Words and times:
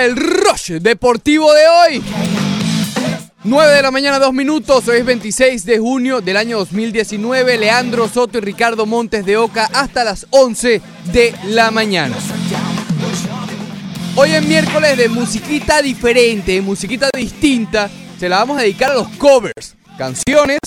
El 0.00 0.16
Rush 0.16 0.72
Deportivo 0.80 1.52
de 1.52 1.68
hoy. 1.68 2.02
9 3.44 3.72
de 3.72 3.82
la 3.82 3.90
mañana, 3.90 4.18
2 4.18 4.32
minutos. 4.32 4.88
Hoy 4.88 4.98
es 4.98 5.04
26 5.04 5.64
de 5.64 5.78
junio 5.78 6.20
del 6.20 6.36
año 6.36 6.58
2019. 6.58 7.58
Leandro 7.58 8.08
Soto 8.08 8.38
y 8.38 8.40
Ricardo 8.40 8.86
Montes 8.86 9.26
de 9.26 9.36
Oca 9.36 9.68
hasta 9.72 10.04
las 10.04 10.26
11 10.30 10.80
de 11.12 11.34
la 11.46 11.70
mañana. 11.70 12.16
Hoy 14.16 14.32
es 14.32 14.46
miércoles 14.46 14.96
de 14.96 15.08
musiquita 15.08 15.82
diferente, 15.82 16.60
musiquita 16.60 17.10
distinta. 17.14 17.90
Se 18.18 18.28
la 18.28 18.38
vamos 18.38 18.58
a 18.58 18.62
dedicar 18.62 18.92
a 18.92 18.94
los 18.94 19.08
covers. 19.18 19.76
Canciones 19.98 20.58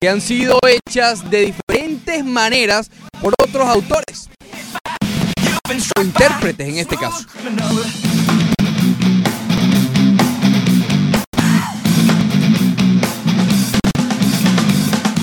que 0.00 0.08
han 0.08 0.20
sido 0.20 0.58
hechas 0.66 1.30
de 1.30 1.52
diferentes 1.52 2.24
maneras 2.24 2.90
por 3.20 3.34
otros 3.38 3.68
autores. 3.68 4.28
O 5.72 6.02
intérpretes 6.02 6.68
en 6.68 6.76
este 6.76 6.96
caso. 6.96 7.24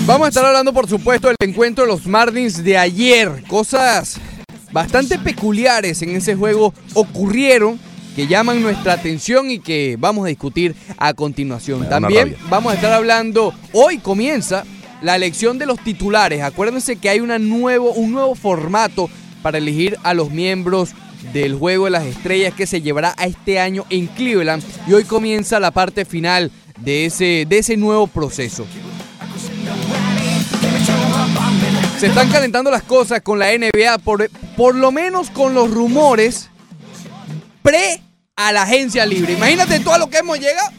Vamos 0.06 0.24
a 0.24 0.28
estar 0.30 0.44
hablando, 0.44 0.72
por 0.72 0.88
supuesto, 0.88 1.28
del 1.28 1.36
encuentro 1.40 1.84
de 1.84 1.92
los 1.92 2.04
Marlins 2.08 2.64
de 2.64 2.76
ayer. 2.76 3.44
Cosas 3.46 4.18
bastante 4.72 5.20
peculiares 5.20 6.02
en 6.02 6.16
ese 6.16 6.34
juego 6.34 6.74
ocurrieron 6.94 7.78
que 8.16 8.26
llaman 8.26 8.60
nuestra 8.60 8.94
atención 8.94 9.52
y 9.52 9.60
que 9.60 9.94
vamos 10.00 10.24
a 10.24 10.28
discutir 10.30 10.74
a 10.98 11.14
continuación. 11.14 11.88
También 11.88 12.32
rabia. 12.32 12.46
vamos 12.50 12.72
a 12.72 12.74
estar 12.74 12.92
hablando, 12.92 13.54
hoy 13.72 13.98
comienza 13.98 14.64
la 15.00 15.14
elección 15.14 15.58
de 15.58 15.66
los 15.66 15.78
titulares. 15.78 16.42
Acuérdense 16.42 16.96
que 16.96 17.08
hay 17.08 17.20
una 17.20 17.38
nuevo, 17.38 17.92
un 17.92 18.10
nuevo 18.10 18.34
formato 18.34 19.08
para 19.42 19.58
elegir 19.58 19.96
a 20.02 20.14
los 20.14 20.30
miembros 20.30 20.90
del 21.32 21.54
Juego 21.54 21.84
de 21.84 21.90
las 21.90 22.04
Estrellas 22.04 22.54
que 22.54 22.66
se 22.66 22.80
llevará 22.80 23.14
a 23.16 23.26
este 23.26 23.60
año 23.60 23.84
en 23.90 24.06
Cleveland 24.06 24.62
y 24.86 24.92
hoy 24.92 25.04
comienza 25.04 25.60
la 25.60 25.70
parte 25.70 26.04
final 26.04 26.50
de 26.78 27.06
ese, 27.06 27.46
de 27.48 27.58
ese 27.58 27.76
nuevo 27.76 28.06
proceso. 28.06 28.66
Se 31.98 32.06
están 32.06 32.30
calentando 32.30 32.70
las 32.70 32.82
cosas 32.82 33.20
con 33.20 33.38
la 33.38 33.46
NBA, 33.56 33.98
por, 33.98 34.30
por 34.56 34.74
lo 34.74 34.90
menos 34.90 35.28
con 35.30 35.52
los 35.52 35.70
rumores 35.70 36.48
pre 37.62 38.00
a 38.36 38.52
la 38.52 38.62
agencia 38.62 39.04
libre. 39.04 39.34
Imagínate 39.34 39.80
todo 39.80 39.94
a 39.94 39.98
lo 39.98 40.08
que 40.08 40.18
hemos 40.18 40.38
llegado. 40.38 40.70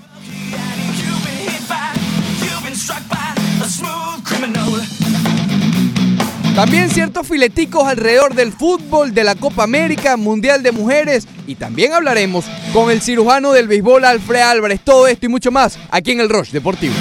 También 6.56 6.90
ciertos 6.90 7.28
fileticos 7.28 7.88
alrededor 7.88 8.36
del 8.36 8.52
fútbol, 8.52 9.14
de 9.14 9.24
la 9.24 9.36
Copa 9.36 9.64
América, 9.64 10.18
Mundial 10.18 10.62
de 10.62 10.72
Mujeres 10.72 11.28
y 11.48 11.56
también 11.56 11.94
hablaremos 11.94 12.46
con 12.74 12.92
el 12.92 13.02
cirujano 13.02 13.54
del 13.54 13.68
béisbol 13.68 14.04
Alfred 14.04 14.42
Álvarez. 14.42 14.82
Todo 14.84 15.08
esto 15.08 15.26
y 15.26 15.30
mucho 15.30 15.50
más 15.50 15.80
aquí 15.90 16.12
en 16.12 16.20
el 16.20 16.30
Rush 16.30 16.52
Deportivo. 16.52 16.94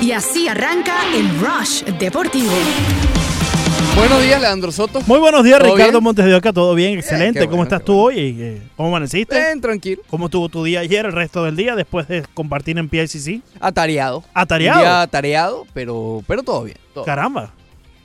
Y 0.00 0.12
así 0.12 0.48
arranca 0.48 0.94
el 1.14 1.28
Rush 1.38 1.82
Deportivo. 1.98 2.52
Buenos 3.96 4.22
días, 4.22 4.40
Leandro 4.40 4.72
Soto. 4.72 5.00
Muy 5.06 5.18
buenos 5.18 5.44
días, 5.44 5.58
¿Todo 5.58 5.72
Ricardo 5.74 5.92
bien? 5.92 6.04
Montes 6.04 6.24
de 6.24 6.34
Oca. 6.34 6.52
¿Todo 6.52 6.74
bien? 6.74 6.98
Excelente. 6.98 7.40
¿Cómo 7.40 7.50
bueno, 7.58 7.62
estás 7.64 7.84
tú 7.84 7.98
hoy? 7.98 8.36
Eh, 8.38 8.62
¿Cómo 8.76 8.88
amaneciste? 8.88 9.34
Ven, 9.38 9.60
tranquilo. 9.60 10.02
¿Cómo 10.08 10.26
estuvo 10.26 10.48
tu 10.48 10.64
día 10.64 10.80
ayer, 10.80 11.04
el 11.06 11.12
resto 11.12 11.44
del 11.44 11.56
día, 11.56 11.74
después 11.76 12.08
de 12.08 12.24
compartir 12.32 12.78
en 12.78 12.88
PICC? 12.88 13.42
Atareado. 13.60 14.24
¿Atareado? 14.32 14.78
Un 14.78 14.84
día 14.84 15.02
atareado, 15.02 15.66
pero, 15.74 16.22
pero 16.26 16.42
todo 16.42 16.64
bien. 16.64 16.78
todo. 16.94 17.04
Caramba. 17.04 17.52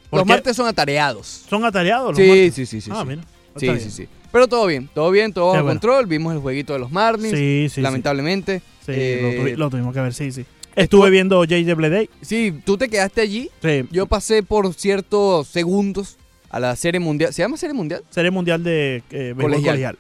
¿Por 0.10 0.20
Los 0.20 0.28
qué? 0.28 0.34
martes 0.34 0.56
son 0.58 0.68
atareados. 0.68 1.46
¿Son 1.50 1.64
atareados 1.64 2.10
los 2.10 2.18
Sí, 2.18 2.28
martes? 2.28 2.54
sí, 2.56 2.66
sí, 2.66 2.82
sí. 2.82 2.92
Ah, 2.94 3.02
sí. 3.02 3.08
mira. 3.08 3.22
Sí, 3.56 3.60
sí, 3.60 3.66
bien. 3.68 3.92
sí. 3.92 4.08
Pero 4.32 4.48
todo 4.50 4.66
bien, 4.66 4.90
todo 4.94 5.12
bien, 5.12 5.32
todo 5.32 5.46
bajo 5.46 5.64
bueno. 5.64 5.80
control. 5.80 6.08
Vimos 6.08 6.34
el 6.34 6.42
jueguito 6.42 6.74
de 6.74 6.80
los 6.80 6.92
Marlins. 6.92 7.30
Sí, 7.34 7.68
sí, 7.70 7.76
sí. 7.76 7.82
lamentablemente. 7.82 8.60
Sí, 8.86 8.92
Eh, 8.94 9.20
lo, 9.22 9.44
tuvi- 9.44 9.56
lo 9.56 9.70
tuvimos 9.70 9.94
que 9.94 10.02
ver, 10.02 10.14
sí, 10.14 10.32
sí. 10.32 10.46
Estuve 10.76 11.10
viendo 11.10 11.44
JW 11.44 11.90
Day. 11.90 12.10
Sí, 12.22 12.54
tú 12.66 12.78
te 12.78 12.90
quedaste 12.90 13.22
allí. 13.22 13.50
Sí. 13.62 13.86
Yo 13.92 14.06
pasé 14.08 14.44
por 14.44 14.74
ciertos 14.74 15.48
segundos 15.48 16.18
a 16.50 16.60
la 16.60 16.76
serie 16.76 17.00
mundial. 17.00 17.34
¿Se 17.34 17.42
llama 17.42 17.58
serie 17.58 17.74
mundial? 17.74 18.04
Serie 18.10 18.32
Mundial 18.32 18.64
de 18.64 19.04
eh, 19.12 19.34
Colegial. 19.40 19.64
colegial. 19.72 19.98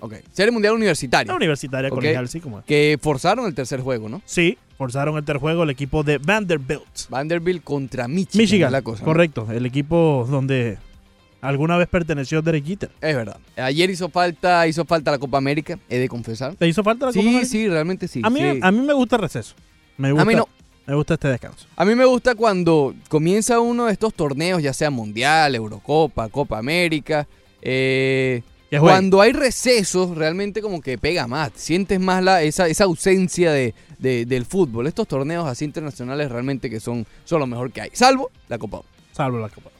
Ok. 0.00 0.14
Serie 0.32 0.50
mundial 0.50 0.74
universitaria. 0.74 1.30
La 1.30 1.36
universitaria 1.36 1.88
Ok. 1.88 1.94
colegial, 1.94 2.28
sí, 2.28 2.40
como 2.40 2.58
es. 2.60 2.64
Que 2.64 2.98
forzaron 3.00 3.46
el 3.46 3.54
tercer 3.54 3.80
juego, 3.80 4.08
¿no? 4.08 4.20
Sí, 4.24 4.58
forzaron 4.76 5.16
el 5.16 5.24
terjuego 5.24 5.62
el 5.62 5.70
equipo 5.70 6.02
de 6.02 6.18
Vanderbilt. 6.18 7.08
Vanderbilt 7.08 7.62
contra 7.62 8.08
Michigan. 8.08 8.42
Michigan, 8.42 8.66
es 8.68 8.72
la 8.72 8.82
cosa, 8.82 9.00
¿no? 9.02 9.06
correcto. 9.06 9.46
El 9.52 9.64
equipo 9.64 10.26
donde 10.28 10.78
alguna 11.40 11.76
vez 11.76 11.86
perteneció 11.88 12.42
Derek 12.42 12.64
Jeter. 12.64 12.90
Es 13.00 13.14
verdad. 13.14 13.38
Ayer 13.56 13.90
hizo 13.90 14.08
falta, 14.08 14.66
hizo 14.66 14.84
falta 14.84 15.12
la 15.12 15.18
Copa 15.18 15.38
América, 15.38 15.78
he 15.88 15.98
de 15.98 16.08
confesar. 16.08 16.56
¿Te 16.56 16.66
hizo 16.66 16.82
falta 16.82 17.06
la 17.06 17.12
Copa 17.12 17.22
Sí, 17.22 17.28
América? 17.28 17.46
sí, 17.48 17.68
realmente 17.68 18.08
sí. 18.08 18.20
A 18.24 18.30
mí, 18.30 18.40
sí. 18.40 18.58
a 18.60 18.72
mí 18.72 18.80
me 18.80 18.92
gusta 18.94 19.16
el 19.16 19.22
receso. 19.22 19.54
Me 19.96 20.10
gusta, 20.12 20.22
A 20.22 20.24
mí 20.26 20.34
no. 20.34 20.48
Me 20.86 20.94
gusta 20.96 21.14
este 21.14 21.28
descanso. 21.28 21.66
A 21.76 21.84
mí 21.84 21.94
me 21.94 22.04
gusta 22.04 22.34
cuando 22.34 22.94
comienza 23.08 23.60
uno 23.60 23.86
de 23.86 23.92
estos 23.92 24.12
torneos, 24.14 24.62
ya 24.62 24.72
sea 24.72 24.90
Mundial, 24.90 25.54
Eurocopa, 25.54 26.28
Copa 26.28 26.58
América. 26.58 27.26
eh, 27.60 28.42
cuando 28.80 29.20
hay 29.20 29.32
recesos, 29.32 30.16
realmente 30.16 30.62
como 30.62 30.80
que 30.80 30.96
pega 30.98 31.26
más. 31.26 31.52
Sientes 31.54 32.00
más 32.00 32.24
la, 32.24 32.42
esa, 32.42 32.68
esa 32.68 32.84
ausencia 32.84 33.52
de, 33.52 33.74
de- 33.98 34.24
del 34.26 34.46
fútbol. 34.46 34.86
Estos 34.86 35.06
torneos 35.06 35.46
así 35.46 35.64
internacionales 35.66 36.30
realmente 36.32 36.68
que 36.70 36.80
son, 36.80 37.06
son 37.24 37.40
lo 37.40 37.46
mejor 37.46 37.70
que 37.70 37.82
hay. 37.82 37.90
Salvo 37.92 38.30
la 38.48 38.58
Copa 38.58 38.78
Oro. 38.78 38.86
Salvo 39.12 39.38
la 39.38 39.50
Copa. 39.50 39.70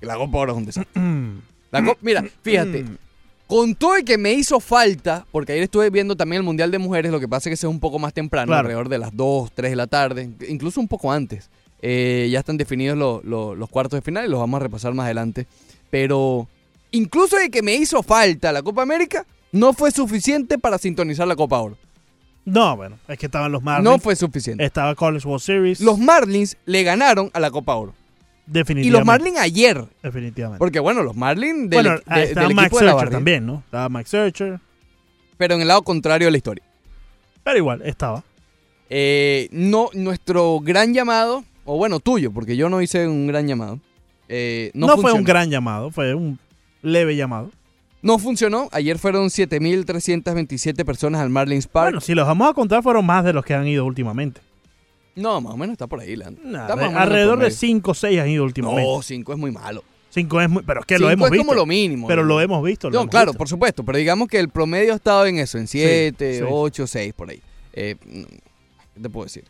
La 0.00 0.16
Copa 0.16 0.38
Oro 0.38 0.52
es 0.52 0.58
un 0.58 0.66
desastre. 0.66 1.00
La 1.70 1.84
Copa- 1.84 1.98
mira, 2.02 2.24
fíjate. 2.42 2.84
Con 3.48 3.74
todo 3.74 3.96
el 3.96 4.04
que 4.04 4.18
me 4.18 4.32
hizo 4.34 4.60
falta, 4.60 5.26
porque 5.32 5.52
ayer 5.52 5.64
estuve 5.64 5.88
viendo 5.90 6.14
también 6.16 6.40
el 6.40 6.44
Mundial 6.44 6.70
de 6.70 6.78
Mujeres, 6.78 7.10
lo 7.10 7.18
que 7.18 7.26
pasa 7.26 7.48
es 7.48 7.58
que 7.58 7.66
es 7.66 7.70
un 7.70 7.80
poco 7.80 7.98
más 7.98 8.12
temprano, 8.12 8.46
Claro. 8.48 8.60
alrededor 8.60 8.88
de 8.90 8.98
las 8.98 9.16
2, 9.16 9.50
3 9.54 9.70
de 9.72 9.76
la 9.76 9.86
tarde, 9.86 10.28
incluso 10.48 10.80
un 10.80 10.86
poco 10.86 11.10
antes. 11.10 11.48
Eh, 11.80 12.28
ya 12.30 12.40
están 12.40 12.58
definidos 12.58 12.98
lo- 12.98 13.22
lo- 13.24 13.54
los 13.54 13.70
cuartos 13.70 13.98
de 13.98 14.02
final 14.02 14.26
y 14.26 14.28
los 14.28 14.38
vamos 14.38 14.60
a 14.60 14.62
repasar 14.64 14.92
más 14.94 15.04
adelante. 15.06 15.46
Pero 15.90 16.46
incluso 16.90 17.36
de 17.36 17.48
que 17.50 17.62
me 17.62 17.74
hizo 17.74 18.02
falta 18.02 18.52
la 18.52 18.62
Copa 18.62 18.82
América, 18.82 19.24
no 19.52 19.72
fue 19.72 19.90
suficiente 19.92 20.58
para 20.58 20.76
sintonizar 20.76 21.26
la 21.26 21.34
Copa 21.36 21.58
Oro. 21.58 21.78
No, 22.44 22.76
bueno, 22.76 22.98
es 23.08 23.18
que 23.18 23.26
estaban 23.26 23.50
los 23.52 23.62
Marlins. 23.62 23.84
No 23.90 23.98
fue 23.98 24.14
suficiente. 24.16 24.64
Estaba 24.64 24.94
College 24.94 25.26
World 25.26 25.42
Series. 25.42 25.80
Los 25.80 25.98
Marlins 25.98 26.56
le 26.66 26.82
ganaron 26.82 27.30
a 27.32 27.40
la 27.40 27.50
Copa 27.50 27.74
Oro. 27.76 27.94
Y 28.48 28.52
definitivamente. 28.52 28.90
los 28.98 29.04
Marlins 29.06 29.38
ayer. 29.38 29.84
Definitivamente. 30.02 30.58
Porque 30.58 30.80
bueno, 30.80 31.02
los 31.02 31.14
Marlins 31.16 31.68
del, 31.70 31.82
bueno, 31.82 31.90
de- 32.14 32.22
estaba 32.24 32.46
del 32.46 32.54
Max 32.56 32.66
equipo 32.66 32.78
de 32.80 32.84
la 32.86 32.92
Searcher 32.92 33.10
también, 33.10 33.46
¿no? 33.46 33.62
Estaba 33.64 33.88
Max 33.88 34.10
Searcher. 34.10 34.60
Pero 35.36 35.54
en 35.54 35.60
el 35.62 35.68
lado 35.68 35.82
contrario 35.82 36.26
de 36.26 36.30
la 36.32 36.36
historia. 36.38 36.64
Pero 37.44 37.58
igual, 37.58 37.82
estaba. 37.84 38.24
Eh, 38.90 39.48
no, 39.52 39.90
nuestro 39.94 40.60
gran 40.60 40.94
llamado, 40.94 41.44
o 41.64 41.76
bueno, 41.76 42.00
tuyo, 42.00 42.32
porque 42.32 42.56
yo 42.56 42.68
no 42.70 42.80
hice 42.82 43.06
un 43.06 43.26
gran 43.26 43.46
llamado. 43.46 43.78
eh, 44.28 44.70
no 44.74 44.86
No, 44.88 44.96
fue 44.98 45.12
un 45.12 45.24
gran 45.24 45.50
llamado, 45.50 45.90
fue 45.90 46.14
un 46.14 46.38
leve 46.82 47.16
llamado. 47.16 47.50
No 48.00 48.18
funcionó. 48.18 48.68
Ayer 48.72 48.98
fueron 48.98 49.28
7.327 49.30 50.84
personas 50.84 51.20
al 51.20 51.30
Marlins 51.30 51.66
Park. 51.66 51.86
Bueno, 51.86 52.00
si 52.00 52.14
los 52.14 52.26
vamos 52.26 52.48
a 52.48 52.54
contar, 52.54 52.82
fueron 52.82 53.04
más 53.06 53.24
de 53.24 53.32
los 53.32 53.44
que 53.44 53.54
han 53.54 53.66
ido 53.66 53.84
últimamente. 53.84 54.40
No, 55.18 55.40
más 55.40 55.54
o 55.54 55.56
menos 55.56 55.72
está 55.74 55.86
por 55.86 56.00
ahí, 56.00 56.16
Leandro. 56.16 56.42
Nah, 56.44 56.62
Está 56.62 56.76
más 56.76 56.84
o 56.84 56.88
menos 56.88 56.90
en 56.90 56.96
el 56.96 57.02
alrededor 57.02 57.38
de 57.38 57.46
promedio. 57.46 57.56
5 57.58 57.90
o 57.90 57.94
6 57.94 58.20
han 58.20 58.28
ido 58.28 58.44
últimamente. 58.44 58.82
No, 58.90 59.02
5 59.02 59.32
es 59.32 59.38
muy 59.38 59.50
malo. 59.50 59.84
5 60.10 60.40
es 60.40 60.48
muy. 60.48 60.62
Pero 60.62 60.80
es 60.80 60.86
que 60.86 60.98
lo 60.98 61.10
hemos 61.10 61.26
es 61.26 61.32
visto. 61.32 61.46
como 61.46 61.54
lo 61.58 61.66
mínimo. 61.66 62.06
pero 62.08 62.22
¿no? 62.22 62.28
lo 62.28 62.40
hemos 62.40 62.62
visto. 62.64 62.88
lo 62.88 62.94
No, 62.94 63.00
hemos 63.02 63.10
claro, 63.10 63.26
visto. 63.32 63.38
por 63.38 63.48
supuesto, 63.48 63.84
pero 63.84 63.98
digamos 63.98 64.28
que 64.28 64.38
el 64.38 64.48
promedio 64.48 64.92
ha 64.92 64.96
estado 64.96 65.26
en 65.26 65.38
eso, 65.38 65.58
en 65.58 65.66
7, 65.66 66.38
sí. 66.38 66.44
8, 66.48 66.86
6, 66.86 67.12
por 67.14 67.30
ahí. 67.30 67.40
Eh, 67.72 67.96
¿Qué 68.94 69.00
te 69.02 69.10
puedo 69.10 69.24
decir? 69.24 69.44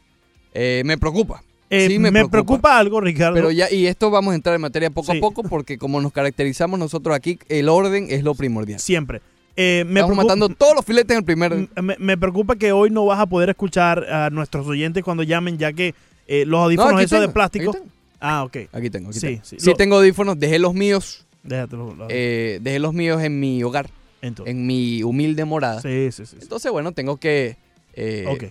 Eh, 0.55 0.83
me 0.85 0.99
preocupa. 0.99 1.43
Eh, 1.71 1.87
sí, 1.89 1.99
me, 1.99 2.11
me 2.11 2.21
preocupa. 2.21 2.31
preocupa. 2.31 2.79
algo, 2.79 3.01
Ricardo. 3.01 3.35
Pero 3.35 3.51
ya, 3.51 3.71
y 3.71 3.87
esto 3.87 4.11
vamos 4.11 4.33
a 4.33 4.35
entrar 4.35 4.55
en 4.55 4.63
materia 4.63 4.91
poco 4.91 5.13
Sí. 5.13 5.19
a 5.19 5.21
poco, 5.21 5.43
porque 5.43 5.77
como 5.79 6.01
nos 6.01 6.13
caracterizamos 6.13 6.79
nosotros 6.79 7.15
aquí, 7.15 7.39
el 7.49 7.69
orden 7.69 8.07
es 8.11 8.23
lo 8.25 8.35
primordial. 8.35 8.81
Siempre. 8.81 9.21
Eh, 9.61 9.85
me, 9.89 9.99
Estamos 10.01 10.17
matando 10.25 10.49
todos 10.51 10.77
los 10.77 10.85
filetes 10.85 11.11
en 11.11 11.19
el 11.19 11.25
primer. 11.25 11.69
me, 11.83 11.97
me 11.99 12.17
preocupa 12.17 12.55
que 12.55 12.71
hoy 12.71 12.91
no 12.91 13.05
vas 13.07 13.19
a 13.19 13.27
poder 13.27 13.49
escuchar 13.51 14.05
a 14.09 14.31
nuestros 14.31 14.65
oyentes 14.69 15.03
cuando 15.03 15.25
llamen, 15.25 15.59
ya 15.59 15.73
que 15.73 15.97
eh, 16.29 16.45
los 16.47 16.59
No, 16.61 16.65
audífonos 16.65 17.03
esos 17.03 17.21
de 17.21 17.29
plástico. 17.29 17.77
Ah, 18.21 18.45
ok. 18.45 18.57
aquí 18.73 18.89
tengo. 18.89 19.09
aquí 19.11 19.19
Sí, 19.19 19.27
tengo. 19.27 19.41
sí. 19.45 19.57
Sí 19.59 19.71
Lo- 19.71 19.75
tengo 19.77 19.97
audífonos, 19.97 20.39
dejé 20.39 20.61
los 20.61 20.75
míos, 20.75 21.25
Déjatelo. 21.43 21.93
lo- 21.93 22.07
eh, 22.09 22.61
dejé 22.63 22.79
los 22.79 22.95
míos 22.95 23.21
en 23.21 23.41
mi 23.41 23.61
hogar, 23.65 23.91
entonces. 24.23 24.55
en 24.55 24.65
mi 24.65 25.03
humilde 25.03 25.45
morada. 25.45 25.83
Sí, 25.83 26.13
sí, 26.13 26.25
sí. 26.25 26.27
sí. 26.27 26.37
Entonces, 26.41 26.71
bueno, 26.71 26.93
tengo 26.93 27.17
que. 27.17 27.57
eh, 27.95 28.27
ok. 28.29 28.45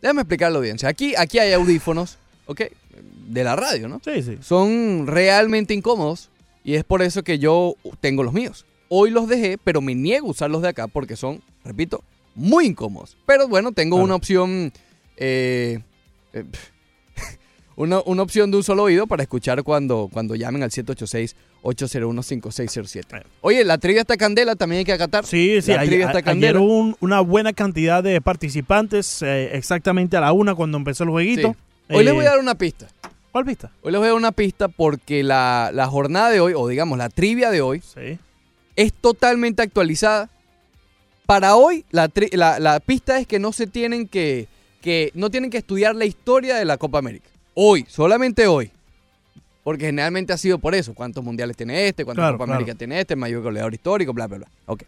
Déjame 0.00 0.20
explicar 0.20 0.48
a 0.48 0.50
la 0.50 0.58
audiencia. 0.58 0.88
Aquí, 0.88 1.14
aquí 1.16 1.40
hay 1.40 1.52
audífonos, 1.54 2.18
¿ok? 2.46 2.60
De 3.28 3.42
la 3.42 3.56
radio, 3.56 3.88
¿no? 3.88 4.00
Sí, 4.04 4.22
sí. 4.22 4.38
Son 4.42 5.08
realmente 5.08 5.74
incómodos 5.74 6.28
y 6.62 6.74
es 6.74 6.84
por 6.84 7.02
eso 7.02 7.24
que 7.24 7.40
yo 7.40 7.74
tengo 8.00 8.22
los 8.22 8.32
míos. 8.32 8.64
Hoy 8.88 9.10
los 9.10 9.28
dejé, 9.28 9.58
pero 9.62 9.80
me 9.80 9.94
niego 9.94 10.28
a 10.28 10.30
usar 10.30 10.50
los 10.50 10.62
de 10.62 10.68
acá 10.68 10.86
porque 10.88 11.16
son, 11.16 11.40
repito, 11.64 12.02
muy 12.34 12.66
incómodos. 12.66 13.16
Pero 13.26 13.48
bueno, 13.48 13.72
tengo 13.72 13.96
Claro. 13.96 14.04
una 14.04 14.14
opción. 14.14 14.72
eh, 15.16 15.80
eh, 16.34 16.44
una, 17.76 18.00
una 18.04 18.22
opción 18.22 18.50
de 18.50 18.58
un 18.58 18.62
solo 18.62 18.82
oído 18.84 19.06
para 19.06 19.22
escuchar 19.22 19.62
cuando, 19.62 20.08
cuando 20.12 20.34
llamen 20.34 20.62
al 20.62 20.70
786-801-5607. 20.70 23.22
Oye, 23.40 23.64
la 23.64 23.78
trivia 23.78 24.02
está 24.02 24.16
candela, 24.16 24.54
también 24.56 24.80
hay 24.80 24.84
que 24.84 24.92
acatar. 24.92 25.24
Sí, 25.26 25.60
sí. 25.62 25.72
La 25.72 25.80
ayer- 25.80 25.88
trivia 25.88 26.06
está 26.06 26.18
a- 26.18 26.22
candela. 26.22 26.58
ayer 26.58 26.62
hubo 26.62 26.78
un- 26.78 26.96
una 27.00 27.20
buena 27.20 27.52
cantidad 27.52 28.02
de 28.02 28.20
participantes, 28.20 29.22
eh, 29.22 29.56
exactamente 29.56 30.16
a 30.16 30.20
la 30.20 30.32
una 30.32 30.54
cuando 30.54 30.76
empezó 30.78 31.04
el 31.04 31.10
jueguito. 31.10 31.54
Sí. 31.88 31.94
Hoy 31.94 32.04
les 32.04 32.12
Eh, 32.12 32.16
voy 32.16 32.26
a 32.26 32.30
dar 32.30 32.38
una 32.40 32.54
pista. 32.56 32.88
¿Cuál 33.32 33.44
pista? 33.44 33.70
Hoy 33.82 33.92
les 33.92 33.98
voy 33.98 34.06
a 34.06 34.10
dar 34.10 34.16
una 34.18 34.32
pista 34.32 34.68
porque 34.68 35.22
la, 35.22 35.70
la 35.72 35.86
jornada 35.86 36.30
de 36.30 36.40
hoy, 36.40 36.54
o 36.56 36.66
digamos 36.68 36.96
la 36.98 37.08
trivia 37.10 37.50
de 37.50 37.60
hoy, 37.60 37.80
Sí. 37.80 38.18
Es 38.76 38.92
totalmente 38.92 39.62
actualizada. 39.62 40.30
Para 41.26 41.56
hoy, 41.56 41.84
la, 41.90 42.08
tri- 42.08 42.32
la- 42.36 42.60
la 42.60 42.78
pista 42.78 43.18
es 43.18 43.26
que 43.26 43.38
no 43.40 43.52
se 43.52 43.66
tienen 43.66 44.06
que, 44.06 44.46
que, 44.80 45.10
no 45.14 45.30
tienen 45.30 45.50
que 45.50 45.58
estudiar 45.58 45.96
la 45.96 46.04
historia 46.04 46.56
de 46.56 46.64
la 46.64 46.76
Copa 46.76 46.98
América. 46.98 47.28
Hoy, 47.54 47.84
solamente 47.88 48.46
hoy. 48.46 48.70
Porque 49.64 49.86
generalmente 49.86 50.32
ha 50.32 50.36
sido 50.38 50.58
por 50.60 50.76
eso. 50.76 50.94
¿Cuántos 50.94 51.24
mundiales 51.24 51.56
tiene 51.56 51.88
este? 51.88 52.04
¿Cuántas 52.04 52.22
Claro, 52.22 52.34
Copa 52.36 52.44
claro. 52.44 52.58
América 52.58 52.78
tiene 52.78 53.00
este? 53.00 53.14
El 53.14 53.20
mayor 53.20 53.42
goleador 53.42 53.74
histórico, 53.74 54.12
bla, 54.12 54.28
bla, 54.28 54.38
bla. 54.38 54.48
Ok. 54.66 54.84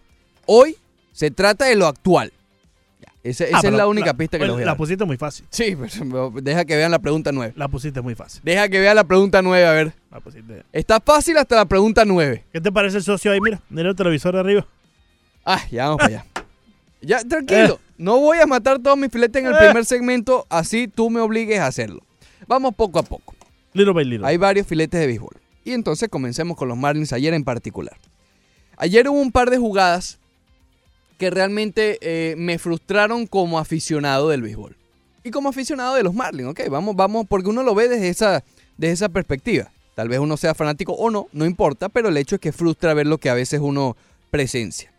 Hoy 0.47 0.77
se 1.13 1.33
trata 1.33 1.65
de 1.65 1.75
lo 1.75 1.89
actual. 1.89 2.33
Ya, 3.25 3.31
Esa, 3.31 3.45
Ah, 3.53 3.61
es 3.63 3.73
la 3.73 3.87
única 3.87 4.15
pista 4.15 4.39
que 4.39 4.43
bueno, 4.43 4.53
les 4.53 4.57
voy 4.57 4.63
a 4.63 4.67
La 4.67 4.71
dar. 4.73 4.77
pusiste 4.79 5.05
muy 5.05 5.17
fácil. 5.17 5.45
Sí, 5.51 5.77
pero 5.77 6.31
deja 6.43 6.65
que 6.65 6.77
vean 6.77 6.91
la 6.91 6.99
pregunta 6.99 7.33
9. 7.33 7.53
La 7.57 7.69
pusiste 7.69 8.01
muy 8.01 8.15
fácil. 8.15 8.41
Deja 8.45 8.69
que 8.69 8.81
vean 8.81 8.97
la 8.97 9.05
pregunta 9.05 9.43
9, 9.43 9.67
a 9.67 9.73
ver. 9.73 9.93
La 10.11 10.21
pusiste- 10.21 10.63
Está 10.73 11.01
fácil 11.01 11.37
hasta 11.37 11.57
la 11.57 11.65
pregunta 11.67 12.05
9. 12.05 12.45
¿Qué 12.53 12.61
te 12.61 12.71
parece 12.73 12.99
el 12.99 13.03
socio 13.03 13.33
ahí? 13.33 13.41
Mira, 13.41 13.61
mira 13.71 13.91
el 13.91 13.97
televisor 13.97 14.35
de 14.35 14.41
arriba. 14.41 14.67
Ah, 15.45 15.61
ya 15.71 15.85
vamos 15.87 15.99
para 16.01 16.09
allá. 16.21 16.27
Ya, 17.01 17.19
tranquilo. 17.29 17.81
No 17.97 18.19
voy 18.21 18.39
a 18.39 18.47
matar 18.47 18.79
todos 18.79 18.97
mis 18.97 19.11
filetes 19.11 19.41
en 19.43 19.49
el 19.49 19.55
Eh. 19.55 19.59
primer 19.59 19.85
segmento, 19.85 20.47
así 20.49 20.87
tú 20.89 21.11
me 21.11 21.21
obligues 21.21 21.59
a 21.59 21.67
hacerlo. 21.67 22.01
Vamos 22.47 22.75
poco 22.75 22.99
a 23.01 23.03
poco. 23.03 23.35
Little 23.75 23.93
by 23.93 24.05
little. 24.05 24.27
Hay 24.27 24.37
varios 24.37 24.67
filetes 24.67 24.99
de 25.01 25.07
béisbol. 25.07 25.37
Y 25.65 25.73
entonces 25.73 26.09
comencemos 26.09 26.57
con 26.57 26.69
los 26.69 26.79
Marlins 26.79 27.13
ayer 27.13 27.35
en 27.35 27.45
particular. 27.45 27.97
Ayer 28.77 29.09
hubo 29.09 29.21
un 29.21 29.33
par 29.33 29.51
de 29.51 29.59
jugadas 29.59 30.19
que 31.19 31.31
realmente 31.31 31.99
eh, 32.01 32.37
me 32.37 32.59
frustraron 32.59 33.27
como 33.27 33.59
aficionado 33.59 34.29
del 34.29 34.43
béisbol. 34.43 34.77
Y 35.25 35.31
como 35.31 35.49
aficionado 35.49 35.97
de 35.97 36.05
los 36.05 36.15
Marlins, 36.15 36.49
ok, 36.49 36.61
vamos, 36.71 36.95
vamos, 36.95 37.27
porque 37.29 37.51
uno 37.51 37.65
lo 37.65 37.75
ve 37.75 37.89
desde 37.89 38.09
esa, 38.09 38.45
desde 38.79 38.95
esa 38.95 39.09
perspectiva. 39.09 39.71
Tal 39.97 40.09
vez 40.09 40.21
uno 40.21 40.37
sea 40.37 40.55
fanático 40.55 40.93
o 40.93 41.11
no, 41.11 41.27
no 41.33 41.45
importa, 41.45 41.89
pero 41.89 42.09
el 42.09 42.17
hecho 42.17 42.37
es 42.37 42.41
que 42.41 42.53
frustra 42.53 42.95
ver 42.95 43.09
lo 43.09 43.19
que 43.19 43.29
a 43.29 43.35
veces 43.35 43.61
uno 43.61 43.97
presencia. 44.31 44.93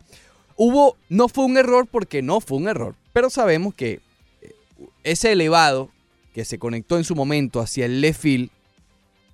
Hubo, 0.56 0.96
no 1.08 1.28
fue 1.28 1.46
un 1.46 1.56
error 1.56 1.88
porque 1.90 2.20
no 2.20 2.42
fue 2.42 2.58
un 2.58 2.68
error, 2.68 2.94
pero 3.14 3.30
sabemos 3.30 3.74
que 3.74 4.00
eh, 4.42 4.54
ese 5.02 5.32
elevado 5.32 5.88
que 6.34 6.44
se 6.44 6.58
conectó 6.58 6.98
en 6.98 7.04
su 7.04 7.16
momento 7.16 7.60
hacia 7.60 7.86
el 7.86 8.02
left 8.02 8.20
field, 8.20 8.50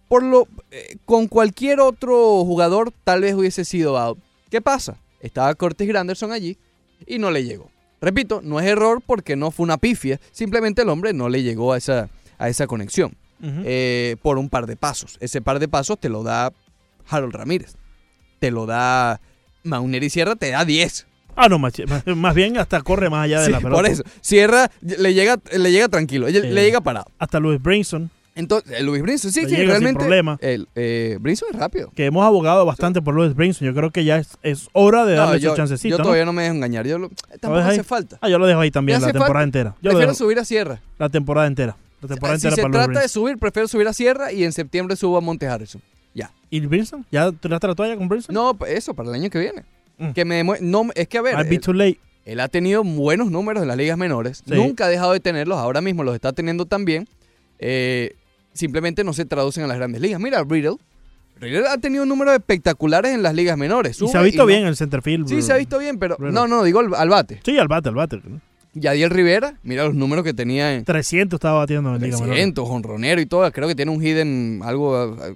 por 0.07 0.23
lo, 0.23 0.47
eh, 0.71 0.99
con 1.05 1.27
cualquier 1.27 1.81
otro 1.81 2.45
jugador 2.45 2.93
tal 3.03 3.23
vez 3.23 3.35
hubiese 3.35 3.65
sido 3.65 3.99
out. 3.99 4.21
¿Qué 4.51 4.61
pasa? 4.61 4.97
Estaba 5.21 5.53
Curtis 5.57 5.89
Granderson 5.89 6.31
allí 6.31 6.57
y 7.07 7.19
no 7.19 7.31
le 7.31 7.45
llegó. 7.45 7.71
Repito, 8.01 8.41
no 8.45 8.61
es 8.61 8.67
error 8.67 9.03
porque 9.05 9.37
no 9.37 9.51
fue 9.51 9.65
una 9.65 9.79
pifia, 9.79 10.21
simplemente 10.31 10.83
el 10.83 10.89
hombre 10.91 11.13
no 11.13 11.29
le 11.29 11.43
llegó 11.43 11.73
a 11.73 11.79
esa, 11.79 12.09
a 12.39 12.49
esa 12.49 12.67
conexión 12.67 13.17
eh, 13.43 14.17
por 14.23 14.39
un 14.39 14.49
par 14.49 14.67
de 14.67 14.77
pasos. 14.77 15.17
Ese 15.21 15.41
par 15.43 15.59
de 15.59 15.69
pasos 15.69 15.99
te 15.99 16.09
lo 16.09 16.23
da 16.23 16.53
Harold 17.09 17.35
Ramírez, 17.35 17.75
te 18.39 18.51
lo 18.51 18.67
da 18.67 19.21
Mauneri 19.65 20.11
Sierra, 20.11 20.37
te 20.37 20.51
da 20.51 20.65
10. 20.65 21.07
Ah, 21.39 21.49
no, 21.49 21.59
más, 21.59 21.75
más- 22.17 22.35
bien 22.35 22.57
hasta 22.57 22.81
corre 22.83 23.11
más 23.11 23.25
allá 23.25 23.41
de 23.41 23.47
Sí, 23.47 23.53
la 23.53 23.59
pelota. 23.59 23.77
por 23.77 23.87
eso. 23.91 24.03
Sierra 24.23 24.71
le 24.81 25.13
llega, 25.13 25.39
le 25.57 25.71
llega 25.71 25.89
tranquilo, 25.89 26.29
le 26.29 26.65
llega 26.65 26.81
parado. 26.81 27.07
Hasta 27.19 27.41
Luis 27.41 27.61
Brinson, 27.63 28.11
Entonces, 28.37 28.79
eh, 28.79 28.83
Luis 28.83 29.03
Brinson, 29.03 29.33
sí, 29.33 29.41
sí, 29.41 29.47
llega 29.47 29.57
sin 29.59 29.67
realmente. 29.69 29.99
problema. 29.99 30.39
El, 30.41 30.69
eh, 30.77 31.17
Brinson 31.21 31.49
es 31.53 31.59
rápido. 31.59 31.91
que 31.97 32.05
hemos 32.07 32.25
abogado 32.25 32.65
bastante 32.67 33.03
por 33.03 33.15
Luis 33.15 33.35
Brinson. 33.35 33.67
Yo 33.67 33.75
creo 33.75 33.91
que 33.91 34.05
ya 34.05 34.19
es, 34.19 34.37
es 34.43 34.69
hora 34.73 35.05
de 35.07 35.17
No, 35.17 35.23
darle 35.25 35.41
yo, 35.41 35.51
su 35.51 35.57
chancecito. 35.57 35.97
yo 35.97 36.03
todavía 36.03 36.25
no 36.27 36.33
me 36.33 36.43
dejo 36.43 36.55
engañar. 36.55 36.87
Yo 36.87 36.99
lo- 36.99 37.09
tampoco 37.41 37.65
ahí? 37.65 37.73
hace 37.73 37.83
falta. 37.83 38.19
Ah, 38.21 38.29
yo 38.29 38.39
lo 38.39 38.47
dejo 38.47 38.61
ahí 38.61 38.71
también, 38.71 39.01
la 39.01 39.07
temporada 39.09 39.33
falta. 39.33 39.43
entera. 39.45 39.75
Yo 39.83 39.91
Prefiero 39.91 40.15
subir 40.15 40.39
a 40.39 40.45
Sierra. 40.45 40.81
la 40.99 41.09
temporada 41.09 41.47
entera. 41.47 41.77
La 42.03 42.09
temporada 42.09 42.39
si 42.39 42.47
entera 42.47 42.57
se 42.57 42.63
para 42.63 42.75
Luis 42.75 42.85
trata 42.87 43.01
de 43.01 43.09
subir, 43.09 43.39
prefiero 43.39 43.67
subir 43.69 43.89
a 43.89 43.93
Sierra 43.95 44.31
y 44.33 44.45
en 44.45 44.53
septiembre 44.53 44.97
subo 44.97 45.17
a 45.17 45.21
Monte 45.23 45.47
Harrison. 45.49 45.81
Ya. 46.15 46.31
¿Y 46.51 46.61
Brinson? 46.61 47.05
¿Ya 47.11 47.33
tiraste 47.33 47.67
la 47.67 47.75
toalla 47.75 47.97
con 47.97 48.09
Brinson? 48.09 48.35
No, 48.35 48.57
eso, 48.69 48.95
para 48.95 49.09
el 49.09 49.15
año 49.15 49.31
que 49.31 49.39
viene. 49.39 49.65
Mm. 49.99 50.11
Que 50.11 50.25
me 50.27 50.45
no, 50.61 50.89
es 50.95 51.09
que 51.09 51.17
a 51.19 51.23
ver, 51.23 51.49
be 51.49 51.59
too 51.59 51.73
late. 51.73 51.99
él 52.27 52.41
ha 52.41 52.49
tenido 52.49 52.85
buenos 52.85 53.31
números 53.31 53.63
en 53.63 53.69
las 53.69 53.79
ligas 53.79 53.97
menores. 53.97 54.43
Sí. 54.47 54.55
Nunca 54.55 54.85
ha 54.85 54.89
dejado 54.89 55.13
de 55.15 55.21
tenerlos. 55.21 55.57
Ahora 55.57 55.81
mismo 55.81 56.05
los 56.05 56.15
está 56.15 56.33
teniendo 56.35 56.67
también. 56.67 57.09
Eh, 57.59 58.15
simplemente 58.57 59.05
no 59.05 59.13
se 59.13 59.25
traducen 59.25 59.65
a 59.65 59.67
las 59.67 59.77
grandes 59.77 60.01
ligas. 60.01 60.21
Mira, 60.21 60.43
Riddle. 60.43 60.77
Riddle 61.41 61.69
ha 61.69 61.77
tenido 61.79 62.05
números 62.07 62.35
espectaculares 62.35 63.15
en 63.15 63.23
las 63.23 63.35
ligas 63.35 63.59
menores. 63.59 63.97
Y 63.97 63.99
Sube 63.99 64.11
se 64.13 64.19
ha 64.19 64.23
visto 64.23 64.43
no- 64.43 64.47
bien 64.47 64.63
en 64.63 64.69
el 64.69 64.77
centerfield. 64.77 65.29
Sí, 65.29 65.43
se 65.43 65.53
ha 65.53 65.57
visto 65.57 65.79
bien, 65.79 65.99
pero 65.99 66.17
Riddle. 66.19 66.33
no, 66.33 66.47
no, 66.49 66.63
digo 66.65 66.81
al, 66.81 66.95
al 66.95 67.09
bate. 67.09 67.41
Sí, 67.45 67.59
al 67.59 67.69
bate, 67.69 67.89
al 67.91 67.95
bate. 67.95 68.21
Yadiel 68.75 69.09
Rivera, 69.11 69.55
mira 69.63 69.85
los 69.85 69.95
números 69.95 70.23
que 70.25 70.35
tenía 70.35 70.75
en 70.75 70.85
300 70.85 71.39
estaba 71.39 71.61
batiendo 71.61 71.95
en 71.95 72.03
Liga 72.03 72.17
Menor. 72.19 72.29
300, 72.35 72.69
jonronero 72.69 73.21
y 73.21 73.27
todo. 73.27 73.51
Creo 73.53 73.69
que 73.69 73.75
tiene 73.75 73.91
un 73.91 74.03
hidden 74.03 74.61
algo 74.65 75.17
eh, 75.25 75.35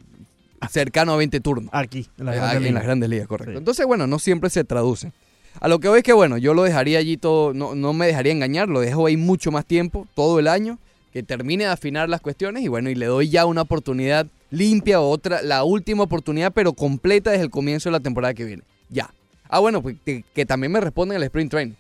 cercano 0.70 1.12
a 1.12 1.16
20 1.16 1.40
turnos. 1.40 1.70
Aquí, 1.72 2.06
en 2.18 2.26
la 2.26 2.32
Eh, 2.34 2.36
Grandes 2.36 2.56
en 2.56 2.62
Ligas. 2.62 2.74
las 2.74 2.84
grandes 2.84 3.08
ligas, 3.10 3.26
correcto. 3.28 3.52
Sí. 3.52 3.58
Entonces, 3.58 3.86
bueno, 3.86 4.06
no 4.06 4.18
siempre 4.18 4.50
se 4.50 4.64
traduce. 4.64 5.12
A 5.58 5.68
lo 5.68 5.80
que 5.80 5.88
voy 5.88 5.98
es 5.98 6.04
que, 6.04 6.12
bueno, 6.12 6.36
yo 6.38 6.54
lo 6.54 6.62
dejaría 6.62 6.98
allí 6.98 7.16
todo, 7.16 7.52
no, 7.54 7.74
no 7.74 7.92
me 7.92 8.06
dejaría 8.06 8.32
engañar, 8.32 8.68
lo 8.68 8.80
dejo 8.80 9.06
ahí 9.06 9.16
mucho 9.16 9.50
más 9.50 9.64
tiempo, 9.66 10.06
todo 10.14 10.38
el 10.38 10.46
año, 10.46 10.78
que 11.12 11.22
termine 11.22 11.64
de 11.64 11.70
afinar 11.70 12.08
las 12.08 12.20
cuestiones 12.20 12.62
y 12.62 12.68
bueno, 12.68 12.90
y 12.90 12.94
le 12.94 13.06
doy 13.06 13.28
ya 13.28 13.46
una 13.46 13.62
oportunidad 13.62 14.26
limpia 14.50 15.00
otra, 15.00 15.42
la 15.42 15.64
última 15.64 16.02
oportunidad, 16.04 16.52
pero 16.52 16.72
completa 16.72 17.30
desde 17.30 17.44
el 17.44 17.50
comienzo 17.50 17.88
de 17.88 17.92
la 17.92 18.00
temporada 18.00 18.34
que 18.34 18.44
viene. 18.44 18.62
Ya. 18.88 19.10
Ah, 19.48 19.58
bueno, 19.60 19.82
pues 19.82 19.96
que, 20.04 20.24
que 20.34 20.46
también 20.46 20.72
me 20.72 20.80
responden 20.80 21.16
el 21.16 21.22
sprint 21.24 21.50
training. 21.50 21.74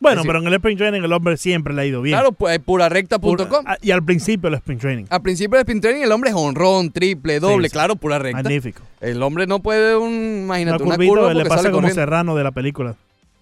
Bueno, 0.00 0.22
pero 0.26 0.38
en 0.40 0.46
el 0.46 0.54
sprint 0.54 0.78
training 0.78 1.00
el 1.02 1.12
hombre 1.12 1.36
siempre 1.38 1.72
le 1.72 1.80
ha 1.82 1.86
ido 1.86 2.02
bien. 2.02 2.14
Claro, 2.14 2.32
pues 2.32 2.58
purarecta.com. 2.58 3.36
Pura- 3.36 3.48
ah, 3.64 3.76
y 3.80 3.90
al 3.90 4.02
principio 4.02 4.48
el 4.48 4.54
sprint 4.56 4.80
training. 4.82 5.04
Al 5.08 5.22
principio 5.22 5.56
del 5.56 5.62
sprint 5.62 5.80
training 5.82 6.02
el 6.02 6.12
hombre 6.12 6.30
es 6.30 6.36
honrón, 6.36 6.90
triple, 6.90 7.40
doble, 7.40 7.68
sí. 7.68 7.72
claro, 7.72 7.96
pura 7.96 8.18
recta. 8.18 8.42
Magnífico. 8.42 8.82
El 9.00 9.22
hombre 9.22 9.46
no 9.46 9.60
puede 9.60 9.96
un, 9.96 10.12
Una 10.12 10.60
imagínate, 10.60 10.82
una, 10.82 10.94
curvita 10.96 11.10
curva 11.10 11.34
le 11.34 11.42
pasa 11.44 11.56
sale 11.56 11.70
como 11.70 11.82
corriendo. 11.82 11.94
Serrano 12.02 12.34
de 12.36 12.44
la 12.44 12.50
película. 12.50 12.96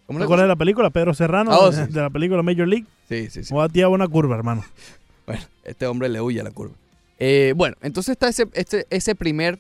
¿Cómo 0.07 0.19
¿Te 0.19 0.25
acuerdas 0.25 0.45
de 0.45 0.49
la 0.49 0.57
película? 0.57 0.91
Pedro 0.91 1.15
Serrano, 1.15 1.51
Ah, 1.53 1.59
oh, 1.61 1.71
de, 1.71 1.87
sí. 1.87 1.93
de 1.93 2.01
la 2.01 2.11
película 2.11 2.43
Major 2.43 2.69
League. 2.69 2.87
Sí, 3.09 3.29
sí, 3.31 3.45
sí. 3.45 3.55
O 3.55 3.57
batía 3.57 3.89
una 3.89 4.07
curva, 4.07 4.37
hermano. 4.37 4.65
Bueno, 5.27 5.43
este 5.65 5.87
hombre 5.87 6.09
le 6.09 6.21
huye 6.21 6.41
a 6.41 6.45
la 6.45 6.51
curva. 6.51 6.75
Eh, 7.19 7.53
bueno, 7.57 7.77
entonces 7.83 8.13
está 8.13 8.29
ese, 8.29 8.49
este- 8.55 8.87
ese 8.91 9.15
primer, 9.15 9.59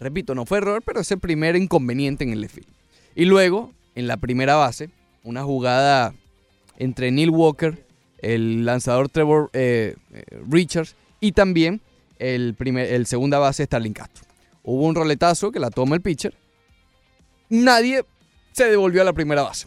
repito, 0.00 0.34
no 0.34 0.46
fue 0.46 0.58
error, 0.58 0.82
pero 0.84 1.00
ese 1.00 1.16
primer 1.16 1.56
inconveniente 1.56 2.24
en 2.24 2.32
el 2.32 2.48
field. 2.48 2.68
Y 3.14 3.24
luego, 3.26 3.72
en 3.94 4.06
la 4.06 4.16
primera 4.16 4.54
base, 4.54 4.90
una 5.24 5.44
jugada 5.44 6.14
entre 6.78 7.10
Neil 7.10 7.30
Walker, 7.30 7.84
el 8.18 8.64
lanzador 8.64 9.08
Trevor 9.08 9.50
eh, 9.52 9.96
eh, 10.12 10.24
Richards 10.48 10.96
y 11.20 11.32
también 11.32 11.80
el, 12.18 12.54
primer, 12.54 12.92
el 12.92 13.06
segunda 13.06 13.38
base 13.38 13.64
Starling 13.64 13.92
Castro. 13.92 14.24
Hubo 14.62 14.86
un 14.86 14.94
roletazo 14.94 15.52
que 15.52 15.60
la 15.60 15.70
toma 15.70 15.94
el 15.96 16.02
pitcher. 16.02 16.34
Nadie 17.48 18.04
se 18.52 18.64
devolvió 18.64 19.02
a 19.02 19.04
la 19.04 19.12
primera 19.12 19.42
base. 19.42 19.66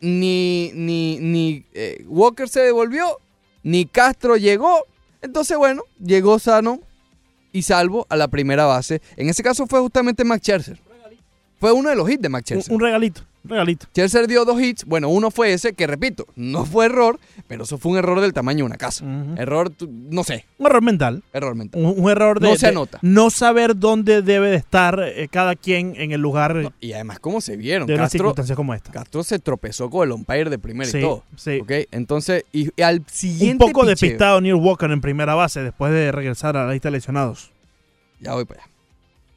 Ni, 0.00 0.70
ni, 0.74 1.18
ni 1.18 1.64
Walker 2.06 2.48
se 2.48 2.60
devolvió, 2.60 3.18
ni 3.64 3.86
Castro 3.86 4.36
llegó. 4.36 4.86
Entonces, 5.20 5.56
bueno, 5.56 5.82
llegó 5.98 6.38
sano 6.38 6.80
y 7.50 7.62
salvo 7.62 8.06
a 8.08 8.16
la 8.16 8.28
primera 8.28 8.66
base. 8.66 9.02
En 9.16 9.28
ese 9.28 9.42
caso 9.42 9.66
fue 9.66 9.80
justamente 9.80 10.22
Max 10.24 10.42
Scherzer. 10.42 10.78
Fue 11.58 11.72
uno 11.72 11.88
de 11.88 11.96
los 11.96 12.08
hits 12.08 12.22
de 12.22 12.28
Max 12.28 12.44
Scherzer. 12.44 12.72
un 12.72 12.80
regalito. 12.80 13.22
Scherzer 13.92 14.26
dio 14.26 14.44
dos 14.44 14.60
hits. 14.60 14.84
Bueno, 14.84 15.08
uno 15.08 15.30
fue 15.30 15.52
ese, 15.52 15.74
que 15.74 15.86
repito, 15.86 16.26
no 16.34 16.64
fue 16.64 16.86
error, 16.86 17.20
pero 17.46 17.64
eso 17.64 17.76
fue 17.78 17.92
un 17.92 17.98
error 17.98 18.20
del 18.20 18.32
tamaño 18.32 18.58
de 18.58 18.62
una 18.64 18.76
casa. 18.76 19.04
Error, 19.36 19.70
no 19.88 20.24
sé, 20.24 20.46
Un 20.58 20.66
error 20.66 20.82
mental. 20.82 21.22
error 21.32 21.54
mental. 21.54 21.82
Un, 21.84 21.94
un 22.04 22.10
error 22.10 22.40
de 22.40 22.48
No 22.48 22.56
se 22.56 22.66
de 22.66 22.72
anota. 22.72 22.98
no 23.02 23.28
saber 23.30 23.76
dónde 23.76 24.22
debe 24.22 24.48
de 24.50 24.56
estar 24.56 24.98
eh, 25.04 25.28
cada 25.30 25.56
quien 25.56 25.94
en 25.96 26.12
el 26.12 26.20
lugar 26.20 26.54
No, 26.56 26.72
y 26.80 26.92
además, 26.94 27.18
¿cómo 27.18 27.40
se 27.40 27.56
vieron? 27.56 27.86
de 27.86 27.96
Castro, 27.96 28.18
circunstancia 28.18 28.56
como 28.56 28.72
esta. 28.72 28.90
Castro 28.92 29.22
se 29.22 29.38
tropezó 29.38 29.90
con 29.90 30.06
el 30.08 30.12
umpire 30.12 30.48
de 30.48 30.58
primera 30.58 30.90
Sí, 30.90 30.98
y 30.98 31.00
todo. 31.02 31.22
sí. 31.36 31.58
¿Ok? 31.60 31.70
Entonces, 31.90 32.44
y, 32.52 32.70
y 32.76 32.82
al 32.82 33.00
Un 33.00 33.06
siguiente 33.10 33.64
poco 33.66 33.82
picheo- 33.82 33.86
despistado 33.88 34.40
Neil 34.40 34.54
Walker 34.54 34.90
en 34.90 35.00
primera 35.00 35.34
base 35.34 35.62
después 35.62 35.92
de 35.92 36.10
regresar 36.12 36.56
a 36.56 36.64
la 36.66 36.72
lista 36.72 36.88
de 36.88 36.92
lesionados. 36.92 37.50
Ya 38.20 38.32
voy 38.34 38.46
para 38.46 38.62
allá. 38.62 38.70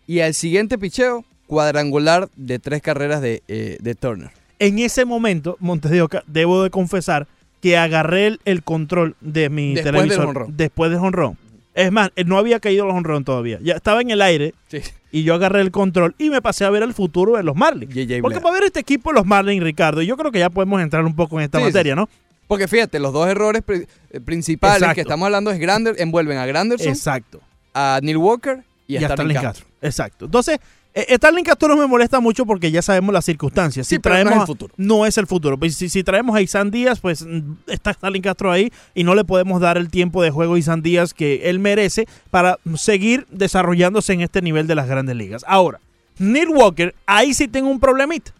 Y 0.05 0.21
al 0.21 0.33
siguiente 0.33 0.77
picheo, 0.77 1.25
cuadrangular 1.47 2.29
de 2.35 2.59
tres 2.59 2.81
carreras 2.81 3.21
de, 3.21 3.41
eh, 3.47 3.77
de 3.79 3.95
Turner. 3.95 4.31
En 4.59 4.79
ese 4.79 5.05
momento, 5.05 5.57
Montes 5.59 5.91
de 5.91 6.01
Oca, 6.01 6.23
debo 6.27 6.63
de 6.63 6.69
confesar 6.69 7.27
que 7.61 7.77
agarré 7.77 8.27
el, 8.27 8.39
el 8.45 8.63
control 8.63 9.15
de 9.21 9.49
mi 9.49 9.73
Después 9.73 9.93
del 9.93 10.09
televisor 10.09 10.47
después 10.49 10.91
del 10.91 10.99
honrón. 10.99 11.37
Es 11.73 11.91
más, 11.91 12.09
eh, 12.15 12.23
no 12.23 12.37
había 12.37 12.59
caído 12.59 12.85
el 12.85 12.91
honrón 12.91 13.23
todavía. 13.23 13.59
Ya 13.61 13.75
estaba 13.75 14.01
en 14.01 14.09
el 14.09 14.21
aire 14.21 14.53
Sí. 14.67 14.79
y 15.11 15.23
yo 15.23 15.35
agarré 15.35 15.61
el 15.61 15.71
control 15.71 16.15
y 16.17 16.29
me 16.29 16.41
pasé 16.41 16.65
a 16.65 16.69
ver 16.71 16.81
el 16.83 16.93
futuro 16.93 17.37
de 17.37 17.43
los 17.43 17.55
Marlins. 17.55 17.93
Porque 18.21 18.39
para 18.41 18.53
ver 18.53 18.63
este 18.63 18.79
equipo 18.79 19.11
los 19.13 19.25
Marlins, 19.25 19.63
Ricardo, 19.63 20.01
yo 20.01 20.17
creo 20.17 20.31
que 20.31 20.39
ya 20.39 20.49
podemos 20.49 20.81
entrar 20.81 21.05
un 21.05 21.15
poco 21.15 21.39
en 21.39 21.45
esta 21.45 21.59
Sí, 21.59 21.65
materia, 21.65 21.95
¿no? 21.95 22.09
Porque 22.47 22.67
fíjate, 22.67 22.99
los 22.99 23.13
dos 23.13 23.27
errores 23.27 23.61
eh, 23.67 24.19
principales 24.21 24.77
Exacto. 24.77 24.95
que 24.95 25.01
estamos 25.01 25.25
hablando 25.25 25.51
es 25.51 25.59
Grander, 25.59 25.95
envuelven 25.99 26.37
a 26.37 26.45
Granderson, 26.45 26.87
Exacto. 26.87 27.41
a 27.73 27.99
Neil 28.01 28.17
Walker 28.17 28.63
y 28.87 28.95
a, 28.97 29.01
Y 29.01 29.03
a. 29.03 29.07
Castro. 29.41 29.65
Exacto. 29.81 30.25
Entonces, 30.25 30.59
eh, 31.07 31.15
Starlin 31.17 31.43
Castro 31.43 31.67
no 31.69 31.77
me 31.77 31.87
molesta 31.87 32.19
mucho 32.19 32.45
porque 32.45 32.71
ya 32.71 32.81
sabemos 32.81 33.13
las 33.13 33.25
circunstancias. 33.25 33.87
Sí, 33.87 33.95
si 33.95 33.99
pero 33.99 34.15
no 34.15 34.19
es 34.19 34.25
traemos 34.25 34.43
el 34.43 34.47
futuro. 34.47 34.73
No 34.77 35.05
es 35.05 35.17
el 35.17 35.27
futuro. 35.27 35.57
Pues 35.57 35.75
si, 35.75 35.89
si 35.89 36.03
traemos 36.03 36.35
a 36.35 36.41
Isan 36.41 36.71
Díaz, 36.71 36.99
pues 36.99 37.25
mm, 37.25 37.53
está 37.67 37.93
Starlin 37.93 38.21
Castro 38.21 38.51
ahí 38.51 38.71
y 38.95 39.03
no 39.03 39.15
le 39.15 39.23
podemos 39.23 39.61
dar 39.61 39.77
el 39.77 39.89
tiempo 39.89 40.23
de 40.23 40.31
juego 40.31 40.55
a 40.55 40.59
Isan 40.59 40.81
Díaz 40.81 41.13
que 41.13 41.49
él 41.49 41.59
merece 41.59 42.07
para 42.31 42.59
seguir 42.75 43.27
desarrollándose 43.29 44.13
en 44.13 44.21
este 44.21 44.41
nivel 44.41 44.67
de 44.67 44.75
las 44.75 44.87
grandes 44.87 45.15
ligas. 45.15 45.45
Ahora, 45.47 45.79
Neil 46.19 46.49
Walker, 46.49 46.95
ahí 47.05 47.33
sí 47.33 47.47
tengo 47.47 47.69
un 47.69 47.79
problemita. 47.79 48.33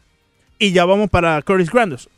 Y 0.60 0.72
ya 0.72 0.86
vamos 0.86 1.10
para 1.10 1.42
Curtis 1.44 1.70
Granderson. 1.70 2.12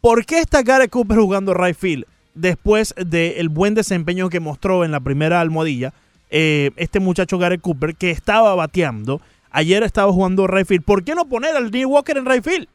¿Por 0.00 0.24
qué 0.24 0.38
está 0.38 0.62
Garrett 0.62 0.90
Cooper 0.90 1.18
jugando 1.18 1.52
right 1.54 1.76
field 1.76 2.06
después 2.34 2.94
del 2.96 3.50
buen 3.50 3.74
desempeño 3.74 4.30
que 4.30 4.40
mostró 4.40 4.84
en 4.84 4.90
la 4.90 5.00
primera 5.00 5.40
almohadilla? 5.40 5.92
eh, 6.32 6.70
este 6.76 6.98
muchacho 6.98 7.38
Garrett 7.38 7.60
Cooper 7.60 7.94
que 7.94 8.10
estaba 8.10 8.54
bateando, 8.54 9.20
ayer 9.52 9.82
estaba 9.82 10.12
jugando 10.12 10.46
right 10.46 10.66
field. 10.66 10.84
¿Por 10.84 11.04
qué 11.04 11.14
no 11.14 11.26
poner 11.26 11.56
al 11.56 11.70
Neil 11.70 11.86
Walker 11.86 12.16
en 12.16 12.26
right 12.26 12.44
field? 12.44 12.68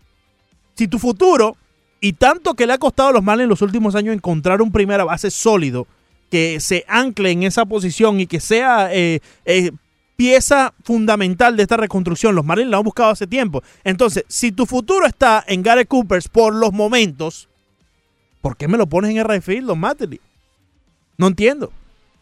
Si 0.75 0.87
tu 0.87 0.99
futuro, 0.99 1.57
y 1.99 2.13
tanto 2.13 2.53
que 2.53 2.67
le 2.67 2.73
ha 2.73 2.77
costado 2.77 3.09
a 3.09 3.11
los 3.13 3.23
Marlins 3.23 3.45
en 3.45 3.49
los 3.49 3.61
últimos 3.61 3.95
años 3.95 4.13
encontrar 4.13 4.61
un 4.61 4.71
primera 4.71 5.03
base 5.03 5.31
sólido 5.31 5.87
que 6.29 6.59
se 6.59 6.85
ancle 6.87 7.31
en 7.31 7.43
esa 7.43 7.65
posición 7.65 8.19
y 8.19 8.27
que 8.27 8.39
sea 8.39 8.93
eh, 8.93 9.21
eh, 9.45 9.71
pieza 10.15 10.73
fundamental 10.83 11.55
de 11.55 11.63
esta 11.63 11.77
reconstrucción. 11.77 12.35
Los 12.35 12.45
Marlins 12.45 12.69
lo 12.69 12.77
han 12.77 12.83
buscado 12.83 13.11
hace 13.11 13.27
tiempo. 13.27 13.63
Entonces, 13.83 14.25
si 14.27 14.51
tu 14.51 14.65
futuro 14.65 15.05
está 15.05 15.43
en 15.47 15.63
Garrett 15.63 15.87
Coopers 15.87 16.27
por 16.27 16.53
los 16.53 16.73
momentos, 16.73 17.47
¿por 18.41 18.57
qué 18.57 18.67
me 18.67 18.77
lo 18.77 18.87
pones 18.87 19.11
en 19.11 19.17
el 19.17 19.41
field, 19.41 19.67
Don 19.67 19.79
Mattingly? 19.79 20.19
No 21.17 21.27
entiendo. 21.27 21.71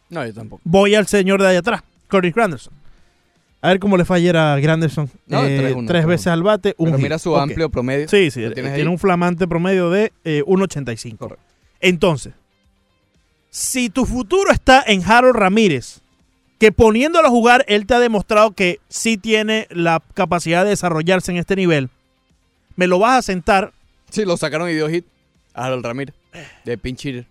No, 0.09 0.25
yo 0.25 0.33
tampoco. 0.33 0.61
Voy 0.63 0.95
al 0.95 1.07
señor 1.07 1.41
de 1.41 1.49
allá 1.49 1.59
atrás, 1.59 1.83
Curtis 2.09 2.33
Granderson. 2.33 2.73
A 3.65 3.69
ver 3.69 3.79
cómo 3.79 3.97
le 3.97 4.05
fue 4.05 4.17
ayer 4.17 4.37
a 4.37 4.57
Granderson. 4.59 5.09
No, 5.27 5.43
Eh, 5.43 5.73
3-1, 5.73 5.87
tres 5.87 6.05
veces 6.05 6.27
al 6.27 6.43
bate, 6.43 6.75
un 6.77 6.85
Pero 6.85 6.97
hit. 6.97 7.03
mira 7.03 7.19
su 7.19 7.35
amplio 7.35 7.69
promedio. 7.69 8.07
Sí, 8.07 8.29
sí, 8.31 8.41
¿Lo 8.41 8.47
eh, 8.49 8.51
tienes 8.51 8.73
tiene 8.75 8.87
ahí? 8.89 8.93
un 8.93 8.99
flamante 8.99 9.47
promedio 9.47 9.89
de 9.89 10.11
eh, 10.23 10.43
1.85. 10.45 11.17
Correcto. 11.17 11.43
Entonces, 11.79 12.33
si 13.49 13.89
tu 13.89 14.05
futuro 14.05 14.51
está 14.51 14.83
en 14.85 15.03
Harold 15.03 15.35
Ramírez, 15.35 16.01
que 16.59 16.71
poniéndolo 16.71 17.27
a 17.27 17.31
jugar, 17.31 17.65
él 17.67 17.85
te 17.85 17.93
ha 17.93 17.99
demostrado 17.99 18.51
que 18.51 18.79
sí 18.89 19.17
tiene 19.17 19.67
la 19.71 20.01
capacidad 20.13 20.63
de 20.63 20.69
desarrollarse 20.71 21.31
en 21.31 21.37
este 21.37 21.55
nivel, 21.55 21.89
me 22.75 22.87
lo 22.87 22.99
vas 22.99 23.19
a 23.19 23.21
sentar. 23.21 23.73
Sí, 24.09 24.25
lo 24.25 24.37
sacaron 24.37 24.69
y 24.69 24.73
dio 24.73 24.89
hit 24.89 25.05
a 25.53 25.65
Harold 25.65 25.85
Ramírez 25.85 26.15
de 26.65 26.77
pinch 26.77 27.05
hitter. 27.05 27.25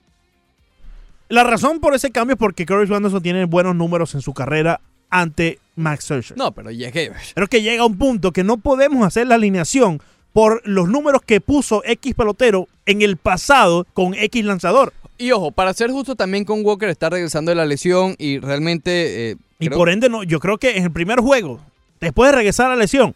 La 1.29 1.45
razón 1.45 1.81
por 1.81 1.95
ese 1.95 2.11
cambio 2.11 2.35
es 2.35 2.39
porque 2.39 2.67
Curtis 2.67 2.89
Granderson 2.91 3.23
tiene 3.23 3.45
buenos 3.45 3.75
números 3.77 4.15
en 4.15 4.21
su 4.23 4.35
carrera 4.35 4.81
ante 5.11 5.59
Max 5.77 6.05
Scherzer. 6.05 6.37
No, 6.37 6.53
pero 6.53 6.71
que... 6.71 7.13
Pero 7.35 7.47
que 7.47 7.63
llega 7.63 7.85
un 7.87 7.99
punto 7.99 8.33
que 8.33 8.45
no 8.45 8.57
podemos 8.59 9.07
hacer 9.07 9.27
la 9.27 9.35
alineación 9.37 10.01
por 10.33 10.61
los 10.65 10.89
números 10.89 11.23
que 11.25 11.41
puso 11.41 11.83
X 11.85 12.15
pelotero 12.15 12.69
en 12.87 13.03
el 13.03 13.17
pasado 13.17 13.87
con 13.95 14.15
X 14.15 14.45
lanzador. 14.45 14.93
Y 15.17 15.31
ojo, 15.31 15.53
para 15.53 15.73
ser 15.75 15.91
justo 15.91 16.17
también 16.17 16.45
con 16.45 16.65
Walker 16.65 16.89
está 16.89 17.09
regresando 17.09 17.51
de 17.51 17.55
la 17.57 17.67
lesión 17.67 18.17
y 18.19 18.39
realmente... 18.41 19.31
eh, 19.31 19.37
Y 19.61 19.67
creo- 19.69 19.79
por 19.79 19.89
ende, 19.91 20.09
no, 20.09 20.23
yo 20.25 20.41
creo 20.41 20.59
que 20.59 20.77
en 20.77 20.85
el 20.85 20.91
primer 20.91 21.21
juego, 21.21 21.61
después 22.01 22.31
de 22.33 22.37
regresar 22.37 22.67
a 22.67 22.71
la 22.71 22.77
lesión, 22.77 23.15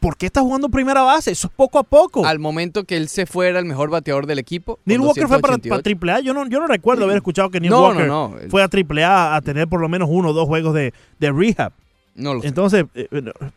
¿por 0.00 0.16
qué 0.16 0.26
está 0.26 0.40
jugando 0.42 0.68
primera 0.68 1.02
base? 1.02 1.32
Eso 1.32 1.48
es 1.48 1.52
poco 1.54 1.78
a 1.80 1.82
poco. 1.82 2.24
al 2.24 2.38
momento 2.38 2.84
que 2.84 2.96
él 2.96 3.08
se 3.08 3.26
fuera 3.26 3.58
el 3.58 3.64
mejor 3.64 3.90
bateador 3.90 4.26
del 4.26 4.38
equipo. 4.38 4.78
Neil 4.84 5.00
Walker 5.00 5.26
fue 5.26 5.40
para, 5.40 5.56
288. 5.56 5.98
para 5.98 6.14
AAA. 6.18 6.20
Yo 6.20 6.32
no, 6.34 6.46
yo 6.48 6.60
no 6.60 6.66
recuerdo 6.68 7.04
haber 7.04 7.16
escuchado 7.16 7.50
que 7.50 7.58
Neil 7.60 7.72
No, 7.72 7.82
Walker 7.82 8.06
no, 8.06 8.28
no. 8.28 8.36
fue 8.48 8.62
a 8.62 8.68
AAA 8.72 9.34
a 9.34 9.40
tener 9.42 9.66
por 9.68 9.80
lo 9.80 9.88
menos 9.88 10.08
uno 10.10 10.28
o 10.30 10.32
dos 10.32 10.46
juegos 10.46 10.72
de, 10.72 10.94
de 11.18 11.32
rehab. 11.32 11.72
No 12.14 12.34
lo 12.34 12.42
sé. 12.42 12.48
Entonces, 12.48 12.84
eh, 12.94 13.08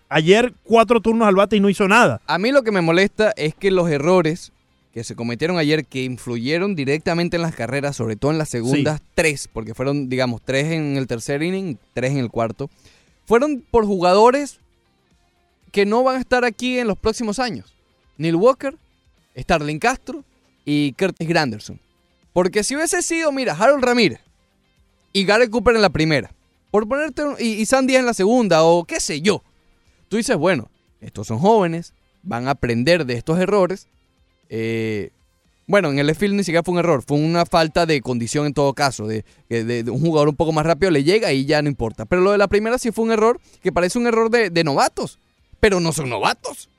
ayer 0.10 0.54
cuatro 0.64 1.00
turnos 1.02 1.28
al 1.28 1.36
bate 1.36 1.56
y 1.56 1.60
no 1.60 1.70
hizo 1.70 1.88
nada. 1.88 2.22
A 2.26 2.38
mí 2.38 2.52
lo 2.52 2.64
que 2.64 2.72
me 2.72 2.82
molesta 2.82 3.32
es 3.38 3.54
que 3.54 3.72
los 3.72 3.90
errores 3.90 4.52
que 4.94 5.04
se 5.04 5.16
cometieron 5.16 5.60
ayer, 5.60 5.86
que 5.86 6.04
influyeron 6.04 6.74
directamente 6.74 7.36
en 7.36 7.44
las 7.44 7.54
carreras, 7.54 7.96
sobre 7.96 8.16
todo 8.16 8.32
en 8.32 8.40
las 8.40 8.50
segundas 8.50 9.00
tres, 9.14 9.48
porque 9.52 9.76
fueron, 9.76 10.10
digamos, 10.10 10.42
tres 10.44 10.72
en 10.72 10.98
el 10.98 11.06
tercer 11.06 11.44
inning, 11.44 11.78
tres 11.94 12.14
en 12.14 12.18
el 12.18 12.32
cuarto, 12.32 12.70
fueron 13.26 13.64
por 13.70 13.86
jugadores 13.86 14.60
que 15.72 15.86
no 15.86 16.02
van 16.02 16.16
a 16.16 16.20
estar 16.20 16.46
aquí 16.46 16.80
en 16.80 16.88
los 16.88 16.98
próximos 16.98 17.38
años. 17.38 17.76
Neil 18.18 18.38
Walker, 18.38 18.76
Starling 19.38 19.78
Castro 19.78 20.24
y 20.66 20.94
Curtis 20.94 21.28
Granderson. 21.28 21.80
Porque 22.34 22.64
si 22.64 22.76
hubiese 22.76 23.04
sido, 23.04 23.32
mira, 23.32 23.54
Harold 23.54 23.84
Ramírez 23.84 24.20
y 25.14 25.26
Garrett 25.26 25.52
Cooper 25.52 25.76
en 25.76 25.84
la 25.84 25.90
primera, 25.90 26.32
por 26.78 26.88
ponerte, 26.88 27.24
y, 27.40 27.54
y 27.54 27.66
San 27.66 27.88
Díaz 27.88 28.02
en 28.02 28.06
la 28.06 28.14
segunda, 28.14 28.64
o 28.64 28.84
qué 28.84 29.00
sé 29.00 29.22
yo, 29.22 29.42
tú 30.10 30.18
dices, 30.18 30.38
bueno, 30.38 30.70
estos 31.02 31.26
son 31.26 31.40
jóvenes, 31.40 31.94
van 32.22 32.48
a 32.48 32.52
aprender 32.52 33.06
de 33.08 33.16
estos 33.16 33.40
errores. 33.40 33.88
eh, 34.50 35.10
bueno, 35.66 35.90
en 35.90 35.98
el 36.00 36.08
left 36.08 36.20
field 36.20 36.36
ni 36.36 36.44
siquiera 36.44 36.64
fue 36.64 36.74
un 36.76 36.80
error, 36.80 37.04
fue 37.06 37.18
una 37.18 37.46
falta 37.46 37.86
de 37.88 38.00
condición 38.02 38.46
en 38.46 38.54
todo 38.54 38.74
caso, 38.74 39.08
de 39.08 39.26
un 39.50 40.00
jugador 40.00 40.30
un 40.30 40.36
poco 40.36 40.54
más 40.54 40.66
rápido 40.66 40.92
le 40.92 41.04
llega 41.04 41.34
y 41.34 41.46
ya 41.46 41.62
no 41.62 41.68
importa. 41.68 42.06
Pero 42.06 42.22
lo 42.22 42.32
de 42.32 42.38
la 42.38 42.48
primera 42.48 42.78
sí 42.78 42.92
fue 42.92 43.04
un 43.06 43.12
error 43.12 43.42
que 43.62 43.72
parece 43.74 43.98
un 44.00 44.08
error 44.08 44.30
de, 44.30 44.50
de 44.50 44.64
novatos, 44.64 45.20
pero 45.60 45.80
no 45.80 45.92
son 45.92 46.10
novatos. 46.10 46.70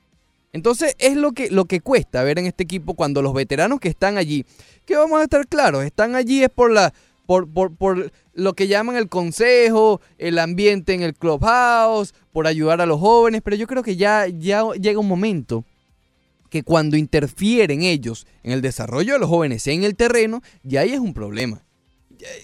Entonces 0.53 0.95
es 0.97 1.15
lo 1.15 1.33
que, 1.33 1.51
lo 1.51 1.65
que 1.65 1.81
cuesta 1.81 2.23
ver 2.23 2.39
en 2.39 2.47
este 2.47 2.63
equipo 2.63 2.95
cuando 2.95 3.21
los 3.21 3.33
veteranos 3.33 3.79
que 3.79 3.89
están 3.89 4.17
allí, 4.17 4.43
que 4.87 4.95
vamos 4.95 5.19
a 5.19 5.23
estar 5.23 5.45
claros, 5.47 5.83
están 5.83 6.15
allí 6.15 6.41
es 6.43 6.49
por 6.49 6.71
la, 6.71 6.91
por, 7.29 7.47
por, 7.47 7.75
por 7.75 8.11
lo 8.33 8.53
que 8.53 8.67
llaman 8.67 8.95
el 8.95 9.07
consejo, 9.07 10.01
el 10.17 10.39
ambiente 10.39 10.95
en 10.95 11.03
el 11.03 11.13
clubhouse, 11.13 12.15
por 12.31 12.47
ayudar 12.47 12.81
a 12.81 12.87
los 12.87 12.99
jóvenes, 12.99 13.43
pero 13.43 13.55
yo 13.55 13.67
creo 13.67 13.83
que 13.83 13.95
ya, 13.95 14.25
ya 14.25 14.63
llega 14.71 14.97
un 14.99 15.07
momento 15.07 15.63
que 16.49 16.63
cuando 16.63 16.97
interfieren 16.97 17.83
ellos 17.83 18.25
en 18.41 18.51
el 18.53 18.63
desarrollo 18.63 19.13
de 19.13 19.19
los 19.19 19.29
jóvenes 19.29 19.67
en 19.67 19.83
el 19.83 19.95
terreno, 19.95 20.41
ya 20.63 20.81
ahí 20.81 20.93
es 20.93 20.99
un 20.99 21.13
problema. 21.13 21.61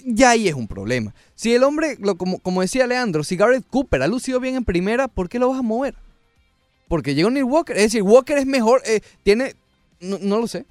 Ya, 0.05 0.29
ahí 0.29 0.47
es 0.47 0.53
un 0.53 0.67
problema. 0.67 1.15
Si 1.33 1.51
el 1.55 1.63
hombre, 1.63 1.97
lo- 1.99 2.15
como, 2.15 2.37
como 2.37 2.61
decía 2.61 2.85
Leandro, 2.85 3.23
si 3.23 3.37
Garrett 3.37 3.65
Cooper 3.67 4.03
ha 4.03 4.07
lucido 4.07 4.39
bien 4.39 4.53
en 4.53 4.65
primera, 4.65 5.07
¿por 5.07 5.29
qué 5.29 5.39
lo 5.39 5.49
vas 5.49 5.57
a 5.57 5.63
mover? 5.63 5.95
Porque 6.87 7.15
llega 7.15 7.27
un 7.27 7.41
Walker. 7.41 7.75
Es 7.75 7.85
decir, 7.85 8.03
Walker 8.03 8.37
es 8.37 8.45
mejor, 8.45 8.83
eh, 8.85 9.01
tiene, 9.23 9.55
no, 9.99 10.19
no 10.21 10.37
lo 10.41 10.47
sé. 10.47 10.67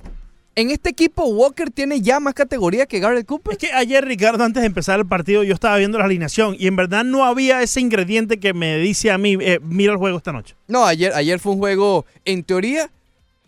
En 0.56 0.70
este 0.70 0.90
equipo, 0.90 1.24
Walker 1.24 1.70
tiene 1.70 2.00
ya 2.00 2.20
más 2.20 2.32
categoría 2.34 2.86
que 2.86 3.00
Garrett 3.00 3.26
Cooper. 3.26 3.52
Es 3.54 3.58
que 3.58 3.72
ayer, 3.72 4.04
Ricardo, 4.04 4.44
antes 4.44 4.60
de 4.60 4.66
empezar 4.68 5.00
el 5.00 5.06
partido, 5.06 5.42
yo 5.42 5.52
estaba 5.52 5.76
viendo 5.78 5.98
la 5.98 6.04
alineación 6.04 6.54
y 6.58 6.68
en 6.68 6.76
verdad 6.76 7.02
no 7.04 7.24
había 7.24 7.60
ese 7.62 7.80
ingrediente 7.80 8.38
que 8.38 8.54
me 8.54 8.78
dice 8.78 9.10
a 9.10 9.18
mí, 9.18 9.36
eh, 9.40 9.58
mira 9.62 9.92
el 9.92 9.98
juego 9.98 10.16
esta 10.16 10.32
noche. 10.32 10.54
No, 10.68 10.84
ayer, 10.84 11.12
ayer 11.14 11.40
fue 11.40 11.52
un 11.52 11.58
juego, 11.58 12.06
en 12.24 12.44
teoría, 12.44 12.88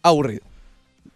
aburrido. 0.03 0.43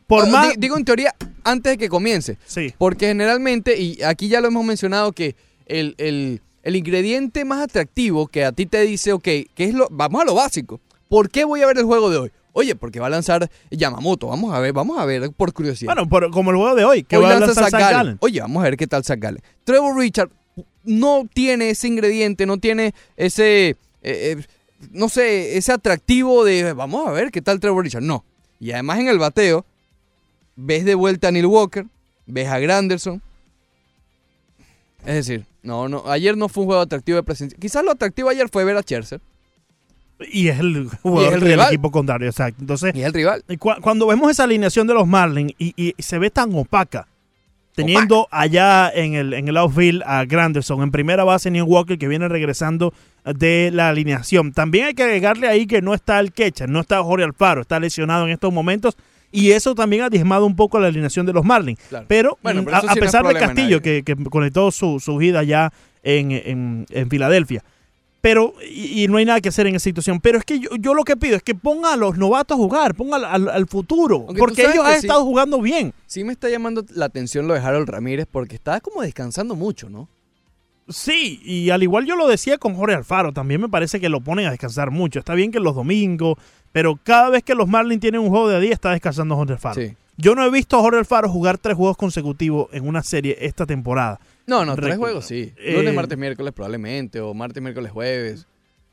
Por 0.07 0.29
más... 0.29 0.51
di- 0.51 0.55
digo 0.59 0.77
en 0.77 0.85
teoría 0.85 1.15
antes 1.43 1.73
de 1.73 1.79
que 1.79 1.89
comience. 1.89 2.37
sí. 2.47 2.73
Porque 2.79 3.07
generalmente, 3.09 3.77
y 3.81 4.01
aquí 4.03 4.29
ya 4.29 4.41
lo 4.41 4.49
hemos 4.49 4.65
mencionado, 4.65 5.11
que 5.13 5.35
el, 5.67 5.95
el- 5.99 6.41
el 6.63 6.77
ingrediente 6.77 7.45
más 7.45 7.63
atractivo 7.63 8.27
que 8.29 8.45
a 8.45 8.53
ti 8.53 8.67
te 8.67 8.83
dice, 8.83 9.13
ok, 9.13 9.23
¿qué 9.25 9.49
es 9.57 9.75
lo, 9.75 9.89
vamos 9.91 10.21
a 10.23 10.25
lo 10.25 10.35
básico. 10.35 10.79
¿Por 11.09 11.31
qué 11.31 11.45
voy 11.45 11.63
a 11.63 11.67
ver 11.67 11.79
el 11.79 11.85
juego 11.85 12.11
de 12.11 12.19
hoy? 12.19 12.31
Oye, 12.53 12.75
porque 12.75 12.99
va 13.01 13.07
a 13.07 13.11
lanzar 13.11 13.49
Yamamoto. 13.71 14.27
Vamos 14.29 14.53
a 14.55 14.59
ver, 14.59 14.73
vamos 14.73 14.99
a 14.99 15.05
ver 15.07 15.31
por 15.33 15.53
curiosidad. 15.53 15.95
Bueno, 15.95 16.09
por- 16.09 16.31
como 16.31 16.51
el 16.51 16.57
juego 16.57 16.75
de 16.75 16.85
hoy, 16.85 17.03
que 17.05 17.17
Hoy 17.17 17.23
va 17.25 17.31
a 17.31 17.41
lanza 17.41 17.61
lanzar 17.61 17.71
Zach 17.71 17.81
Gallen. 17.93 18.17
Oye, 18.21 18.41
vamos 18.41 18.61
a 18.61 18.65
ver 18.65 18.77
qué 18.77 18.87
tal 18.87 19.05
Zach 19.05 19.19
Gallen. 19.21 19.43
Trevor 19.65 19.97
Richard 19.97 20.31
no 20.85 21.29
tiene 21.33 21.71
ese 21.71 21.87
ingrediente, 21.89 22.47
no 22.47 22.59
tiene 22.59 22.95
ese, 23.17 23.69
eh, 23.71 23.77
eh, 24.03 24.45
no 24.91 25.09
sé, 25.09 25.57
ese 25.59 25.73
atractivo 25.73 26.45
de 26.45 26.73
vamos 26.73 27.07
a 27.07 27.13
ver 27.13 27.31
qué 27.31 27.41
tal 27.43 27.61
Trevor 27.61 27.85
Richard. 27.85 28.03
No. 28.03 28.25
Y 28.59 28.73
además 28.73 28.99
en 28.99 29.09
el 29.09 29.19
bateo, 29.19 29.65
ves 30.57 30.85
de 30.85 30.95
vuelta 30.95 31.29
a 31.29 31.31
Neil 31.31 31.47
Walker, 31.47 31.87
ves 32.27 32.49
a 32.49 32.59
Granderson. 32.59 33.23
Es 35.07 35.15
decir, 35.15 35.47
no, 35.63 35.89
no, 35.89 36.03
ayer 36.11 36.37
no 36.37 36.49
fue 36.49 36.63
un 36.65 36.67
juego 36.69 36.83
atractivo 36.83 37.17
de 37.17 37.23
presencia. 37.23 37.57
Quizás 37.59 37.85
lo 37.85 37.91
atractivo 37.93 38.29
ayer 38.29 38.49
fue 38.51 38.65
ver 38.65 38.77
a 38.77 38.83
Scherzer 38.83 39.21
Y 40.33 40.49
es 40.49 40.59
el 40.61 40.89
jugador 41.03 41.35
el 41.35 41.41
del 41.41 41.49
rival. 41.51 41.69
equipo 41.69 41.91
contrario, 41.91 42.29
exacto. 42.29 42.59
Entonces, 42.61 42.95
y 42.95 43.01
es 43.01 43.07
el 43.07 43.13
rival. 43.15 43.43
Cu- 43.59 43.81
cuando 43.81 44.07
vemos 44.07 44.31
esa 44.31 44.45
alineación 44.45 44.87
de 44.87 44.95
los 44.95 45.07
Marlins 45.07 45.53
y, 45.59 45.73
y 45.77 45.95
se 46.03 46.19
ve 46.19 46.31
tan 46.31 46.55
opaca, 46.55 47.07
teniendo 47.75 48.29
allá 48.31 48.91
en 48.95 49.15
el, 49.15 49.33
en 49.33 49.49
el 49.49 49.57
outfield 49.57 50.03
a 50.05 50.25
Granderson, 50.25 50.83
en 50.83 50.91
primera 50.91 51.25
base 51.25 51.51
Neil 51.51 51.65
Walker 51.65 51.97
que 51.99 52.09
viene 52.09 52.29
regresando 52.29 52.93
de 53.25 53.71
la 53.73 53.89
alineación. 53.91 54.53
También 54.53 54.87
hay 54.87 54.95
que 54.95 55.05
agregarle 55.05 55.49
ahí 55.49 55.67
que 55.67 55.81
no 55.81 55.95
está 55.95 56.21
el 56.21 56.33
catcher, 56.33 56.69
no 56.69 56.81
está 56.81 57.03
Jorge 57.03 57.25
Alfaro, 57.25 57.61
está 57.63 57.79
lesionado 57.81 58.27
en 58.27 58.33
estos 58.33 58.53
momentos 58.53 58.97
y 59.33 59.53
eso 59.53 59.75
también 59.75 60.03
ha 60.03 60.11
diezmado 60.11 60.45
un 60.45 60.57
poco 60.57 60.81
la 60.81 60.89
alineación 60.89 61.25
de 61.25 61.33
los 61.33 61.45
Marlins. 61.45 61.79
Claro. 61.89 62.07
Pero, 62.09 62.39
Bueno, 62.43 62.63
mm, 62.63 62.65
pero 62.67 62.77
a, 62.77 62.83
no 62.83 62.95
pesar 62.95 63.27
de 63.27 63.35
Castillo, 63.35 63.81
que, 63.81 64.03
que 64.03 64.17
conectó 64.17 64.71
su, 64.73 64.99
su 65.01 65.19
gira 65.19 65.43
ya 65.45 65.73
en, 66.03 66.33
en- 66.33 66.87
en 66.91 67.09
Filadelfia. 67.09 67.63
Pero, 68.23 68.53
y, 68.71 69.05
y 69.05 69.09
no 69.09 69.17
hay 69.17 69.25
nada 69.25 69.41
que 69.41 69.49
hacer 69.49 69.67
en 69.67 69.75
esa 69.77 69.85
situación. 69.85 70.21
Pero 70.21 70.39
es 70.39 70.45
que 70.45 70.59
yo, 70.61 70.69
yo 70.79 70.93
lo 70.95 71.05
que 71.05 71.17
pido 71.17 71.37
es 71.37 71.43
que 71.43 71.55
ponga 71.55 71.95
a 71.95 71.97
los 71.97 72.19
novatos 72.19 72.55
a 72.57 72.59
jugar, 72.59 72.95
ponga 72.95 73.17
al, 73.17 73.25
al- 73.25 73.49
al 73.49 73.67
futuro. 73.67 74.25
Aunque 74.27 74.39
porque 74.39 74.63
ellos 74.63 74.85
han 74.85 75.01
sí. 75.01 75.07
estado 75.07 75.25
jugando 75.25 75.61
bien. 75.63 75.95
Sí 76.07 76.23
me 76.25 76.33
está 76.33 76.49
llamando 76.51 76.85
la 76.95 77.07
atención 77.07 77.49
lo 77.49 77.55
de 77.55 77.61
Harold 77.61 77.89
Ramírez 77.89 78.27
porque 78.31 78.57
está 78.57 78.81
como 78.81 79.01
descansando 79.03 79.55
mucho, 79.57 79.89
¿no? 79.89 80.09
Sí, 80.89 81.41
y 81.45 81.71
al 81.71 81.83
igual 81.85 82.05
yo 82.05 82.17
lo 82.17 82.27
decía 82.27 82.59
con 82.59 82.75
Jorge 82.75 82.97
Alfaro, 82.97 83.33
también 83.33 83.61
me 83.61 83.69
parece 83.69 84.01
que 84.01 84.09
lo 84.09 84.21
ponen 84.21 84.47
a 84.47 84.51
descansar 84.51 84.91
mucho. 84.91 85.21
Está 85.21 85.35
bien 85.35 85.53
que 85.53 85.61
los 85.61 85.75
domingos, 85.77 86.37
pero 86.73 86.99
cada 87.03 87.31
vez 87.31 87.45
que 87.45 87.55
los 87.55 87.69
Marlins 87.69 88.01
tienen 88.01 88.21
un 88.21 88.29
juego 88.29 88.49
de 88.49 88.61
día 88.61 88.73
está 88.73 88.91
descansando 88.91 89.37
Jorge 89.37 89.53
Alfaro. 89.53 89.75
Sí. 89.81 89.95
Yo 90.17 90.35
no 90.35 90.45
he 90.45 90.51
visto 90.51 90.77
a 90.77 90.81
Jorge 90.81 90.99
Alfaro 90.99 91.31
jugar 91.31 91.59
tres 91.59 91.77
juegos 91.77 91.97
consecutivos 91.97 92.69
en 92.73 92.87
una 92.89 93.03
serie 93.05 93.37
esta 93.41 93.67
temporada. 93.67 94.19
No, 94.51 94.65
no, 94.65 94.75
tres 94.77 94.97
juegos 94.99 95.25
sí. 95.27 95.53
Eh, 95.59 95.75
Lunes, 95.77 95.95
martes, 95.95 96.19
miércoles 96.19 96.53
probablemente, 96.53 97.21
o 97.21 97.33
martes, 97.33 97.63
miércoles, 97.63 97.91
jueves. 97.93 98.47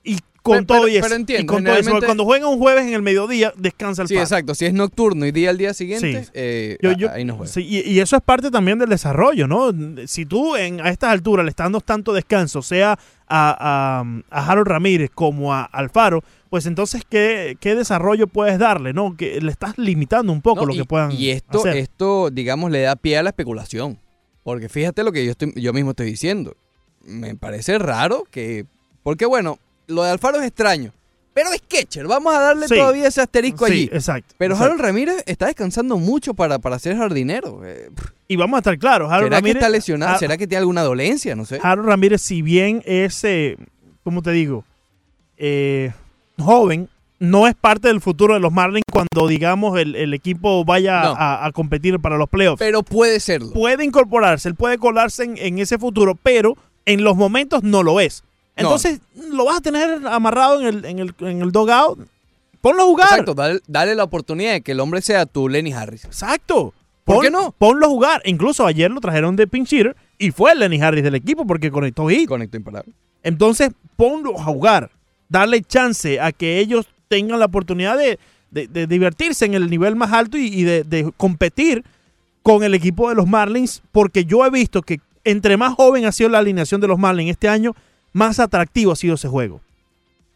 Y 0.03 0.17
con 0.41 0.63
Pero- 0.65 0.79
todo 0.79 0.87
y 0.87 0.95
eso. 0.95 1.03
pero 1.03 1.15
entiendo, 1.15 1.43
y 1.43 1.45
con 1.47 1.63
todo 1.65 1.75
eso, 1.75 1.99
cuando 2.05 2.23
juega 2.23 2.47
un 2.47 2.57
jueves 2.59 2.85
en 2.87 2.93
el 2.93 3.01
mediodía, 3.01 3.51
descansa 3.57 4.03
el 4.03 4.07
Sí, 4.07 4.15
exacto. 4.17 4.55
Si 4.55 4.65
es 4.65 4.73
nocturno 4.73 5.25
y 5.25 5.31
día 5.33 5.49
al 5.49 5.57
día 5.57 5.73
siguiente, 5.73 6.23
Sí. 6.23 6.29
eh, 6.33 6.77
Yo- 6.81 6.91
a- 6.91 6.93
yo- 6.93 7.11
ahí 7.11 7.25
no 7.25 7.35
juega. 7.35 7.51
sí, 7.51 7.65
y, 7.67 7.79
y 7.91 7.99
eso 7.99 8.15
es 8.15 8.21
parte 8.21 8.49
también 8.49 8.79
del 8.79 8.87
desarrollo, 8.87 9.47
¿no? 9.47 9.73
Si 10.07 10.25
tú 10.25 10.55
en, 10.55 10.79
a 10.79 10.89
estas 10.89 11.11
alturas 11.11 11.43
le 11.43 11.49
estás 11.49 11.65
dando 11.65 11.81
tanto 11.81 12.13
descanso, 12.13 12.61
sea 12.61 12.93
a, 12.93 12.97
a- 13.27 14.05
a 14.39 14.49
Harold 14.51 14.67
Ramírez 14.69 15.09
como 15.13 15.53
a 15.53 15.63
Alfaro, 15.63 16.23
pues 16.49 16.65
entonces, 16.65 17.03
¿qué, 17.09 17.57
qué 17.59 17.75
desarrollo 17.75 18.27
puedes 18.27 18.57
darle, 18.57 18.93
no? 18.93 19.17
Que 19.17 19.41
le 19.41 19.51
estás 19.51 19.77
limitando 19.77 20.31
un 20.31 20.41
poco 20.41 20.61
No, 20.61 20.67
lo 20.67 20.73
y, 20.75 20.77
que 20.77 20.85
puedan 20.85 21.11
y 21.11 21.31
esto, 21.31 21.59
hacer. 21.59 21.75
esto, 21.75 22.29
digamos, 22.29 22.71
le 22.71 22.81
da 22.83 22.95
pie 22.95 23.17
a 23.17 23.23
la 23.23 23.31
especulación. 23.31 23.99
Porque 24.47 24.69
fíjate 24.69 25.03
lo 25.03 25.11
que 25.11 25.25
yo, 25.25 25.31
estoy, 25.31 25.51
yo 25.57 25.73
mismo 25.73 25.89
estoy 25.89 26.05
diciendo. 26.05 26.55
Me 27.03 27.35
parece 27.35 27.77
raro 27.79 28.23
que... 28.31 28.65
Porque 29.03 29.25
bueno, 29.25 29.59
lo 29.87 30.03
de 30.03 30.11
Alfaro 30.11 30.39
es 30.39 30.47
extraño. 30.47 30.93
Pero 31.33 31.49
es 31.51 31.61
catcher. 31.67 32.07
Vamos 32.07 32.33
a 32.33 32.39
darle 32.39 32.69
Sí. 32.69 32.75
todavía 32.75 33.09
ese 33.09 33.19
asterisco 33.19 33.65
Sí, 33.67 33.73
allí. 33.73 33.89
exacto. 33.91 34.35
Pero 34.37 34.53
exacto. 34.53 34.71
Harold 34.71 34.85
Ramírez 34.85 35.21
está 35.25 35.47
descansando 35.47 35.97
mucho 35.97 36.33
para, 36.33 36.59
para 36.59 36.79
ser 36.79 36.95
jardinero. 36.95 37.59
Eh, 37.65 37.89
Y 38.29 38.37
vamos 38.37 38.55
a 38.55 38.59
estar 38.59 38.79
claros, 38.79 39.11
Harold 39.11 39.25
¿Será 39.25 39.35
Ramírez... 39.39 39.53
que 39.55 39.59
está 39.59 39.69
lesionado? 39.69 40.17
¿Será 40.17 40.37
que 40.37 40.47
tiene 40.47 40.59
alguna 40.59 40.83
dolencia? 40.83 41.35
No 41.35 41.43
sé. 41.43 41.59
Harold 41.61 41.89
Ramírez, 41.89 42.21
si 42.21 42.41
bien 42.41 42.81
es, 42.85 43.21
eh, 43.25 43.57
¿cómo 44.05 44.21
te 44.21 44.31
digo? 44.31 44.63
Eh, 45.35 45.91
joven, 46.39 46.87
no 47.19 47.47
es 47.47 47.55
parte 47.55 47.87
del 47.87 48.01
futuro 48.01 48.33
de 48.35 48.39
los 48.39 48.51
Marlins 48.51 48.83
cuando, 48.91 49.27
digamos, 49.27 49.79
el, 49.79 49.95
el 49.95 50.13
equipo 50.13 50.63
vaya 50.65 51.01
No. 51.03 51.09
a, 51.17 51.45
a 51.45 51.51
competir 51.51 51.99
para 51.99 52.17
los 52.17 52.29
playoffs. 52.29 52.59
Pero 52.59 52.83
puede 52.83 53.19
serlo. 53.19 53.51
puede 53.53 53.83
incorporarse, 53.83 54.49
él 54.49 54.55
puede 54.55 54.77
colarse 54.77 55.23
en, 55.23 55.37
en 55.37 55.59
ese 55.59 55.77
futuro, 55.79 56.15
pero 56.21 56.55
en 56.85 57.03
los 57.03 57.15
momentos 57.15 57.63
no 57.63 57.83
lo 57.83 57.99
es. 57.99 58.23
No. 58.55 58.63
Entonces, 58.63 58.99
lo 59.31 59.45
vas 59.45 59.57
a 59.57 59.61
tener 59.61 60.01
amarrado 60.07 60.61
en 60.61 60.67
el, 60.67 60.85
en 60.85 60.99
el, 60.99 61.13
en 61.19 61.41
el 61.41 61.51
dogout. 61.51 61.99
Ponlo 62.61 62.83
a 62.83 62.85
jugar. 62.85 63.07
Exacto, 63.09 63.33
dale, 63.35 63.59
dale 63.67 63.93
la 63.95 64.03
oportunidad 64.03 64.53
de 64.53 64.61
que 64.61 64.71
el 64.71 64.79
hombre 64.79 65.01
sea 65.01 65.25
tu 65.25 65.47
Lenny 65.47 65.73
Harris. 65.73 66.05
Exacto. 66.05 66.73
¿Por 67.03 67.23
qué 67.23 67.29
no? 67.31 67.53
Ponlo 67.57 67.85
a 67.85 67.89
jugar. 67.89 68.21
Incluso 68.25 68.65
ayer 68.65 68.91
lo 68.91 68.99
trajeron 68.99 69.35
de 69.35 69.47
pinch 69.47 69.71
hitter 69.71 69.95
y 70.17 70.31
fue 70.31 70.51
el 70.51 70.59
Lenny 70.59 70.81
Harris 70.81 71.03
del 71.03 71.15
equipo 71.15 71.45
porque 71.47 71.71
conectó 71.71 72.07
hit. 72.09 72.27
Conecto 72.27 72.57
imparable. 72.57 72.91
Entonces, 73.23 73.71
ponlo 73.95 74.37
a 74.39 74.43
jugar. 74.43 74.89
Darle 75.29 75.61
chance 75.61 76.19
a 76.19 76.31
que 76.31 76.59
ellos 76.59 76.87
tengan 77.07 77.39
la 77.39 77.45
oportunidad 77.45 77.97
de, 77.97 78.19
de- 78.51 78.67
de 78.67 78.87
divertirse 78.87 79.45
en 79.45 79.53
el 79.53 79.69
nivel 79.69 79.95
más 79.95 80.11
alto 80.13 80.37
y, 80.37 80.47
y 80.47 80.63
de, 80.63 80.83
de 80.83 81.11
competir 81.17 81.83
con 82.43 82.63
el 82.63 82.73
equipo 82.73 83.09
de 83.09 83.15
los 83.15 83.27
Marlins, 83.27 83.81
porque 83.91 84.23
yo 84.25 84.45
he 84.45 84.49
visto 84.49 84.81
que 84.81 84.99
entre 85.23 85.57
más 85.57 85.73
joven 85.75 86.05
ha 86.05 86.11
sido 86.13 86.29
la 86.29 86.39
alineación 86.39 86.79
de 86.79 86.87
los 86.87 86.97
Marlins 86.97 87.31
este 87.31 87.49
año, 87.49 87.75
más 88.13 88.39
atractivo 88.39 88.93
ha 88.93 88.95
sido 88.95 89.15
ese 89.15 89.27
juego. 89.27 89.59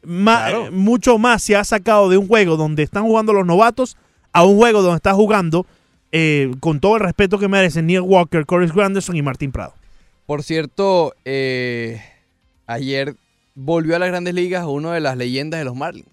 Claro. 0.01 0.67
eh, 0.67 0.71
mucho 0.71 1.17
más 1.17 1.43
se 1.43 1.55
ha 1.55 1.63
sacado 1.63 2.09
de 2.09 2.17
un 2.17 2.27
juego 2.27 2.57
donde 2.57 2.83
están 2.83 3.03
jugando 3.03 3.33
los 3.33 3.45
novatos 3.45 3.97
a 4.33 4.43
un 4.43 4.57
juego 4.57 4.81
donde 4.81 4.97
está 4.97 5.13
jugando, 5.13 5.65
eh, 6.11 6.51
con 6.59 6.79
todo 6.79 6.95
el 6.95 7.01
respeto 7.03 7.37
que 7.37 7.47
merecen, 7.47 7.85
Neil 7.85 8.01
Walker, 8.01 8.45
Corey 8.45 8.67
Granderson 8.69 9.15
y 9.15 9.21
Martín 9.21 9.51
Prado. 9.51 9.73
Por 10.25 10.43
cierto, 10.43 11.13
eh, 11.23 12.01
ayer 12.67 13.15
volvió 13.55 13.95
a 13.95 13.99
las 13.99 14.09
grandes 14.09 14.33
ligas 14.33 14.65
uno 14.67 14.91
de 14.91 14.99
las 15.01 15.15
leyendas 15.17 15.59
de 15.59 15.65
los 15.65 15.75
Marlins. 15.75 16.07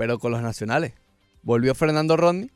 Pero 0.00 0.18
con 0.18 0.32
los 0.32 0.40
nacionales. 0.40 0.92
Volvió 1.42 1.74
Fernando 1.74 2.16
Rodney. 2.16 2.50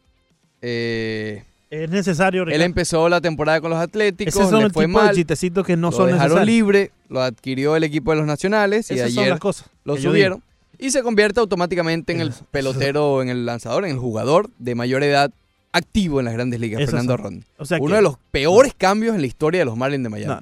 Eh, 0.62 1.42
Es 1.68 1.90
necesario, 1.90 2.42
él 2.42 2.46
Ricardo. 2.46 2.64
empezó 2.64 3.09
la 3.11 3.20
temporada 3.20 3.61
con 3.61 3.68
los 3.70 3.78
Atléticos. 3.78 4.35
Esos 4.35 4.48
son 4.48 4.61
le 4.61 4.64
el 4.66 4.72
fue 4.72 4.87
tipo 4.87 4.98
de 4.98 5.04
mal. 5.07 5.14
chistecitos 5.14 5.66
que 5.66 5.76
no 5.76 5.90
lo 5.90 5.96
son 5.96 6.07
dejaron 6.07 6.22
necesarios. 6.38 6.46
libre. 6.46 6.90
Lo 7.11 7.20
adquirió 7.20 7.76
el 7.76 7.85
equipo 7.85 8.12
de 8.12 8.16
los 8.16 8.26
nacionales. 8.26 8.90
Y 8.90 8.94
Esas 8.94 9.11
son 9.12 9.18
ayer 9.24 9.30
las 9.33 9.40
cosas. 9.40 9.68
lo 9.85 9.96
que 9.96 10.00
yo 10.00 10.11
subieron. 10.11 10.42
Y 10.78 10.90
se 10.90 11.02
convierte 11.02 11.38
automáticamente 11.38 12.14
en 12.14 12.20
el 12.22 12.33
pelotero, 12.50 13.20
en 13.20 13.28
el 13.28 13.44
lanzador, 13.44 13.85
en 13.85 13.90
el 13.90 13.98
jugador 13.98 14.48
de 14.59 14.74
mayor 14.74 15.02
edad 15.02 15.30
activo 15.72 16.20
en 16.20 16.24
las 16.24 16.33
grandes 16.35 16.61
ligas, 16.61 16.80
Fernando 16.83 17.12
son. 17.14 17.22
Rodney. 17.24 17.38
digo. 17.40 17.50
O 17.59 17.64
sea 17.66 17.78
Uno 17.78 17.88
que- 17.90 17.96
de 17.96 18.02
los 18.02 18.16
peores 18.30 18.72
cambios 18.74 19.14
en 19.14 19.20
la 19.20 19.26
historia 19.26 19.61
de 19.61 19.64
los 19.66 19.76
Marlins 19.76 20.02
de 20.04 20.09
Miami. 20.09 20.35
No. 20.35 20.40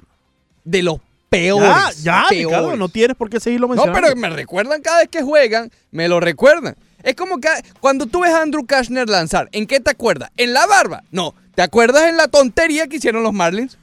De 0.63 0.83
los 0.83 0.99
peores. 1.29 1.67
Ya, 1.67 2.21
ya, 2.23 2.25
peores. 2.29 2.47
Ricardo, 2.59 2.77
no 2.77 2.87
tienes 2.87 3.17
por 3.17 3.29
qué 3.29 3.39
seguirlo 3.41 3.67
No, 3.67 3.73
mencionando. 3.75 4.07
pero 4.07 4.15
me 4.19 4.29
recuerdan 4.29 4.81
cada 4.81 4.99
vez 4.99 5.09
que 5.09 5.21
juegan, 5.21 5.69
me 5.91 6.07
lo 6.07 6.19
recuerdan. 6.21 6.75
Es 7.03 7.15
como 7.15 7.39
que 7.39 7.49
cuando 7.79 8.05
tú 8.07 8.21
ves 8.21 8.31
a 8.33 8.41
Andrew 8.41 8.65
Kashner 8.65 9.09
lanzar, 9.09 9.49
¿en 9.51 9.67
qué 9.67 9.79
te 9.79 9.91
acuerdas? 9.91 10.31
¿En 10.37 10.53
la 10.53 10.65
barba? 10.65 11.03
No, 11.11 11.35
¿te 11.55 11.61
acuerdas 11.61 12.03
en 12.09 12.17
la 12.17 12.27
tontería 12.29 12.87
que 12.87 12.95
hicieron 12.95 13.21
los 13.23 13.33
Marlins? 13.33 13.77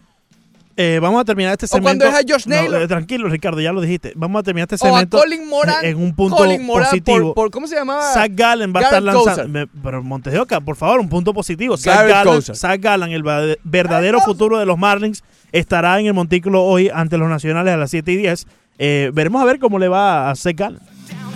Eh, 0.76 0.98
vamos 1.02 1.20
a 1.20 1.24
terminar 1.26 1.52
este 1.52 1.66
O 1.66 1.82
cuando 1.82 2.06
segmento. 2.06 2.06
es 2.18 2.24
a 2.24 2.34
Josh 2.34 2.46
Naylor. 2.46 2.80
eh, 2.80 2.88
tranquilo, 2.88 3.28
Ricardo, 3.28 3.60
ya 3.60 3.70
lo 3.72 3.82
dijiste. 3.82 4.14
Vamos 4.16 4.40
a 4.40 4.42
terminar 4.44 4.66
este 4.72 4.76
O 4.76 4.88
a 4.88 4.90
segmento 4.92 5.18
Colin 5.18 5.46
Moran. 5.46 5.84
en 5.84 5.98
un 5.98 6.14
punto 6.14 6.36
Colin 6.36 6.64
Moran 6.64 6.88
positivo. 6.88 7.34
Por, 7.34 7.34
por- 7.34 7.50
¿Cómo 7.50 7.66
se 7.66 7.74
llamaba? 7.74 8.14
Zach 8.14 8.30
Gallen 8.32 8.72
va 8.74 8.80
a 8.80 8.82
estar 8.84 9.02
lanzando. 9.02 9.48
Me- 9.48 9.66
pero 9.66 10.02
Montes 10.02 10.32
de 10.32 10.38
Oca, 10.38 10.58
por 10.62 10.76
favor, 10.76 11.00
un 11.00 11.10
punto 11.10 11.34
positivo. 11.34 11.76
Zach 11.76 12.08
Gallen. 12.08 12.40
Zach 12.42 12.80
Gallen, 12.80 13.10
el 13.12 13.22
verdadero 13.62 14.20
futuro 14.22 14.58
de 14.58 14.64
los 14.64 14.78
Marlins, 14.78 15.22
estará 15.52 16.00
en 16.00 16.06
el 16.06 16.14
montículo 16.14 16.62
hoy 16.64 16.88
ante 16.88 17.18
los 17.18 17.28
nacionales 17.28 17.74
a 17.74 17.76
las 17.76 17.90
7 17.90 18.12
y 18.12 18.16
10. 18.16 18.46
Eh, 18.78 19.10
veremos 19.12 19.42
a 19.42 19.44
ver 19.44 19.58
cómo 19.58 19.78
le 19.78 19.88
va 19.88 20.30
a 20.30 20.34
Zach 20.36 20.56
Gallen. 20.56 20.80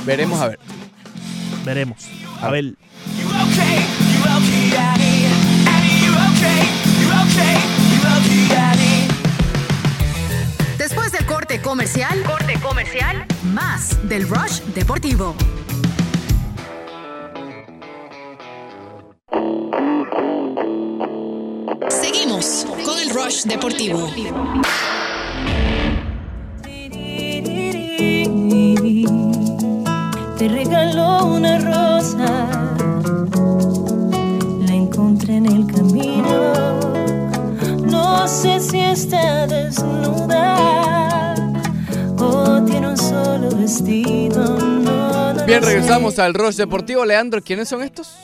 Veremos 0.07 0.41
a 0.41 0.49
ver. 0.49 0.59
Veremos. 1.65 2.07
A 2.41 2.51
ver. 2.51 2.75
Después 10.79 11.13
del 11.13 11.25
corte 11.25 11.61
comercial, 11.63 12.23
corte 12.25 12.55
comercial, 12.61 13.25
más 13.55 13.97
del 14.09 14.29
Rush 14.29 14.61
Deportivo. 14.75 15.35
Seguimos 21.89 22.67
con 22.85 22.99
el 22.99 23.11
Rush 23.11 23.45
Deportivo. 23.45 24.11
Te 30.45 30.51
regaló 30.51 31.25
una 31.25 31.59
rosa, 31.59 32.51
la 34.61 34.75
encontré 34.75 35.37
en 35.37 35.47
el 35.47 35.67
camino. 35.67 36.53
No 37.87 38.29
sé 38.29 38.61
si 38.61 38.79
está 38.79 39.47
desnuda 39.47 41.35
o 42.19 42.63
tiene 42.63 42.89
un 42.89 42.97
solo 42.99 43.57
vestido. 43.57 44.59
No, 44.59 45.33
no, 45.33 45.47
Bien, 45.47 45.63
regresamos 45.63 46.19
al 46.19 46.35
Rush 46.35 46.57
Deportivo. 46.57 47.07
Leandro, 47.07 47.41
¿quiénes 47.41 47.71
son 47.71 47.81
estos? 47.81 48.15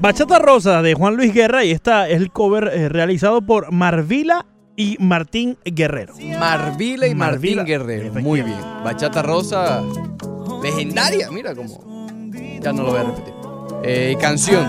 Bachata 0.00 0.38
Rosa 0.38 0.80
de 0.80 0.94
Juan 0.94 1.14
Luis 1.14 1.34
Guerra 1.34 1.62
y 1.62 1.72
esta 1.72 2.08
es 2.08 2.16
el 2.16 2.30
cover 2.30 2.70
eh, 2.72 2.88
realizado 2.88 3.42
por 3.42 3.70
Marvila 3.70 4.46
y 4.76 4.96
Martín 4.98 5.58
Guerrero. 5.66 6.14
Marvila 6.38 7.06
y 7.06 7.14
Martín 7.14 7.18
Marvila, 7.18 7.64
Guerrero. 7.64 8.14
Muy 8.14 8.40
bien. 8.40 8.56
Bachata 8.82 9.20
Rosa, 9.20 9.82
legendaria. 10.62 11.30
Mira 11.30 11.54
cómo. 11.54 12.06
Ya 12.60 12.72
no 12.72 12.82
lo 12.82 12.90
voy 12.90 13.00
a 13.00 13.04
repetir. 13.04 13.34
Eh, 13.82 14.16
canción 14.20 14.68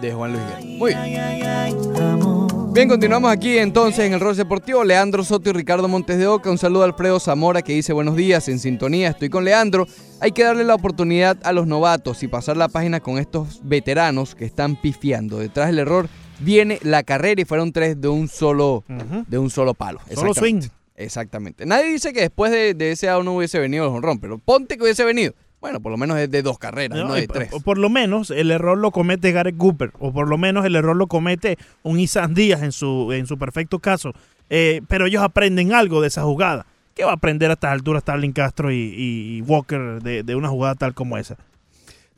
de 0.00 0.12
Juan 0.12 0.32
Luis 0.32 0.44
Guerra. 0.44 0.60
Muy 0.60 0.94
bien. 0.94 2.48
Bien, 2.72 2.88
continuamos 2.88 3.32
aquí 3.32 3.58
entonces 3.58 4.06
en 4.06 4.12
el 4.12 4.20
Rol 4.20 4.36
Deportivo. 4.36 4.84
Leandro 4.84 5.24
Soto 5.24 5.50
y 5.50 5.52
Ricardo 5.52 5.88
Montes 5.88 6.18
de 6.18 6.26
Oca. 6.26 6.50
Un 6.50 6.58
saludo 6.58 6.82
a 6.82 6.86
Alfredo 6.86 7.18
Zamora 7.18 7.62
que 7.62 7.72
dice 7.72 7.92
buenos 7.92 8.14
días, 8.14 8.48
en 8.48 8.58
sintonía. 8.58 9.08
Estoy 9.08 9.30
con 9.30 9.44
Leandro. 9.44 9.86
Hay 10.20 10.32
que 10.32 10.44
darle 10.44 10.64
la 10.64 10.74
oportunidad 10.74 11.38
a 11.42 11.52
los 11.52 11.66
novatos 11.66 12.22
y 12.22 12.28
pasar 12.28 12.56
la 12.56 12.68
página 12.68 13.00
con 13.00 13.18
estos 13.18 13.60
veteranos 13.64 14.34
que 14.34 14.44
están 14.44 14.76
pifiando. 14.80 15.38
Detrás 15.38 15.68
del 15.68 15.80
error 15.80 16.08
viene 16.40 16.78
la 16.82 17.02
carrera 17.02 17.40
y 17.40 17.44
fueron 17.44 17.72
tres 17.72 18.00
de 18.00 18.08
un 18.08 18.28
solo, 18.28 18.84
de 19.26 19.38
un 19.38 19.50
solo 19.50 19.74
palo. 19.74 20.00
Solo 20.14 20.34
swing. 20.34 20.62
Exactamente. 21.00 21.64
Nadie 21.64 21.90
dice 21.92 22.12
que 22.12 22.20
después 22.20 22.50
de, 22.52 22.74
de 22.74 22.90
ese 22.92 23.08
out 23.08 23.24
no 23.24 23.36
hubiese 23.36 23.58
venido 23.58 23.84
el 23.84 23.90
jonrón, 23.90 24.18
pero 24.18 24.38
ponte 24.38 24.76
que 24.76 24.82
hubiese 24.82 25.04
venido. 25.04 25.32
Bueno, 25.60 25.80
por 25.80 25.90
lo 25.92 25.96
menos 25.98 26.18
es 26.18 26.30
de 26.30 26.42
dos 26.42 26.58
carreras, 26.58 26.98
no, 26.98 27.08
No, 27.08 27.14
de 27.14 27.22
y 27.22 27.26
por- 27.26 27.36
tres. 27.36 27.50
Por, 27.64 27.78
lo 27.78 27.88
menos 27.88 28.30
el 28.30 28.50
error 28.50 28.76
lo 28.78 28.90
comete 28.90 29.32
Gareth 29.32 29.56
Cooper, 29.56 29.92
o 29.98 30.12
por 30.12 30.28
lo 30.28 30.38
menos 30.38 30.64
el 30.66 30.76
error 30.76 30.94
lo 30.96 31.06
comete 31.06 31.56
un 31.82 31.98
Isan 32.00 32.34
Díaz 32.34 32.62
en 32.62 32.72
su, 32.72 33.12
en 33.12 33.26
su 33.26 33.38
perfecto 33.38 33.78
caso. 33.78 34.12
Eh, 34.50 34.82
pero 34.88 35.06
ellos 35.06 35.22
aprenden 35.22 35.72
algo 35.72 36.00
de 36.00 36.08
esa 36.08 36.22
jugada. 36.22 36.66
¿Qué 36.94 37.04
va 37.04 37.10
a 37.12 37.14
aprender 37.14 37.50
a 37.50 37.54
estas 37.54 37.72
alturas 37.72 38.02
Starling 38.02 38.32
Castro 38.32 38.72
y, 38.72 38.76
y 38.96 39.40
Walker 39.42 40.02
de, 40.02 40.22
de 40.24 40.34
una 40.34 40.48
jugada 40.48 40.74
tal 40.74 40.94
como 40.94 41.16
esa? 41.16 41.36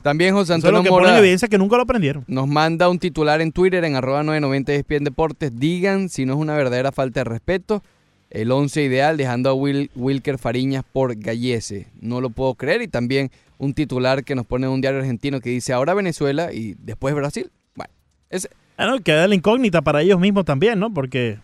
También 0.01 0.33
José 0.33 0.53
Eso 0.55 0.67
es 0.67 0.71
lo 0.71 0.79
Antonio 0.79 0.83
que 0.83 0.89
Mora 1.03 1.19
evidencia 1.19 1.47
que 1.47 1.57
nunca 1.59 1.75
lo 1.75 1.83
aprendieron. 1.83 2.23
nos 2.27 2.47
manda 2.47 2.89
un 2.89 2.97
titular 2.97 3.41
en 3.41 3.51
Twitter 3.51 3.83
en 3.85 3.95
arroba 3.95 4.23
990 4.23 4.73
ESPN 4.73 5.03
Deportes. 5.03 5.59
Digan 5.59 6.09
si 6.09 6.25
no 6.25 6.33
es 6.33 6.39
una 6.39 6.55
verdadera 6.55 6.91
falta 6.91 7.19
de 7.19 7.23
respeto. 7.25 7.83
El 8.31 8.51
11 8.51 8.83
ideal 8.83 9.17
dejando 9.17 9.49
a 9.49 9.53
Will, 9.53 9.91
Wilker 9.95 10.37
Fariñas 10.37 10.83
por 10.91 11.15
Gallese. 11.15 11.87
No 11.99 12.21
lo 12.21 12.31
puedo 12.31 12.55
creer. 12.55 12.81
Y 12.81 12.87
también 12.87 13.29
un 13.57 13.73
titular 13.73 14.23
que 14.23 14.35
nos 14.35 14.45
pone 14.45 14.65
en 14.65 14.73
un 14.73 14.81
diario 14.81 14.99
argentino 14.99 15.39
que 15.39 15.49
dice 15.51 15.73
ahora 15.73 15.93
Venezuela 15.93 16.51
y 16.51 16.75
después 16.79 17.13
Brasil. 17.13 17.51
Bueno, 17.75 17.93
ese, 18.29 18.49
Ah, 18.81 18.87
no, 18.87 18.99
queda 18.99 19.27
la 19.27 19.35
incógnita 19.35 19.83
para 19.83 20.01
ellos 20.01 20.19
mismos 20.19 20.43
también, 20.43 20.79
¿no? 20.79 20.91
Porque 20.91 21.37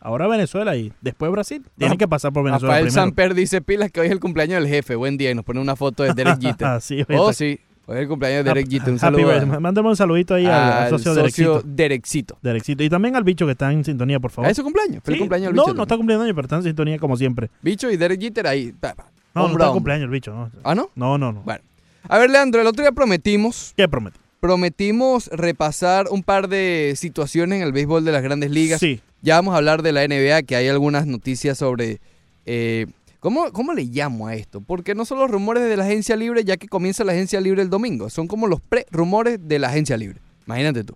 ahora 0.00 0.26
Venezuela 0.26 0.76
y 0.76 0.92
después 1.00 1.32
Brasil. 1.32 1.64
Tienen 1.78 1.96
que 1.96 2.06
pasar 2.06 2.30
por 2.30 2.44
Venezuela 2.44 2.74
Rafael 2.74 2.88
primero. 2.88 3.02
Samper 3.02 3.34
dice 3.34 3.62
pilas 3.62 3.90
que 3.90 4.00
hoy 4.00 4.06
es 4.06 4.12
el 4.12 4.20
cumpleaños 4.20 4.60
del 4.62 4.68
jefe. 4.68 4.94
Buen 4.94 5.16
día. 5.16 5.30
Y 5.30 5.34
nos 5.34 5.46
pone 5.46 5.60
una 5.60 5.76
foto 5.76 6.02
de 6.02 6.12
Derek 6.12 6.38
Jeter. 6.42 6.66
Ah, 6.66 6.80
sí, 6.80 7.02
oh, 7.16 7.32
sí. 7.32 7.58
Hoy 7.86 7.96
es 7.96 8.02
el 8.02 8.08
cumpleaños 8.08 8.44
de 8.44 8.50
Derek 8.50 8.68
Jeter. 8.70 8.92
Un 8.92 8.98
saludo 8.98 9.30
a-. 9.30 9.60
Mándame 9.60 9.88
un 9.88 9.96
saludito 9.96 10.34
ahí 10.34 10.46
al, 10.46 10.88
socio, 10.90 11.14
socio 11.14 11.62
Derexito. 11.64 12.38
Derexito. 12.42 12.82
Y 12.82 12.88
también 12.88 13.14
al 13.16 13.24
bicho 13.24 13.44
que 13.46 13.52
está 13.52 13.70
en 13.72 13.84
sintonía, 13.84 14.18
por 14.20 14.30
favor. 14.30 14.50
¿A 14.50 14.54
su 14.54 14.62
cumpleaños? 14.62 15.02
Feliz 15.04 15.16
Sí, 15.18 15.20
cumpleaños 15.20 15.48
al 15.50 15.54
no, 15.54 15.64
bicho. 15.64 15.74
no 15.74 15.82
está 15.82 15.96
cumpliendo 15.96 16.24
años, 16.24 16.34
pero 16.34 16.46
está 16.46 16.56
en 16.56 16.62
sintonía 16.62 16.98
como 16.98 17.16
siempre. 17.16 17.50
Bicho 17.62 17.90
y 17.90 17.96
Derek 17.96 18.20
Jeter 18.20 18.46
ahí. 18.46 18.72
pa, 18.72 18.94
pa, 18.94 19.06
No, 19.34 19.48
no 19.48 19.52
está 19.52 19.70
cumpleaños 19.70 20.04
el 20.04 20.10
bicho. 20.10 20.32
No, 20.32 20.50
¿Ah, 20.64 20.74
no? 20.74 20.90
no, 20.94 21.18
no. 21.18 21.32
no. 21.32 21.42
Bueno. 21.42 21.62
A 22.08 22.18
ver, 22.18 22.30
Leandro, 22.30 22.60
el 22.60 22.66
otro 22.66 22.82
día 22.82 22.92
prometimos, 22.92 23.72
¿Qué 23.76 23.88
promete? 23.88 24.18
prometimos 24.40 25.28
repasar 25.32 26.06
un 26.10 26.22
par 26.22 26.48
de 26.48 26.94
situaciones 26.96 27.60
en 27.60 27.66
el 27.66 27.72
béisbol 27.72 28.04
de 28.04 28.12
las 28.12 28.22
grandes 28.22 28.50
ligas. 28.50 28.80
Sí. 28.80 29.00
Ya 29.22 29.36
vamos 29.36 29.54
a 29.54 29.56
hablar 29.58 29.82
de 29.82 29.92
la 29.92 30.06
NBA, 30.06 30.42
que 30.42 30.56
hay 30.56 30.68
algunas 30.68 31.06
noticias 31.06 31.56
sobre... 31.58 31.98
eh, 32.46 32.86
¿cómo, 33.24 33.50
¿Cómo 33.52 33.72
le 33.72 33.84
llamo 33.84 34.26
a 34.26 34.34
esto? 34.34 34.60
Porque 34.60 34.94
no 34.94 35.06
son 35.06 35.18
los 35.18 35.30
rumores 35.30 35.62
de 35.62 35.78
la 35.78 35.84
agencia 35.84 36.14
libre, 36.14 36.44
ya 36.44 36.58
que 36.58 36.68
comienza 36.68 37.04
la 37.04 37.12
agencia 37.12 37.40
libre 37.40 37.62
el 37.62 37.70
domingo. 37.70 38.10
Son 38.10 38.28
como 38.28 38.46
los 38.46 38.60
pre-rumores 38.60 39.38
de 39.40 39.58
la 39.58 39.68
agencia 39.68 39.96
libre. 39.96 40.20
Imagínate 40.46 40.84
tú. 40.84 40.94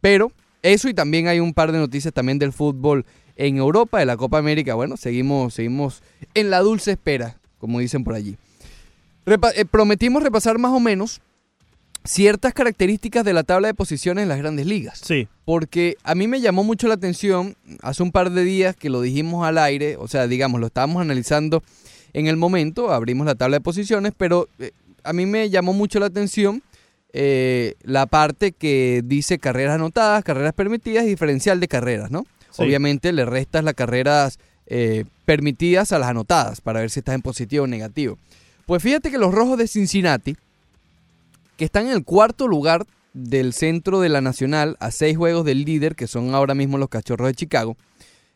Pero 0.00 0.32
eso 0.60 0.88
y 0.88 0.94
también 0.94 1.28
hay 1.28 1.38
un 1.38 1.54
par 1.54 1.70
de 1.70 1.78
noticias 1.78 2.12
también 2.12 2.40
del 2.40 2.52
fútbol 2.52 3.06
en 3.36 3.58
Europa, 3.58 4.00
de 4.00 4.06
la 4.06 4.16
Copa 4.16 4.38
América. 4.38 4.74
Bueno, 4.74 4.96
seguimos, 4.96 5.54
seguimos 5.54 6.02
en 6.34 6.50
la 6.50 6.58
dulce 6.58 6.90
espera, 6.90 7.38
como 7.58 7.78
dicen 7.78 8.02
por 8.02 8.14
allí. 8.14 8.36
Eh, 9.26 9.64
prometimos 9.64 10.24
repasar 10.24 10.58
más 10.58 10.72
o 10.72 10.80
menos 10.80 11.20
ciertas 12.08 12.54
características 12.54 13.22
de 13.22 13.34
la 13.34 13.42
tabla 13.42 13.68
de 13.68 13.74
posiciones 13.74 14.22
en 14.22 14.30
las 14.30 14.38
grandes 14.38 14.66
ligas. 14.66 15.00
Sí. 15.04 15.28
Porque 15.44 15.96
a 16.04 16.14
mí 16.14 16.26
me 16.26 16.40
llamó 16.40 16.64
mucho 16.64 16.88
la 16.88 16.94
atención 16.94 17.54
hace 17.82 18.02
un 18.02 18.12
par 18.12 18.30
de 18.30 18.44
días 18.44 18.74
que 18.74 18.88
lo 18.88 19.02
dijimos 19.02 19.46
al 19.46 19.58
aire, 19.58 19.96
o 19.98 20.08
sea, 20.08 20.26
digamos, 20.26 20.58
lo 20.60 20.68
estábamos 20.68 21.02
analizando 21.02 21.62
en 22.14 22.26
el 22.26 22.38
momento, 22.38 22.92
abrimos 22.92 23.26
la 23.26 23.34
tabla 23.34 23.58
de 23.58 23.60
posiciones, 23.60 24.12
pero 24.16 24.48
eh, 24.58 24.70
a 25.04 25.12
mí 25.12 25.26
me 25.26 25.50
llamó 25.50 25.74
mucho 25.74 26.00
la 26.00 26.06
atención 26.06 26.62
eh, 27.12 27.74
la 27.82 28.06
parte 28.06 28.52
que 28.52 29.02
dice 29.04 29.38
carreras 29.38 29.74
anotadas, 29.74 30.24
carreras 30.24 30.54
permitidas 30.54 31.04
y 31.04 31.08
diferencial 31.08 31.60
de 31.60 31.68
carreras, 31.68 32.10
¿no? 32.10 32.26
Sí. 32.50 32.62
Obviamente 32.62 33.12
le 33.12 33.26
restas 33.26 33.62
las 33.64 33.74
carreras 33.74 34.38
eh, 34.66 35.04
permitidas 35.26 35.92
a 35.92 35.98
las 35.98 36.08
anotadas 36.08 36.62
para 36.62 36.80
ver 36.80 36.88
si 36.88 37.00
estás 37.00 37.14
en 37.14 37.22
positivo 37.22 37.64
o 37.64 37.66
negativo. 37.66 38.18
Pues 38.64 38.82
fíjate 38.82 39.10
que 39.10 39.18
los 39.18 39.34
rojos 39.34 39.58
de 39.58 39.68
Cincinnati, 39.68 40.36
que 41.58 41.64
están 41.64 41.88
en 41.88 41.92
el 41.92 42.04
cuarto 42.04 42.46
lugar 42.46 42.86
del 43.12 43.52
centro 43.52 44.00
de 44.00 44.08
la 44.08 44.20
Nacional, 44.20 44.76
a 44.78 44.92
seis 44.92 45.16
juegos 45.16 45.44
del 45.44 45.64
líder, 45.64 45.96
que 45.96 46.06
son 46.06 46.34
ahora 46.34 46.54
mismo 46.54 46.78
los 46.78 46.88
Cachorros 46.88 47.26
de 47.26 47.34
Chicago, 47.34 47.76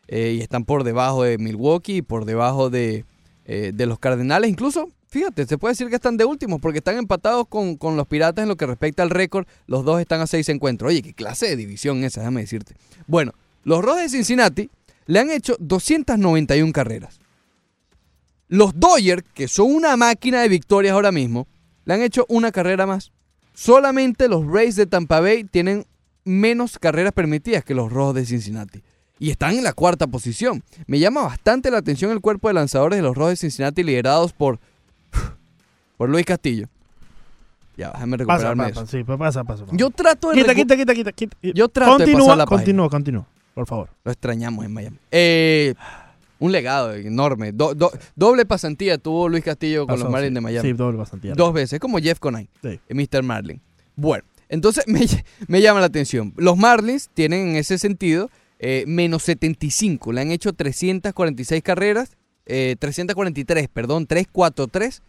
eh, 0.09 0.35
y 0.37 0.41
están 0.41 0.65
por 0.65 0.83
debajo 0.83 1.23
de 1.23 1.37
Milwaukee 1.37 1.97
y 1.97 2.01
por 2.01 2.25
debajo 2.25 2.69
de, 2.69 3.05
eh, 3.45 3.71
de 3.73 3.85
los 3.85 3.97
Cardenales. 3.97 4.49
Incluso, 4.49 4.89
fíjate, 5.07 5.45
se 5.45 5.57
puede 5.57 5.71
decir 5.71 5.87
que 5.87 5.95
están 5.95 6.17
de 6.17 6.25
últimos 6.25 6.59
porque 6.59 6.79
están 6.79 6.97
empatados 6.97 7.47
con, 7.47 7.77
con 7.77 7.95
los 7.95 8.07
Piratas 8.07 8.43
en 8.43 8.49
lo 8.49 8.57
que 8.57 8.65
respecta 8.65 9.03
al 9.03 9.09
récord. 9.09 9.47
Los 9.67 9.85
dos 9.85 10.01
están 10.01 10.19
a 10.19 10.27
seis 10.27 10.49
encuentros. 10.49 10.89
Oye, 10.89 11.01
qué 11.01 11.13
clase 11.13 11.47
de 11.47 11.55
división 11.55 12.03
esa, 12.03 12.19
déjame 12.19 12.41
decirte. 12.41 12.75
Bueno, 13.07 13.31
los 13.63 13.81
Rojos 13.81 14.01
de 14.01 14.09
Cincinnati 14.09 14.69
le 15.05 15.19
han 15.19 15.31
hecho 15.31 15.55
291 15.59 16.73
carreras. 16.73 17.19
Los 18.49 18.77
Dodgers, 18.77 19.23
que 19.33 19.47
son 19.47 19.73
una 19.73 19.95
máquina 19.95 20.41
de 20.41 20.49
victorias 20.49 20.93
ahora 20.93 21.13
mismo, 21.13 21.47
le 21.85 21.93
han 21.93 22.01
hecho 22.01 22.25
una 22.29 22.51
carrera 22.51 22.85
más. 22.85 23.11
Solamente 23.53 24.27
los 24.27 24.45
Rays 24.47 24.75
de 24.75 24.85
Tampa 24.85 25.19
Bay 25.19 25.43
tienen 25.43 25.85
menos 26.25 26.79
carreras 26.79 27.13
permitidas 27.13 27.63
que 27.63 27.75
los 27.75 27.91
Rojos 27.91 28.15
de 28.15 28.25
Cincinnati. 28.25 28.81
Y 29.19 29.29
están 29.29 29.55
en 29.55 29.63
la 29.63 29.73
cuarta 29.73 30.07
posición. 30.07 30.63
Me 30.87 30.99
llama 30.99 31.21
bastante 31.23 31.69
la 31.71 31.77
atención 31.77 32.11
el 32.11 32.19
cuerpo 32.19 32.47
de 32.47 32.55
lanzadores 32.55 32.97
de 32.97 33.03
los 33.03 33.15
Rojos 33.15 33.31
de 33.31 33.37
Cincinnati 33.37 33.83
liderados 33.83 34.33
por, 34.33 34.59
por 35.97 36.09
Luis 36.09 36.25
Castillo. 36.25 36.67
Ya, 37.77 37.91
déjame 37.91 38.17
recuperarme 38.17 38.65
de 38.65 38.69
pasa, 38.69 38.83
eso. 38.83 38.91
sí, 38.91 39.03
pues 39.03 39.17
pasa, 39.17 39.43
pasa. 39.43 39.65
pasa. 39.65 39.75
Yo 39.75 39.89
trato 39.89 40.29
de... 40.29 40.35
Quita, 40.35 40.53
quita, 40.53 40.75
quita, 40.75 40.93
quita, 40.93 41.11
quita. 41.11 41.37
Yo 41.41 41.69
trato 41.69 41.97
de 41.97 42.05
continúa, 42.05 42.19
pasar 42.25 42.37
la 42.37 42.45
página. 42.45 42.57
continúa, 42.57 42.89
continúa, 42.89 43.27
por 43.55 43.65
favor. 43.65 43.89
Lo 44.03 44.11
extrañamos 44.11 44.63
en 44.65 44.73
Miami. 44.73 44.97
Eh, 45.11 45.73
un 46.43 46.51
legado 46.51 46.93
enorme. 46.93 47.51
Do- 47.51 47.73
do- 47.73 47.91
doble 48.15 48.45
pasantía 48.45 48.97
tuvo 48.97 49.29
Luis 49.29 49.43
Castillo 49.43 49.81
con 49.87 49.95
Pasó, 49.95 50.03
los 50.03 50.11
Marlins 50.11 50.31
sí. 50.31 50.33
de 50.35 50.41
Miami. 50.41 50.69
Sí, 50.69 50.73
doble 50.73 50.97
bastante. 50.97 51.31
Dos 51.35 51.53
veces, 51.53 51.79
como 51.79 51.99
Jeff 51.99 52.19
Conine, 52.19 52.49
Sí. 52.61 52.79
eh, 52.87 52.93
Mr. 52.93 53.23
Marlin. 53.23 53.61
Bueno, 53.95 54.23
entonces 54.49 54.83
me, 54.87 55.05
me 55.47 55.61
llama 55.61 55.79
la 55.79 55.85
atención. 55.85 56.33
Los 56.37 56.57
Marlins 56.57 57.09
tienen 57.13 57.49
en 57.49 57.55
ese 57.55 57.77
sentido 57.77 58.29
eh, 58.59 58.83
menos 58.87 59.23
75. 59.23 60.11
Le 60.13 60.21
han 60.21 60.31
hecho 60.31 60.53
346 60.53 61.61
carreras, 61.63 62.11
eh, 62.45 62.75
343, 62.79 63.67
perdón, 63.69 64.05
343, 64.05 65.01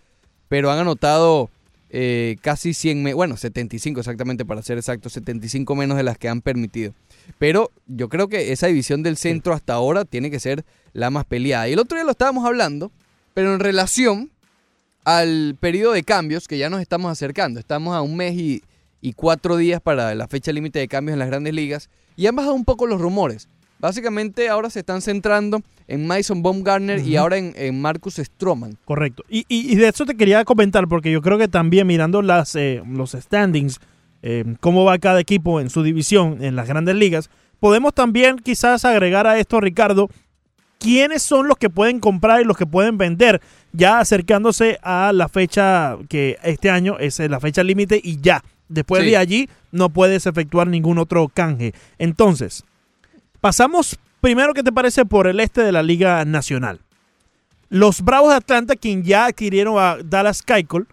pero 0.49 0.71
han 0.71 0.79
anotado 0.79 1.51
eh, 1.97 2.37
casi 2.43 2.75
100, 2.75 3.03
me- 3.05 3.15
bueno, 3.15 3.37
75 3.37 4.01
exactamente 4.01 4.45
para 4.45 4.63
ser 4.63 4.79
exacto, 4.79 5.09
75 5.09 5.75
menos 5.77 5.97
de 5.97 6.03
las 6.03 6.19
que 6.19 6.29
han 6.29 6.41
permitido. 6.43 6.93
Pero 7.39 7.71
yo 7.87 8.09
creo 8.09 8.27
que 8.29 8.53
esa 8.53 8.67
división 8.67 9.03
del 9.05 9.17
centro 9.17 9.53
hasta 9.55 9.75
ahora 9.75 10.05
tiene 10.05 10.31
que 10.31 10.41
ser 10.41 10.65
la 10.95 11.11
más 11.11 11.27
peleada. 11.27 11.69
Y 11.69 11.75
el 11.75 11.79
otro 11.79 11.97
día 11.97 12.05
lo 12.05 12.13
estábamos 12.13 12.47
hablando, 12.47 12.91
pero 13.35 13.53
en 13.53 13.61
relación 13.61 14.31
al 15.05 15.57
periodo 15.61 15.93
de 15.93 16.03
cambios 16.03 16.49
que 16.49 16.57
ya 16.59 16.71
nos 16.71 16.81
estamos 16.81 17.13
acercando. 17.13 17.61
Estamos 17.61 17.95
a 17.95 18.01
un 18.01 18.17
mes 18.17 18.35
y, 18.35 18.63
y 19.03 19.13
cuatro 19.13 19.57
días 19.57 19.81
para 19.83 20.15
la 20.15 20.29
fecha 20.29 20.53
límite 20.53 20.79
de 20.79 20.89
cambios 20.89 21.13
en 21.15 21.19
las 21.19 21.29
grandes 21.29 21.53
ligas 21.53 21.91
y 22.17 22.27
han 22.27 22.37
bajado 22.37 22.55
un 22.55 22.65
poco 22.65 22.87
los 22.87 23.01
rumores. 23.01 23.49
Básicamente 23.81 24.49
ahora 24.49 24.71
se 24.71 24.79
están 24.79 25.03
centrando 25.03 25.61
en 25.89 26.07
Mason 26.07 26.43
Baumgartner 26.43 27.01
y 27.01 27.17
ahora 27.17 27.37
en, 27.37 27.53
en 27.57 27.83
Marcus 27.83 28.15
Stroman. 28.15 28.79
Correcto. 28.87 29.25
Y, 29.29 29.41
y- 29.49 29.71
y 29.73 29.75
de 29.77 29.89
eso 29.89 30.07
te 30.07 30.17
quería 30.17 30.43
comentar, 30.45 30.89
porque 30.89 31.11
yo 31.13 31.21
creo 31.21 31.37
que 31.37 31.49
también 31.49 31.87
mirando 31.87 32.23
las, 32.23 32.55
eh, 32.57 32.83
los 32.89 33.13
standings, 33.13 33.81
eh, 34.23 34.45
cómo 34.61 34.85
va 34.85 34.97
cada 34.99 35.21
equipo 35.21 35.61
en 35.61 35.69
su 35.69 35.83
división 35.83 36.43
en 36.43 36.57
las 36.57 36.67
grandes 36.67 36.95
ligas, 36.95 37.29
podemos 37.61 37.93
también 37.93 38.39
quizás 38.39 38.87
agregar 38.87 39.27
a 39.27 39.39
esto, 39.39 39.61
Ricardo, 39.61 40.09
quiénes 40.85 41.23
son 41.23 41.49
los 41.49 41.57
que 41.57 41.71
pueden 41.71 41.99
comprar 41.99 42.43
y 42.43 42.45
los 42.45 42.59
que 42.59 42.67
pueden 42.67 42.99
vender, 42.99 43.41
ya 43.73 44.01
acercándose 44.01 44.79
a 44.83 45.13
la 45.15 45.31
fecha 45.31 45.97
que 46.11 46.37
este 46.43 46.69
año 46.69 46.99
es 46.99 47.19
eh, 47.21 47.29
la 47.31 47.41
fecha 47.41 47.63
límite 47.65 47.99
y 48.05 48.21
ya. 48.21 48.45
Después 48.69 49.03
Sí. 49.03 49.11
de 49.11 49.17
allí 49.17 49.49
no 49.73 49.89
puedes 49.89 50.27
efectuar 50.27 50.67
ningún 50.67 50.99
otro 50.99 51.29
canje. 51.33 51.73
Entonces, 51.99 52.65
pasamos 53.41 53.99
primero, 54.21 54.53
¿qué 54.53 54.63
te 54.63 54.73
parece 54.73 55.07
por 55.07 55.27
el 55.27 55.41
este 55.41 55.63
de 55.63 55.73
la 55.73 55.83
Liga 55.83 56.23
Nacional? 56.27 56.81
Los 57.71 58.03
Bravos 58.03 58.31
de 58.31 58.37
Atlanta, 58.37 58.77
quien 58.77 59.05
ya 59.05 59.25
adquirieron 59.27 59.79
a 59.79 59.97
Dallas 60.05 60.43
Keuchel, 60.43 60.87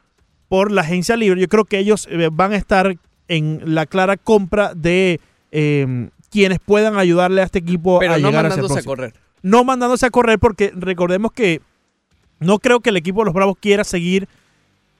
por 0.47 0.71
la 0.71 0.81
agencia 0.81 1.17
libre. 1.17 1.41
Yo 1.41 1.47
creo 1.49 1.65
que 1.65 1.79
ellos 1.79 2.07
eh, 2.09 2.29
van 2.31 2.53
a 2.53 2.55
estar 2.55 2.95
en 3.27 3.61
la 3.75 3.85
clara 3.85 4.15
compra 4.15 4.73
de 4.73 5.19
eh, 5.51 6.09
quienes 6.29 6.59
puedan 6.59 6.97
ayudarle 6.97 7.41
a 7.41 7.45
este 7.45 7.59
equipo 7.59 7.99
Pero 7.99 8.13
a 8.13 8.17
no 8.17 8.29
llegar 8.29 8.45
a 8.45 8.49
ese 8.49 8.79
a 8.79 8.83
correr. 8.83 9.13
No 9.41 9.63
mandándose 9.63 10.05
a 10.05 10.09
correr 10.09 10.39
porque 10.39 10.71
recordemos 10.75 11.31
que 11.31 11.61
no 12.39 12.59
creo 12.59 12.79
que 12.79 12.89
el 12.89 12.97
equipo 12.97 13.21
de 13.21 13.25
los 13.25 13.33
Bravos 13.33 13.57
quiera 13.59 13.83
seguir 13.83 14.27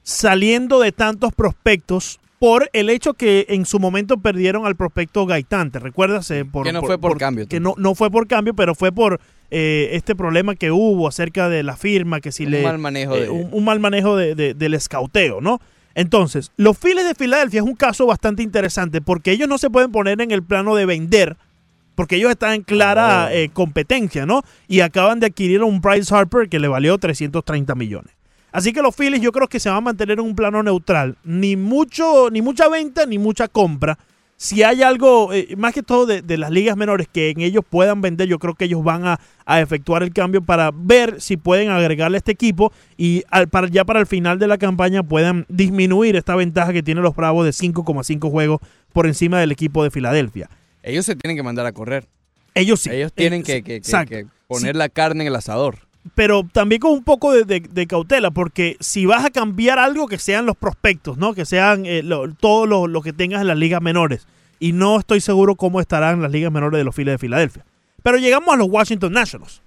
saliendo 0.03 0.79
de 0.79 0.91
tantos 0.91 1.33
prospectos 1.33 2.19
por 2.39 2.69
el 2.73 2.89
hecho 2.89 3.13
que 3.13 3.45
en 3.49 3.65
su 3.65 3.79
momento 3.79 4.17
perdieron 4.17 4.65
al 4.65 4.75
prospecto 4.75 5.27
Gaitán, 5.27 5.69
¿te 5.69 5.77
recuerdas? 5.77 6.31
Eh, 6.31 6.43
por, 6.43 6.65
Que 6.65 6.73
no 6.73 6.81
fue 6.81 6.97
por 6.97 7.17
cambio, 7.19 7.47
Que 7.47 7.59
no, 7.59 7.75
no 7.77 7.93
fue 7.93 8.09
por 8.09 8.27
cambio, 8.27 8.55
pero 8.55 8.73
fue 8.73 8.91
por 8.91 9.19
eh, 9.51 9.89
este 9.93 10.15
problema 10.15 10.55
que 10.55 10.71
hubo 10.71 11.07
acerca 11.07 11.49
de 11.49 11.61
la 11.61 11.75
firma, 11.77 12.19
que 12.19 12.31
si 12.31 12.45
Un 12.45 12.51
le... 12.51 12.63
mal 12.63 12.79
manejo 12.79 13.15
eh, 13.15 13.21
de- 13.21 13.29
un, 13.29 13.49
un 13.51 13.63
mal 13.63 13.79
manejo 13.79 14.15
de- 14.15 14.33
de- 14.33 14.53
del 14.55 14.73
escauteo, 14.73 15.39
¿no? 15.39 15.59
Entonces, 15.93 16.51
los 16.57 16.77
Phillies 16.79 17.05
de 17.05 17.13
Filadelfia 17.15 17.59
es 17.59 17.65
un 17.65 17.75
caso 17.75 18.07
bastante 18.07 18.41
interesante 18.41 19.01
porque 19.01 19.31
ellos 19.31 19.47
no 19.47 19.57
se 19.59 19.69
pueden 19.69 19.91
poner 19.91 20.19
en 20.21 20.31
el 20.31 20.41
plano 20.41 20.73
de 20.73 20.85
vender, 20.87 21.37
porque 22.01 22.15
ellos 22.15 22.31
están 22.31 22.53
en 22.53 22.63
clara 22.63 23.27
Oh. 23.27 23.29
eh, 23.31 23.49
competencia, 23.53 24.25
¿no? 24.25 24.41
Y 24.67 24.79
acaban 24.79 25.19
de 25.19 25.27
adquirir 25.27 25.61
a 25.61 25.65
un 25.65 25.81
Bryce 25.81 26.11
Harper 26.15 26.49
que 26.49 26.57
le 26.59 26.67
valió 26.67 26.97
330 26.97 27.75
millones. 27.75 28.11
Así 28.51 28.73
que 28.73 28.81
los 28.81 28.95
Phillies 28.95 29.21
yo 29.21 29.31
creo 29.31 29.47
que 29.47 29.59
se 29.59 29.69
van 29.69 29.77
a 29.77 29.81
mantener 29.81 30.17
en 30.17 30.25
un 30.25 30.35
plano 30.35 30.63
neutral. 30.63 31.15
Ni 31.23 31.55
mucho, 31.55 32.31
ni 32.31 32.41
mucha 32.41 32.67
venta, 32.69 33.05
ni 33.05 33.19
mucha 33.19 33.47
compra. 33.47 33.99
Si 34.35 34.63
hay 34.63 34.81
algo, 34.81 35.31
eh, 35.31 35.53
más 35.55 35.75
que 35.75 35.83
todo 35.83 36.07
de, 36.07 36.23
de 36.23 36.39
las 36.39 36.49
ligas 36.49 36.75
menores, 36.75 37.07
que 37.07 37.29
en 37.29 37.41
ellos 37.41 37.63
puedan 37.69 38.01
vender, 38.01 38.27
yo 38.27 38.39
creo 38.39 38.55
que 38.55 38.65
ellos 38.65 38.83
van 38.83 39.05
a, 39.05 39.19
a 39.45 39.61
efectuar 39.61 40.01
el 40.01 40.11
cambio 40.11 40.41
para 40.41 40.71
ver 40.73 41.21
si 41.21 41.37
pueden 41.37 41.69
agregarle 41.69 42.17
a 42.17 42.19
este 42.19 42.31
equipo 42.31 42.73
y 42.97 43.21
al- 43.29 43.47
para, 43.47 43.67
ya 43.67 43.85
para 43.85 43.99
el 43.99 44.07
final 44.07 44.39
de 44.39 44.47
la 44.47 44.57
campaña 44.57 45.03
puedan 45.03 45.45
disminuir 45.47 46.15
esta 46.15 46.35
ventaja 46.35 46.73
que 46.73 46.81
tienen 46.81 47.03
los 47.03 47.15
Bravos 47.15 47.45
de 47.45 47.51
5,5 47.51 48.31
juegos 48.31 48.59
por 48.91 49.05
encima 49.05 49.39
del 49.39 49.51
equipo 49.51 49.83
de 49.83 49.91
Filadelfia. 49.91 50.49
Ellos 50.83 51.05
se 51.05 51.15
tienen 51.15 51.37
que 51.37 51.43
mandar 51.43 51.65
a 51.65 51.71
correr. 51.71 52.07
Ellos 52.53 52.81
sí. 52.81 52.89
Ellos 52.91 53.13
tienen 53.13 53.41
Eh, 53.41 53.43
que, 53.43 53.53
sí, 53.53 53.57
que- 53.59 53.63
que- 53.63 53.75
exacto. 53.77 54.09
que 54.15 54.25
poner 54.47 54.75
la 54.75 54.89
carne 54.89 55.23
en 55.23 55.27
el 55.27 55.35
asador. 55.35 55.77
pero 56.15 56.43
también 56.51 56.81
con 56.81 56.91
un 56.93 57.03
poco 57.03 57.31
de, 57.31 57.43
de- 57.43 57.59
de 57.59 57.85
cautela, 57.87 58.31
porque 58.31 58.75
si 58.79 59.05
vas 59.05 59.23
a 59.23 59.29
cambiar 59.29 59.77
algo, 59.77 60.07
que 60.07 60.17
sean 60.17 60.47
los 60.47 60.57
prospectos, 60.57 61.17
¿no? 61.17 61.35
Que 61.35 61.45
sean 61.45 61.85
eh, 61.85 62.01
lo- 62.01 62.33
todo 62.33 62.65
lo, 62.65 62.87
lo 62.87 63.01
que 63.03 63.13
tengas 63.13 63.41
en 63.41 63.47
las 63.47 63.57
ligas 63.57 63.81
menores. 63.83 64.27
Y 64.59 64.71
no 64.73 64.97
estoy 64.99 65.21
seguro 65.21 65.55
cómo 65.55 65.79
estarán 65.79 66.21
las 66.21 66.31
ligas 66.31 66.51
menores 66.51 66.77
de 66.79 66.83
los 66.83 66.95
Phillies 66.95 67.13
de 67.13 67.17
Filadelfia. 67.19 67.65
Pero 68.03 68.17
llegamos 68.17 68.51
a 68.53 68.57
los 68.57 68.67
Washington 68.67 69.13
Nationals. 69.13 69.61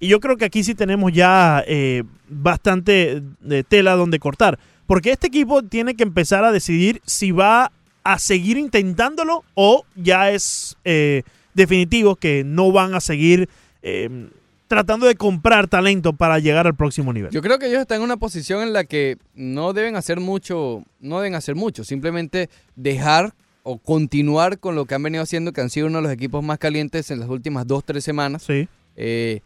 Y 0.00 0.08
yo 0.08 0.18
creo 0.20 0.36
que 0.36 0.44
aquí 0.44 0.64
sí 0.64 0.74
tenemos 0.74 1.12
ya 1.12 1.62
eh, 1.68 2.02
bastante 2.28 3.22
de 3.40 3.64
tela 3.64 3.94
donde 3.94 4.18
cortar. 4.18 4.58
Porque 4.86 5.10
este 5.12 5.28
equipo 5.28 5.62
tiene 5.62 5.94
que 5.94 6.02
empezar 6.02 6.44
a 6.44 6.52
decidir 6.52 7.00
si 7.06 7.30
va 7.30 7.70
a 8.06 8.20
seguir 8.20 8.56
intentándolo 8.56 9.42
o 9.54 9.84
ya 9.96 10.30
es 10.30 10.76
eh, 10.84 11.24
definitivo 11.54 12.14
que 12.14 12.44
no 12.44 12.70
van 12.70 12.94
a 12.94 13.00
seguir 13.00 13.48
eh, 13.82 14.28
tratando 14.68 15.06
de 15.06 15.16
comprar 15.16 15.66
talento 15.66 16.12
para 16.12 16.38
llegar 16.38 16.68
al 16.68 16.76
próximo 16.76 17.12
nivel. 17.12 17.32
Yo 17.32 17.42
creo 17.42 17.58
que 17.58 17.66
ellos 17.66 17.80
están 17.80 17.96
en 17.98 18.04
una 18.04 18.16
posición 18.16 18.62
en 18.62 18.72
la 18.72 18.84
que 18.84 19.18
no 19.34 19.72
deben 19.72 19.96
hacer 19.96 20.20
mucho, 20.20 20.84
no 21.00 21.18
deben 21.18 21.34
hacer 21.34 21.56
mucho, 21.56 21.82
simplemente 21.82 22.48
dejar 22.76 23.34
o 23.64 23.78
continuar 23.78 24.60
con 24.60 24.76
lo 24.76 24.84
que 24.84 24.94
han 24.94 25.02
venido 25.02 25.24
haciendo, 25.24 25.52
que 25.52 25.62
han 25.62 25.70
sido 25.70 25.88
uno 25.88 25.98
de 25.98 26.02
los 26.02 26.12
equipos 26.12 26.44
más 26.44 26.58
calientes 26.58 27.10
en 27.10 27.18
las 27.18 27.28
últimas 27.28 27.66
dos, 27.66 27.84
tres 27.84 28.04
semanas. 28.04 28.44
sí. 28.44 28.68
Eh, 28.98 29.40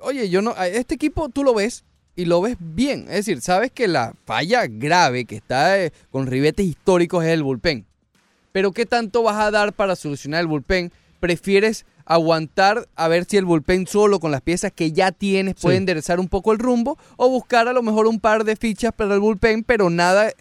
oye, 0.00 0.30
yo 0.30 0.40
no, 0.40 0.54
este 0.56 0.94
equipo 0.94 1.28
tú 1.28 1.44
lo 1.44 1.52
ves 1.52 1.84
y 2.16 2.24
lo 2.26 2.40
ves 2.40 2.56
bien. 2.58 3.02
Es 3.08 3.26
decir, 3.26 3.40
sabes 3.40 3.70
que 3.72 3.88
la 3.88 4.14
falla 4.26 4.66
grave 4.66 5.24
que 5.24 5.36
está 5.36 5.82
eh, 5.82 5.92
con 6.10 6.26
ribetes 6.26 6.66
históricos 6.66 7.24
es 7.24 7.30
el 7.30 7.42
bullpen. 7.42 7.86
Pero 8.52 8.72
¿qué 8.72 8.84
tanto 8.86 9.22
vas 9.22 9.36
a 9.36 9.50
dar 9.50 9.72
para 9.72 9.96
solucionar 9.96 10.40
el 10.40 10.46
bullpen? 10.48 10.92
¿Prefieres 11.20 11.86
aguantar 12.04 12.88
a 12.96 13.06
ver 13.08 13.24
si 13.24 13.36
el 13.36 13.44
bullpen 13.44 13.86
solo 13.86 14.18
con 14.20 14.32
las 14.32 14.40
piezas 14.40 14.72
que 14.72 14.90
ya 14.92 15.12
tienes 15.12 15.54
puede 15.54 15.76
Sí. 15.76 15.78
enderezar 15.78 16.18
un 16.18 16.28
poco 16.28 16.52
el 16.52 16.58
rumbo? 16.58 16.98
¿O 17.16 17.28
buscar 17.28 17.68
a 17.68 17.72
lo 17.72 17.82
mejor 17.82 18.06
un 18.06 18.18
par 18.20 18.44
de 18.44 18.56
fichas 18.56 18.92
para 18.92 19.14
el 19.14 19.20
bullpen, 19.20 19.62
pero 19.64 19.88
nada 19.90 20.32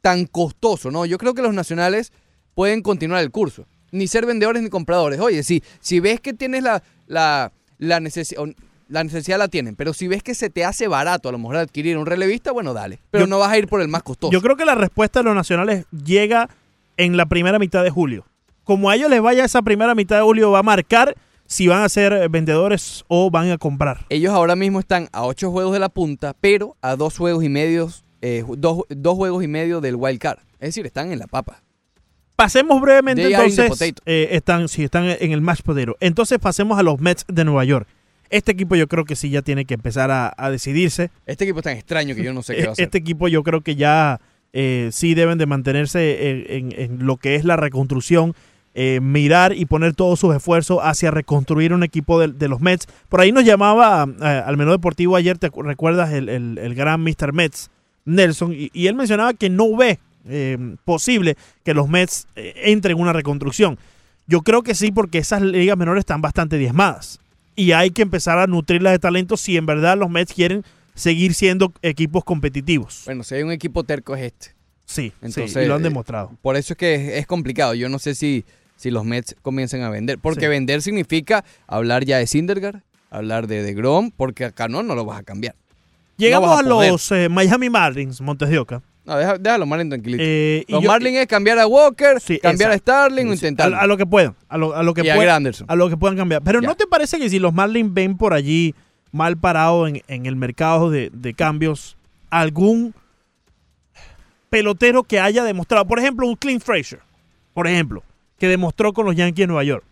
tan 0.00 0.26
costoso? 0.26 0.90
No, 0.90 1.04
yo 1.04 1.18
creo 1.18 1.34
que 1.34 1.42
los 1.42 1.52
nacionales 1.54 2.12
pueden 2.54 2.80
continuar 2.82 3.22
el 3.22 3.30
curso. 3.30 3.66
Ni 3.92 4.06
ser 4.06 4.26
vendedores 4.26 4.62
ni 4.62 4.70
compradores. 4.70 5.20
Oye, 5.20 5.42
si, 5.42 5.62
si 5.80 6.00
ves 6.00 6.20
que 6.20 6.32
tienes 6.32 6.62
la, 6.62 6.82
la, 7.06 7.52
la, 7.78 8.00
necesi- 8.00 8.36
o- 8.38 8.52
la 8.88 9.04
necesidad, 9.04 9.38
la 9.38 9.48
tienen. 9.48 9.76
Pero 9.76 9.92
si 9.94 10.08
ves 10.08 10.22
que 10.22 10.34
se 10.34 10.50
te 10.50 10.64
hace 10.64 10.88
barato 10.88 11.28
a 11.28 11.32
lo 11.32 11.38
mejor 11.38 11.56
adquirir 11.56 11.96
un 11.98 12.06
relevista, 12.06 12.52
bueno, 12.52 12.72
dale. 12.74 12.98
Pero 13.10 13.24
Yo- 13.24 13.28
no 13.28 13.38
vas 13.38 13.50
a 13.52 13.58
ir 13.58 13.68
por 13.68 13.80
el 13.80 13.88
más 13.88 14.02
costoso. 14.02 14.32
Yo 14.32 14.40
creo 14.40 14.56
que 14.56 14.64
la 14.64 14.74
respuesta 14.74 15.20
de 15.20 15.24
los 15.24 15.34
nacionales 15.34 15.86
llega 16.04 16.48
en 16.96 17.16
la 17.16 17.26
primera 17.26 17.58
mitad 17.58 17.82
de 17.84 17.90
julio. 17.90 18.24
Como 18.64 18.90
a 18.90 18.96
ellos 18.96 19.08
les 19.10 19.22
vaya 19.22 19.44
esa 19.44 19.62
primera 19.62 19.94
mitad 19.94 20.16
de 20.16 20.22
julio, 20.22 20.50
va 20.50 20.58
a 20.58 20.62
marcar 20.62 21.14
si 21.46 21.66
van 21.68 21.82
a 21.82 21.88
ser 21.88 22.28
vendedores 22.28 23.04
o 23.08 23.30
van 23.30 23.50
a 23.50 23.56
comprar. 23.56 24.04
Ellos 24.10 24.34
ahora 24.34 24.56
mismo 24.56 24.80
están 24.80 25.08
a 25.12 25.24
ocho 25.24 25.50
juegos 25.50 25.72
de 25.72 25.78
la 25.78 25.88
punta, 25.88 26.34
pero 26.40 26.76
a 26.82 26.94
dos 26.96 27.16
juegos 27.16 27.42
y 27.44 27.48
medios, 27.48 28.04
eh, 28.20 28.44
dos, 28.58 28.82
dos 28.90 29.14
juegos 29.16 29.42
y 29.42 29.48
medio 29.48 29.80
del 29.80 29.96
wild 29.96 30.18
card. 30.18 30.38
Es 30.60 30.68
decir, 30.70 30.84
están 30.84 31.12
en 31.12 31.18
la 31.20 31.26
papa. 31.26 31.62
Pasemos 32.36 32.80
brevemente 32.80 33.22
They 33.22 33.32
entonces. 33.32 33.68
potato. 33.68 34.02
eh, 34.06 34.28
están, 34.32 34.68
sí, 34.68 34.84
están 34.84 35.06
en 35.06 35.32
el 35.32 35.40
match 35.40 35.62
potero. 35.62 35.96
Entonces 36.00 36.38
pasemos 36.38 36.78
a 36.78 36.82
los 36.82 37.00
Mets 37.00 37.24
de 37.26 37.44
Nueva 37.44 37.64
York. 37.64 37.88
Este 38.30 38.52
equipo 38.52 38.76
yo 38.76 38.86
creo 38.88 39.04
que 39.04 39.16
sí 39.16 39.30
ya 39.30 39.42
tiene 39.42 39.64
que 39.64 39.74
empezar 39.74 40.10
a, 40.10 40.32
a 40.36 40.50
decidirse. 40.50 41.10
Este 41.26 41.44
equipo 41.44 41.60
es 41.60 41.64
tan 41.64 41.76
extraño 41.76 42.14
que 42.14 42.22
yo 42.22 42.32
no 42.32 42.42
sé 42.42 42.54
qué 42.56 42.62
va 42.64 42.68
a 42.68 42.72
hacer. 42.72 42.84
Este 42.84 42.98
equipo 42.98 43.28
yo 43.28 43.42
creo 43.42 43.60
que 43.62 43.74
ya 43.76 44.20
eh, 44.52 44.90
sí 44.92 45.14
deben 45.14 45.38
de 45.38 45.46
mantenerse 45.46 46.30
en, 46.30 46.44
en- 46.72 46.80
en 46.80 47.06
lo 47.06 47.16
que 47.16 47.34
es 47.36 47.44
la 47.44 47.56
reconstrucción, 47.56 48.34
eh, 48.74 49.00
mirar 49.02 49.54
y 49.54 49.64
poner 49.64 49.94
todos 49.94 50.20
sus 50.20 50.34
esfuerzos 50.36 50.78
hacia 50.82 51.10
reconstruir 51.10 51.72
un 51.72 51.82
equipo 51.82 52.20
de, 52.20 52.28
de 52.28 52.48
los 52.48 52.60
Mets. 52.60 52.86
Por 53.08 53.20
ahí 53.20 53.32
nos 53.32 53.44
llamaba 53.44 54.06
eh, 54.20 54.42
al 54.44 54.56
menú 54.56 54.70
deportivo 54.72 55.16
ayer, 55.16 55.36
¿te 55.38 55.50
recuerdas? 55.54 56.12
El, 56.12 56.28
el- 56.28 56.58
el 56.58 56.74
gran 56.74 57.02
Mr. 57.02 57.32
Mets, 57.32 57.70
Nelson, 58.04 58.52
y, 58.52 58.70
y 58.72 58.86
él 58.86 58.94
mencionaba 58.94 59.32
que 59.34 59.50
no 59.50 59.74
ve 59.76 59.98
eh, 60.28 60.58
posible 60.84 61.36
que 61.64 61.72
los 61.74 61.88
Mets 61.88 62.26
entren 62.36 62.96
en 62.96 63.02
una 63.02 63.12
reconstrucción. 63.12 63.78
Yo 64.26 64.42
creo 64.42 64.62
que 64.62 64.74
sí, 64.74 64.92
porque 64.92 65.18
esas 65.18 65.40
ligas 65.42 65.76
menores 65.78 66.00
están 66.02 66.20
bastante 66.20 66.58
diezmadas. 66.58 67.18
Y 67.58 67.72
hay 67.72 67.90
que 67.90 68.02
empezar 68.02 68.38
a 68.38 68.46
nutrirlas 68.46 68.92
de 68.92 69.00
talento 69.00 69.36
si 69.36 69.56
en 69.56 69.66
verdad 69.66 69.98
los 69.98 70.08
Mets 70.08 70.32
quieren 70.32 70.64
seguir 70.94 71.34
siendo 71.34 71.72
equipos 71.82 72.22
competitivos. 72.22 73.02
Bueno, 73.06 73.24
si 73.24 73.34
hay 73.34 73.42
un 73.42 73.50
equipo 73.50 73.82
terco 73.82 74.14
es 74.14 74.26
este. 74.26 74.54
Sí, 74.84 75.12
Entonces, 75.20 75.52
sí, 75.52 75.58
y 75.58 75.66
lo 75.66 75.74
han 75.74 75.80
eh, 75.80 75.84
demostrado. 75.84 76.30
Por 76.40 76.54
eso 76.54 76.74
es 76.74 76.76
que 76.78 76.94
es, 76.94 77.18
es 77.18 77.26
complicado. 77.26 77.74
Yo 77.74 77.88
no 77.88 77.98
sé 77.98 78.14
si, 78.14 78.44
si 78.76 78.92
los 78.92 79.04
Mets 79.04 79.34
comiencen 79.42 79.82
a 79.82 79.90
vender. 79.90 80.20
Porque 80.20 80.42
Sí. 80.42 80.46
vender 80.46 80.82
significa 80.82 81.44
hablar 81.66 82.04
ya 82.04 82.18
de 82.18 82.28
Syndergaard, 82.28 82.82
hablar 83.10 83.48
de, 83.48 83.64
de 83.64 83.74
Grom, 83.74 84.12
porque 84.16 84.44
acá 84.44 84.68
no, 84.68 84.84
no 84.84 84.94
lo 84.94 85.04
vas 85.04 85.18
a 85.18 85.24
cambiar. 85.24 85.56
Llegamos 86.16 86.56
a, 86.56 86.62
los 86.62 87.10
eh, 87.10 87.28
Miami 87.28 87.70
Marlins, 87.70 88.20
Montes 88.20 88.50
de 88.50 88.58
Oca. 88.60 88.82
No, 89.08 89.16
deja- 89.16 89.38
déjalo 89.38 89.64
Marlin 89.66 89.88
tranquilito. 89.88 90.22
Eh, 90.24 90.64
los 90.68 90.82
yo- 90.82 90.88
Marlins 90.88 91.16
es 91.18 91.26
cambiar 91.26 91.58
a 91.58 91.66
Walker, 91.66 92.20
Sí, 92.20 92.38
cambiar 92.38 92.72
exacto. 92.72 92.92
a 92.92 92.96
Starling 93.06 93.28
o 93.30 93.32
intentar. 93.32 93.72
a, 93.72 93.80
a 93.80 93.86
lo 93.86 93.96
que 93.96 94.04
puedan, 94.04 94.34
a 94.50 94.58
lo, 94.58 94.76
a 94.76 94.82
lo 94.82 94.92
que 94.92 95.00
y 95.00 95.04
puedan, 95.14 95.46
a 95.66 95.74
lo 95.76 95.88
que 95.88 95.96
puedan 95.96 96.16
cambiar. 96.18 96.42
Pero 96.42 96.60
Ya. 96.60 96.68
¿no 96.68 96.74
te 96.74 96.86
parece 96.86 97.18
que 97.18 97.30
si 97.30 97.38
los 97.38 97.54
Marlins 97.54 97.92
ven 97.94 98.18
por 98.18 98.34
allí 98.34 98.74
mal 99.10 99.38
parado 99.38 99.86
en, 99.88 100.02
en 100.08 100.26
el 100.26 100.36
mercado 100.36 100.90
de, 100.90 101.10
de 101.12 101.32
cambios, 101.32 101.96
algún 102.28 102.94
pelotero 104.50 105.02
que 105.04 105.20
haya 105.20 105.44
demostrado, 105.44 105.86
por 105.86 105.98
ejemplo, 105.98 106.26
un 106.26 106.36
Clint 106.36 106.62
Frazier, 106.62 107.00
por 107.54 107.66
ejemplo, 107.66 108.02
que 108.38 108.48
demostró 108.48 108.92
con 108.92 109.06
los 109.06 109.16
Yankees 109.16 109.44
de 109.44 109.46
Nueva 109.46 109.64
York? 109.64 109.84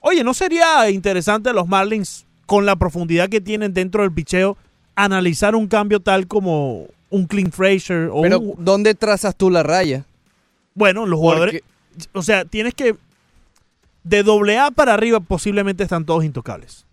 Oye, 0.00 0.24
¿no 0.24 0.34
sería 0.34 0.88
interesante 0.90 1.50
a 1.50 1.52
los 1.52 1.68
Marlins, 1.68 2.26
con 2.46 2.66
la 2.66 2.76
profundidad 2.76 3.28
que 3.28 3.40
tienen 3.40 3.74
dentro 3.74 4.02
del 4.02 4.12
picheo, 4.12 4.56
analizar 4.94 5.54
un 5.54 5.68
cambio 5.68 6.00
tal 6.00 6.26
como 6.26 6.86
un 7.10 7.26
Clint 7.26 7.52
Frazier 7.52 8.08
o 8.12 8.22
Pero, 8.22 8.40
un- 8.40 8.54
¿dónde 8.64 8.94
trazas 8.94 9.36
tú 9.36 9.50
la 9.50 9.62
raya? 9.62 10.04
bueno, 10.74 11.04
los 11.06 11.18
jugadores, 11.18 11.62
Porque 11.62 12.08
o 12.18 12.22
sea, 12.22 12.44
tienes 12.44 12.72
que 12.74 12.94
de 14.04 14.22
doble 14.22 14.58
A 14.58 14.70
para 14.70 14.94
arriba 14.94 15.20
posiblemente 15.20 15.82
están 15.82 16.06
todos 16.06 16.24
intocables. 16.24 16.86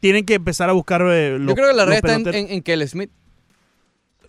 Tienen 0.00 0.24
que 0.24 0.34
empezar 0.34 0.68
a 0.68 0.72
buscar 0.72 1.00
eh, 1.10 1.38
los, 1.38 1.48
yo 1.48 1.54
creo 1.54 1.68
que 1.68 1.74
la 1.76 1.84
raya 1.84 1.96
está 1.96 2.14
en, 2.14 2.28
en, 2.28 2.50
en 2.50 2.62
Kelly 2.62 2.86
Smith. 2.86 3.10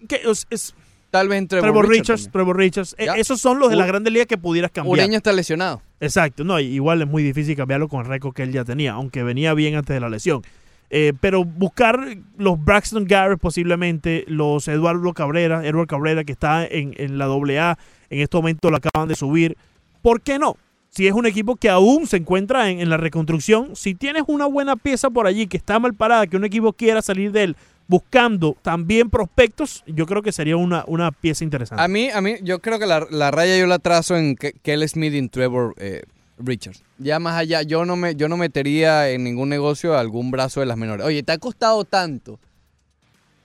Que 0.08 0.22
es, 0.24 0.48
es 0.50 0.74
Tal 1.12 1.28
vez 1.30 1.38
entre 1.38 1.62
Trevor 1.62 1.88
Richards, 1.88 2.30
Trevor 2.32 2.58
Richards. 2.58 2.96
Eh, 2.98 3.06
Ya. 3.06 3.14
esos 3.14 3.40
son 3.40 3.60
los 3.60 3.70
de 3.70 3.76
las 3.76 3.86
U- 3.86 3.90
grandes 3.90 4.12
ligas 4.12 4.26
que 4.26 4.38
pudieras 4.38 4.72
cambiar. 4.72 4.94
Ureña 4.94 5.18
está 5.18 5.32
lesionado. 5.32 5.82
Exacto, 6.00 6.44
no, 6.44 6.60
igual 6.60 7.04
es 7.04 7.08
muy 7.08 7.22
difícil 7.22 7.56
cambiarlo 7.56 7.88
con 7.88 8.00
el 8.02 8.08
récord 8.08 8.34
que 8.34 8.42
él 8.44 8.52
ya 8.52 8.66
tenía, 8.66 8.94
aunque 8.94 9.22
venía 9.22 9.54
bien 9.54 9.76
antes 9.76 9.94
de 9.94 10.00
la 10.00 10.10
lesión. 10.10 10.42
Eh, 10.90 11.14
pero 11.20 11.44
buscar 11.44 12.00
los 12.38 12.64
Braxton 12.64 13.06
Garrett 13.06 13.40
posiblemente, 13.40 14.26
los 14.28 14.68
Eduardo 14.68 15.14
Cabrera, 15.14 15.66
Edward 15.66 15.88
Cabrera 15.88 16.24
que 16.24 16.32
está 16.34 16.66
en, 16.66 16.94
en 16.98 17.18
la 17.18 17.26
AA, 17.26 17.78
en 18.10 18.20
este 18.20 18.38
momento 18.38 18.70
lo 18.70 18.78
acaban 18.78 19.08
de 19.08 19.16
subir. 19.16 19.58
¿Por 20.02 20.22
qué 20.22 20.38
no? 20.38 20.56
Si 20.90 21.08
es 21.08 21.14
un 21.14 21.26
equipo 21.26 21.56
que 21.56 21.70
aún 21.70 22.06
se 22.06 22.18
encuentra 22.18 22.70
en, 22.70 22.80
en 22.80 22.90
la 22.90 22.98
reconstrucción, 22.98 23.76
si 23.76 23.96
tienes 23.96 24.24
una 24.28 24.46
buena 24.46 24.76
pieza 24.76 25.10
por 25.10 25.26
allí 25.26 25.48
que 25.48 25.58
está 25.58 25.80
mal 25.80 25.96
parada, 25.96 26.28
que 26.28 26.38
un 26.38 26.46
equipo 26.46 26.74
quiera 26.74 27.02
salir 27.02 27.32
de 27.32 27.44
él 27.46 27.56
buscando 27.88 28.56
también 28.62 29.10
prospectos, 29.10 29.84
yo 29.88 30.06
creo 30.06 30.22
que 30.22 30.32
sería 30.32 30.56
una, 30.58 30.84
una 30.88 31.12
pieza 31.12 31.44
interesante. 31.44 31.84
A 31.84 31.88
mí, 31.88 32.10
a 32.12 32.22
mí, 32.22 32.36
yo 32.44 32.60
creo 32.60 32.80
que 32.80 32.86
la, 32.86 33.06
la 33.10 33.30
raya 33.32 33.58
yo 33.58 33.66
la 33.68 33.80
trazo 33.80 34.16
en 34.16 34.36
Ke- 34.36 34.54
Kelly 34.62 34.88
Smith 34.88 35.14
y 35.14 35.28
Trevor 35.28 35.74
eh, 35.78 36.04
Richards. 36.44 36.84
Ya 36.98 37.20
más 37.20 37.38
allá, 37.38 37.62
yo 37.62 37.86
no 37.86 37.96
me, 37.96 38.16
yo 38.16 38.30
no 38.30 38.38
metería 38.38 39.10
en 39.10 39.24
ningún 39.24 39.50
negocio 39.50 39.98
algún 39.98 40.32
brazo 40.32 40.60
de 40.60 40.66
las 40.66 40.78
menores. 40.78 41.06
Oye, 41.06 41.24
te 41.24 41.32
ha 41.32 41.38
costado 41.38 41.86
tanto 41.86 42.40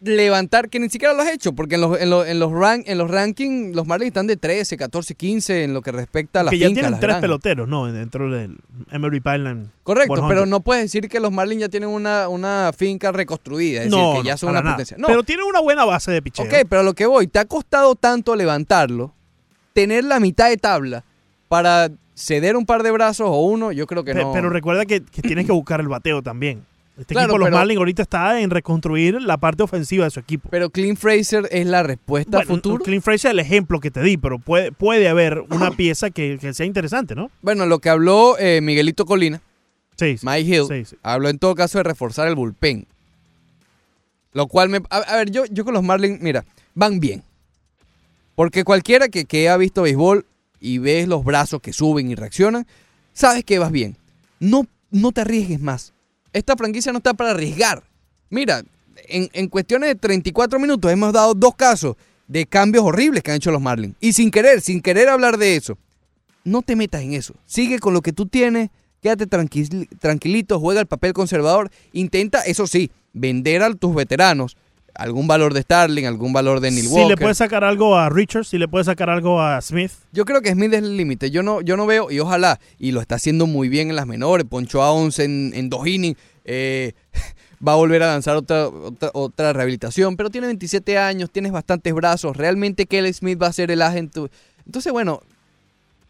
levantar 0.01 0.69
que 0.69 0.79
ni 0.79 0.89
siquiera 0.89 1.13
lo 1.15 1.23
has 1.23 1.31
hecho, 1.31 1.53
porque 1.53 1.75
en 1.75 1.81
los, 1.81 2.01
en 2.01 2.11
los, 2.11 2.27
en 2.27 2.39
los, 2.39 2.53
rank, 2.53 2.85
en 2.87 2.99
los 2.99 3.11
rankings 3.11 3.75
los 3.75 3.87
Marlins 3.87 4.09
están 4.09 4.27
de 4.27 4.37
13, 4.37 4.77
14, 4.77 5.15
15 5.15 5.65
en 5.65 5.75
lo 5.75 5.83
que 5.83 5.93
respecta 5.93 6.41
a 6.41 6.43
las 6.45 6.53
que 6.53 6.59
ya 6.59 6.69
fincas, 6.69 6.83
tienen 6.83 7.01
tres 7.01 7.17
peloteros, 7.17 7.69
¿no? 7.69 7.91
Dentro 7.91 8.31
del 8.31 8.59
Emery 8.91 9.21
Pipeline. 9.21 9.71
Correcto, 9.83 10.15
100. 10.15 10.29
pero 10.29 10.47
no 10.47 10.61
puedes 10.61 10.85
decir 10.85 11.09
que 11.09 11.21
los 11.21 11.33
Marlins 11.33 11.63
ya 11.63 11.69
tienen 11.69 11.89
una, 11.89 12.29
una 12.29 12.71
finca 12.77 13.11
reconstruida, 13.13 13.83
es 13.83 13.91
no, 13.91 14.11
decir, 14.11 14.23
que 14.23 14.29
ya 14.29 14.37
son 14.37 14.51
una 14.51 14.63
potencia. 14.63 14.97
No, 14.99 15.09
Pero 15.09 15.23
tienen 15.25 15.47
una 15.47 15.61
buena 15.61 15.85
base 15.85 16.13
de 16.13 16.23
picheo. 16.23 16.45
Ok, 16.45 16.67
pero 16.69 16.81
a 16.81 16.85
lo 16.85 16.95
que 16.95 17.07
voy, 17.07 17.27
te 17.27 17.39
ha 17.39 17.45
costado 17.45 17.95
tanto 17.97 18.37
levantarlo, 18.37 19.15
tener 19.73 20.05
la 20.05 20.21
mitad 20.21 20.49
de 20.49 20.57
tabla 20.57 21.05
para 21.49 21.91
ceder 22.18 22.57
un 22.57 22.66
par 22.66 22.83
de 22.83 22.90
brazos 22.90 23.28
o 23.31 23.40
uno, 23.46 23.70
yo 23.72 23.87
creo 23.87 24.02
que 24.04 24.12
Pe- 24.12 24.22
no. 24.22 24.33
Pero 24.33 24.50
recuerda 24.50 24.85
que, 24.87 25.02
que 25.02 25.22
tienes 25.22 25.46
que 25.46 25.52
buscar 25.52 25.81
el 25.81 25.88
bateo 25.88 26.20
también. 26.22 26.64
Este 26.98 27.14
Claro, 27.14 27.28
equipo, 27.35 27.38
los 27.38 27.50
Marlins, 27.52 27.78
ahorita 27.78 28.02
está 28.02 28.40
en 28.40 28.50
reconstruir 28.50 29.22
la 29.22 29.37
parte 29.37 29.62
ofensiva 29.62 30.04
de 30.04 30.11
su 30.11 30.18
equipo. 30.18 30.48
Pero 30.50 30.68
Clint 30.70 30.98
Fraser 30.98 31.46
es 31.52 31.64
la 31.64 31.85
respuesta 31.85 32.38
Bueno, 32.38 32.54
futuro. 32.57 32.83
Clint 32.83 33.04
Fraser 33.04 33.28
es 33.28 33.33
el 33.35 33.38
ejemplo 33.38 33.78
que 33.78 33.92
te 33.92 34.02
di, 34.02 34.16
pero 34.16 34.40
puede, 34.40 34.72
puede 34.72 35.09
haber 35.09 35.44
una 35.50 35.70
pieza 35.70 36.11
que, 36.11 36.38
que 36.40 36.52
sea 36.54 36.66
interesante, 36.66 37.14
¿no? 37.14 37.31
Bueno, 37.40 37.66
lo 37.66 37.78
que 37.78 37.88
habló 37.88 38.37
eh, 38.38 38.61
Miguelito 38.61 39.07
Colina, 39.07 39.40
Sí, 39.96 40.18
sí. 40.18 40.26
Mike 40.26 40.57
Hill, 40.57 40.64
Sí, 40.68 40.85
sí. 40.87 40.96
habló 41.04 41.28
en 41.28 41.38
todo 41.38 41.54
caso 41.54 41.78
de 41.78 41.85
reforzar 41.85 42.26
el 42.26 42.35
bullpen. 42.35 42.87
Lo 44.33 44.46
cual 44.48 44.68
me... 44.68 44.78
A, 44.90 44.96
a 44.98 45.16
ver, 45.18 45.31
yo, 45.31 45.44
yo 45.46 45.64
con 45.64 45.74
los 45.74 45.83
Marlins, 45.85 46.20
mira, 46.20 46.44
van 46.74 46.98
bien. 47.00 47.22
Porque 48.35 48.64
cualquiera 48.64 49.09
que, 49.09 49.24
que 49.24 49.48
ha 49.48 49.57
visto 49.57 49.83
béisbol 49.83 50.24
y 50.61 50.79
ves 50.79 51.09
los 51.09 51.25
brazos 51.25 51.61
que 51.61 51.73
suben 51.73 52.11
y 52.11 52.14
reaccionan, 52.14 52.66
sabes 53.12 53.44
que 53.44 53.59
vas 53.59 53.71
bien. 53.73 53.97
No, 54.40 54.66
no 54.90 55.12
te 55.12 55.21
arriesgues 55.23 55.61
más. 55.61 55.92
Esta 56.33 56.57
franquicia 56.57 56.92
no 56.92 56.99
está 56.99 57.14
para 57.14 57.31
arriesgar. 57.31 57.83
Mira, 58.31 58.62
en, 59.09 59.29
en 59.33 59.49
cuestiones 59.49 59.88
de 59.88 59.94
34 59.94 60.59
minutos 60.59 60.90
hemos 60.92 61.12
dado 61.12 61.35
dos 61.35 61.55
casos 61.55 61.97
de 62.27 62.44
cambios 62.47 62.85
horribles 62.85 63.23
que 63.23 63.31
han 63.31 63.37
hecho 63.38 63.51
los 63.51 63.62
Marlins. 63.62 63.94
Y 64.01 64.12
sin 64.12 64.31
querer, 64.31 64.61
sin 64.61 64.81
querer 64.83 65.09
hablar 65.09 65.38
de 65.38 65.57
eso. 65.57 65.79
No 66.44 66.62
te 66.62 66.77
metas 66.77 67.03
en 67.03 67.14
eso. 67.14 67.35
Sigue 67.47 67.79
con 67.79 67.94
lo 67.94 68.03
que 68.03 68.12
tú 68.12 68.27
tienes. 68.27 68.71
Quédate 69.01 69.27
tranquil- 69.27 69.88
tranquilito, 69.99 70.59
juega 70.61 70.81
el 70.81 70.87
papel 70.87 71.12
conservador. 71.12 71.71
Intenta, 71.92 72.42
eso 72.42 72.66
sí, 72.66 72.90
vender 73.12 73.62
a 73.62 73.73
tus 73.75 73.94
veteranos 73.94 74.57
algún 74.94 75.29
valor 75.29 75.55
de 75.55 75.62
Starling, 75.62 76.05
algún 76.07 76.33
valor 76.33 76.61
de 76.61 76.70
Neil 76.70 76.87
Si 76.87 76.92
Walker. 76.92 77.09
le 77.11 77.16
puedes 77.16 77.38
sacar 77.38 77.62
algo 77.64 77.96
a 77.96 78.09
Richards, 78.09 78.48
si 78.48 78.59
le 78.59 78.66
puedes 78.68 78.87
sacar 78.87 79.11
algo 79.11 79.40
a 79.40 79.61
Smith. 79.61 79.92
Yo 80.12 80.24
creo 80.24 80.40
que 80.42 80.51
Smith 80.53 80.72
es 80.72 80.83
el 80.83 80.96
límite. 80.96 81.31
Yo 81.31 81.42
no, 81.42 81.61
yo 81.61 81.77
no 81.77 81.87
veo, 81.87 82.11
y 82.11 82.18
ojalá, 82.20 82.59
y 82.79 82.92
lo 82.92 83.01
está 83.01 83.14
haciendo 83.16 83.46
muy 83.46 83.68
bien 83.68 83.90
en 83.90 83.96
las 83.96 84.07
menores, 84.07 84.46
ponchó 84.48 84.83
a 84.83 84.90
11 84.92 85.24
en, 85.24 85.53
en 85.55 85.70
dos 85.70 85.87
innings, 85.87 86.18
eh, 86.44 86.92
va 87.66 87.72
a 87.72 87.77
volver 87.77 88.03
a 88.03 88.09
lanzar 88.09 88.37
otra, 88.37 88.68
otra, 88.68 89.11
otra 89.14 89.53
rehabilitación, 89.53 90.16
pero 90.16 90.31
tiene 90.31 90.46
27 90.48 90.98
años, 90.98 91.31
tienes 91.31 91.53
bastantes 91.53 91.92
brazos, 91.94 92.37
realmente 92.37 92.87
Kelly 92.87 93.12
Smith 93.12 93.40
va 93.40 93.48
a 93.48 93.53
ser 93.53 93.70
el 93.70 93.83
agente. 93.83 94.20
Entonces, 94.66 94.92
bueno, 94.92 95.22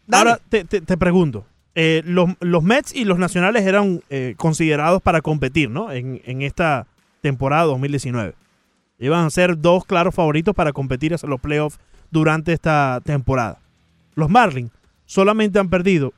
dale. 0.07 0.31
Ahora 0.31 0.41
te, 0.49 0.63
te- 0.65 0.81
te 0.81 0.97
pregunto, 0.97 1.45
eh, 1.75 2.01
los, 2.05 2.29
los 2.39 2.63
Mets 2.63 2.93
y 2.95 3.05
los 3.05 3.19
Nacionales 3.19 3.65
eran 3.65 4.01
eh, 4.09 4.33
considerados 4.37 5.01
para 5.01 5.21
competir, 5.21 5.69
¿no? 5.69 5.91
En, 5.91 6.21
en 6.25 6.41
esta 6.41 6.87
temporada 7.21 7.63
2019. 7.65 8.33
Iban 8.99 9.25
a 9.25 9.29
ser 9.29 9.57
dos 9.59 9.85
claros 9.85 10.13
favoritos 10.13 10.53
para 10.53 10.73
competir 10.73 11.13
hacia 11.13 11.29
los 11.29 11.39
playoffs 11.39 11.79
durante 12.11 12.53
esta 12.53 13.01
temporada. 13.03 13.59
Los 14.15 14.29
Marlins 14.29 14.71
solamente 15.05 15.57
han 15.59 15.69
perdido, 15.69 16.11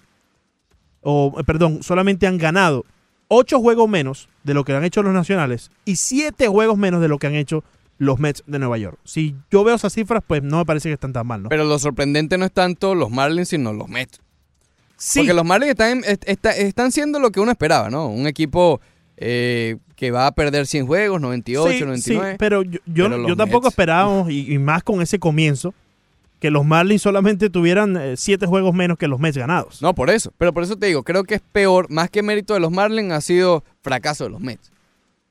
o 1.02 1.34
eh, 1.40 1.44
perdón, 1.44 1.84
solamente 1.84 2.28
han 2.28 2.38
ganado 2.38 2.86
ocho 3.28 3.60
juegos 3.60 3.88
menos 3.90 4.28
de 4.44 4.54
lo 4.54 4.64
que 4.64 4.74
han 4.74 4.84
hecho 4.84 5.04
los 5.04 5.14
Nacionales 5.14 5.72
y 5.86 5.96
siete 5.98 6.48
juegos 6.48 6.78
menos 6.78 7.02
de 7.02 7.08
lo 7.08 7.18
que 7.20 7.28
han 7.28 7.36
hecho 7.36 7.64
los 7.98 8.20
Mets 8.20 8.44
de 8.48 8.58
Nueva 8.60 8.78
York. 8.80 8.98
Si 9.04 9.36
yo 9.52 9.64
veo 9.64 9.76
esas 9.76 9.94
cifras, 9.94 10.24
pues 10.26 10.42
no 10.42 10.58
me 10.58 10.66
parece 10.66 10.90
que 10.90 10.94
están 10.94 11.14
tan 11.14 11.28
mal, 11.28 11.44
¿no? 11.44 11.50
Pero 11.50 11.66
lo 11.66 11.78
sorprendente 11.78 12.38
no 12.38 12.46
es 12.46 12.52
tanto 12.52 12.96
los 12.96 13.12
Marlins, 13.12 13.50
sino 13.50 13.74
los 13.74 13.88
Mets. 13.90 14.20
sí, 14.98 15.20
Porque 15.20 15.34
los 15.36 15.46
Marlins 15.46 15.72
están, 15.72 16.04
est- 16.04 16.24
está- 16.28 16.56
están 16.58 16.92
siendo 16.92 17.20
lo 17.20 17.32
que 17.32 17.40
uno 17.40 17.52
esperaba, 17.52 17.90
¿no? 17.92 18.08
Un 18.08 18.26
equipo 18.26 18.82
eh, 19.18 19.78
que 20.02 20.10
va 20.10 20.26
a 20.26 20.32
perder 20.32 20.66
100 20.66 20.88
juegos, 20.88 21.22
98, 21.22 21.72
Sí, 21.78 21.80
99. 21.82 22.32
sí, 22.32 22.36
pero 22.40 22.64
yo, 22.64 22.80
yo, 22.88 23.08
Pero 23.08 23.28
yo 23.28 23.36
tampoco 23.36 23.66
Mets. 23.68 23.74
esperábamos, 23.74 24.32
y, 24.32 24.52
y 24.52 24.58
más 24.58 24.82
con 24.82 25.00
ese 25.00 25.20
comienzo, 25.20 25.76
que 26.40 26.50
los 26.50 26.66
Marlins 26.66 27.04
solamente 27.04 27.52
tuvieran 27.52 27.96
eh, 27.96 28.16
siete 28.18 28.48
juegos 28.48 28.74
menos 28.74 28.98
que 28.98 29.08
los 29.08 29.20
Mets 29.20 29.38
ganados. 29.38 29.80
No, 29.80 29.94
por 29.94 30.10
eso. 30.10 30.34
Pero 30.40 30.56
por 30.56 30.64
eso 30.64 30.76
te 30.76 30.88
digo, 30.88 31.04
creo 31.04 31.24
que 31.24 31.36
es 31.36 31.42
peor, 31.52 31.88
más 31.92 32.10
que 32.10 32.24
mérito 32.24 32.56
de 32.56 32.60
los 32.60 32.72
Marlins, 32.72 33.12
ha 33.14 33.22
sido 33.22 33.64
fracaso 33.84 34.24
de 34.24 34.32
los 34.32 34.42
Mets. 34.42 34.72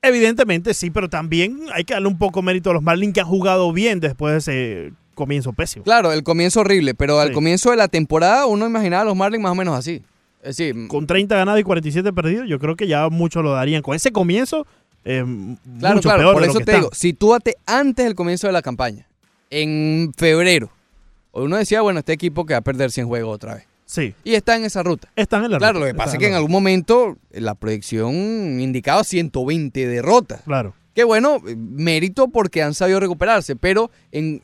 Evidentemente 0.01 0.73
sí, 0.73 0.89
pero 0.89 1.09
también 1.09 1.59
hay 1.73 1.83
que 1.83 1.93
darle 1.93 2.07
un 2.07 2.17
poco 2.17 2.41
mérito 2.41 2.69
a 2.71 2.73
los 2.73 2.81
Marlins 2.81 3.13
que 3.13 3.19
han 3.19 3.27
jugado 3.27 3.73
bien 3.73 3.99
después 3.99 4.31
de 4.31 4.37
ese 4.39 4.93
comienzo 5.15 5.51
pésimo. 5.51 5.83
Claro, 5.83 6.13
el 6.13 6.23
comienzo 6.23 6.61
horrible, 6.61 6.93
pero 6.95 7.19
al 7.19 7.27
Sí. 7.27 7.33
comienzo 7.33 7.71
de 7.71 7.75
la 7.75 7.89
temporada 7.89 8.45
uno 8.45 8.65
imaginaba 8.65 9.01
a 9.01 9.05
los 9.05 9.17
Marlins 9.17 9.43
más 9.43 9.51
o 9.51 9.55
menos 9.55 9.77
así. 9.77 10.01
Es 10.43 10.57
decir, 10.57 10.87
Con 10.87 11.05
30 11.07 11.35
ganados 11.35 11.59
y 11.59 11.63
47 11.63 12.11
perdidos, 12.13 12.47
yo 12.49 12.57
creo 12.59 12.75
que 12.75 12.87
ya 12.87 13.09
muchos 13.09 13.43
lo 13.43 13.51
darían. 13.51 13.81
Con 13.81 13.95
ese 13.95 14.11
comienzo, 14.11 14.65
eh, 15.05 15.23
claro, 15.79 15.95
mucho 15.95 16.09
claro, 16.09 16.19
peor 16.19 16.33
por 16.33 16.41
de 16.41 16.47
lo 16.47 16.51
eso 16.51 16.59
que 16.59 16.65
te 16.65 16.71
están. 16.71 16.81
digo, 16.81 16.93
sitúate 16.93 17.55
antes 17.65 18.05
del 18.05 18.15
comienzo 18.15 18.47
de 18.47 18.53
la 18.53 18.61
campaña, 18.61 19.07
en 19.49 20.11
febrero. 20.17 20.71
Uno 21.33 21.57
decía, 21.57 21.81
bueno, 21.81 21.99
este 21.99 22.13
equipo 22.13 22.45
que 22.45 22.53
va 22.53 22.57
a 22.59 22.61
perder 22.63 22.91
100 22.91 23.07
juegos 23.07 23.35
otra 23.35 23.55
vez. 23.55 23.65
Sí, 23.85 24.13
Y 24.23 24.35
está 24.35 24.55
en 24.55 24.63
esa 24.63 24.83
ruta. 24.83 25.09
están 25.17 25.43
en 25.43 25.51
la 25.51 25.57
Claro, 25.57 25.73
ruta, 25.79 25.85
lo 25.87 25.91
que 25.91 25.97
pasa 25.97 26.13
es 26.13 26.19
que 26.19 26.27
en 26.27 26.33
algún 26.33 26.51
momento 26.51 27.17
eh, 27.31 27.41
la 27.41 27.55
proyección 27.55 28.13
indicaba 28.61 29.03
120 29.03 29.85
derrotas. 29.87 30.41
Claro. 30.43 30.73
Que 30.95 31.03
bueno, 31.03 31.37
eh, 31.47 31.55
mérito 31.57 32.29
porque 32.29 32.63
han 32.63 32.73
sabido 32.73 32.99
recuperarse, 33.01 33.55
pero 33.57 33.91
en 34.13 34.41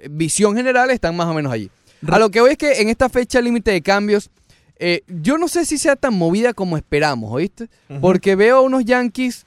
eh, 0.00 0.08
visión 0.10 0.54
general 0.54 0.90
están 0.90 1.16
más 1.16 1.26
o 1.28 1.34
menos 1.34 1.50
allí. 1.52 1.70
A 2.08 2.18
lo 2.18 2.30
que 2.30 2.40
voy 2.40 2.50
es 2.52 2.58
que 2.58 2.80
en 2.82 2.88
esta 2.88 3.08
fecha 3.08 3.40
límite 3.40 3.70
de 3.70 3.80
cambios, 3.80 4.30
eh, 4.84 5.04
yo 5.06 5.38
no 5.38 5.46
sé 5.46 5.64
si 5.64 5.78
sea 5.78 5.94
tan 5.94 6.12
movida 6.14 6.54
como 6.54 6.76
esperamos, 6.76 7.30
¿oíste? 7.30 7.68
Porque 8.00 8.34
veo 8.34 8.56
a 8.56 8.60
unos 8.62 8.84
Yankees 8.84 9.46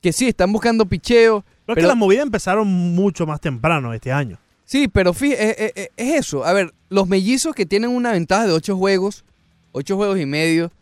que 0.00 0.12
sí, 0.12 0.26
están 0.26 0.52
buscando 0.52 0.86
picheo. 0.86 1.44
Pero, 1.64 1.78
es 1.78 1.84
que 1.84 1.86
las 1.86 1.96
movidas 1.96 2.24
empezaron 2.24 2.66
mucho 2.66 3.24
más 3.24 3.40
temprano 3.40 3.94
este 3.94 4.10
año. 4.10 4.38
Sí, 4.64 4.88
pero 4.88 5.14
fíjate, 5.14 5.72
es, 5.76 5.90
eso. 5.96 6.44
A 6.44 6.52
ver, 6.52 6.74
los 6.88 7.06
mellizos 7.06 7.54
que 7.54 7.64
tienen 7.64 7.90
una 7.90 8.10
ventaja 8.10 8.44
de 8.44 8.52
ocho 8.52 8.76
juegos, 8.76 9.24
ocho 9.70 9.94
juegos 9.94 10.18
y 10.18 10.26
medio, 10.26 10.72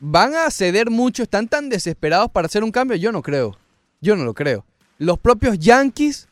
van 0.00 0.34
a 0.34 0.50
ceder 0.50 0.90
mucho, 0.90 1.22
están 1.22 1.46
tan 1.46 1.68
desesperados 1.68 2.32
para 2.32 2.46
hacer 2.46 2.64
un 2.64 2.72
cambio, 2.72 2.96
yo 2.96 3.12
no 3.12 3.22
creo. 3.22 3.56
Yo 4.00 4.16
no 4.16 4.24
lo 4.24 4.34
creo. 4.34 4.64
Los 4.98 5.20
propios 5.20 5.56
Yankees, 5.56 6.26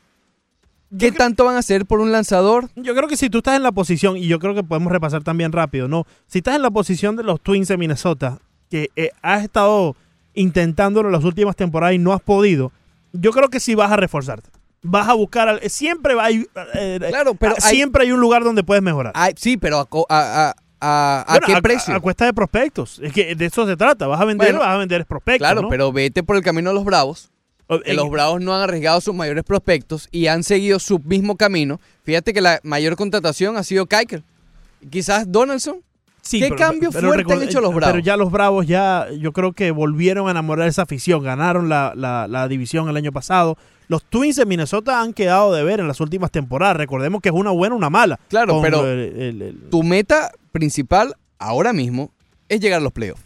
¿qué 0.97 1.13
tanto 1.13 1.45
van 1.45 1.57
a 1.57 1.59
hacer 1.59 1.87
por 1.87 2.01
un 2.01 2.13
lanzador? 2.13 2.69
Yo 2.77 2.95
creo 2.95 3.09
que 3.09 3.17
si 3.17 3.29
tú 3.31 3.39
estás 3.39 3.57
en 3.57 3.63
la 3.63 3.73
posición, 3.73 4.17
y 4.17 4.27
yo 4.27 4.39
creo 4.39 4.55
que 4.55 4.63
podemos 4.63 4.93
repasar 4.93 5.23
también 5.25 5.53
rápido, 5.53 5.89
¿no? 5.89 6.07
Si 6.27 6.39
estás 6.39 6.55
en 6.57 6.63
la 6.63 6.71
posición 6.71 7.17
de 7.17 7.23
los 7.25 7.41
Twins 7.41 7.69
de 7.69 7.77
Minnesota, 7.77 8.39
que 8.71 8.91
eh, 8.97 9.11
has 9.23 9.43
estado 9.43 9.97
intentándolo 10.35 11.09
en 11.09 11.13
las 11.13 11.25
últimas 11.25 11.57
temporadas 11.57 11.95
y 11.95 11.99
no 11.99 12.13
has 12.13 12.21
podido, 12.21 12.73
yo 13.13 13.33
creo 13.33 13.49
que 13.49 13.61
sí 13.61 13.75
vas 13.75 13.91
a 13.91 13.97
reforzarte. 13.97 14.51
Vas 14.83 15.09
a 15.09 15.15
buscar, 15.15 15.49
al- 15.49 15.61
siempre 15.71 16.15
va 16.15 16.27
a, 16.27 16.31
eh, 16.31 16.47
eh, 16.75 17.01
Claro, 17.09 17.35
pero 17.35 17.53
ah, 17.53 17.63
hay- 17.63 17.75
siempre 17.77 18.05
hay 18.05 18.13
un 18.13 18.21
lugar 18.21 18.45
donde 18.45 18.63
puedes 18.63 18.83
mejorar. 18.83 19.13
Sí, 19.37 19.57
pero 19.57 19.79
a, 19.81 19.89
a- 20.09 20.49
a- 20.51 20.55
a- 20.81 21.21
¿a 21.27 21.33
Bueno, 21.33 21.47
qué 21.47 21.61
precio? 21.63 21.95
A, 21.95 22.01
cuesta 22.01 22.25
de 22.27 22.33
prospectos. 22.33 23.01
Es 23.03 23.13
que 23.13 23.35
de 23.35 23.47
eso 23.47 23.67
se 23.67 23.77
trata. 23.77 24.07
Vas 24.07 24.21
a 24.21 24.25
vender, 24.25 24.49
Bueno, 24.53 24.61
vas 24.61 24.75
a 24.75 24.79
vender 24.79 25.05
prospectos. 25.07 25.39
claro, 25.49 25.63
¿no? 25.63 25.69
pero 25.69 25.91
vete 25.91 26.23
por 26.23 26.37
el 26.37 26.43
camino 26.43 26.71
de 26.71 26.75
los 26.75 26.85
Bravos. 26.85 27.31
O- 27.69 27.81
que 27.81 27.95
los 27.95 28.11
Bravos 28.11 28.41
no 28.41 28.55
han 28.55 28.63
arriesgado 28.63 29.01
sus 29.01 29.15
mayores 29.15 29.45
prospectos 29.45 30.09
y 30.11 30.27
han 30.27 30.43
seguido 30.43 30.79
su 30.79 30.99
mismo 30.99 31.37
camino. 31.37 31.81
Fíjate 32.03 32.33
que 32.33 32.41
la 32.41 32.61
mayor 32.63 32.97
contratación 32.97 33.57
ha 33.57 33.63
sido 33.63 33.87
Kiker. 33.87 34.23
Quizás 34.91 35.31
Donaldson. 35.31 35.83
Sí, 36.23 36.41
¿Qué 36.41 36.51
cambio 36.51 36.91
fuerte 36.93 37.33
han 37.33 37.43
hecho 37.43 37.61
los 37.61 37.75
Bravos? 37.75 37.93
Pero 37.95 38.05
ya 38.05 38.17
los 38.17 38.31
Bravos 38.31 38.67
ya, 38.67 39.07
yo 39.19 39.33
creo 39.33 39.53
que 39.53 39.71
volvieron 39.71 40.29
a 40.29 40.33
enamorar 40.33 40.69
esa 40.69 40.83
afición. 40.83 41.23
Ganaron 41.23 41.69
la, 41.69 41.93
la- 41.97 42.27
la 42.29 42.49
división 42.49 42.89
el 42.89 42.97
año 42.97 43.13
pasado. 43.13 43.57
Los 43.89 44.05
Twins 44.05 44.37
de 44.37 44.45
Minnesota 44.45 45.01
han 45.01 45.15
quedado 45.15 45.55
de 45.55 45.63
ver 45.65 45.81
en 45.81 45.89
las 45.89 46.01
últimas 46.01 46.31
temporadas. 46.31 46.77
Recordemos 46.77 47.23
que 47.23 47.31
es 47.31 47.35
una 47.35 47.51
buena, 47.51 47.75
una 47.75 47.89
mala. 47.89 48.21
Claro, 48.29 48.61
pero 48.61 48.87
el- 48.87 48.99
el- 49.17 49.43
el- 49.43 49.61
tu 49.71 49.83
meta 49.83 50.31
principal 50.53 51.17
ahora 51.39 51.73
mismo 51.73 52.11
es 52.51 52.61
llegar 52.61 52.81
a 52.81 52.83
los 52.83 52.93
playoffs. 52.93 53.23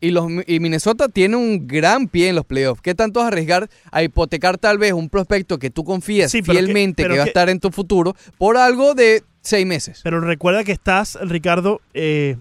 Y, 0.00 0.12
los, 0.12 0.26
y 0.46 0.60
Minnesota 0.60 1.08
tiene 1.08 1.36
un 1.36 1.66
gran 1.66 2.06
pie 2.06 2.28
en 2.28 2.36
los 2.36 2.44
playoffs. 2.46 2.80
¿Qué 2.80 2.94
tanto 2.94 3.18
vas 3.20 3.24
a 3.24 3.28
arriesgar 3.28 3.68
a 3.90 4.02
hipotecar 4.02 4.56
tal 4.56 4.78
vez 4.78 4.92
un 4.92 5.08
prospecto 5.08 5.58
que 5.58 5.70
tú 5.70 5.82
confías 5.84 6.30
Sí, 6.30 6.40
pero 6.42 6.52
que- 6.58 6.64
fielmente 6.64 7.02
que, 7.02 7.08
pero 7.08 7.18
va 7.18 7.24
a 7.24 7.26
estar 7.26 7.48
en 7.48 7.58
tu 7.58 7.70
futuro 7.70 8.14
por 8.38 8.56
algo 8.56 8.94
de 8.94 9.24
seis 9.40 9.66
meses? 9.66 10.00
Pero 10.04 10.20
recuerda 10.20 10.62
que 10.62 10.70
estás, 10.72 11.18
Ricardo, 11.22 11.80
eh, 11.94 12.36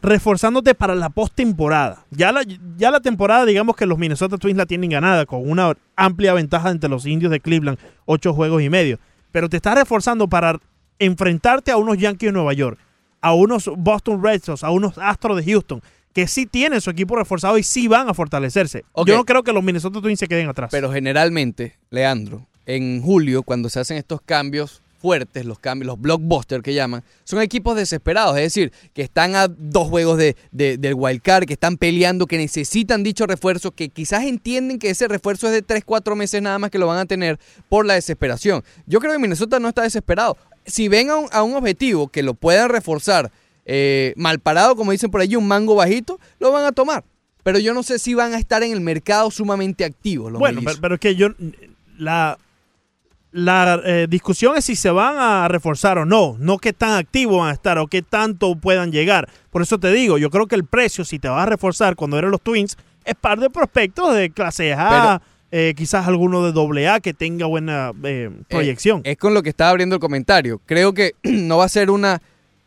reforzándote 0.00 0.74
para 0.74 0.94
la 0.94 1.08
postemporada. 1.10 2.04
Ya 2.10 2.30
la, 2.32 2.42
ya 2.76 2.90
la 2.90 3.00
temporada, 3.00 3.44
digamos 3.46 3.76
que 3.76 3.86
los 3.86 3.98
Minnesota 3.98 4.36
Twins 4.36 4.56
la 4.58 4.66
tienen 4.66 4.90
ganada 4.90 5.24
con 5.26 5.48
una 5.48 5.74
amplia 5.96 6.34
ventaja 6.34 6.70
entre 6.70 6.90
los 6.90 7.06
indios 7.06 7.30
de 7.30 7.40
Cleveland, 7.40 7.78
ocho 8.04 8.34
juegos 8.34 8.62
y 8.62 8.68
medio. 8.70 8.98
Pero 9.32 9.48
te 9.48 9.56
estás 9.56 9.74
reforzando 9.76 10.28
para 10.28 10.58
enfrentarte 10.98 11.70
a 11.72 11.76
unos 11.76 11.96
Yankees 11.98 12.28
de 12.28 12.32
Nueva 12.32 12.52
York, 12.52 12.78
a 13.20 13.32
unos 13.34 13.70
Boston 13.76 14.22
Red 14.22 14.42
Sox, 14.42 14.62
a 14.62 14.70
unos 14.70 14.98
Astros 14.98 15.36
de 15.42 15.50
Houston, 15.50 15.80
que 16.14 16.26
sí 16.28 16.46
tienen 16.46 16.80
su 16.80 16.90
equipo 16.90 17.16
reforzado 17.16 17.58
y 17.58 17.62
sí 17.62 17.88
van 17.88 18.08
a 18.08 18.14
fortalecerse. 18.14 18.84
Ok. 18.92 19.08
Yo 19.08 19.16
no 19.16 19.24
creo 19.24 19.42
que 19.42 19.52
los 19.52 19.62
Minnesota 19.62 20.00
Twins 20.00 20.18
se 20.20 20.28
queden 20.28 20.48
atrás. 20.48 20.68
Pero 20.70 20.90
generalmente, 20.92 21.76
Leandro, 21.90 22.46
en 22.66 23.02
julio, 23.02 23.42
cuando 23.42 23.68
se 23.68 23.80
hacen 23.80 23.96
estos 23.96 24.20
cambios 24.22 24.80
fuertes, 25.00 25.44
los 25.44 25.58
cambios, 25.58 25.86
los 25.88 26.00
blockbusters 26.00 26.62
que 26.62 26.72
llaman, 26.72 27.04
son 27.24 27.42
equipos 27.42 27.76
desesperados, 27.76 28.36
es 28.38 28.44
decir, 28.44 28.72
que 28.94 29.02
están 29.02 29.36
a 29.36 29.48
dos 29.48 29.88
juegos 29.88 30.16
de, 30.16 30.34
de- 30.50 30.78
del 30.78 30.94
wild 30.94 31.20
card, 31.20 31.44
que 31.44 31.52
están 31.52 31.76
peleando, 31.76 32.26
que 32.26 32.38
necesitan 32.38 33.02
dicho 33.02 33.26
refuerzo, 33.26 33.70
que 33.72 33.90
quizás 33.90 34.24
entienden 34.24 34.78
que 34.78 34.88
ese 34.88 35.06
refuerzo 35.06 35.48
es 35.48 35.52
de 35.52 35.60
3, 35.60 35.84
4 35.84 36.16
meses 36.16 36.40
nada 36.40 36.58
más 36.58 36.70
que 36.70 36.78
lo 36.78 36.86
van 36.86 36.98
a 37.00 37.04
tener 37.04 37.38
por 37.68 37.84
la 37.84 37.94
desesperación. 37.94 38.64
Yo 38.86 38.98
creo 38.98 39.12
que 39.12 39.18
Minnesota 39.18 39.60
no 39.60 39.68
está 39.68 39.82
desesperado. 39.82 40.38
Si 40.64 40.88
ven 40.88 41.10
a 41.10 41.16
un, 41.16 41.28
a 41.32 41.42
un 41.42 41.54
objetivo 41.54 42.08
que 42.08 42.22
lo 42.22 42.32
puedan 42.32 42.70
reforzar 42.70 43.30
eh, 43.64 44.14
mal 44.16 44.38
parado, 44.40 44.76
como 44.76 44.92
dicen 44.92 45.10
por 45.10 45.20
ahí, 45.20 45.36
un 45.36 45.46
mango 45.46 45.74
bajito, 45.74 46.18
lo 46.38 46.52
van 46.52 46.64
a 46.64 46.72
tomar. 46.72 47.04
Pero 47.42 47.58
yo 47.58 47.74
no 47.74 47.82
sé 47.82 47.98
si 47.98 48.14
van 48.14 48.32
a 48.32 48.38
estar 48.38 48.62
en 48.62 48.72
el 48.72 48.80
mercado 48.80 49.30
sumamente 49.30 49.84
activos. 49.84 50.32
Los 50.32 50.38
bueno, 50.38 50.56
pero, 50.56 50.64
mellizos. 50.64 50.80
pero 50.80 50.94
es 50.94 51.00
que 51.00 51.14
yo. 51.14 51.28
La, 51.96 52.38
la 53.30 53.80
eh, 53.84 54.06
discusión 54.08 54.56
es 54.56 54.64
si 54.64 54.76
se 54.76 54.90
van 54.90 55.16
a 55.18 55.46
reforzar 55.48 55.98
o 55.98 56.06
no, 56.06 56.36
no 56.38 56.58
qué 56.58 56.72
tan 56.72 56.92
activos 56.92 57.40
van 57.40 57.50
a 57.50 57.52
estar 57.52 57.78
o 57.78 57.86
qué 57.86 58.02
tanto 58.02 58.54
puedan 58.56 58.92
llegar. 58.92 59.28
Por 59.50 59.62
eso 59.62 59.78
te 59.78 59.92
digo, 59.92 60.18
yo 60.18 60.30
creo 60.30 60.46
que 60.46 60.54
el 60.54 60.64
precio, 60.64 61.04
si 61.04 61.18
te 61.18 61.28
vas 61.28 61.42
a 61.42 61.46
reforzar 61.46 61.96
cuando 61.96 62.18
eran 62.18 62.30
los 62.30 62.40
Twins, 62.40 62.76
es 63.04 63.14
par 63.14 63.38
de 63.38 63.50
prospectos 63.50 64.14
de 64.14 64.30
clase 64.30 64.72
A, 64.72 65.20
eh, 65.50 65.74
quizás 65.76 66.08
alguno 66.08 66.44
de 66.44 66.52
doble 66.52 66.88
A 66.88 67.00
que 67.00 67.14
tenga 67.14 67.46
buena 67.46 67.92
eh, 68.02 68.30
proyección. 68.48 69.02
Eh, 69.04 69.12
es 69.12 69.18
con 69.18 69.34
lo 69.34 69.42
que 69.42 69.50
estaba 69.50 69.70
abriendo 69.70 69.96
el 69.96 70.00
comentario. 70.00 70.60
Creo 70.66 70.94
que 70.94 71.12
no 71.22 71.58
va 71.58 71.64
a 71.64 71.68
ser 71.68 71.90
una, 71.90 72.22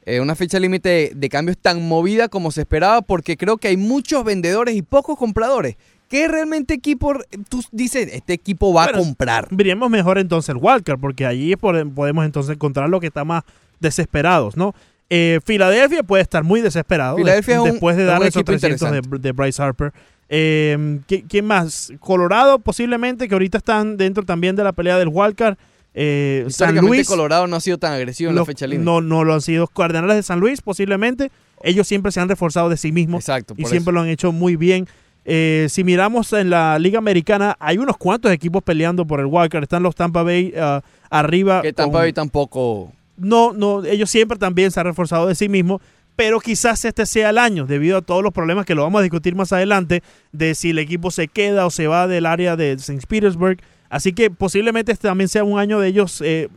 eh, 0.07 0.21
una 0.21 0.35
fecha 0.35 0.57
límite 0.59 1.11
de, 1.13 1.29
cambios 1.29 1.57
tan 1.57 1.85
movida 1.87 2.29
como 2.29 2.49
se 2.51 2.61
esperaba, 2.61 3.01
porque 3.01 3.35
creo 3.35 3.57
que 3.57 3.67
hay 3.67 3.77
muchos 3.77 4.23
vendedores 4.23 4.73
y 4.75 4.81
pocos 4.81 5.17
compradores. 5.17 5.75
¿Qué 6.09 6.29
realmente 6.29 6.73
equipo 6.73 7.13
tú 7.49 7.61
dices, 7.73 8.07
este 8.13 8.31
equipo 8.31 8.73
va 8.73 8.85
Bueno, 8.85 8.99
a 8.99 9.01
comprar? 9.01 9.47
Veríamos 9.51 9.89
mejor 9.89 10.17
entonces 10.17 10.47
el 10.49 10.55
Walker, 10.57 10.95
porque 10.97 11.25
allí 11.25 11.55
podemos 11.57 12.25
entonces 12.25 12.55
encontrar 12.55 12.87
lo 12.89 13.01
que 13.01 13.07
está 13.07 13.25
más 13.25 13.43
desesperados, 13.81 14.55
¿no? 14.55 14.73
Eh, 15.09 15.39
Filadelfia 15.45 16.03
puede 16.03 16.23
estar 16.23 16.43
muy 16.43 16.61
desesperado 16.61 17.17
de- 17.17 17.23
un- 17.63 17.71
después 17.71 17.97
de 17.97 18.05
darle 18.05 18.27
esos 18.29 18.41
equipo 18.41 18.51
300 18.57 19.21
de, 19.21 19.31
Bryce 19.33 19.61
Harper. 19.61 19.91
Eh, 20.29 20.99
¿qui- 21.07 21.25
¿Quién 21.27 21.45
más? 21.45 21.91
Colorado 21.99 22.59
posiblemente, 22.59 23.27
que 23.27 23.35
ahorita 23.35 23.57
están 23.57 23.97
dentro 23.97 24.23
también 24.23 24.55
de 24.55 24.63
la 24.63 24.71
pelea 24.73 24.97
del 24.97 25.09
Wildcard. 25.09 25.57
Eh, 25.99 26.45
San 26.49 26.75
Luis. 26.75 27.07
Colorado 27.07 27.47
no 27.47 27.55
ha 27.55 27.59
sido 27.59 27.79
tan 27.79 27.91
agresivo 27.93 28.29
en 28.29 28.35
la 28.35 28.45
fecha 28.45 28.67
límite. 28.67 28.85
no, 28.85 29.01
no 29.01 29.23
lo 29.23 29.33
han 29.33 29.41
sido. 29.41 29.65
Cardenales 29.65 30.15
de 30.15 30.21
San 30.21 30.39
Luis 30.39 30.61
posiblemente. 30.61 31.31
Ellos 31.63 31.87
siempre 31.87 32.11
se 32.11 32.19
han 32.19 32.29
reforzado 32.29 32.69
de 32.69 32.77
sí 32.77 32.91
mismos 32.91 33.21
Exacto, 33.21 33.55
y 33.57 33.65
siempre 33.65 33.89
eso. 33.89 33.91
lo 33.93 34.01
han 34.01 34.09
hecho 34.09 34.31
muy 34.31 34.55
bien. 34.55 34.87
Eh, 35.25 35.65
si 35.71 35.83
miramos 35.83 36.31
en 36.33 36.51
la 36.51 36.77
Liga 36.77 36.99
Americana, 36.99 37.57
hay 37.59 37.79
unos 37.79 37.97
cuantos 37.97 38.31
equipos 38.31 38.61
peleando 38.61 39.07
por 39.07 39.19
el 39.19 39.25
Walker. 39.25 39.63
Están 39.63 39.81
los 39.81 39.95
Tampa 39.95 40.21
Bay 40.21 40.53
ah, 40.55 40.83
arriba. 41.09 41.63
Que 41.63 41.73
Tampa 41.73 41.93
con- 41.93 42.01
Bay 42.01 42.13
tampoco... 42.13 42.93
No, 43.17 43.51
no, 43.51 43.83
ellos 43.83 44.11
siempre 44.11 44.37
también 44.37 44.69
se 44.69 44.79
han 44.79 44.85
reforzado 44.85 45.25
de 45.25 45.33
sí 45.33 45.49
mismos. 45.49 45.81
Pero 46.15 46.39
quizás 46.39 46.85
este 46.85 47.07
sea 47.07 47.31
el 47.31 47.39
año, 47.39 47.65
debido 47.65 47.97
a 47.97 48.01
todos 48.01 48.21
los 48.23 48.33
problemas 48.33 48.67
que 48.67 48.75
lo 48.75 48.83
vamos 48.83 48.99
a 48.99 49.01
discutir 49.01 49.35
más 49.35 49.51
adelante, 49.51 50.03
de 50.31 50.53
si 50.53 50.69
el 50.69 50.79
equipo 50.79 51.09
se 51.09 51.27
queda 51.27 51.65
o 51.65 51.71
se 51.71 51.87
va 51.87 52.07
del 52.07 52.27
área 52.27 52.55
de 52.55 52.73
St. 52.73 53.05
Petersburg. 53.07 53.57
Así 53.89 54.13
que 54.13 54.29
posiblemente 54.29 54.91
este 54.91 55.07
también 55.07 55.27
sea 55.27 55.43
un 55.43 55.59
año 55.59 55.79
de 55.79 55.87
ellos 55.87 56.21
eh, 56.21 56.49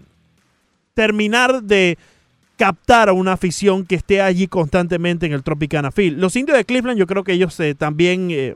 terminar 0.95 1.63
de 1.63 1.99
captar 2.57 3.09
a 3.09 3.15
una 3.15 3.33
afición 3.33 3.87
que 3.87 3.95
esté 3.95 4.21
allí 4.21 4.47
constantemente 4.47 5.25
en 5.25 5.33
el 5.33 5.43
Tropicana 5.43 5.91
Field. 5.91 6.19
Los 6.19 6.37
indios 6.37 6.59
de 6.59 6.67
Cleveland, 6.67 6.99
yo 6.99 7.07
creo 7.07 7.25
que 7.25 7.33
ellos 7.33 7.59
eh, 7.61 7.75
también 7.75 8.29
eh, 8.31 8.55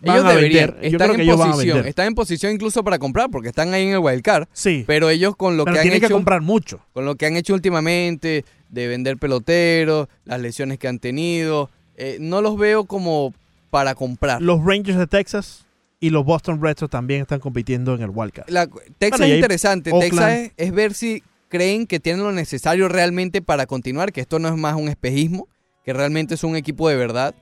van 0.00 0.16
Ellos 0.16 0.24
a 0.24 0.34
deberían, 0.34 0.70
vender. 0.72 0.90
Yo 0.90 0.96
están 0.96 0.98
creo 0.98 1.16
que 1.16 1.22
en 1.22 1.28
ellos 1.28 1.38
van 1.38 1.48
a 1.48 1.52
posición, 1.52 1.86
están 1.86 2.06
en 2.08 2.14
posición 2.16 2.52
incluso 2.52 2.82
para 2.82 2.98
comprar, 2.98 3.30
porque 3.30 3.50
están 3.50 3.72
ahí 3.72 3.84
en 3.84 3.92
el 3.92 3.98
wild 3.98 4.22
card. 4.22 4.48
Sí, 4.52 4.82
pero, 4.84 5.10
ellos 5.10 5.36
con 5.36 5.56
lo 5.56 5.64
que 5.64 5.70
han 5.70 5.82
tienen 5.82 6.00
que 6.00 6.06
hecho... 6.06 6.14
comprar 6.16 6.40
mucho. 6.40 6.80
con 6.92 7.04
lo 7.04 7.14
que 7.14 7.26
han 7.26 7.36
hecho 7.36 7.54
últimamente, 7.54 8.44
de 8.68 8.88
vender 8.88 9.16
peloteros, 9.16 10.08
las 10.24 10.40
lesiones 10.40 10.80
que 10.80 10.88
han 10.88 10.98
tenido, 10.98 11.70
eh, 11.96 12.18
no 12.20 12.42
los 12.42 12.58
veo 12.58 12.84
como 12.84 13.32
para 13.70 13.94
comprar. 13.94 14.42
Los 14.42 14.64
Rangers 14.64 14.98
de 14.98 15.06
Texas 15.06 15.67
y 16.00 16.10
los 16.10 16.24
Boston 16.24 16.62
Red 16.62 16.76
Sox 16.78 16.90
también 16.90 17.22
están 17.22 17.40
compitiendo 17.40 17.94
en 17.94 18.02
el 18.02 18.10
Wildcard. 18.10 18.48
La- 18.50 18.66
Texas 18.98 19.18
Bueno, 19.20 19.24
es 19.26 19.34
interesante. 19.34 19.90
Oakland. 19.90 20.10
Texas 20.12 20.32
es, 20.32 20.52
es 20.68 20.72
ver 20.72 20.94
si 20.94 21.22
creen 21.48 21.86
que 21.86 21.98
tienen 21.98 22.22
lo 22.22 22.32
necesario 22.32 22.88
realmente 22.88 23.42
para 23.42 23.66
continuar, 23.66 24.12
que 24.12 24.20
esto 24.20 24.38
no 24.38 24.48
es 24.48 24.56
más 24.56 24.74
un 24.76 24.88
espejismo, 24.88 25.48
que 25.84 25.92
realmente 25.92 26.34
es 26.34 26.44
un 26.44 26.56
equipo 26.56 26.88
de 26.88 26.96
verdad. 26.96 27.34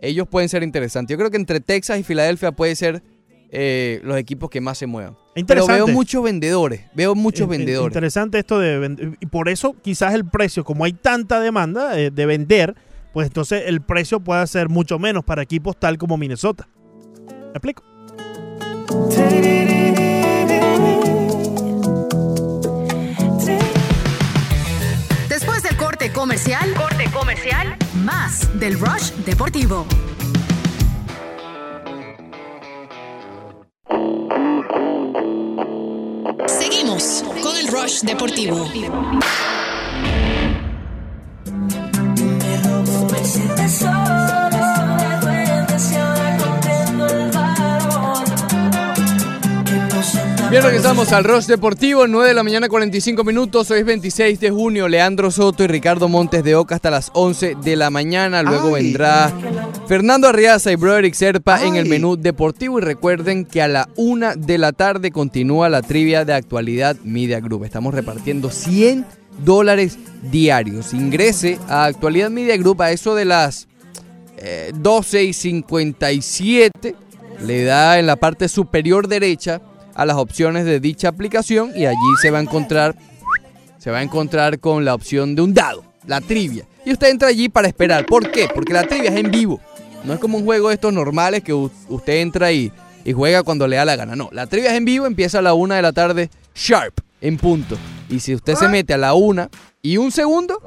Ellos 0.00 0.28
pueden 0.28 0.48
ser 0.48 0.62
interesantes. 0.62 1.14
Yo 1.14 1.18
creo 1.18 1.30
que 1.30 1.38
entre 1.38 1.60
Texas 1.60 1.98
y 1.98 2.02
Filadelfia 2.02 2.52
puede 2.52 2.76
ser 2.76 3.02
eh, 3.50 4.00
los 4.04 4.18
equipos 4.18 4.50
que 4.50 4.60
más 4.60 4.76
se 4.76 4.86
muevan. 4.86 5.14
Pero 5.14 5.40
Interesante. 5.40 5.74
veo 5.84 5.88
muchos 5.88 6.22
vendedores, 6.22 6.82
veo 6.94 7.14
muchos 7.14 7.48
vendedores. 7.48 7.88
Interesante 7.92 8.38
esto 8.38 8.58
de 8.58 8.78
vend- 8.78 9.16
y 9.20 9.26
por 9.26 9.48
eso 9.48 9.74
quizás 9.82 10.14
el 10.14 10.28
precio, 10.28 10.64
como 10.64 10.84
hay 10.84 10.92
tanta 10.92 11.40
demanda 11.40 11.98
eh, 11.98 12.10
de 12.10 12.26
vender, 12.26 12.74
pues 13.12 13.28
entonces 13.28 13.62
el 13.66 13.80
precio 13.80 14.20
puede 14.20 14.46
ser 14.46 14.68
mucho 14.68 14.98
menos 14.98 15.24
para 15.24 15.42
equipos 15.42 15.78
tal 15.78 15.96
como 15.96 16.16
Minnesota. 16.18 16.68
¿Me 17.28 17.50
explico? 17.52 17.82
Después 25.28 25.62
del 25.62 25.76
corte 25.76 26.12
comercial, 26.12 26.74
corte 26.74 27.10
comercial, 27.12 27.76
más 28.04 28.48
del 28.58 28.78
Rush 28.78 29.12
Deportivo. 29.24 29.86
Seguimos 36.46 37.24
con 37.42 37.56
el 37.56 37.68
Rush 37.68 38.00
Deportivo. 38.02 38.66
Bien, 50.56 50.64
regresamos 50.64 51.12
al 51.12 51.24
Rush 51.24 51.44
Deportivo, 51.44 52.06
9 52.06 52.28
de 52.28 52.34
la 52.34 52.42
mañana, 52.42 52.70
45 52.70 53.24
minutos. 53.24 53.70
Hoy 53.70 53.80
es 53.80 53.84
26 53.84 54.40
de 54.40 54.50
junio. 54.50 54.88
Leandro 54.88 55.30
Soto 55.30 55.62
y 55.62 55.66
Ricardo 55.66 56.08
Montes 56.08 56.42
de 56.44 56.54
Oca 56.54 56.76
hasta 56.76 56.90
las 56.90 57.10
11 57.12 57.56
de 57.62 57.76
la 57.76 57.90
mañana. 57.90 58.42
Luego 58.42 58.70
vendrá 58.72 59.30
Fernando 59.86 60.28
Arriaza 60.28 60.72
y 60.72 60.76
Broderick 60.76 61.12
Serpa 61.12 61.62
en 61.62 61.76
el 61.76 61.84
menú 61.84 62.16
deportivo. 62.16 62.78
Y 62.78 62.80
recuerden 62.80 63.44
que 63.44 63.60
a 63.60 63.68
la 63.68 63.90
1 63.96 64.36
de 64.36 64.56
la 64.56 64.72
tarde 64.72 65.10
continúa 65.10 65.68
la 65.68 65.82
trivia 65.82 66.24
de 66.24 66.32
actualidad 66.32 66.96
Media 67.04 67.38
Group. 67.40 67.64
Estamos 67.64 67.92
repartiendo 67.92 68.48
100 68.48 69.04
dólares 69.44 69.98
diarios. 70.22 70.94
Ingrese 70.94 71.58
a 71.68 71.84
Actualidad 71.84 72.30
Media 72.30 72.56
Group 72.56 72.80
a 72.80 72.92
eso 72.92 73.14
de 73.14 73.26
las 73.26 73.68
eh, 74.38 74.72
12 74.74 75.22
y 75.22 75.32
57. 75.34 76.94
Le 77.44 77.64
da 77.64 77.98
en 77.98 78.06
la 78.06 78.16
parte 78.16 78.48
superior 78.48 79.06
derecha 79.06 79.60
a 79.96 80.04
las 80.04 80.16
opciones 80.16 80.64
de 80.64 80.78
dicha 80.78 81.08
aplicación 81.08 81.72
y 81.74 81.86
allí 81.86 81.96
se 82.20 82.30
va 82.30 82.38
a 82.38 82.42
encontrar 82.42 82.94
se 83.78 83.90
va 83.90 83.98
a 83.98 84.02
encontrar 84.02 84.58
con 84.58 84.84
la 84.84 84.94
opción 84.94 85.36
de 85.36 85.42
un 85.42 85.54
dado, 85.54 85.84
la 86.06 86.20
trivia. 86.20 86.66
Y 86.84 86.92
usted 86.92 87.08
entra 87.08 87.28
allí 87.28 87.48
para 87.48 87.68
esperar. 87.68 88.04
¿Por 88.04 88.32
qué? 88.32 88.48
Porque 88.52 88.72
la 88.72 88.82
trivia 88.82 89.10
es 89.10 89.16
en 89.16 89.30
vivo. 89.30 89.60
No 90.02 90.12
es 90.12 90.18
como 90.18 90.38
un 90.38 90.44
juego 90.44 90.68
de 90.68 90.74
estos 90.74 90.92
normales 90.92 91.44
que 91.44 91.54
usted 91.54 92.14
entra 92.14 92.50
y, 92.50 92.72
y 93.04 93.12
juega 93.12 93.44
cuando 93.44 93.68
le 93.68 93.76
da 93.76 93.84
la 93.84 93.94
gana. 93.94 94.16
No, 94.16 94.28
la 94.32 94.48
trivia 94.48 94.72
es 94.72 94.76
en 94.76 94.84
vivo, 94.84 95.06
empieza 95.06 95.38
a 95.38 95.42
la 95.42 95.54
una 95.54 95.76
de 95.76 95.82
la 95.82 95.92
tarde, 95.92 96.30
sharp, 96.52 96.98
en 97.20 97.36
punto. 97.36 97.76
Y 98.08 98.18
si 98.18 98.34
usted 98.34 98.56
se 98.56 98.66
mete 98.66 98.92
a 98.92 98.98
la 98.98 99.14
una 99.14 99.50
y 99.82 99.98
un 99.98 100.10
segundo, 100.10 100.60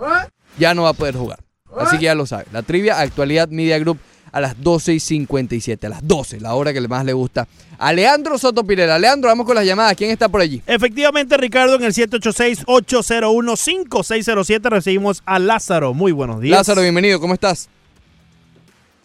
ya 0.57 0.73
no 0.73 0.83
va 0.83 0.89
a 0.89 0.93
poder 0.93 1.15
jugar. 1.15 1.39
Así 1.77 1.97
que 1.97 2.05
ya 2.05 2.15
lo 2.15 2.25
sabe. 2.25 2.45
La 2.53 2.61
trivia, 2.61 3.01
actualidad 3.01 3.49
Media 3.49 3.77
Group 3.79 3.99
a 4.31 4.41
las 4.41 4.61
12 4.61 4.93
y 4.93 4.99
57. 4.99 5.87
A 5.87 5.89
las 5.89 6.07
12, 6.07 6.39
la 6.39 6.55
hora 6.55 6.73
que 6.73 6.81
más 6.87 7.05
le 7.05 7.13
gusta. 7.13 7.47
A 7.77 7.93
Leandro 7.93 8.37
Soto 8.37 8.63
Pirela. 8.63 8.99
Leandro, 8.99 9.29
vamos 9.29 9.45
con 9.45 9.55
las 9.55 9.65
llamadas. 9.65 9.95
¿Quién 9.95 10.11
está 10.11 10.29
por 10.29 10.41
allí? 10.41 10.61
Efectivamente, 10.65 11.37
Ricardo, 11.37 11.75
en 11.75 11.83
el 11.83 11.93
786-801-5607 11.93 14.69
recibimos 14.69 15.21
a 15.25 15.39
Lázaro. 15.39 15.93
Muy 15.93 16.11
buenos 16.11 16.41
días. 16.41 16.57
Lázaro, 16.57 16.81
bienvenido. 16.81 17.19
¿Cómo 17.19 17.33
estás? 17.33 17.69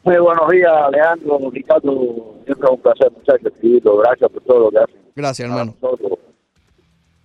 Muy 0.03 0.19
buenos 0.19 0.51
días, 0.51 0.73
Leandro, 0.93 1.39
Ricardo. 1.51 2.35
Siempre 2.45 2.67
es 2.67 2.71
un 2.71 2.81
placer, 2.81 3.11
muchachos, 3.13 3.47
escribirlo. 3.47 3.97
Gracias 3.99 4.31
por 4.31 4.43
todo 4.43 4.59
lo 4.61 4.71
que 4.71 4.79
hacen 4.79 4.97
Gracias, 5.17 5.49
hermano. 5.49 5.75
nosotros. 5.81 6.19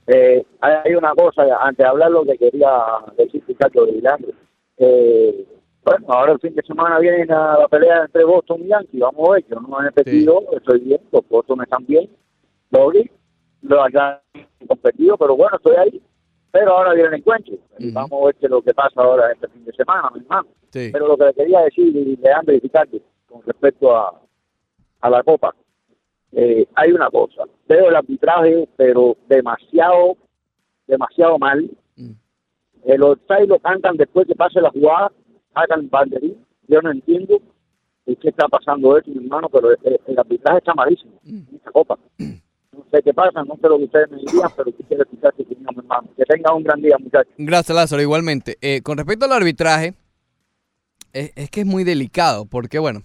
Eh, 0.08 0.44
hay 0.62 0.96
una 0.96 1.14
cosa, 1.14 1.44
antes 1.62 1.84
de 1.84 1.90
hablar 1.90 2.10
lo 2.10 2.24
que 2.24 2.38
quería 2.38 2.70
decir 3.18 3.44
Ricardo 3.48 3.86
y 3.88 4.02
Leandro. 4.02 4.32
Eh, 4.78 5.46
Bueno, 5.90 6.06
ahora 6.10 6.34
el 6.34 6.40
fin 6.40 6.54
de 6.54 6.62
semana 6.62 7.00
viene 7.00 7.26
la, 7.26 7.58
la 7.58 7.68
pelea 7.68 8.04
entre 8.04 8.24
Boston 8.24 8.62
y 8.62 8.68
Yankees. 8.68 9.00
Vamos 9.00 9.28
a 9.28 9.32
ver, 9.34 9.46
yo 9.50 9.60
no 9.60 9.68
me 9.68 9.78
he 9.80 9.90
repetido, 9.90 10.44
estoy 10.56 10.82
bien, 10.82 11.02
los 11.12 11.28
Boston 11.28 11.64
están 11.64 11.84
bien. 11.88 12.08
Los 12.70 12.94
Yankees 13.92 14.48
han 14.62 14.68
competido, 14.68 15.18
pero 15.18 15.36
bueno, 15.36 15.58
estoy 15.58 15.76
ahí. 15.78 16.02
Pero 16.52 16.78
ahora 16.78 16.94
viene 16.94 17.10
el 17.10 17.16
encuentro. 17.16 17.56
Vamos 17.92 18.12
a 18.12 18.26
ver 18.28 18.36
qué 18.36 18.46
es 18.46 18.52
lo 18.52 18.62
que 18.62 18.74
pasa 18.74 19.02
ahora 19.02 19.32
este 19.32 19.48
fin 19.48 19.66
de 19.66 19.74
semana, 19.74 20.12
mi 20.14 20.20
hermano. 20.20 20.48
Sí. 20.72 20.90
Pero 20.92 21.08
lo 21.08 21.18
que 21.18 21.26
le 21.26 21.34
quería 21.34 21.62
decir, 21.62 21.92
Leandro 22.22 22.54
y 22.54 22.60
Ricardo, 22.60 23.00
con 23.28 23.42
respecto 23.42 23.96
a, 23.96 24.14
a 25.02 25.10
la 25.10 25.24
Copa, 25.24 25.56
eh, 26.34 26.68
hay 26.76 26.92
una 26.92 27.10
cosa. 27.10 27.46
Veo 27.68 27.90
el 27.90 27.96
arbitraje, 27.96 28.70
pero 28.78 29.18
demasiado, 29.28 30.18
demasiado 30.86 31.40
mal. 31.40 31.68
Mm. 31.96 32.12
El 32.84 33.02
offside 33.02 33.48
lo 33.48 33.58
cantan 33.58 33.98
después 33.98 34.28
que 34.28 34.36
pase 34.36 34.62
la 34.62 34.70
jugada, 34.70 35.12
hagan 35.60 35.90
banderín. 35.90 36.38
Yo 36.68 36.82
no 36.82 36.92
entiendo 36.92 37.40
qué 38.06 38.30
está 38.30 38.48
pasando 38.48 38.98
eso, 38.98 39.12
mi 39.12 39.24
hermano, 39.24 39.50
pero 39.50 39.72
el, 39.72 40.00
el 40.08 40.20
arbitraje 40.20 40.58
está 40.60 40.74
malísimo 40.74 41.20
en 41.26 41.48
esta 41.56 41.72
Copa. 41.72 41.98
No 42.18 42.86
sé 42.92 43.02
qué 43.04 43.14
pasa, 43.14 43.44
no 43.44 43.56
sé 43.56 43.68
lo 43.68 43.78
que 43.78 43.84
ustedes 43.84 44.10
me 44.10 44.18
dirían, 44.18 44.50
pero 44.56 44.72
quisiera 44.76 45.04
escuchar 45.04 45.34
su 45.36 45.44
opinión, 45.44 45.68
mi 45.76 45.80
hermano. 45.80 46.10
Que 46.16 46.24
tengan 46.26 46.56
un 46.56 46.64
gran 46.64 46.82
día, 46.82 46.96
muchachos. 46.98 47.34
Gracias, 47.38 47.76
Lázaro. 47.76 48.02
Igualmente. 48.02 48.58
Eh, 48.62 48.82
con 48.82 48.98
respecto 48.98 49.26
al 49.26 49.34
arbitraje, 49.34 49.94
es, 51.14 51.32
es 51.36 51.50
que 51.50 51.62
es 51.62 51.66
muy 51.66 51.84
delicado, 51.84 52.46
porque 52.46 52.80
bueno, 52.80 53.04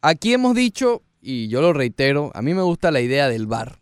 aquí 0.00 0.32
hemos 0.32 0.54
dicho, 0.54 1.02
y 1.20 1.48
yo 1.48 1.60
lo 1.60 1.72
reitero, 1.72 2.30
a 2.34 2.42
mí 2.42 2.54
me 2.54 2.62
gusta 2.62 2.90
la 2.90 3.00
idea 3.00 3.28
del 3.28 3.46
VAR, 3.46 3.80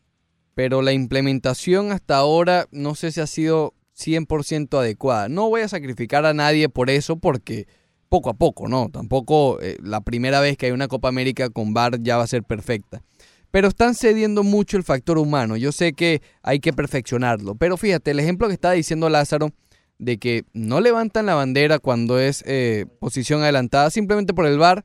pero 0.55 0.83
la 0.83 0.93
implementación 0.93 1.93
hasta 1.93 2.17
ahora 2.17 2.67
no 2.71 2.95
sé 2.95 3.13
si 3.13 3.21
ha 3.21 3.27
sido 3.27 3.75
100% 3.97 4.79
adecuada. 4.79 5.29
No 5.29 5.49
voy 5.49 5.63
a 5.63 5.69
sacrificar 5.69 6.27
a 6.27 6.35
nadie 6.35 6.69
por 6.69 6.91
eso, 6.91 7.17
porque 7.17 7.67
poco 8.09 8.31
a 8.31 8.35
poco, 8.35 8.69
¿no? 8.69 8.89
Tampoco 8.91 9.61
eh, 9.61 9.77
la 9.83 10.01
primera 10.01 10.41
vez 10.41 10.57
que 10.57 10.67
hay 10.67 10.73
una 10.73 10.89
Copa 10.89 11.09
América 11.09 11.51
con 11.51 11.75
VAR 11.75 12.01
ya 12.03 12.17
va 12.17 12.25
a 12.25 12.29
ser 12.29 12.43
perfecta. 12.45 13.03
Pero 13.51 13.69
están 13.69 13.95
cediendo 13.95 14.43
mucho 14.43 14.77
el 14.77 14.83
factor 14.83 15.19
humano. 15.19 15.57
Yo 15.57 15.73
sé 15.73 15.93
que 15.93 16.23
hay 16.43 16.59
que 16.59 16.73
perfeccionarlo. 16.73 17.55
Pero 17.55 17.77
fíjate, 17.77 18.11
el 18.11 18.21
ejemplo 18.21 18.49
que 18.49 18.55
estaba 18.55 18.75
diciendo 18.75 19.09
Lázaro 19.09 19.51
de 19.99 20.19
que 20.19 20.45
no 20.53 20.81
levantan 20.81 21.27
la 21.27 21.35
bandera 21.35 21.79
cuando 21.79 22.19
es 22.19 22.43
eh, 22.47 22.87
posición 22.99 23.43
adelantada 23.43 23.91
simplemente 23.91 24.35
por 24.35 24.47
el 24.47 24.59
VAR. 24.59 24.85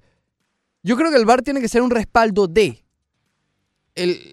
Yo 0.83 0.95
creo 0.95 1.11
que 1.11 1.17
el 1.17 1.25
VAR 1.25 1.41
tiene 1.41 1.61
que 1.61 1.67
ser 1.67 1.81
un 1.81 1.91
respaldo 1.91 2.47
de. 2.47 2.83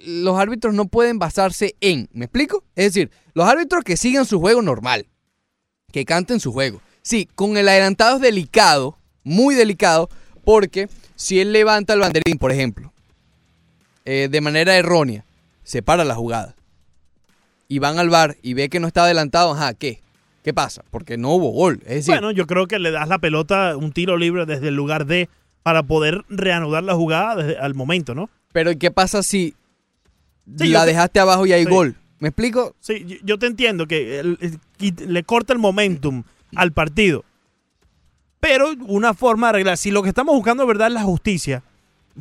Los 0.06 0.38
árbitros 0.38 0.74
no 0.74 0.86
pueden 0.86 1.18
basarse 1.18 1.74
en. 1.80 2.08
¿Me 2.12 2.26
explico? 2.26 2.64
Es 2.74 2.86
decir, 2.94 3.10
los 3.34 3.48
árbitros 3.48 3.84
que 3.84 3.96
sigan 3.96 4.24
su 4.26 4.40
juego 4.40 4.62
normal. 4.62 5.06
Que 5.92 6.04
canten 6.04 6.40
su 6.40 6.52
juego. 6.52 6.80
Sí, 7.02 7.28
con 7.34 7.56
el 7.56 7.68
adelantado 7.68 8.16
es 8.16 8.22
delicado. 8.22 8.98
Muy 9.24 9.54
delicado. 9.54 10.08
Porque 10.44 10.88
si 11.14 11.40
él 11.40 11.52
levanta 11.52 11.94
el 11.94 12.00
banderín, 12.00 12.38
por 12.38 12.52
ejemplo. 12.52 12.92
eh, 14.04 14.28
de 14.30 14.40
manera 14.40 14.76
errónea. 14.76 15.24
Se 15.64 15.82
para 15.82 16.04
la 16.04 16.14
jugada. 16.14 16.54
Y 17.68 17.80
van 17.80 17.98
al 17.98 18.08
VAR 18.08 18.36
y 18.42 18.54
ve 18.54 18.68
que 18.68 18.78
no 18.78 18.86
está 18.86 19.02
adelantado. 19.02 19.52
Ajá, 19.54 19.74
¿qué? 19.74 20.00
¿Qué 20.44 20.54
pasa? 20.54 20.84
Porque 20.92 21.16
no 21.18 21.30
hubo 21.32 21.50
gol. 21.50 21.80
Es 21.86 21.94
decir, 21.96 22.14
Bueno, 22.14 22.30
yo 22.30 22.46
creo 22.46 22.68
que 22.68 22.78
le 22.78 22.92
das 22.92 23.08
la 23.08 23.18
pelota, 23.18 23.76
un 23.76 23.90
tiro 23.90 24.16
libre 24.16 24.46
desde 24.46 24.68
el 24.68 24.76
lugar 24.76 25.06
D 25.06 25.28
para 25.64 25.82
poder 25.82 26.24
reanudar 26.28 26.84
la 26.84 26.94
jugada 26.94 27.34
desde 27.34 27.58
al 27.58 27.74
momento, 27.74 28.14
¿no? 28.14 28.30
Pero 28.56 28.70
¿y 28.70 28.76
qué 28.76 28.90
pasa 28.90 29.22
si 29.22 29.54
Sí, 30.56 30.68
la 30.68 30.80
te- 30.86 30.92
dejaste 30.92 31.20
abajo 31.20 31.44
y 31.44 31.52
hay 31.52 31.64
sí. 31.64 31.70
gol? 31.70 31.94
¿Me 32.20 32.28
explico? 32.28 32.74
Sí, 32.80 33.20
yo, 33.22 33.38
te 33.38 33.46
entiendo 33.46 33.86
que 33.86 34.22
le 34.78 35.22
corta 35.24 35.52
el 35.52 35.58
momentum 35.58 36.22
al 36.54 36.72
partido. 36.72 37.22
Pero 38.40 38.70
una 38.86 39.12
forma 39.12 39.48
de 39.48 39.50
arreglar, 39.50 39.76
si 39.76 39.90
lo 39.90 40.02
que 40.02 40.08
estamos 40.08 40.34
buscando 40.34 40.62
de 40.62 40.68
verdad 40.68 40.88
es 40.88 40.94
la 40.94 41.02
justicia, 41.02 41.62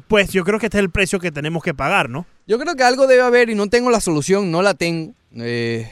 pues 0.09 0.31
yo 0.33 0.43
creo 0.43 0.59
que 0.59 0.65
este 0.65 0.77
es 0.79 0.83
el 0.83 0.89
precio 0.89 1.19
que 1.19 1.31
tenemos 1.31 1.63
que 1.63 1.73
pagar, 1.73 2.09
¿no? 2.09 2.25
Yo 2.47 2.59
creo 2.59 2.75
que 2.75 2.83
algo 2.83 3.07
debe 3.07 3.21
haber 3.21 3.49
y 3.49 3.55
no 3.55 3.67
tengo 3.67 3.89
la 3.89 4.01
solución, 4.01 4.51
no 4.51 4.61
la 4.61 4.73
tengo. 4.73 5.13
Eh, 5.37 5.89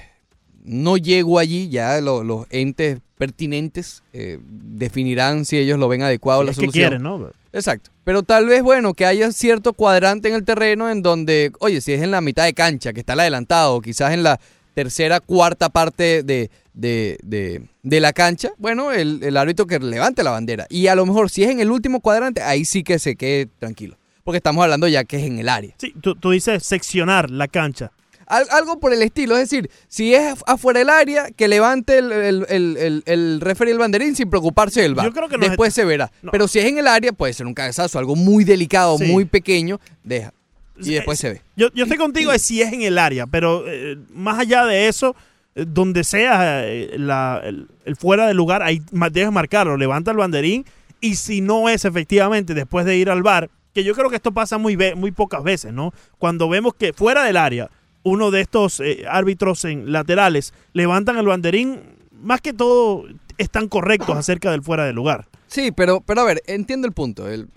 no 0.65 0.97
llego 0.97 1.39
allí, 1.39 1.69
ya 1.69 2.01
lo- 2.01 2.25
los 2.25 2.45
entes 2.49 2.99
pertinentes 3.17 4.03
eh, 4.11 4.39
definirán 4.43 5.45
si 5.45 5.57
ellos 5.57 5.79
lo 5.79 5.87
ven 5.87 6.01
adecuado 6.01 6.41
Si 6.41 6.45
la 6.47 6.51
es 6.51 6.57
que 6.57 6.61
solución. 6.65 6.81
quieren, 6.89 7.03
¿no? 7.03 7.31
Exacto. 7.53 7.91
Pero 8.03 8.23
tal 8.23 8.47
vez, 8.47 8.61
bueno, 8.63 8.93
que 8.93 9.05
haya 9.05 9.31
cierto 9.31 9.73
cuadrante 9.73 10.27
en 10.27 10.35
el 10.35 10.43
terreno 10.43 10.89
en 10.89 11.01
donde, 11.03 11.51
oye, 11.59 11.79
si 11.81 11.93
es 11.93 12.01
en 12.01 12.11
la 12.11 12.19
mitad 12.19 12.43
de 12.45 12.53
cancha, 12.53 12.91
que 12.93 12.99
está 13.01 13.13
el 13.13 13.19
adelantado, 13.21 13.75
o 13.75 13.81
quizás 13.81 14.11
en 14.13 14.23
la 14.23 14.39
tercera, 14.73 15.19
cuarta 15.19 15.69
parte 15.69 16.23
de, 16.23 16.49
de, 16.73 17.17
de- 17.23 17.61
de 17.83 17.99
la 17.99 18.11
cancha, 18.13 18.49
bueno, 18.57 18.91
el, 18.91 19.21
el 19.23 19.37
árbitro 19.37 19.67
que 19.67 19.77
levante 19.79 20.23
la 20.23 20.31
bandera. 20.31 20.65
Y 20.69 20.87
a 20.87 20.95
lo 20.95 21.05
mejor, 21.05 21.29
si 21.29 21.43
es 21.43 21.51
en 21.51 21.59
el 21.59 21.69
último 21.69 21.99
cuadrante, 21.99 22.41
ahí 22.41 22.65
sí 22.65 22.83
que 22.83 22.97
se 22.97 23.15
quede 23.15 23.45
tranquilo. 23.59 23.97
Porque 24.23 24.37
estamos 24.37 24.63
hablando 24.63 24.87
ya 24.87 25.03
que 25.03 25.17
es 25.17 25.23
en 25.23 25.37
el 25.37 25.49
área. 25.49 25.75
Sí, 25.77 25.93
tú, 26.01 26.15
tú 26.15 26.31
dices 26.31 26.63
seccionar 26.63 27.29
la 27.29 27.47
cancha. 27.49 27.91
Al- 28.27 28.47
algo 28.51 28.79
por 28.79 28.93
el 28.93 29.01
estilo, 29.01 29.35
es 29.37 29.49
decir, 29.49 29.69
si 29.87 30.13
es 30.15 30.35
afuera 30.47 30.79
del 30.79 30.89
área, 30.89 31.31
que 31.31 31.47
levante 31.47 31.97
el, 31.97 32.11
el, 32.11 32.45
el, 32.49 32.77
el, 32.77 33.03
el 33.05 33.41
referee 33.41 33.71
el 33.73 33.79
banderín 33.79 34.15
sin 34.15 34.29
preocuparse 34.29 34.81
del 34.81 34.95
VAR. 34.95 35.05
Yo 35.07 35.13
creo 35.13 35.29
que 35.29 35.37
nos 35.37 35.49
Después 35.49 35.73
se 35.73 35.85
verá. 35.85 36.11
no. 36.21 36.31
Pero 36.31 36.47
si 36.47 36.59
es 36.59 36.65
en 36.65 36.77
el 36.77 36.87
área, 36.87 37.11
puede 37.13 37.33
ser 37.33 37.45
un 37.47 37.53
cabezazo, 37.53 37.99
algo 37.99 38.15
muy 38.15 38.43
delicado, 38.43 38.97
Sí. 38.97 39.05
muy 39.05 39.25
pequeño, 39.25 39.79
deja. 40.03 40.33
Y 40.79 40.93
después 40.93 41.19
eh, 41.19 41.21
se 41.21 41.29
ve. 41.33 41.41
Yo, 41.55 41.67
yo 41.73 41.83
estoy 41.83 41.97
contigo 41.99 42.31
de 42.31 42.39
si 42.39 42.61
es 42.61 42.73
en 42.73 42.81
el 42.81 42.97
área, 42.97 43.27
pero 43.27 43.63
eh, 43.67 43.97
más 44.13 44.39
allá 44.39 44.65
de 44.65 44.87
eso, 44.87 45.15
eh, 45.55 45.65
donde 45.67 46.03
sea 46.03 46.65
eh, 46.67 46.95
la- 46.97 47.41
el, 47.43 47.67
el 47.85 47.95
fuera 47.95 48.25
de 48.27 48.33
lugar, 48.33 48.63
ahí 48.63 48.81
debes 49.11 49.31
marcarlo, 49.31 49.77
levanta 49.77 50.09
el 50.11 50.17
banderín 50.17 50.65
y 50.99 51.15
si 51.15 51.41
no 51.41 51.69
es 51.69 51.85
efectivamente 51.85 52.53
después 52.55 52.85
de 52.87 52.97
ir 52.97 53.09
al 53.11 53.21
bar, 53.21 53.49
que 53.73 53.83
yo 53.83 53.93
creo 53.93 54.09
que 54.09 54.15
esto 54.15 54.31
pasa 54.31 54.57
muy, 54.57 54.77
muy 54.95 55.11
pocas 55.11 55.43
veces, 55.43 55.73
¿no? 55.73 55.93
Cuando 56.17 56.47
vemos 56.49 56.73
que 56.75 56.93
fuera 56.93 57.23
del 57.23 57.37
área, 57.37 57.69
uno 58.03 58.31
de 58.31 58.41
estos 58.41 58.79
eh, 58.79 59.05
árbitros 59.09 59.65
en 59.65 59.91
laterales 59.91 60.53
levantan 60.73 61.17
el 61.17 61.25
banderín, 61.25 61.79
más 62.11 62.41
que 62.41 62.53
todo 62.53 63.05
están 63.37 63.67
correctos 63.67 64.15
acerca 64.17 64.51
del 64.51 64.61
fuera 64.63 64.85
de 64.85 64.93
lugar. 64.93 65.27
Sí, 65.47 65.71
pero, 65.71 66.01
pero 66.01 66.21
a 66.21 66.25
ver, 66.25 66.41
entiendo 66.47 66.87
el 66.87 66.93
punto. 66.93 67.29
el- 67.29 67.47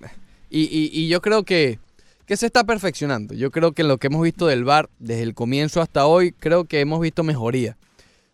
y, 0.50 0.62
y- 0.62 0.90
y 0.92 1.08
yo 1.08 1.20
creo 1.20 1.42
que, 1.44 1.78
que 2.26 2.36
se 2.36 2.46
está 2.46 2.64
perfeccionando. 2.64 3.34
Yo 3.34 3.50
creo 3.50 3.72
que 3.72 3.82
lo 3.84 3.98
que 3.98 4.06
hemos 4.06 4.22
visto 4.22 4.46
del 4.46 4.64
VAR 4.64 4.88
desde 4.98 5.22
el 5.22 5.34
comienzo 5.34 5.80
hasta 5.82 6.06
hoy, 6.06 6.32
creo 6.32 6.64
que 6.64 6.80
hemos 6.80 7.00
visto 7.00 7.22
mejoría. 7.24 7.76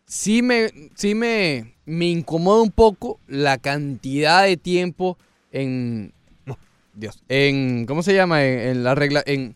Sí 0.05 0.43
me, 0.43 0.69
sí 0.95 1.15
me, 1.15 1.75
me 1.87 2.07
incomoda 2.07 2.61
un 2.63 2.71
poco 2.71 3.19
la 3.29 3.57
cantidad 3.59 4.45
de 4.45 4.57
tiempo 4.57 5.17
en... 5.51 6.13
Dios. 6.95 7.23
En... 7.31 7.87
¿Cómo 7.87 8.03
se 8.03 8.15
llama? 8.15 8.45
En, 8.45 8.59
en 8.59 8.85
la 8.85 8.95
regla... 8.95 9.23
En, 9.25 9.55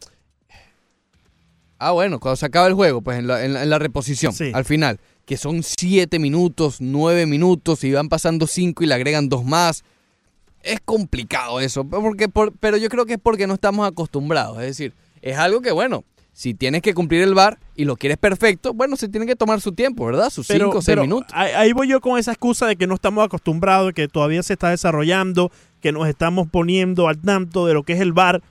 ah, 1.79 1.93
bueno, 1.93 2.19
cuando 2.21 2.37
se 2.37 2.47
acaba 2.47 2.67
el 2.67 2.75
juego, 2.75 3.01
pues 3.03 3.19
en 3.19 3.27
la, 3.27 3.45
en 3.45 3.53
la- 3.55 3.63
en 3.63 3.71
la 3.71 3.79
reposición, 3.79 4.33
Sí. 4.33 4.51
al 4.55 4.65
final. 4.65 4.99
Que 5.25 5.37
son 5.37 5.63
siete 5.65 6.19
minutos, 6.19 6.77
nueve 6.81 7.27
minutos, 7.27 7.83
y 7.85 7.93
van 7.93 8.09
pasando 8.09 8.47
cinco 8.47 8.85
y 8.85 8.87
le 8.87 8.95
agregan 8.95 9.29
dos 9.29 9.45
más. 9.45 9.83
Es 10.63 10.81
complicado 10.85 11.61
eso, 11.61 11.85
porque, 11.85 12.29
por- 12.29 12.53
pero 12.59 12.77
yo 12.77 12.89
creo 12.89 13.07
que 13.07 13.15
es 13.15 13.21
porque 13.23 13.47
no 13.47 13.55
estamos 13.55 13.87
acostumbrados. 13.89 14.59
Es 14.59 14.67
decir, 14.67 14.95
es 15.23 15.37
algo 15.37 15.61
que, 15.61 15.71
bueno, 15.73 16.05
si 16.33 16.55
tienes 16.55 16.83
que 16.83 16.93
cumplir 16.93 17.23
el 17.23 17.35
bar 17.35 17.59
y 17.77 17.85
lo 17.87 17.97
quieres 17.97 18.19
perfecto, 18.19 18.75
bueno, 18.75 18.97
se 18.97 19.09
tiene 19.09 19.27
que 19.27 19.37
tomar 19.37 19.61
su 19.61 19.73
tiempo, 19.73 20.07
¿verdad? 20.07 20.29
Sus 20.31 20.47
Pero- 20.47 20.67
cinco 20.67 20.79
o 20.79 20.83
seis 20.83 20.93
pero 20.95 21.03
minutos. 21.03 21.33
Ahí, 21.33 21.73
voy 21.73 21.89
yo 21.89 22.01
con 22.01 22.19
esa 22.19 22.33
excusa 22.33 22.67
de 22.67 22.77
que 22.77 22.87
no 22.87 22.95
estamos 22.95 23.25
acostumbrados, 23.25 23.93
que 23.95 24.07
todavía 24.09 24.43
se 24.43 24.53
está 24.53 24.71
desarrollando, 24.71 25.51
que 25.81 25.93
nos 25.93 26.07
estamos 26.09 26.47
poniendo 26.49 27.09
al 27.09 27.19
tanto 27.21 27.67
de 27.67 27.75
lo 27.75 27.83
que 27.85 27.95
es 27.95 28.01
el 28.01 28.13
VAR. 28.13 28.43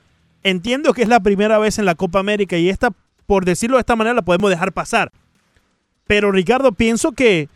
Entiendo 0.43 0.93
que 0.93 1.03
es 1.03 1.09
la 1.09 1.19
primera 1.21 1.57
vez 1.59 1.80
en 1.80 1.86
la 1.86 1.95
Copa 1.95 2.19
América 2.19 2.57
y 2.57 2.69
esta, 2.69 2.91
por 3.26 3.45
decirlo 3.45 3.78
de 3.78 3.82
esta 3.82 3.95
manera, 3.95 4.15
la 4.15 4.21
podemos 4.21 4.49
dejar 4.49 4.71
pasar. 4.71 5.11
Pero 6.07 6.32
Ricardo, 6.32 6.71
pienso 6.71 7.11
que 7.11 7.49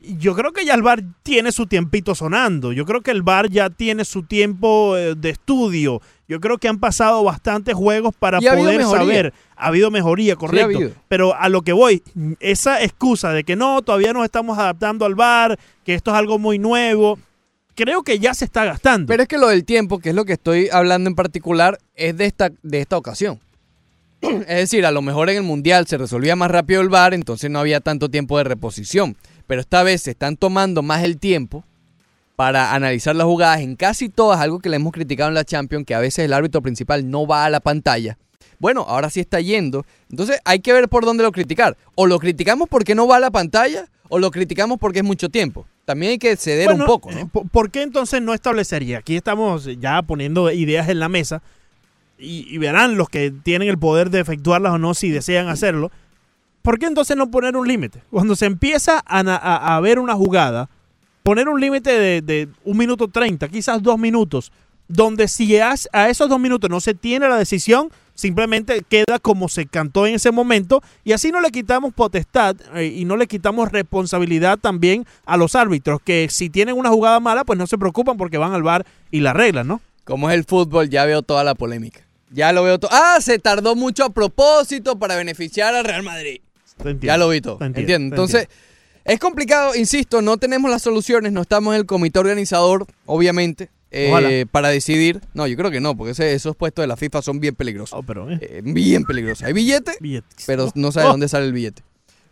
yo 0.00 0.34
creo 0.34 0.52
que 0.52 0.64
ya 0.64 0.74
el 0.74 0.82
VAR 0.82 1.02
tiene 1.22 1.52
su 1.52 1.66
tiempito 1.66 2.14
sonando. 2.14 2.72
Yo 2.72 2.86
creo 2.86 3.02
que 3.02 3.10
el 3.10 3.22
VAR 3.22 3.50
ya 3.50 3.68
tiene 3.68 4.04
su 4.04 4.22
tiempo 4.22 4.96
eh, 4.96 5.14
de 5.14 5.30
estudio. 5.30 6.00
Yo 6.26 6.40
creo 6.40 6.58
que 6.58 6.68
han 6.68 6.78
pasado 6.78 7.22
bastantes 7.22 7.74
juegos 7.74 8.14
para 8.18 8.38
ha 8.38 8.40
poder 8.40 8.82
saber. 8.84 9.34
Ha 9.56 9.66
habido 9.66 9.90
mejoría, 9.90 10.36
correcto. 10.36 10.76
habido. 10.76 10.92
Pero 11.08 11.34
a 11.36 11.48
lo 11.48 11.62
que 11.62 11.72
voy, 11.72 12.02
esa 12.38 12.82
excusa 12.82 13.32
de 13.32 13.44
que 13.44 13.56
no, 13.56 13.82
todavía 13.82 14.12
nos 14.12 14.24
estamos 14.24 14.58
adaptando 14.58 15.04
al 15.04 15.14
VAR, 15.14 15.58
que 15.84 15.94
esto 15.94 16.12
es 16.12 16.16
algo 16.16 16.38
muy 16.38 16.58
nuevo, 16.58 17.18
creo 17.74 18.02
que 18.02 18.18
ya 18.18 18.32
se 18.34 18.44
está 18.44 18.64
gastando. 18.64 19.06
Pero 19.06 19.22
es 19.22 19.28
que 19.28 19.38
lo 19.38 19.48
del 19.48 19.64
tiempo, 19.64 19.98
que 19.98 20.10
es 20.10 20.14
lo 20.14 20.24
que 20.24 20.34
estoy 20.34 20.68
hablando 20.70 21.08
en 21.08 21.16
particular, 21.16 21.78
es 21.94 22.16
de 22.16 22.26
esta, 22.26 22.50
de 22.62 22.80
esta 22.80 22.96
ocasión. 22.96 23.40
es 24.22 24.46
decir, 24.56 24.84
a 24.86 24.90
lo 24.90 25.02
mejor 25.02 25.30
en 25.30 25.36
el 25.38 25.42
Mundial 25.42 25.86
se 25.86 25.98
resolvía 25.98 26.36
más 26.36 26.50
rápido 26.50 26.80
el 26.80 26.88
VAR, 26.88 27.14
entonces 27.14 27.50
no 27.50 27.58
había 27.58 27.80
tanto 27.80 28.08
tiempo 28.08 28.38
de 28.38 28.44
reposición. 28.44 29.16
Pero 29.46 29.60
esta 29.60 29.82
vez 29.82 30.02
se 30.02 30.10
están 30.12 30.36
tomando 30.36 30.82
más 30.82 31.02
el 31.04 31.18
tiempo 31.18 31.64
para 32.36 32.72
analizar 32.74 33.14
las 33.16 33.26
jugadas 33.26 33.60
en 33.60 33.76
casi 33.76 34.08
todas, 34.08 34.40
algo 34.40 34.60
que 34.60 34.68
le 34.70 34.76
hemos 34.76 34.92
criticado 34.92 35.28
en 35.28 35.34
la 35.34 35.44
Champions, 35.44 35.84
que 35.86 35.94
a 35.94 36.00
veces 36.00 36.24
el 36.24 36.32
árbitro 36.32 36.62
principal 36.62 37.10
no 37.10 37.26
va 37.26 37.44
a 37.44 37.50
la 37.50 37.60
pantalla. 37.60 38.16
Bueno, 38.58 38.84
ahora 38.86 39.10
sí 39.10 39.20
está 39.20 39.40
yendo. 39.40 39.84
Entonces 40.10 40.38
hay 40.44 40.60
que 40.60 40.72
ver 40.72 40.88
por 40.88 41.04
dónde 41.04 41.22
lo 41.22 41.32
criticar. 41.32 41.76
O 41.94 42.06
lo 42.06 42.18
criticamos 42.18 42.68
porque 42.68 42.94
no 42.94 43.06
va 43.06 43.16
a 43.16 43.20
la 43.20 43.30
pantalla, 43.30 43.86
o 44.08 44.18
lo 44.18 44.30
criticamos 44.30 44.78
porque 44.78 44.98
es 45.00 45.04
mucho 45.04 45.28
tiempo. 45.28 45.66
también 45.86 46.12
hay 46.12 46.18
que 46.18 46.36
ceder 46.36 46.66
Bueno, 46.66 46.84
un 46.84 46.86
poco, 46.86 47.10
eh, 47.10 47.14
¿no? 47.16 47.28
¿por- 47.28 47.48
¿Por 47.48 47.70
qué 47.72 47.82
entonces 47.82 48.22
no 48.22 48.32
establecería? 48.32 48.98
Aquí 48.98 49.16
estamos 49.16 49.68
ya 49.80 50.02
poniendo 50.02 50.48
ideas 50.52 50.88
en 50.88 51.00
la 51.00 51.08
mesa 51.08 51.42
y, 52.20 52.58
verán 52.58 52.96
los 52.96 53.08
que 53.08 53.30
tienen 53.30 53.68
el 53.68 53.78
poder 53.78 54.10
de 54.10 54.20
efectuarlas 54.20 54.72
o 54.74 54.78
no 54.78 54.94
si 54.94 55.10
desean 55.10 55.48
hacerlo. 55.48 55.90
¿Por 56.62 56.78
qué 56.78 56.86
entonces 56.86 57.16
no 57.16 57.30
poner 57.30 57.56
un 57.56 57.66
límite? 57.66 58.02
Cuando 58.10 58.36
se 58.36 58.46
empieza 58.46 59.02
a, 59.06 59.20
a- 59.20 59.76
a 59.76 59.80
ver 59.80 59.98
una 59.98 60.14
jugada, 60.14 60.68
poner 61.22 61.48
un 61.48 61.60
límite 61.60 61.90
de, 61.98 62.22
de 62.22 62.48
un 62.64 62.76
minuto 62.76 63.08
treinta, 63.08 63.48
quizás 63.48 63.82
dos 63.82 63.98
minutos, 63.98 64.52
donde 64.88 65.28
si 65.28 65.56
as- 65.58 65.88
a 65.92 66.08
esos 66.10 66.28
dos 66.28 66.38
minutos 66.40 66.68
no 66.68 66.80
se 66.80 66.94
tiene 66.94 67.28
la 67.28 67.36
decisión, 67.38 67.88
simplemente 68.14 68.82
queda 68.86 69.18
como 69.22 69.48
se 69.48 69.64
cantó 69.64 70.06
en 70.06 70.16
ese 70.16 70.30
momento 70.30 70.82
y 71.04 71.12
así 71.12 71.30
no 71.32 71.40
le 71.40 71.50
quitamos 71.50 71.94
potestad 71.94 72.54
eh, 72.74 72.84
y 72.94 73.06
no 73.06 73.16
le 73.16 73.26
quitamos 73.26 73.72
responsabilidad 73.72 74.58
también 74.58 75.06
a 75.24 75.38
los 75.38 75.54
árbitros, 75.54 76.00
que 76.04 76.28
si 76.30 76.50
tienen 76.50 76.76
una 76.76 76.90
jugada 76.90 77.20
mala, 77.20 77.44
pues 77.44 77.58
no 77.58 77.66
se 77.66 77.78
preocupan 77.78 78.18
porque 78.18 78.36
van 78.36 78.52
al 78.52 78.62
bar 78.62 78.84
y 79.10 79.20
la 79.20 79.30
arreglan, 79.30 79.68
¿no? 79.68 79.80
Como 80.04 80.28
es 80.28 80.34
el 80.36 80.44
fútbol, 80.44 80.90
ya 80.90 81.06
veo 81.06 81.22
toda 81.22 81.44
la 81.44 81.54
polémica. 81.54 82.00
Ya 82.30 82.52
lo 82.52 82.62
veo 82.62 82.78
todo. 82.78 82.90
Ah, 82.92 83.18
se 83.20 83.38
tardó 83.38 83.74
mucho 83.76 84.04
a 84.04 84.10
propósito 84.10 84.98
para 84.98 85.16
beneficiar 85.16 85.74
al 85.74 85.84
Real 85.84 86.02
Madrid. 86.02 86.40
Entiendo. 86.78 87.06
Ya 87.06 87.16
lo 87.18 87.28
vi 87.28 87.40
todo. 87.40 87.58
Entiendo, 87.60 88.14
Entonces, 88.14 88.48
es 89.04 89.18
complicado, 89.18 89.74
insisto, 89.74 90.22
no 90.22 90.36
tenemos 90.38 90.70
las 90.70 90.82
soluciones, 90.82 91.32
no 91.32 91.42
estamos 91.42 91.74
en 91.74 91.80
el 91.80 91.86
comité 91.86 92.18
organizador, 92.20 92.86
obviamente, 93.06 93.68
eh, 93.90 94.46
para 94.50 94.68
decidir. 94.68 95.20
No, 95.34 95.46
yo 95.46 95.56
creo 95.56 95.70
que 95.70 95.80
no, 95.80 95.96
porque 95.96 96.12
ese- 96.12 96.32
esos 96.32 96.54
puestos 96.56 96.82
de 96.82 96.86
la 96.86 96.96
FIFA 96.96 97.20
son 97.22 97.40
bien 97.40 97.54
peligrosos. 97.56 97.98
Oh, 97.98 98.02
pero, 98.02 98.30
eh, 98.30 98.38
Eh, 98.40 98.60
bien 98.64 99.04
peligrosos. 99.04 99.42
Hay 99.44 99.52
billete, 99.52 99.92
billetes. 100.00 100.44
pero 100.46 100.70
no 100.74 100.92
sabe 100.92 101.06
oh, 101.06 101.10
dónde 101.10 101.28
sale 101.28 101.46
el 101.46 101.52
billete. 101.52 101.82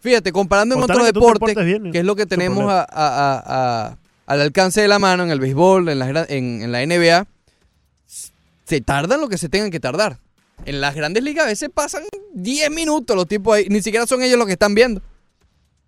Fíjate, 0.00 0.30
comparando 0.30 0.76
en 0.76 0.82
tal 0.82 0.96
otros 0.96 1.06
que 1.08 1.12
deportes, 1.12 1.56
es 1.94 2.04
lo 2.04 2.14
que 2.14 2.24
tenemos 2.26 2.70
a- 2.70 2.82
a- 2.82 2.86
a- 2.88 3.42
a- 3.88 3.98
al 4.26 4.40
alcance 4.40 4.80
de 4.80 4.86
la 4.88 4.98
mano 5.00 5.24
en 5.24 5.30
el 5.32 5.40
béisbol, 5.40 5.88
en 5.88 5.98
la, 5.98 6.24
en 6.28 6.70
la 6.70 6.82
NBA, 6.82 7.26
se 8.68 8.80
tardan 8.80 9.20
lo 9.20 9.28
que 9.28 9.38
se 9.38 9.48
tengan 9.48 9.70
que 9.70 9.80
tardar. 9.80 10.18
En 10.64 10.80
las 10.80 10.94
grandes 10.94 11.22
ligas 11.22 11.44
a 11.46 11.48
veces 11.48 11.70
pasan 11.72 12.02
10 12.34 12.70
minutos 12.70 13.16
los 13.16 13.26
tipos 13.26 13.56
ahí, 13.56 13.66
ni 13.68 13.80
siquiera 13.80 14.06
son 14.06 14.22
ellos 14.22 14.36
los 14.38 14.46
que 14.46 14.52
están 14.54 14.74
viendo. 14.74 15.00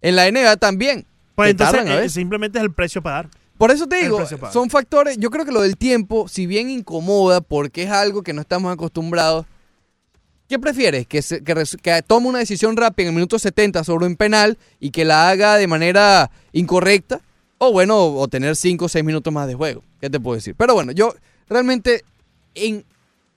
En 0.00 0.16
la 0.16 0.30
NBA 0.30 0.56
también. 0.56 1.04
Pues 1.34 1.50
entonces 1.50 1.80
a 1.86 2.02
eh, 2.04 2.08
simplemente 2.08 2.58
es 2.58 2.64
el 2.64 2.72
precio 2.72 3.02
para 3.02 3.16
dar. 3.16 3.28
Por 3.58 3.70
eso 3.70 3.86
te 3.86 3.96
digo, 4.02 4.18
son 4.50 4.70
factores, 4.70 5.18
yo 5.18 5.28
creo 5.30 5.44
que 5.44 5.52
lo 5.52 5.60
del 5.60 5.76
tiempo, 5.76 6.28
si 6.28 6.46
bien 6.46 6.70
incomoda, 6.70 7.42
porque 7.42 7.82
es 7.82 7.90
algo 7.90 8.22
que 8.22 8.32
no 8.32 8.40
estamos 8.40 8.72
acostumbrados, 8.72 9.44
¿qué 10.48 10.58
prefieres? 10.58 11.06
¿Que, 11.06 11.20
se- 11.20 11.44
que, 11.44 11.54
que 11.82 12.02
tome 12.02 12.28
una 12.28 12.38
decisión 12.38 12.74
rápida 12.76 13.04
en 13.04 13.08
el 13.08 13.14
minuto 13.16 13.38
70 13.38 13.84
sobre 13.84 14.06
un 14.06 14.16
penal 14.16 14.56
y 14.78 14.90
que 14.90 15.04
la 15.04 15.28
haga 15.28 15.56
de 15.56 15.66
manera 15.66 16.30
incorrecta? 16.52 17.20
O 17.58 17.72
bueno, 17.72 18.02
o 18.02 18.28
tener 18.28 18.56
5 18.56 18.86
o 18.86 18.88
6 18.88 19.04
minutos 19.04 19.30
más 19.30 19.46
de 19.46 19.54
juego. 19.54 19.82
¿Qué 20.00 20.08
te 20.08 20.18
puedo 20.18 20.36
decir? 20.36 20.54
Pero 20.56 20.72
bueno, 20.72 20.92
yo 20.92 21.14
realmente 21.46 22.04
en 22.54 22.84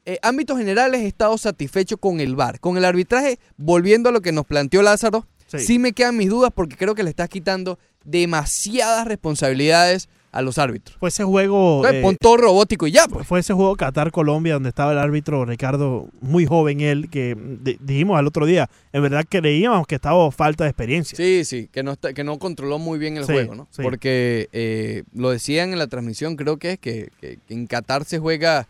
eh, 0.05 0.17
ámbitos 0.21 0.57
generales 0.57 1.01
he 1.01 1.07
estado 1.07 1.37
satisfecho 1.37 1.97
con 1.97 2.19
el 2.19 2.35
VAR. 2.35 2.59
Con 2.59 2.77
el 2.77 2.85
arbitraje, 2.85 3.39
volviendo 3.57 4.09
a 4.09 4.11
lo 4.11 4.21
que 4.21 4.31
nos 4.31 4.45
planteó 4.45 4.81
Lázaro, 4.81 5.25
Sí. 5.47 5.59
sí 5.59 5.79
me 5.79 5.93
quedan 5.93 6.17
mis 6.17 6.29
dudas 6.29 6.51
porque 6.53 6.75
creo 6.75 6.95
que 6.95 7.03
le 7.03 7.09
estás 7.11 7.29
quitando 7.29 7.77
demasiadas 8.03 9.05
responsabilidades 9.07 10.09
a 10.31 10.41
los 10.41 10.57
árbitros. 10.57 10.97
Fue 10.99 11.09
ese 11.09 11.23
juego. 11.23 11.77
Entonces, 11.77 11.99
eh, 11.99 12.01
pon 12.01 12.17
todo 12.19 12.37
robótico 12.37 12.87
y 12.87 12.91
ya, 12.91 13.07
pues. 13.07 13.27
Fue 13.27 13.39
ese 13.39 13.53
juego 13.53 13.75
Qatar-Colombia 13.75 14.55
donde 14.55 14.69
estaba 14.69 14.91
el 14.93 14.97
árbitro 14.97 15.45
Ricardo, 15.45 16.07
muy 16.21 16.47
joven 16.47 16.81
él, 16.81 17.07
que 17.11 17.37
di- 17.61 17.77
dijimos 17.79 18.17
al 18.17 18.25
otro 18.25 18.47
día, 18.47 18.67
en 18.93 19.03
verdad 19.03 19.25
creíamos 19.29 19.85
que 19.85 19.93
estaba 19.93 20.31
falta 20.31 20.63
de 20.63 20.71
experiencia. 20.71 21.15
Sí, 21.15 21.45
sí, 21.45 21.69
que 21.71 21.83
no, 21.83 21.91
está, 21.91 22.13
que 22.13 22.23
no 22.23 22.39
controló 22.39 22.79
muy 22.79 22.97
bien 22.97 23.17
el 23.17 23.25
Sí, 23.25 23.31
juego, 23.33 23.53
¿no? 23.53 23.67
sí. 23.69 23.83
Porque 23.83 24.49
eh, 24.53 25.03
lo 25.13 25.29
decían 25.29 25.71
en 25.71 25.77
la 25.77 25.85
transmisión, 25.87 26.35
creo 26.35 26.57
que 26.57 26.71
es 26.73 26.79
que, 26.79 27.09
que- 27.21 27.37
que 27.47 27.53
en 27.53 27.67
Qatar 27.67 28.03
se 28.05 28.17
juega 28.17 28.67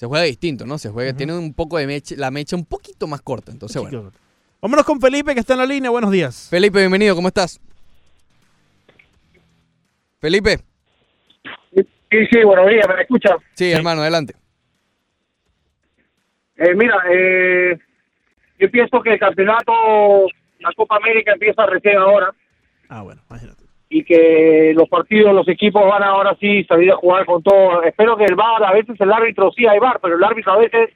se 0.00 0.06
juega 0.06 0.24
distinto, 0.24 0.64
¿no? 0.64 0.78
Se 0.78 0.88
juega, 0.88 1.12
tiene 1.12 1.36
un 1.36 1.52
poco 1.52 1.76
de 1.76 1.86
mecha, 1.86 2.14
la 2.16 2.30
mecha 2.30 2.56
un 2.56 2.64
poquito 2.64 3.06
más 3.06 3.20
corta. 3.20 3.52
Entonces, 3.52 3.82
bueno. 3.82 4.10
Vámonos 4.62 4.86
con 4.86 4.98
Felipe 4.98 5.34
que 5.34 5.40
está 5.40 5.52
en 5.52 5.58
la 5.58 5.66
línea. 5.66 5.90
Buenos 5.90 6.10
días. 6.10 6.48
Felipe, 6.48 6.78
bienvenido, 6.78 7.14
¿cómo 7.14 7.28
estás? 7.28 7.60
Felipe, 10.18 10.56
Sí, 11.74 12.26
sí, 12.32 12.42
buenos 12.44 12.66
días, 12.70 12.86
¿me 12.88 13.02
escucha? 13.02 13.36
sí, 13.52 13.70
hermano, 13.70 14.00
adelante. 14.00 14.34
Eh, 16.56 16.74
mira, 16.74 16.96
eh, 17.12 17.78
yo 18.58 18.70
pienso 18.70 19.02
que 19.02 19.12
el 19.12 19.18
campeonato, 19.18 19.72
la 20.60 20.72
Copa 20.76 20.96
América 20.96 21.32
empieza 21.34 21.66
recién 21.66 21.98
ahora 21.98 22.32
Ah, 22.88 23.02
bueno, 23.02 23.20
imagínate. 23.28 23.59
Y 23.92 24.04
que 24.04 24.72
los 24.74 24.88
partidos, 24.88 25.34
los 25.34 25.48
equipos 25.48 25.84
van 25.84 26.04
ahora 26.04 26.36
sí 26.40 26.62
salir 26.64 26.92
a 26.92 26.96
jugar 26.96 27.26
con 27.26 27.42
todo. 27.42 27.82
Espero 27.82 28.16
que 28.16 28.24
el 28.24 28.36
VAR, 28.36 28.62
a 28.64 28.72
veces 28.72 28.98
el 29.00 29.12
árbitro 29.12 29.50
sí 29.50 29.66
hay 29.66 29.80
VAR, 29.80 29.98
pero 30.00 30.14
el 30.16 30.22
árbitro 30.24 30.52
a 30.52 30.58
veces 30.58 30.90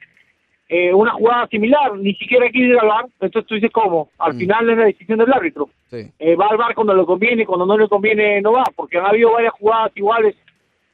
eh, 0.69 0.93
una 0.93 1.11
jugada 1.11 1.45
similar, 1.47 1.95
ni 1.97 2.15
siquiera 2.15 2.49
quiere 2.49 2.69
ir 2.69 2.79
al 2.79 2.87
VAR, 2.87 3.05
entonces 3.19 3.47
tú 3.47 3.55
dices 3.55 3.69
cómo, 3.71 4.09
al 4.17 4.33
Mm. 4.33 4.37
final 4.39 4.69
es 4.69 4.77
la 4.77 4.85
decisión 4.85 5.19
del 5.19 5.31
árbitro. 5.33 5.69
Sí. 5.91 6.09
Eh, 6.17 6.35
va 6.35 6.47
al 6.47 6.57
VAR 6.57 6.73
cuando 6.73 6.95
le 6.95 7.03
conviene 7.05 7.43
y 7.43 7.45
cuando 7.45 7.65
no 7.65 7.77
le 7.77 7.87
conviene 7.89 8.41
no 8.41 8.53
va, 8.53 8.63
porque 8.75 8.97
han 8.97 9.05
habido 9.05 9.33
varias 9.33 9.53
jugadas 9.53 9.91
iguales 9.95 10.33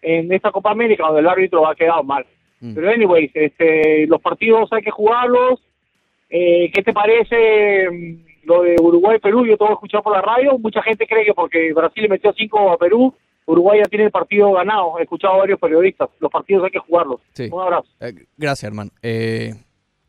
en 0.02 0.34
esta 0.34 0.52
Copa 0.52 0.72
América 0.72 1.06
donde 1.06 1.22
el 1.22 1.28
árbitro 1.30 1.68
ha 1.68 1.76
quedado 1.76 2.04
mal. 2.04 2.26
Mm. 2.62 2.74
Pero 2.74 2.90
anyways, 2.90 3.32
este, 3.36 4.08
los 4.08 4.20
partidos 4.20 4.74
hay 4.74 4.82
que 4.82 4.92
jugarlos. 4.92 5.62
Eh, 6.32 6.72
¿Qué 6.74 6.82
te 6.82 6.94
parece 6.94 7.90
mm, 7.92 8.31
lo 8.44 8.64
de 8.64 8.76
Uruguay-Perú? 8.80 9.46
Yo 9.46 9.58
todo 9.58 9.74
escuchado 9.74 10.04
por 10.04 10.14
la 10.14 10.22
radio. 10.22 10.58
Mucha 10.58 10.82
gente 10.84 11.08
cree 11.08 11.26
que 11.26 11.34
porque 11.34 11.74
Brasil 11.74 12.04
le 12.04 12.10
metió 12.10 12.34
5 12.34 12.72
a 12.72 12.78
Perú, 12.78 13.14
Uruguay 13.46 13.80
ya 13.84 13.90
tiene 13.90 14.06
el 14.06 14.12
partido 14.12 14.52
ganado. 14.54 14.98
He 15.00 15.04
escuchado 15.04 15.36
a 15.36 15.38
varios 15.40 15.60
periodistas. 15.60 16.10
Los 16.20 16.32
partidos 16.32 16.64
hay 16.66 16.72
que 16.72 16.80
jugarlos. 16.80 17.20
Sí. 17.34 17.50
Un 17.52 17.62
abrazo. 17.62 17.88
Eh, 18.00 18.14
gracias, 18.38 18.68
hermano. 18.68 18.92
Eh, 19.02 19.54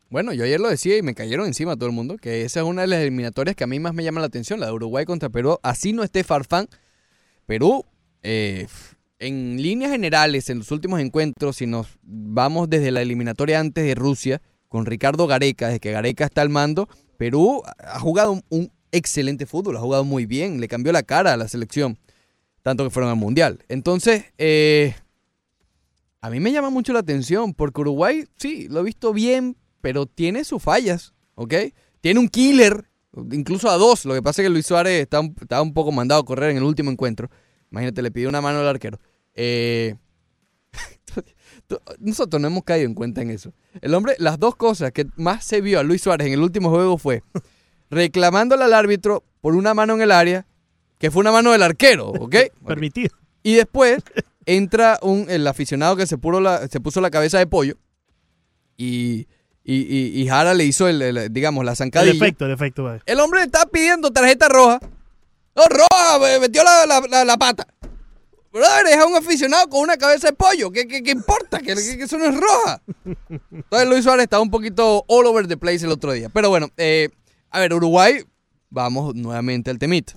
bueno, 0.09 0.31
yo 0.33 0.43
ayer 0.43 0.59
lo 0.59 0.69
decía 0.69 0.97
y 0.97 1.01
me 1.01 1.15
cayeron 1.15 1.47
encima 1.47 1.75
todo 1.75 1.87
el 1.87 1.95
mundo, 1.95 2.17
que 2.17 2.43
esa 2.43 2.59
es 2.59 2.65
una 2.65 2.81
de 2.81 2.87
las 2.87 2.99
eliminatorias 2.99 3.55
que 3.55 3.63
a 3.63 3.67
mí 3.67 3.79
más 3.79 3.93
me 3.93 4.03
llama 4.03 4.19
la 4.19 4.27
atención, 4.27 4.59
la 4.59 4.67
de 4.67 4.73
Uruguay 4.73 5.05
contra 5.05 5.29
Perú. 5.29 5.57
Así 5.63 5.91
no 5.91 6.03
esté 6.03 6.23
Farfán. 6.23 6.67
Perú, 7.45 7.83
eh, 8.21 8.67
en 9.19 9.61
líneas 9.61 9.91
generales, 9.91 10.49
en 10.49 10.59
los 10.59 10.71
últimos 10.71 10.99
encuentros, 10.99 11.57
si 11.57 11.65
nos 11.65 11.97
vamos 12.03 12.69
desde 12.69 12.91
la 12.91 13.01
eliminatoria 13.01 13.59
antes 13.59 13.83
de 13.83 13.95
Rusia, 13.95 14.41
con 14.69 14.85
Ricardo 14.85 15.27
Gareca, 15.27 15.67
desde 15.67 15.79
que 15.79 15.91
Gareca 15.91 16.25
está 16.25 16.41
al 16.41 16.49
mando, 16.49 16.87
Perú 17.17 17.61
ha 17.79 17.99
jugado 17.99 18.41
un, 18.49 18.71
excelente 18.91 19.45
fútbol, 19.45 19.75
ha 19.75 19.79
jugado 19.81 20.03
muy 20.05 20.25
bien, 20.25 20.61
le 20.61 20.67
cambió 20.67 20.91
la 20.91 21.03
cara 21.03 21.33
a 21.33 21.37
la 21.37 21.47
selección, 21.47 21.97
tanto 22.61 22.83
que 22.83 22.89
fueron 22.91 23.09
al 23.09 23.17
Mundial. 23.17 23.63
Entonces, 23.67 24.25
eh, 24.37 24.95
a 26.21 26.29
mí 26.29 26.39
me 26.39 26.51
llama 26.51 26.69
mucho 26.69 26.93
la 26.93 26.99
atención 26.99 27.53
porque 27.53 27.81
Uruguay, 27.81 28.25
sí, 28.37 28.67
lo 28.69 28.79
he 28.79 28.83
visto 28.83 29.11
bien, 29.11 29.57
pero 29.81 30.05
tiene 30.05 30.43
sus 30.43 30.61
fallas, 30.61 31.13
¿ok? 31.35 31.53
Tiene 32.01 32.19
un 32.19 32.29
killer, 32.29 32.85
incluso 33.31 33.69
a 33.69 33.77
dos. 33.77 34.05
Lo 34.05 34.13
que 34.13 34.21
pasa 34.21 34.41
es 34.41 34.45
que 34.45 34.49
Luis 34.49 34.65
Suárez 34.65 35.01
está 35.01 35.19
un- 35.19 35.35
estaba 35.41 35.61
un 35.61 35.73
poco 35.73 35.91
mandado 35.91 36.21
a 36.21 36.25
correr 36.25 36.51
en 36.51 36.57
el 36.57 36.63
último 36.63 36.91
encuentro. 36.91 37.29
Imagínate, 37.71 38.01
le 38.01 38.11
pidió 38.11 38.29
una 38.29 38.41
mano 38.41 38.59
al 38.59 38.67
arquero. 38.67 38.99
Eh, 39.33 39.95
nosotros 41.99 42.41
no 42.41 42.47
hemos 42.47 42.63
caído 42.63 42.87
en 42.87 42.93
cuenta 42.93 43.21
en 43.21 43.29
eso. 43.29 43.53
El 43.81 43.93
hombre, 43.93 44.15
las 44.19 44.39
dos 44.39 44.55
cosas 44.55 44.91
que 44.91 45.05
más 45.15 45.43
se 45.45 45.61
vio 45.61 45.79
a 45.79 45.83
Luis 45.83 46.01
Suárez 46.01 46.27
en 46.27 46.33
el 46.33 46.41
último 46.41 46.69
juego 46.69 46.97
fue 46.97 47.23
reclamándole 47.89 48.63
al 48.63 48.73
árbitro 48.73 49.23
por 49.41 49.55
una 49.55 49.73
mano 49.73 49.93
en 49.95 50.01
el 50.01 50.11
área, 50.11 50.45
que 50.99 51.11
fue 51.11 51.21
una 51.21 51.31
mano 51.31 51.51
del 51.51 51.63
arquero, 51.63 52.07
¿ok? 52.09 52.35
Permitido. 52.67 53.15
Y 53.43 53.55
después 53.55 54.03
entra 54.45 54.99
un, 55.01 55.25
el 55.29 55.45
aficionado 55.47 55.95
que 55.95 56.07
se, 56.07 56.17
puso 56.17 56.39
la, 56.39 56.67
se 56.67 56.79
puso 56.79 57.01
la 57.01 57.11
cabeza 57.11 57.37
de 57.39 57.47
pollo 57.47 57.75
y, 58.77 59.27
y, 59.63 59.75
y- 59.75 60.21
y 60.21 60.27
Jara 60.27 60.53
le 60.53 60.65
hizo, 60.65 60.87
el, 60.87 61.01
el- 61.01 61.31
digamos, 61.33 61.63
la 61.65 61.71
El 61.71 61.77
zancadilla. 61.77 62.13
efecto, 62.15 62.45
el 62.45 62.51
efecto. 62.51 62.83
vaya. 62.83 63.01
El 63.05 63.19
hombre 63.19 63.41
está 63.43 63.65
pidiendo 63.65 64.11
tarjeta 64.11 64.49
roja. 64.49 64.79
No, 65.55 65.63
roja, 65.69 66.19
me 66.19 66.39
metió 66.39 66.63
la, 66.63 66.85
la- 66.85 67.01
la- 67.07 67.25
la 67.25 67.37
pata. 67.37 67.67
Brother, 68.53 68.85
es 68.99 69.03
un 69.05 69.15
aficionado 69.15 69.67
con 69.67 69.81
una 69.81 69.97
cabeza 69.97 70.27
de 70.27 70.33
pollo. 70.33 70.71
¿Qué, 70.71 70.87
qué- 70.87 71.01
qué 71.01 71.11
importa? 71.11 71.57
Que, 71.59 71.73
que- 71.73 72.03
eso 72.03 72.17
no 72.19 72.25
es 72.25 72.35
roja. 72.39 72.81
Entonces 73.51 73.89
Luis 73.89 74.03
Suárez 74.03 74.23
estaba 74.25 74.43
un 74.43 74.51
poquito 74.51 75.03
all 75.07 75.25
over 75.25 75.47
the 75.47 75.57
place 75.57 75.83
el 75.85 75.91
otro 75.91 76.11
día. 76.13 76.29
Pero 76.29 76.49
bueno, 76.49 76.67
eh, 76.77 77.09
a 77.49 77.59
ver, 77.59 77.73
Uruguay, 77.73 78.23
vamos 78.69 79.15
nuevamente 79.15 79.71
al 79.71 79.79
temita. 79.79 80.13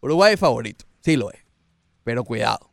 Uruguay 0.00 0.34
es 0.34 0.40
favorito, 0.40 0.84
sí 1.04 1.16
lo 1.16 1.30
es. 1.30 1.38
Pero 2.04 2.24
cuidado, 2.24 2.70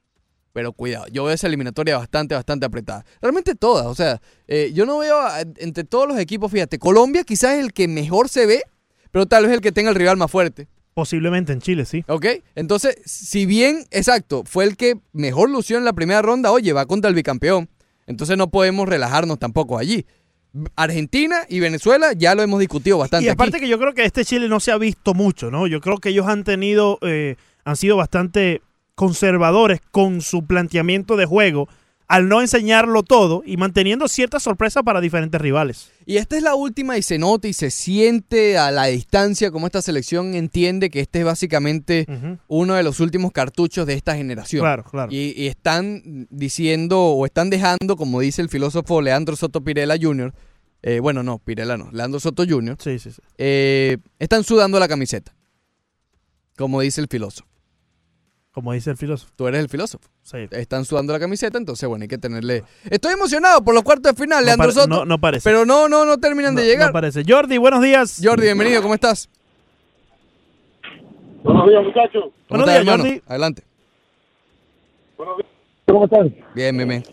pero 0.54 0.74
cuidado. 0.74 1.06
Yo 1.12 1.24
veo 1.26 1.34
esa 1.34 1.48
eliminatoria 1.48 1.98
bastante, 1.98 2.34
bastante 2.36 2.66
apretada. 2.66 3.06
Realmente 3.22 3.54
todas, 3.56 3.86
o 3.86 3.94
sea, 3.96 4.20
eh, 4.48 4.72
yo 4.74 4.86
no 4.88 4.98
veo 4.98 5.20
a- 5.20 5.42
entre 5.42 5.84
todos 5.84 6.08
los 6.08 6.18
equipos, 6.18 6.52
fíjate, 6.52 6.80
Colombia 6.80 7.24
quizás 7.24 7.54
es 7.54 7.60
el 7.60 7.74
que 7.74 7.88
mejor 7.88 8.28
se 8.30 8.46
ve, 8.48 8.64
pero 9.12 9.26
tal 9.28 9.44
vez 9.46 9.54
el 9.54 9.62
que 9.62 9.72
tenga 9.72 9.90
el 9.92 9.96
rival 9.96 10.18
más 10.18 10.32
fuerte. 10.32 10.68
Posiblemente 10.96 11.52
en 11.52 11.60
Chile, 11.60 11.84
sí. 11.84 12.06
¿Ok? 12.08 12.26
Entonces, 12.56 12.96
si 13.04 13.46
bien, 13.46 13.86
exacto, 13.92 14.44
fue 14.46 14.64
el 14.64 14.78
que 14.78 14.96
mejor 15.12 15.50
lució 15.50 15.78
en 15.78 15.84
la 15.84 15.92
primera 15.92 16.22
ronda, 16.22 16.54
oye, 16.54 16.72
va 16.72 16.86
contra 16.86 17.10
el 17.10 17.16
bicampeón. 17.16 17.70
Entonces 18.08 18.38
no 18.38 18.50
podemos 18.50 18.88
relajarnos 18.88 19.38
tampoco 19.38 19.78
allí. 19.78 20.06
Argentina 20.78 21.42
y 21.50 21.60
Venezuela 21.60 22.14
ya 22.14 22.34
lo 22.34 22.44
hemos 22.44 22.62
discutido 22.62 22.98
bastante. 22.98 23.26
Y 23.26 23.30
aparte 23.30 23.58
aquí. 23.58 23.66
que 23.66 23.70
yo 23.70 23.78
creo 23.78 23.94
que 23.94 24.06
este 24.06 24.24
Chile 24.24 24.48
no 24.48 24.62
se 24.62 24.72
ha 24.72 24.78
visto 24.78 25.14
mucho, 25.14 25.52
¿no? 25.52 25.68
Yo 25.68 25.82
creo 25.82 25.98
que 25.98 26.10
ellos 26.10 26.28
han 26.28 26.46
tenido, 26.46 26.98
eh, 27.02 27.36
han 27.66 27.76
sido 27.76 27.98
bastante 27.98 28.62
conservadores 28.96 29.82
con 29.92 30.22
su 30.22 30.46
planteamiento 30.46 31.18
de 31.18 31.26
juego 31.26 31.68
al 32.08 32.30
no 32.30 32.42
enseñarlo 32.42 33.02
todo 33.02 33.42
y 33.46 33.58
manteniendo 33.58 34.08
cierta 34.08 34.40
sorpresa 34.40 34.84
para 34.84 35.02
diferentes 35.02 35.42
rivales. 35.42 35.92
Y 36.06 36.18
esta 36.18 36.38
es 36.38 36.44
la 36.44 36.54
última 36.54 36.98
y 36.98 37.02
se 37.02 37.18
nota 37.18 37.48
y 37.48 37.54
se 37.54 37.72
siente 37.72 38.58
a 38.60 38.70
la 38.72 38.86
distancia 38.86 39.50
como 39.50 39.66
esta 39.66 39.82
selección 39.82 40.36
entiende 40.36 40.92
que 40.92 41.00
este 41.00 41.20
es 41.20 41.26
básicamente 41.26 42.06
uno 42.48 42.76
de 42.76 42.84
los 42.84 43.00
últimos 43.00 43.32
cartuchos 43.32 43.88
de 43.88 43.94
esta 43.96 44.16
generación. 44.16 44.62
Claro, 44.62 44.84
claro. 44.84 45.12
Y, 45.12 45.34
y 45.36 45.48
están 45.48 46.28
diciendo 46.30 47.02
o 47.02 47.26
están 47.26 47.50
dejando, 47.50 47.96
como 47.98 48.20
dice 48.20 48.42
el 48.44 48.50
filósofo 48.50 49.02
Leandro 49.02 49.36
Soto 49.36 49.64
Pirela 49.64 49.96
Jr., 50.00 50.32
eh, 50.84 51.00
bueno, 51.00 51.24
no, 51.24 51.40
Pirela 51.40 51.78
no, 51.78 51.90
Leandro 51.92 52.20
Soto 52.20 52.46
Jr., 52.48 52.78
Sí, 52.80 53.00
sí, 53.00 53.10
sí. 53.12 53.22
eh, 53.40 53.98
están 54.20 54.44
sudando 54.44 54.80
la 54.80 54.88
camiseta, 54.88 55.36
como 56.56 56.82
dice 56.82 57.02
el 57.02 57.08
filósofo. 57.08 57.50
Como 58.52 58.72
dice 58.74 58.92
el 58.92 58.98
filósofo. 58.98 59.34
Tú 59.36 59.48
eres 59.48 59.60
el 59.62 59.70
filósofo. 59.70 60.08
Sí. 60.26 60.38
Están 60.50 60.86
sudando 60.86 61.14
la 61.14 61.20
camiseta, 61.20 61.60
entonces, 61.60 61.88
bueno, 61.88 62.02
hay 62.02 62.08
que 62.08 62.18
tenerle... 62.18 62.64
Estoy 62.90 63.14
emocionado 63.14 63.64
por 63.64 63.76
los 63.76 63.84
cuartos 63.84 64.12
de 64.16 64.20
final, 64.24 64.40
No 64.40 64.46
Leandro 64.48 64.72
Soto. 64.72 64.88
no- 64.88 65.06
no 65.06 65.20
parece. 65.20 65.48
Pero 65.48 65.68
no, 65.68 65.88
no, 65.88 66.04
no 66.04 66.18
terminan 66.18 66.56
No, 66.56 66.62
de 66.62 66.66
llegar. 66.68 66.88
no 66.88 66.94
parece. 66.94 67.22
Jordi, 67.28 67.60
buenos 67.60 67.80
días. 67.84 68.20
Jordi, 68.24 68.42
bienvenido, 68.42 68.82
¿cómo 68.82 68.96
estás? 68.96 69.30
Buenos 71.44 71.70
días, 71.70 71.84
muchachos. 71.84 72.24
¿Cómo 72.24 72.32
Buenos 72.50 72.68
estás, 72.70 72.82
días, 72.84 72.94
hermano? 72.96 73.04
Jordi. 73.04 73.22
Adelante. 73.28 73.64
Buenos 75.16 75.38
días. 75.38 75.50
¿Cómo 75.88 76.06
están? 76.06 76.36
Bien, 76.56 76.76
bien, 76.78 76.90
bien. 76.90 77.04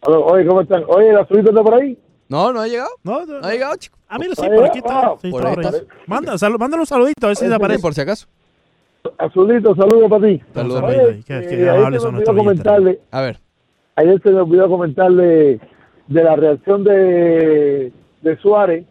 Oye, 0.00 0.46
¿cómo 0.46 0.60
están? 0.62 0.82
Oye, 0.88 1.10
¿el 1.10 1.18
azulito 1.18 1.50
está 1.50 1.62
por 1.62 1.74
ahí? 1.74 1.96
No, 2.28 2.52
no 2.52 2.60
ha 2.60 2.66
llegado. 2.66 2.90
No, 3.04 3.24
no, 3.24 3.40
No 3.40 3.46
ha 3.46 3.52
llegado, 3.52 3.76
chico. 3.76 3.96
Ah, 4.08 4.18
mira, 4.18 4.34
sí, 4.34 4.42
por 4.48 4.64
aquí 4.66 4.78
está. 4.78 4.98
ah, 5.00 5.14
Sí, 5.22 5.30
por 5.30 5.46
está 5.46 5.60
ahí 5.60 5.76
está. 5.76 5.94
Manda, 6.06 6.36
sal- 6.38 6.58
mándale 6.58 6.80
un 6.80 6.86
saludito, 6.86 7.24
a 7.26 7.28
ver 7.28 7.36
si 7.36 7.44
Ahí 7.44 7.50
te 7.50 7.54
está, 7.54 7.64
aparece. 7.64 7.82
Por 7.82 7.94
si 7.94 8.00
acaso. 8.00 8.26
Azulito, 9.18 9.74
saludos 9.74 10.10
para 10.10 10.26
ti. 10.26 10.40
Saludos. 10.54 10.82
Rey. 10.82 11.22
Qué- 11.26 11.38
eh, 11.64 11.70
amables 11.70 12.02
son 12.02 12.12
nuestros 12.14 12.36
comentarle, 12.36 13.00
A 13.10 13.20
ver. 13.22 13.38
ayer 13.96 14.20
se 14.22 14.30
me 14.30 14.40
olvidó 14.40 14.68
comentarle 14.68 15.60
de 16.06 16.22
la 16.24 16.36
reacción 16.36 16.84
de, 16.84 17.92
de 18.22 18.36
Suárez 18.38 18.84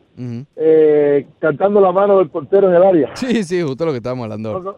eh, 0.55 1.27
cantando 1.39 1.79
la 1.79 1.91
mano 1.91 2.17
del 2.19 2.29
portero 2.29 2.69
en 2.69 2.75
el 2.75 2.83
área. 2.83 3.15
Sí, 3.15 3.43
sí, 3.43 3.61
justo 3.61 3.85
lo 3.85 3.91
que 3.91 3.97
estábamos 3.97 4.23
hablando 4.25 4.51
No, 4.51 4.57
ahora. 4.57 4.71
no, 4.71 4.77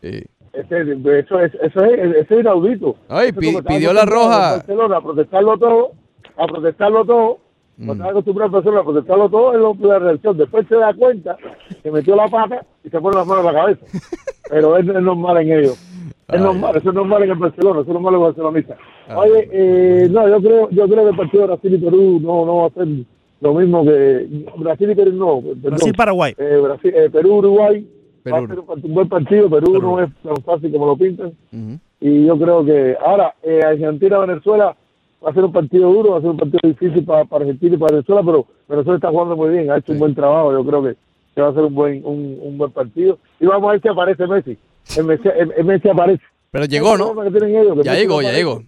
Sí. 0.00 0.24
ese- 0.52 1.18
eso, 1.18 1.40
es, 1.40 1.54
eso, 1.54 1.84
es, 1.84 2.16
eso 2.16 2.34
es 2.34 2.40
inaudito. 2.40 2.96
Ay, 3.08 3.32
pi- 3.32 3.56
pidió 3.66 3.92
la 3.92 4.04
roja. 4.04 4.56
a 4.56 5.00
protestarlo 5.02 5.58
todo, 5.58 5.92
a 6.36 6.46
protestarlo 6.46 7.04
todo. 7.04 7.38
Mm. 7.76 7.86
Cuando 7.86 8.04
estaba 8.04 8.10
acostumbrado 8.10 8.48
a 8.48 8.52
Barcelona 8.52 9.24
a 9.24 9.28
todo, 9.28 9.58
no 9.58 9.74
pudo 9.74 9.88
la 9.88 9.98
reacción. 9.98 10.36
Después 10.36 10.66
se 10.68 10.76
da 10.76 10.92
cuenta 10.94 11.36
que 11.82 11.90
metió 11.90 12.14
la 12.14 12.28
pata 12.28 12.64
y 12.84 12.90
se 12.90 13.00
pone 13.00 13.16
las 13.16 13.26
manos 13.26 13.44
en 13.44 13.54
la 13.54 13.60
cabeza. 13.60 13.86
Pero 14.50 14.76
eso 14.76 14.92
es 14.96 15.02
normal 15.02 15.36
en 15.38 15.58
ellos. 15.58 15.88
Es 16.28 16.40
normal, 16.40 16.76
eso 16.76 16.88
es 16.88 16.94
normal 16.94 17.22
en 17.24 17.30
el 17.30 17.38
Barcelona, 17.38 17.80
eso 17.80 17.90
es 17.90 17.94
normal 17.94 18.14
en 18.14 18.20
el 18.20 18.26
barcelonista. 18.26 18.76
Oye, 19.16 19.48
eh, 19.52 20.08
no, 20.10 20.28
yo 20.28 20.40
creo, 20.40 20.70
yo 20.70 20.88
creo 20.88 21.04
que 21.04 21.10
el 21.10 21.16
partido 21.16 21.42
de 21.42 21.46
Brasil 21.48 21.74
y 21.74 21.78
Perú 21.78 22.20
no, 22.22 22.46
no 22.46 22.56
va 22.56 22.66
a 22.66 22.70
ser 22.70 22.88
lo 23.40 23.54
mismo 23.54 23.84
que 23.84 24.46
Brasil 24.56 24.90
y 24.90 24.94
Perú 24.94 25.12
no. 25.12 25.40
Brasil-Paraguay. 25.40 26.34
Eh, 26.38 26.60
Brasil, 26.62 26.92
eh, 26.94 27.10
Perú, 27.10 27.38
Uruguay. 27.38 27.86
Va 28.26 28.40
Perú. 28.40 28.64
a 28.68 28.74
ser 28.76 28.84
un, 28.86 28.94
buen 28.94 29.08
partido. 29.08 29.50
Perú, 29.50 29.72
Perú. 29.72 29.80
no 29.82 30.00
es 30.00 30.10
tan 30.22 30.36
fácil 30.44 30.70
como 30.72 30.86
lo 30.86 30.96
pintan. 30.96 31.32
Ujú. 31.52 31.78
Y 32.00 32.26
yo 32.26 32.38
creo 32.38 32.64
que 32.64 32.96
ahora, 33.04 33.34
eh, 33.42 33.60
Argentina-Venezuela 33.64 34.76
va 35.24 35.30
a 35.30 35.34
ser 35.34 35.44
un 35.44 35.52
partido 35.52 35.92
duro, 35.92 36.10
va 36.12 36.18
a 36.18 36.20
ser 36.20 36.30
un 36.30 36.36
partido 36.36 36.60
difícil 36.64 37.04
para, 37.04 37.24
para 37.24 37.44
Argentina 37.44 37.74
y 37.74 37.78
para 37.78 37.94
Venezuela, 37.96 38.22
pero 38.24 38.46
Venezuela 38.68 38.96
está 38.96 39.10
jugando 39.10 39.36
muy 39.36 39.50
bien, 39.50 39.70
ha 39.70 39.76
hecho 39.78 39.92
un 39.92 39.98
buen 39.98 40.14
trabajo. 40.14 40.52
Yo 40.52 40.64
creo 40.64 40.82
que, 40.82 40.96
que 41.34 41.40
va 41.42 41.48
a 41.48 41.54
ser 41.54 41.62
un 41.64 41.74
buen 41.74 42.04
un, 42.04 42.38
un 42.42 42.58
buen 42.58 42.70
partido. 42.72 43.18
Y 43.40 43.46
vamos 43.46 43.68
a 43.68 43.72
ver 43.72 43.82
si 43.82 43.88
aparece 43.88 44.26
Messi. 44.26 44.58
El 44.96 45.04
Messi, 45.04 45.28
el- 45.28 45.52
el 45.56 45.64
Messi 45.64 45.88
aparece. 45.88 46.22
Pero 46.50 46.64
llegó, 46.66 46.96
¿no? 46.98 47.12
ellos, 47.24 47.78
Ya 47.84 47.94
llegó, 47.94 48.16
no 48.16 48.22
ya 48.22 48.28
aparece. 48.28 48.36
llegó. 48.36 48.62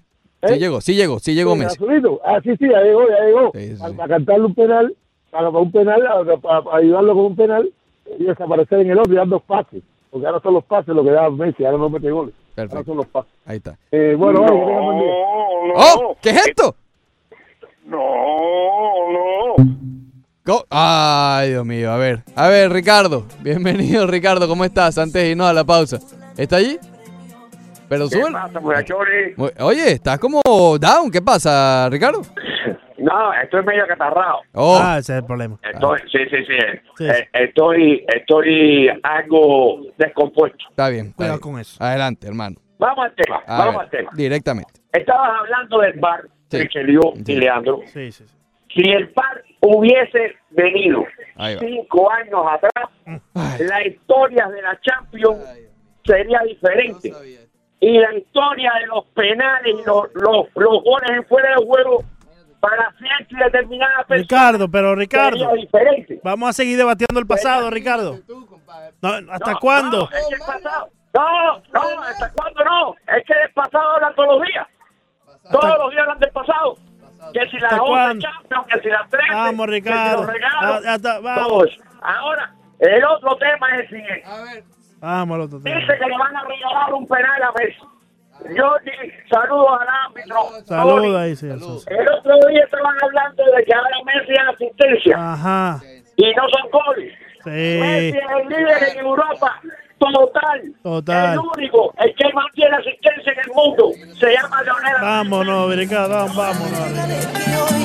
Sí 0.47 0.53
¿Eh? 0.55 0.59
llegó, 0.59 0.81
sí 0.81 0.95
llegó, 0.95 1.19
sí 1.19 1.35
llegó 1.35 1.53
Sí, 1.55 1.59
Messi. 1.59 1.77
Azulito. 1.77 2.21
Ah, 2.25 2.39
sí, 2.43 2.51
sí, 2.59 2.69
ya 2.71 2.81
llegó, 2.83 3.03
ya 3.09 3.25
llegó. 3.25 3.51
Sí, 3.55 3.75
para 3.97 4.09
cantarle 4.09 4.45
un 4.47 4.55
penal, 4.55 4.95
para, 5.31 5.51
para 5.51 5.59
un 5.63 5.73
penal, 5.73 6.07
a- 6.07 6.37
para, 6.37 6.63
para 6.63 6.77
ayudarlo 6.79 7.15
con 7.15 7.25
un 7.27 7.37
penal 7.37 7.71
y 8.19 8.25
desaparecer 8.25 8.81
en 8.81 8.91
el 8.91 8.99
otro 8.99 9.13
y 9.13 9.17
dar 9.17 9.29
dos 9.29 9.43
pases. 9.43 9.83
Porque 10.11 10.27
ahora 10.27 10.41
son 10.41 10.55
los 10.55 10.65
pases 10.65 10.95
lo 10.95 11.03
que 11.03 11.11
da 11.11 11.29
Messi, 11.31 11.65
ahora 11.65 11.79
no 11.79 11.89
mete 11.91 12.11
goles. 12.11 12.35
Perfecto. 12.55 12.95
los. 12.95 13.07
Ahí 13.47 13.57
está. 13.59 13.77
Eh, 13.91 14.15
bueno, 14.17 14.41
día. 14.41 15.13
¡Oh! 15.77 16.17
¿Qué 16.23 16.31
es 16.31 16.47
esto? 16.47 16.75
No, 17.87 17.99
no. 19.13 19.55
Go- 20.45 20.67
Ay, 20.71 21.51
Dios 21.51 21.65
mío, 21.65 21.91
a 21.91 21.97
ver. 21.97 22.23
A 22.37 22.49
ver, 22.49 22.71
Ricardo. 22.73 23.25
Bienvenido, 23.41 24.07
Ricardo. 24.09 24.47
¿Cómo 24.49 24.65
estás? 24.65 24.97
Antes 24.99 25.15
de 25.23 25.31
irnos 25.31 25.47
a 25.49 25.53
la 25.53 25.65
pausa. 25.65 25.99
¿Está 26.37 26.57
allí? 26.57 26.79
Pero 27.89 28.09
¿Qué 28.09 28.21
sube. 28.21 28.33
pasa, 28.33 28.61
muchachones? 28.61 29.37
Mu- 29.39 29.51
Oye, 29.61 29.93
estás 29.93 30.19
como 30.19 30.41
down. 30.79 31.11
¿Qué 31.11 31.21
pasa, 31.23 31.89
Ricardo? 31.91 32.23
No, 33.05 33.33
estoy 33.35 33.63
medio 33.65 33.87
catarrado. 33.87 34.41
Oh, 34.55 34.79
Ah, 34.83 34.97
ese 34.99 35.13
es 35.13 35.19
el 35.19 35.27
problema. 35.27 35.59
Estoy, 35.63 35.99
sí, 36.11 36.19
sí, 36.31 36.37
sí. 36.47 36.57
Sí. 36.97 37.05
Eh, 37.07 37.29
estoy, 37.35 38.05
estoy 38.09 38.89
algo 39.03 39.81
descompuesto. 39.99 40.65
está 40.71 40.89
bien. 40.89 41.07
está 41.07 41.17
Cuidado 41.17 41.39
bien. 41.39 41.53
con 41.53 41.61
eso. 41.61 41.83
Adelante, 41.85 42.27
hermano. 42.27 42.57
Vamos 42.79 43.05
al 43.05 43.15
tema, 43.15 43.43
A 43.47 43.59
vamos 43.59 43.75
ver, 43.75 43.83
al 43.85 43.91
tema. 43.91 44.11
Directamente. 44.15 44.73
Estabas 44.93 45.31
hablando 45.41 45.79
del 45.81 45.99
bar, 46.01 46.23
Sí. 46.51 46.59
Richelieu 46.63 47.13
Sí. 47.25 47.33
y 47.33 47.37
Leandro. 47.37 47.81
Sí, 47.87 48.11
sí, 48.13 48.25
sí. 48.27 48.35
Si 48.75 48.91
el 48.91 49.09
par 49.11 49.43
hubiese 49.61 50.37
venido 50.51 51.05
cinco 51.61 52.11
años 52.11 52.41
atrás, 52.51 52.89
Ay. 53.35 53.67
la 53.69 53.87
historia 53.87 54.49
de 54.49 54.63
la 54.63 54.81
Champions 54.81 55.45
sería 56.05 56.41
diferente. 56.41 57.13
Y 57.81 57.99
la 57.99 58.15
historia 58.15 58.73
de 58.81 58.87
los 58.87 59.05
penales 59.15 59.75
y 59.79 59.85
los, 59.87 60.07
los, 60.15 60.47
los 60.55 60.83
goles 60.83 61.11
en 61.11 61.25
fuera 61.27 61.51
de 61.51 61.65
juego 61.67 62.03
para 62.65 62.93
cierta 62.99 63.27
y 63.29 63.37
determinada 63.37 64.05
persona 64.05 64.17
Ricardo, 64.23 64.71
pero 64.71 64.95
Ricardo, 64.95 65.51
vamos 66.23 66.49
a 66.49 66.53
seguir 66.55 66.77
debatiendo 66.79 67.21
el 67.21 67.27
pasado, 67.27 67.71
Ricardo. 67.71 68.19
No, 69.03 69.33
¿Hasta 69.33 69.53
No, 69.53 69.59
cuándo? 69.61 69.99
No, 69.99 70.17
es 70.17 70.27
que 70.29 70.35
el 70.35 70.41
pasado. 70.41 70.89
No, 71.15 71.59
no, 71.73 72.03
¿hasta 72.03 72.33
cuándo 72.33 72.65
no? 72.65 72.95
Es 73.17 73.25
que 73.27 73.35
del 73.35 73.53
pasado 73.53 73.91
hablan 73.93 74.15
todos 74.15 74.39
los 74.39 74.49
días. 74.49 74.67
Todos 75.51 75.79
los 75.79 75.91
días 75.91 76.03
hablan 76.03 76.19
del 76.19 76.31
pasado. 76.31 76.75
Que 77.33 77.47
si 77.51 77.59
la 77.59 77.69
¿Hasta 77.69 77.83
11 77.83 77.91
cuándo? 77.91 78.27
Champions, 78.27 78.67
que 78.73 78.81
si 78.81 78.89
la 78.89 79.07
13, 79.11 79.33
Vamos, 79.35 79.67
que 79.67 79.73
si 79.73 79.79
Ricardo. 79.81 80.17
los 80.23 80.27
regalos, 80.33 80.63
Ah, 80.87 80.93
hasta- 80.95 81.21
vamos. 81.21 81.79
Ahora, 82.03 82.55
el 82.81 83.05
otro 83.05 83.37
tema 83.37 83.69
es 83.77 83.81
el 83.81 83.89
siguiente. 83.89 84.25
Vamos 85.01 85.35
al 85.37 85.41
otro 85.43 85.61
tema. 85.63 85.77
Dice 85.81 85.93
que 85.99 86.07
le 86.07 86.19
van 86.19 86.37
a 86.37 86.43
regalar 86.45 86.95
un 86.95 87.07
penal 87.07 87.43
a 87.43 87.53
Messi. 87.53 87.79
Yo 88.57 88.77
saludos 89.31 89.81
al 89.81 89.89
árbitro. 89.89 90.37
Saluda 90.65 91.23
ahí, 91.23 91.37
sí. 91.37 91.51
sí, 91.51 91.59
sí. 91.59 91.87
El 91.89 92.09
otro 92.11 92.49
día 92.49 92.65
estaban 92.65 92.97
hablando 93.03 93.43
de 93.45 93.65
que 93.65 93.75
ahora 93.75 93.97
Messi 94.05 94.33
es 94.33 94.55
asistencia 94.55 95.33
Ajá. 95.33 95.81
y 96.17 96.35
no 96.35 96.43
son 96.49 96.71
goles. 96.71 97.13
Sí. 97.45 97.51
Messi 97.51 98.19
es 98.19 98.25
el 98.41 98.49
líder 98.49 98.83
en 98.93 98.99
Europa. 98.99 99.61
Total. 99.99 100.75
Total. 100.83 101.33
El 101.33 101.39
único, 101.39 101.95
el 101.99 102.15
que 102.15 102.33
mantiene 102.33 102.77
asistencia 102.77 103.33
en 103.33 103.39
el 103.39 103.51
mundo, 103.55 103.91
se 104.19 104.33
llama 104.33 104.63
Leonel. 104.63 104.95
Vámonos, 105.01 105.89
vamos, 105.91 106.37
vámonos. 106.37 107.85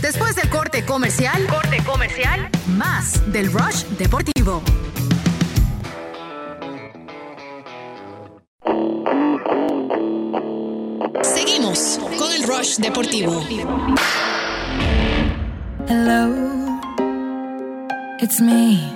Después 0.00 0.34
del 0.36 0.50
corte 0.50 0.84
comercial, 0.84 1.46
corte 1.46 1.78
comercial, 1.84 2.48
más 2.76 3.32
del 3.32 3.52
Rush 3.52 3.84
Deportivo. 3.98 4.62
Seguimos 11.22 11.98
con 12.18 12.32
el 12.32 12.42
Rush 12.44 12.76
Deportivo. 12.78 13.42
Hello, 15.86 16.80
it's 18.20 18.40
me. 18.40 18.92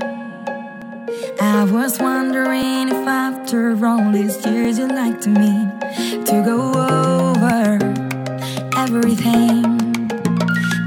I 1.41 1.65
was 1.71 1.99
wondering 1.99 2.89
if 2.89 3.07
after 3.07 3.77
all 3.85 4.11
these 4.13 4.45
years 4.47 4.79
you'd 4.79 4.93
like 4.93 5.21
to 5.23 5.29
meet 5.29 5.69
to 6.27 6.43
go 6.43 6.73
over 6.73 7.79
everything. 8.77 9.63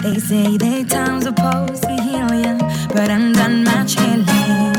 They 0.01 0.17
say 0.19 0.57
that 0.57 0.89
time's 0.89 1.25
supposed 1.25 1.83
to 1.83 2.01
heal 2.01 2.33
you, 2.33 2.57
but 2.87 3.11
I'm 3.11 3.33
done 3.33 3.63
much 3.63 3.93
healing. 3.99 4.78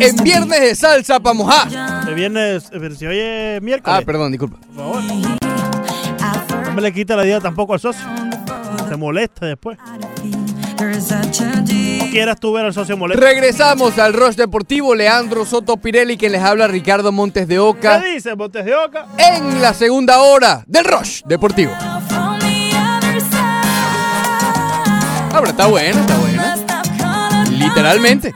En 0.00 0.16
viernes 0.22 0.60
de 0.60 0.74
salsa 0.74 1.20
para 1.20 1.34
mojar. 1.34 1.68
El 2.08 2.14
viernes, 2.14 2.64
pero 2.70 2.94
si 2.94 3.06
hoy 3.06 3.18
es 3.18 3.62
miércoles, 3.62 3.98
Ah, 4.00 4.04
perdón, 4.04 4.32
disculpa. 4.32 4.58
por 4.58 4.74
favor. 4.76 5.02
No 6.66 6.72
me 6.74 6.82
le 6.82 6.92
quita 6.92 7.16
la 7.16 7.24
idea 7.24 7.40
tampoco 7.40 7.72
al 7.74 7.80
socio. 7.80 8.04
Se 8.88 8.96
molesta 8.96 9.46
después. 9.46 9.78
Deep 11.64 12.10
Quieras 12.10 12.38
tú 12.38 12.52
ver 12.52 12.66
al 12.66 12.74
socio 12.74 12.96
molesto. 12.96 13.22
Regresamos 13.22 13.98
al 13.98 14.12
Rush 14.12 14.34
Deportivo. 14.36 14.94
Leandro 14.94 15.44
Soto 15.46 15.76
Pirelli, 15.78 16.16
quien 16.16 16.32
les 16.32 16.42
habla 16.42 16.66
Ricardo 16.68 17.12
Montes 17.12 17.48
de 17.48 17.58
Oca. 17.58 18.00
¿Qué 18.02 18.14
dice, 18.14 18.34
Montes 18.36 18.64
de 18.64 18.74
Oca? 18.74 19.06
En 19.18 19.60
la 19.62 19.72
segunda 19.74 20.20
hora 20.20 20.62
del 20.66 20.84
Rush 20.84 21.22
Deportivo. 21.24 21.72
Ahora 25.32 25.50
está 25.50 25.66
bueno, 25.66 26.00
está 26.00 26.16
colored 26.16 27.48
Literalmente. 27.58 28.34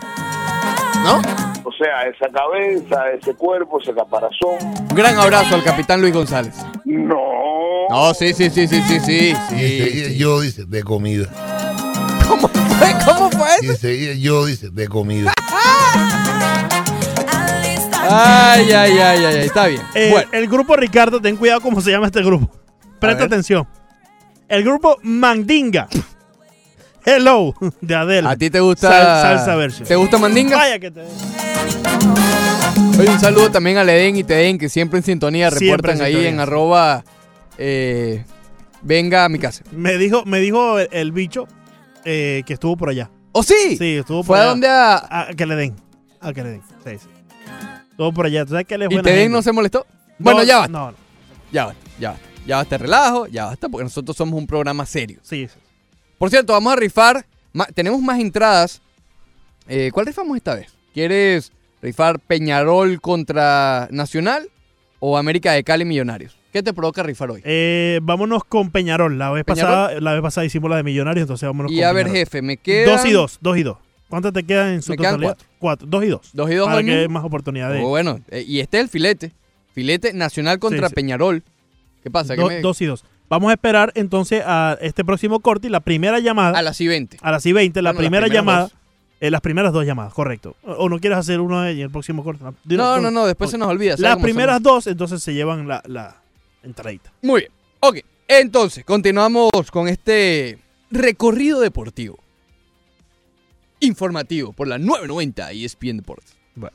¿No? 1.05 1.21
O 1.65 1.73
sea, 1.73 2.03
esa 2.09 2.29
cabeza, 2.29 3.11
ese 3.11 3.35
cuerpo, 3.35 3.81
ese 3.81 3.93
caparazón. 3.95 4.57
Un 4.91 4.97
gran 4.97 5.17
abrazo 5.19 5.55
al 5.55 5.63
capitán 5.65 6.01
Luis 6.01 6.15
González. 6.15 6.55
No. 6.85 7.17
No, 7.91 8.15
sí, 8.15 8.33
sí, 8.35 8.49
sí, 8.51 8.67
sí, 8.69 8.81
sí, 8.83 9.01
sí. 9.01 9.35
Sí, 9.49 10.17
yo, 10.19 10.41
dice, 10.41 10.65
de 10.67 10.83
comida. 10.83 11.27
¿Cómo 12.29 12.49
fue? 12.49 12.93
¿Cómo 13.05 13.31
fue 13.31 13.49
Y 13.63 13.67
eso? 13.67 13.77
seguía 13.77 14.15
yo, 14.15 14.47
dice, 14.47 14.71
de 14.71 14.89
comida. 14.89 15.33
Ay, 18.13 18.73
ay, 18.73 18.93
ay, 18.93 18.99
ay, 18.99 19.25
ay, 19.25 19.37
está 19.47 19.67
bien. 19.67 19.83
Eh, 19.95 20.09
Bueno, 20.11 20.29
El 20.33 20.49
grupo 20.49 20.77
Ricardo, 20.77 21.21
ten 21.21 21.37
cuidado 21.37 21.61
cómo 21.61 21.81
se 21.81 21.91
llama 21.91 22.07
este 22.07 22.23
grupo. 22.23 22.51
Presta 22.99 23.25
atención. 23.25 23.67
El 24.49 24.65
grupo 24.65 24.99
Mandinga. 25.03 25.89
Hello, 27.05 27.55
de 27.81 27.95
Adele. 27.95 28.29
a 28.29 28.37
ti 28.37 28.51
te 28.51 28.61
gusta. 28.61 28.89
Sal- 28.89 29.23
salsa 29.39 29.57
version. 29.57 29.89
¿Te 29.89 29.97
gusta 29.97 30.19
Mandinga? 30.19 30.57
Vaya 30.57 30.79
que 30.79 30.91
te... 30.91 31.01
Oye, 32.99 33.09
un 33.09 33.21
saludo 33.21 33.51
también 33.51 33.79
a 33.79 33.85
Leden 33.85 34.17
y 34.17 34.25
Teden, 34.25 34.59
que 34.59 34.69
siempre 34.69 34.99
en 34.99 35.05
sintonía 35.05 35.51
Siempre 35.51 35.69
reportan 35.69 35.97
en 35.97 36.03
ahí 36.03 36.13
sintonía, 36.13 36.31
en 36.31 36.41
arroba. 36.41 37.05
eh, 37.57 38.25
venga 38.83 39.25
a 39.25 39.29
mi 39.29 39.39
casa. 39.39 39.63
Me 39.73 39.97
dijo, 39.97 40.25
me 40.27 40.39
dijo 40.39 40.79
el, 40.79 40.89
el 40.93 41.13
bicho 41.13 41.47
eh, 42.05 42.43
que 42.47 42.53
estuvo 42.55 42.77
por 42.77 42.91
allá. 42.91 43.11
¿Oh, 43.33 43.43
sí? 43.43 43.77
Sí, 43.79 43.97
estuvo 43.97 44.19
por 44.19 44.27
¿Fue 44.27 44.39
a 44.39 44.43
allá. 44.43 44.51
donde 44.51 44.69
a. 44.69 45.21
A 45.29 45.35
que 45.35 45.47
le 45.47 45.55
den. 45.57 45.77
A 46.21 46.33
que 46.33 46.43
le 46.43 46.51
den. 46.51 46.63
Sí, 46.85 46.99
sí. 46.99 47.09
Estuvo 47.91 48.13
por 48.13 48.27
allá. 48.27 48.45
¿Tú 48.45 48.51
sabes 48.51 48.67
que 48.67 48.75
él 48.75 48.83
es 48.83 48.87
¿Y 48.91 48.95
buena 48.95 49.03
Teden 49.05 49.19
gente? 49.21 49.33
no 49.33 49.43
se 49.43 49.53
molestó? 49.53 49.87
Bueno, 50.19 50.41
No, 50.41 50.45
ya 50.45 50.59
basta. 50.59 50.73
No, 50.73 50.91
no. 50.91 50.97
Ya 51.53 51.67
basta, 51.67 51.91
ya 51.99 52.11
basta. 52.11 52.27
Ya 52.47 52.57
basta 52.57 52.75
el 52.75 52.81
relajo, 52.83 53.27
ya 53.29 53.45
basta, 53.47 53.69
porque 53.69 53.85
nosotros 53.85 54.17
somos 54.17 54.39
un 54.39 54.47
programa 54.47 54.85
serio. 54.85 55.21
Sí, 55.23 55.47
sí. 55.49 55.59
Por 56.19 56.29
cierto, 56.31 56.53
vamos 56.53 56.73
a 56.73 56.77
rifar. 56.77 57.25
ma- 57.53 57.67
tenemos 57.67 58.01
más 58.03 58.19
entradas. 58.21 58.83
Eh, 59.69 59.91
¿Cuál 59.93 60.07
rifamos 60.07 60.37
esta 60.37 60.55
vez? 60.55 60.67
¿Quieres 60.93 61.53
rifar 61.83 62.19
Peñarol 62.21 63.01
contra 63.01 63.89
Nacional 63.91 64.49
o 64.99 65.17
América 65.19 65.53
de 65.53 65.65
Cali 65.65 65.85
Millonarios? 65.85 66.37
¿Qué 66.53 66.63
te 66.63 66.73
provoca 66.73 67.03
rifar 67.03 67.31
hoy? 67.31 67.43
Eh, 67.45 68.01
vámonos 68.03 68.43
con 68.45 68.71
Peñarol. 68.71 69.19
La 69.19 69.31
vez 69.31 69.45
¿Peñarol? 69.45 69.71
pasada, 69.73 70.01
la 70.01 70.13
vez 70.15 70.23
pasada 70.23 70.45
hicimos 70.45 70.69
la 70.71 70.77
de 70.79 70.83
Millonarios, 70.83 71.23
entonces 71.23 71.47
vámonos 71.47 71.71
y 71.73 71.77
con 71.77 71.85
a 71.85 71.93
ver, 71.93 72.07
Peñarol. 72.07 72.19
jefe, 72.27 72.43
me 72.43 72.57
quedan. 72.57 72.97
Dos 72.97 73.07
y 73.07 73.13
dos, 73.13 73.39
dos 73.41 73.57
y 73.59 73.63
dos. 73.63 73.79
¿Cuántas 74.09 74.33
te 74.33 74.43
quedan 74.43 74.71
en 74.75 74.83
su 74.83 74.91
Me 74.91 74.97
quedan 74.97 75.13
totalidad? 75.21 75.39
Cuatro. 75.61 75.87
Dos 75.89 76.05
y 76.05 76.09
dos. 76.09 76.31
Dos 76.33 76.51
y 76.51 76.55
dos 76.57 76.67
Para 76.69 76.83
que 76.83 76.99
haya 76.99 77.09
más 77.09 77.25
oportunidad 77.25 77.73
de. 77.73 77.79
Oh, 77.81 77.89
bueno, 77.91 78.19
eh, 78.31 78.45
y 78.47 78.59
este 78.59 78.79
es 78.79 78.85
el 78.85 78.89
filete. 78.91 79.33
Filete 79.73 80.13
Nacional 80.13 80.59
contra 80.59 80.89
sí. 80.89 80.95
Peñarol. 80.97 81.45
¿Qué 82.03 82.11
pasa? 82.11 82.35
¿Qué 82.35 82.41
Do- 82.43 82.49
me- 82.49 82.61
Dos 82.61 82.81
y 82.81 82.87
dos. 82.87 83.05
Vamos 83.29 83.51
a 83.51 83.53
esperar 83.53 83.93
entonces 83.95 84.43
a 84.45 84.77
este 84.81 85.05
próximo 85.05 85.39
corte 85.39 85.69
y 85.69 85.71
la 85.71 85.79
primera 85.79 86.19
llamada. 86.19 86.59
A 86.59 86.63
las 86.63 86.81
y 86.81 86.89
20. 86.89 87.19
a 87.23 87.31
las 87.31 87.47
y 87.47 87.53
20, 87.53 87.81
la 87.83 87.91
Bueno, 87.91 87.99
primera 88.01 88.27
llamada. 88.27 88.63
dos. 88.63 88.73
Eh, 89.21 89.31
las 89.31 89.41
primeras 89.43 89.73
dos 89.73 89.85
llamadas, 89.85 90.13
correcto. 90.15 90.57
O, 90.63 90.73
o 90.73 90.89
no 90.89 90.99
quieres 90.99 91.19
hacer 91.19 91.41
uno 91.41 91.67
en 91.69 91.79
el 91.79 91.91
próximo 91.91 92.25
corte. 92.25 92.43
Una- 92.43 92.55
No, 92.65 93.01
no, 93.01 93.11
no, 93.11 93.27
después 93.27 93.51
se 93.51 93.59
nos 93.59 93.69
olvida. 93.69 93.93
¿sabes 93.93 94.03
Las 94.03 94.17
primeras 94.23 94.57
somos? 94.57 94.85
dos, 94.85 94.87
entonces 94.87 95.23
se 95.23 95.35
llevan 95.35 95.69
la, 95.69 95.83
la 95.87 96.17
entradita. 96.63 97.13
Muy 97.23 97.41
bien. 97.43 97.53
Ok, 97.81 97.99
entonces, 98.29 98.85
continuamos 98.85 99.51
con 99.71 99.89
este 99.89 100.59
recorrido 100.91 101.61
deportivo. 101.61 102.19
Informativo 103.81 104.53
por 104.53 104.69
la 104.69 104.79
990 104.79 105.53
y 105.55 105.65
ESPN 105.65 105.97
Deportes. 105.99 106.37
Bueno. 106.55 106.75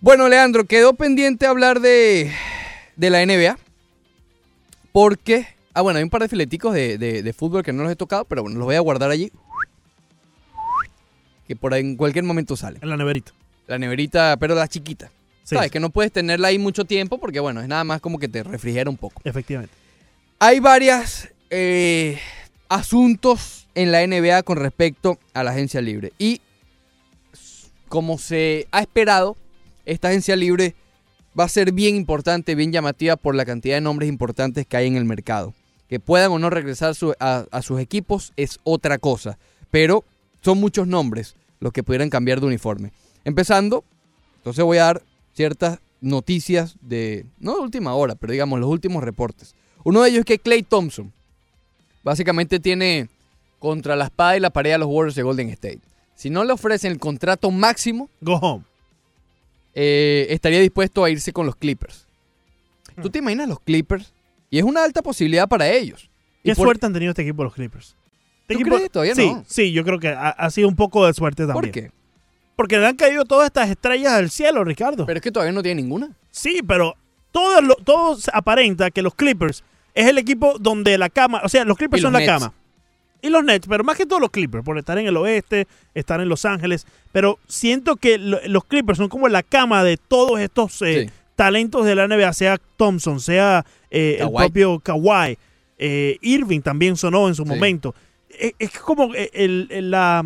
Bueno, 0.00 0.28
Leandro, 0.28 0.64
quedó 0.64 0.94
pendiente 0.94 1.46
hablar 1.46 1.80
de, 1.80 2.30
de 2.96 3.10
la 3.10 3.24
NBA. 3.24 3.56
Porque. 4.92 5.46
Ah, 5.72 5.80
bueno, 5.82 5.98
hay 5.98 6.02
un 6.04 6.10
par 6.10 6.22
de 6.22 6.28
fileticos 6.28 6.74
de, 6.74 6.98
de- 6.98 7.22
de 7.22 7.32
fútbol 7.32 7.62
que 7.62 7.72
no 7.72 7.82
los 7.84 7.90
he 7.92 7.96
tocado, 7.96 8.24
pero 8.24 8.42
bueno, 8.42 8.58
los 8.58 8.64
voy 8.66 8.76
a 8.76 8.80
guardar 8.80 9.10
allí. 9.10 9.30
Que 11.48 11.56
por 11.56 11.74
ahí 11.74 11.80
en 11.82 11.96
cualquier 11.96 12.24
momento 12.24 12.56
salen. 12.56 12.82
En 12.82 12.88
la 12.88 12.96
neverita. 12.96 13.32
La 13.66 13.78
neverita, 13.78 14.36
pero 14.38 14.54
la 14.54 14.68
chiquita. 14.68 15.10
Sí, 15.42 15.54
Sabes 15.56 15.70
que 15.70 15.80
no 15.80 15.90
puedes 15.90 16.10
tenerla 16.10 16.48
ahí 16.48 16.58
mucho 16.58 16.84
tiempo 16.84 17.18
porque, 17.18 17.38
bueno, 17.40 17.60
es 17.60 17.68
nada 17.68 17.84
más 17.84 18.00
como 18.00 18.18
que 18.18 18.28
te 18.28 18.42
refrigera 18.42 18.88
un 18.88 18.96
poco. 18.96 19.20
efectivamente. 19.24 19.74
Hay 20.38 20.58
varias 20.60 21.28
eh, 21.50 22.18
asuntos 22.68 23.66
en 23.74 23.92
la 23.92 24.06
NBA 24.06 24.42
con 24.42 24.56
respecto 24.58 25.18
a 25.34 25.42
la 25.44 25.50
agencia 25.52 25.80
libre. 25.80 26.12
Y 26.18 26.40
como 27.88 28.18
se 28.18 28.66
ha 28.72 28.80
esperado, 28.80 29.36
esta 29.84 30.08
agencia 30.08 30.36
libre 30.36 30.74
va 31.38 31.44
a 31.44 31.48
ser 31.48 31.72
bien 31.72 31.94
importante, 31.96 32.54
bien 32.54 32.72
llamativa 32.72 33.16
por 33.16 33.34
la 33.34 33.44
cantidad 33.44 33.76
de 33.76 33.80
nombres 33.80 34.08
importantes 34.08 34.66
que 34.66 34.76
hay 34.76 34.86
en 34.86 34.96
el 34.96 35.04
mercado. 35.04 35.54
Que 35.88 36.00
puedan 36.00 36.32
o 36.32 36.38
no 36.38 36.50
regresar 36.50 36.94
su- 36.94 37.14
a, 37.20 37.44
a 37.50 37.62
sus 37.62 37.80
equipos 37.80 38.32
es 38.36 38.58
otra 38.64 38.98
cosa. 38.98 39.38
Pero 39.70 40.04
son 40.44 40.58
muchos 40.60 40.86
nombres 40.86 41.34
los 41.60 41.72
que 41.72 41.82
pudieran 41.82 42.10
cambiar 42.10 42.40
de 42.40 42.46
uniforme. 42.46 42.92
Empezando, 43.24 43.84
entonces 44.36 44.64
voy 44.64 44.78
a 44.78 44.84
dar 44.84 45.02
ciertas 45.32 45.78
noticias 46.00 46.76
de, 46.82 47.24
no 47.38 47.54
de 47.56 47.62
última 47.62 47.94
hora, 47.94 48.14
pero 48.14 48.32
digamos 48.32 48.60
los 48.60 48.68
últimos 48.68 49.02
reportes. 49.02 49.54
Uno 49.84 50.02
de 50.02 50.10
ellos 50.10 50.20
es 50.20 50.26
que 50.26 50.38
Clay 50.38 50.62
Thompson 50.62 51.12
básicamente 52.02 52.60
tiene 52.60 53.08
contra 53.58 53.96
la 53.96 54.04
espada 54.04 54.36
y 54.36 54.40
la 54.40 54.50
pared 54.50 54.72
a 54.72 54.78
los 54.78 54.88
Warriors 54.88 55.14
de 55.14 55.22
Golden 55.22 55.48
State. 55.50 55.80
Si 56.14 56.28
no 56.30 56.44
le 56.44 56.52
ofrecen 56.52 56.92
el 56.92 56.98
contrato 56.98 57.50
máximo, 57.50 58.10
Go 58.20 58.34
home. 58.36 58.64
eh, 59.74 60.26
estaría 60.30 60.60
dispuesto 60.60 61.02
a 61.04 61.10
irse 61.10 61.32
con 61.32 61.46
los 61.46 61.56
Clippers. 61.56 62.06
¿Tú 63.02 63.10
te 63.10 63.18
imaginas 63.18 63.48
los 63.48 63.58
Clippers? 63.60 64.12
Y 64.50 64.58
es 64.58 64.64
una 64.64 64.84
alta 64.84 65.02
posibilidad 65.02 65.48
para 65.48 65.68
ellos. 65.68 66.08
Y 66.44 66.50
Qué 66.50 66.54
por- 66.54 66.66
suerte 66.66 66.86
han 66.86 66.92
tenido 66.92 67.10
este 67.10 67.22
equipo 67.22 67.42
los 67.42 67.54
Clippers. 67.54 67.96
¿Tú 68.46 68.54
equipo- 68.54 68.76
crees? 68.76 68.90
Todavía 68.90 69.14
sí, 69.14 69.26
no. 69.32 69.44
Sí, 69.46 69.72
yo 69.72 69.84
creo 69.84 69.98
que 69.98 70.08
ha, 70.08 70.28
ha 70.30 70.50
sido 70.50 70.68
un 70.68 70.76
poco 70.76 71.06
de 71.06 71.14
suerte 71.14 71.46
también. 71.46 71.54
¿Por 71.62 71.70
qué? 71.70 71.90
Porque 72.56 72.78
le 72.78 72.86
han 72.86 72.96
caído 72.96 73.24
todas 73.24 73.46
estas 73.46 73.68
estrellas 73.70 74.16
del 74.16 74.30
cielo, 74.30 74.62
Ricardo. 74.64 75.06
Pero 75.06 75.18
es 75.18 75.22
que 75.22 75.32
todavía 75.32 75.52
no 75.52 75.62
tiene 75.62 75.82
ninguna. 75.82 76.10
sí, 76.30 76.60
pero 76.66 76.94
todo, 77.32 77.60
lo- 77.60 77.74
todo 77.76 78.16
aparenta 78.32 78.90
que 78.90 79.02
los 79.02 79.14
Clippers 79.14 79.64
es 79.94 80.06
el 80.06 80.18
equipo 80.18 80.56
donde 80.60 80.96
la 80.98 81.08
cama, 81.08 81.40
o 81.44 81.48
sea, 81.48 81.64
los 81.64 81.76
Clippers 81.76 82.00
Y 82.00 82.02
son 82.02 82.12
los 82.12 82.22
la 82.22 82.26
Nets. 82.32 82.44
cama. 82.44 82.54
Y 83.22 83.28
los 83.30 83.42
Nets, 83.42 83.66
pero 83.66 83.82
más 83.82 83.96
que 83.96 84.04
todos 84.06 84.20
los 84.20 84.30
Clippers, 84.30 84.62
por 84.64 84.76
estar 84.78 84.98
en 84.98 85.06
el 85.06 85.16
oeste, 85.16 85.66
estar 85.94 86.20
en 86.20 86.28
Los 86.28 86.44
Ángeles. 86.44 86.86
Pero 87.10 87.38
siento 87.48 87.96
que 87.96 88.18
lo- 88.18 88.38
los 88.46 88.64
Clippers 88.66 88.98
son 88.98 89.08
como 89.08 89.28
la 89.28 89.42
cama 89.42 89.82
de 89.82 89.96
todos 89.96 90.38
estos 90.40 90.80
eh, 90.82 91.06
Sí. 91.08 91.12
talentos 91.34 91.86
de 91.86 91.94
la 91.94 92.04
NBA, 92.06 92.32
sea 92.34 92.58
Thompson, 92.76 93.18
sea 93.20 93.64
eh, 93.90 94.18
el 94.20 94.30
propio 94.32 94.78
Kawhi. 94.78 95.38
eh, 95.78 96.18
Irving 96.20 96.60
también 96.60 96.96
sonó 96.96 97.26
en 97.28 97.34
su 97.34 97.42
Sí. 97.44 97.48
momento. 97.48 97.94
Es, 98.38 98.52
es 98.58 98.70
como 98.78 99.14
eh, 99.14 99.30
el, 99.32 99.68
el- 99.70 99.90
la... 99.90 100.24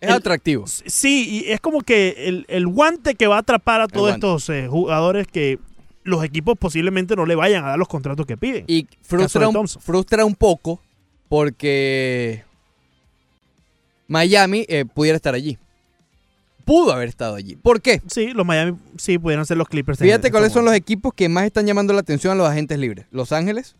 Es 0.00 0.08
El- 0.08 0.14
atractivo. 0.16 0.64
Sí, 0.66 1.44
y 1.46 1.50
es 1.52 1.60
como 1.60 1.80
que 1.82 2.14
el, 2.28 2.44
el 2.48 2.66
guante 2.66 3.14
que 3.14 3.26
va 3.28 3.36
a 3.36 3.40
atrapar 3.40 3.80
a 3.80 3.88
todos 3.88 4.12
estos 4.12 4.48
eh, 4.50 4.66
jugadores 4.68 5.26
que 5.28 5.58
los 6.04 6.24
equipos 6.24 6.58
posiblemente 6.58 7.14
no 7.14 7.24
le 7.26 7.36
vayan 7.36 7.64
a 7.64 7.68
dar 7.68 7.78
los 7.78 7.86
contratos 7.86 8.26
que 8.26 8.36
piden. 8.36 8.64
Y 8.66 8.88
frustra 9.02 9.48
un, 9.48 9.68
frustra 9.68 10.24
un 10.24 10.34
poco 10.34 10.80
porque 11.28 12.42
Miami 14.08 14.66
eh, 14.68 14.84
pudiera 14.84 15.16
estar 15.16 15.34
allí. 15.34 15.58
Pudo 16.64 16.92
haber 16.92 17.08
estado 17.08 17.34
allí. 17.34 17.56
¿Por 17.56 17.80
qué? 17.80 18.02
Sí, 18.06 18.28
los 18.32 18.46
Miami 18.46 18.76
sí 18.96 19.18
pudieran 19.18 19.46
ser 19.46 19.56
los 19.56 19.68
Clippers. 19.68 19.98
Fíjate 19.98 20.28
en 20.28 20.32
cuáles 20.32 20.48
este 20.48 20.58
son 20.58 20.64
los 20.64 20.74
equipos 20.74 21.12
que 21.14 21.28
más 21.28 21.44
están 21.44 21.66
llamando 21.66 21.92
la 21.92 22.00
atención 22.00 22.32
a 22.32 22.36
los 22.36 22.48
agentes 22.48 22.78
libres. 22.78 23.06
Los 23.10 23.32
Ángeles, 23.32 23.74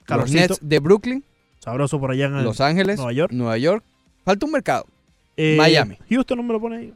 los 0.00 0.06
Calorcito. 0.06 0.40
Nets 0.40 0.58
de 0.62 0.78
Brooklyn, 0.80 1.24
Sabroso 1.66 1.98
por 1.98 2.12
allá 2.12 2.26
en 2.26 2.44
Los 2.44 2.60
Ángeles, 2.60 2.96
Nueva 2.96 3.12
York. 3.12 3.32
Nueva 3.32 3.58
York. 3.58 3.82
Falta 4.24 4.46
un 4.46 4.52
mercado. 4.52 4.86
Eh, 5.36 5.56
Miami. 5.58 5.98
Houston 6.08 6.38
no 6.38 6.44
me 6.44 6.52
lo 6.52 6.60
pone 6.60 6.76
ahí. 6.76 6.94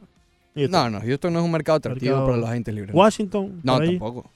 Houston. 0.55 0.71
No, 0.71 0.89
no, 0.89 1.05
Houston 1.05 1.33
no 1.33 1.39
es 1.39 1.45
un 1.45 1.51
mercado 1.51 1.77
atractivo 1.77 2.11
Mercado- 2.15 2.25
para 2.27 2.37
los 2.37 2.49
agentes 2.49 2.73
libres. 2.73 2.95
Washington. 2.95 3.59
No, 3.63 3.79
tampoco. 3.79 4.31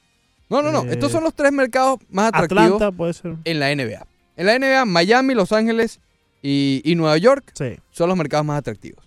No, 0.50 0.62
no, 0.62 0.72
no. 0.74 0.84
Eh, 0.84 0.90
Estos 0.92 1.12
son 1.14 1.24
los 1.24 1.34
tres 1.34 1.54
mercados 1.54 2.00
más 2.10 2.28
atractivos 2.34 2.64
Atlanta 2.66 2.92
puede 2.92 3.14
ser. 3.14 3.36
en 3.46 3.60
la 3.62 3.72
NBA. 3.74 4.06
En 4.36 4.46
la 4.46 4.56
NBA, 4.60 4.84
Miami, 4.86 5.34
Los 5.34 5.54
Ángeles 5.54 6.02
y, 6.42 6.82
y 6.84 6.96
Nueva 6.96 7.18
York 7.18 7.52
Sí. 7.56 7.78
son 7.92 8.10
los 8.10 8.18
mercados 8.18 8.46
más 8.46 8.60
atractivos. 8.60 9.04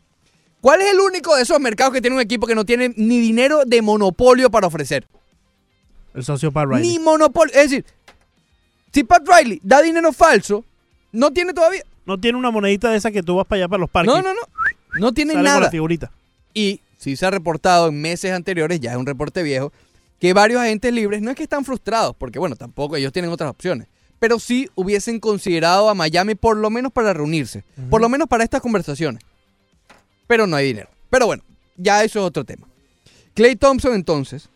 ¿Cuál 0.63 0.81
es 0.81 0.91
el 0.93 0.99
único 0.99 1.37
de 1.37 1.43
esos 1.43 1.61
mercados 1.61 1.93
que 1.93 2.01
tiene 2.01 2.17
un 2.17 2.23
equipo 2.23 2.47
que 2.47 2.55
no 2.55 2.65
tiene 2.65 2.93
ni 2.97 3.21
dinero 3.21 3.65
de 3.67 3.83
monopolio 3.83 4.51
para 4.51 4.67
ofrecer? 4.67 5.07
El 6.15 6.25
socio 6.25 6.51
Pat 6.51 6.67
Riley. 6.69 6.83
Ni 6.89 6.99
monopolio. 6.99 7.55
Es 7.55 7.71
decir, 7.71 7.85
si 8.93 9.05
Pat 9.05 9.23
Riley 9.29 9.61
da 9.63 9.81
dinero 9.83 10.11
falso, 10.13 10.65
no 11.13 11.33
tiene 11.33 11.53
todavía. 11.53 11.83
No 12.07 12.19
tiene 12.19 12.39
una 12.39 12.51
monedita 12.51 12.91
de 12.91 12.97
esa 12.97 13.11
que 13.11 13.23
tú 13.23 13.37
vas 13.37 13.47
para 13.47 13.61
allá 13.61 13.69
para 13.69 13.81
los 13.81 13.91
parques. 13.91 14.15
No, 14.15 14.23
no, 14.23 14.33
no. 14.33 14.41
No 14.99 15.13
tiene 15.13 15.33
Sale 15.35 15.45
con 15.45 15.53
la 15.53 15.61
nada. 15.61 15.71
figurita. 15.71 16.11
Y 16.55 16.81
si 16.97 17.17
se 17.17 17.27
ha 17.27 17.31
reportado 17.31 17.89
en 17.89 18.01
meses 18.01 18.33
anteriores, 18.33 18.81
ya 18.81 18.93
es 18.93 18.97
un 18.97 19.07
reporte 19.07 19.43
viejo, 19.43 19.73
que 20.19 20.33
varios 20.33 20.61
agentes 20.61 20.93
libres 20.93 21.21
no 21.23 21.31
es 21.31 21.37
que 21.37 21.43
están 21.43 21.65
frustrados, 21.65 22.17
porque 22.17 22.39
bueno, 22.39 22.57
tampoco 22.57 22.97
ellos 22.97 23.13
tienen 23.13 23.31
otras 23.31 23.51
opciones, 23.51 23.87
pero 24.19 24.39
sí 24.39 24.69
hubiesen 24.75 25.21
considerado 25.21 25.89
a 25.89 25.95
Miami 25.95 26.35
por 26.35 26.57
lo 26.57 26.71
menos 26.71 26.93
para 26.93 27.13
reunirse, 27.13 27.63
por 27.91 28.01
lo 28.01 28.09
menos 28.09 28.27
para 28.27 28.43
estas 28.43 28.61
conversaciones. 28.61 29.23
Pero 30.27 30.47
no 30.47 30.57
hay 30.57 30.67
dinero. 30.69 30.89
Pero 31.11 31.27
bueno, 31.27 31.45
ya 31.77 32.03
eso 32.05 32.19
es 32.19 32.25
otro 32.25 32.45
tema. 32.45 32.67
Clay 33.35 33.55
Thompson 33.55 33.95
entonces 33.95 34.49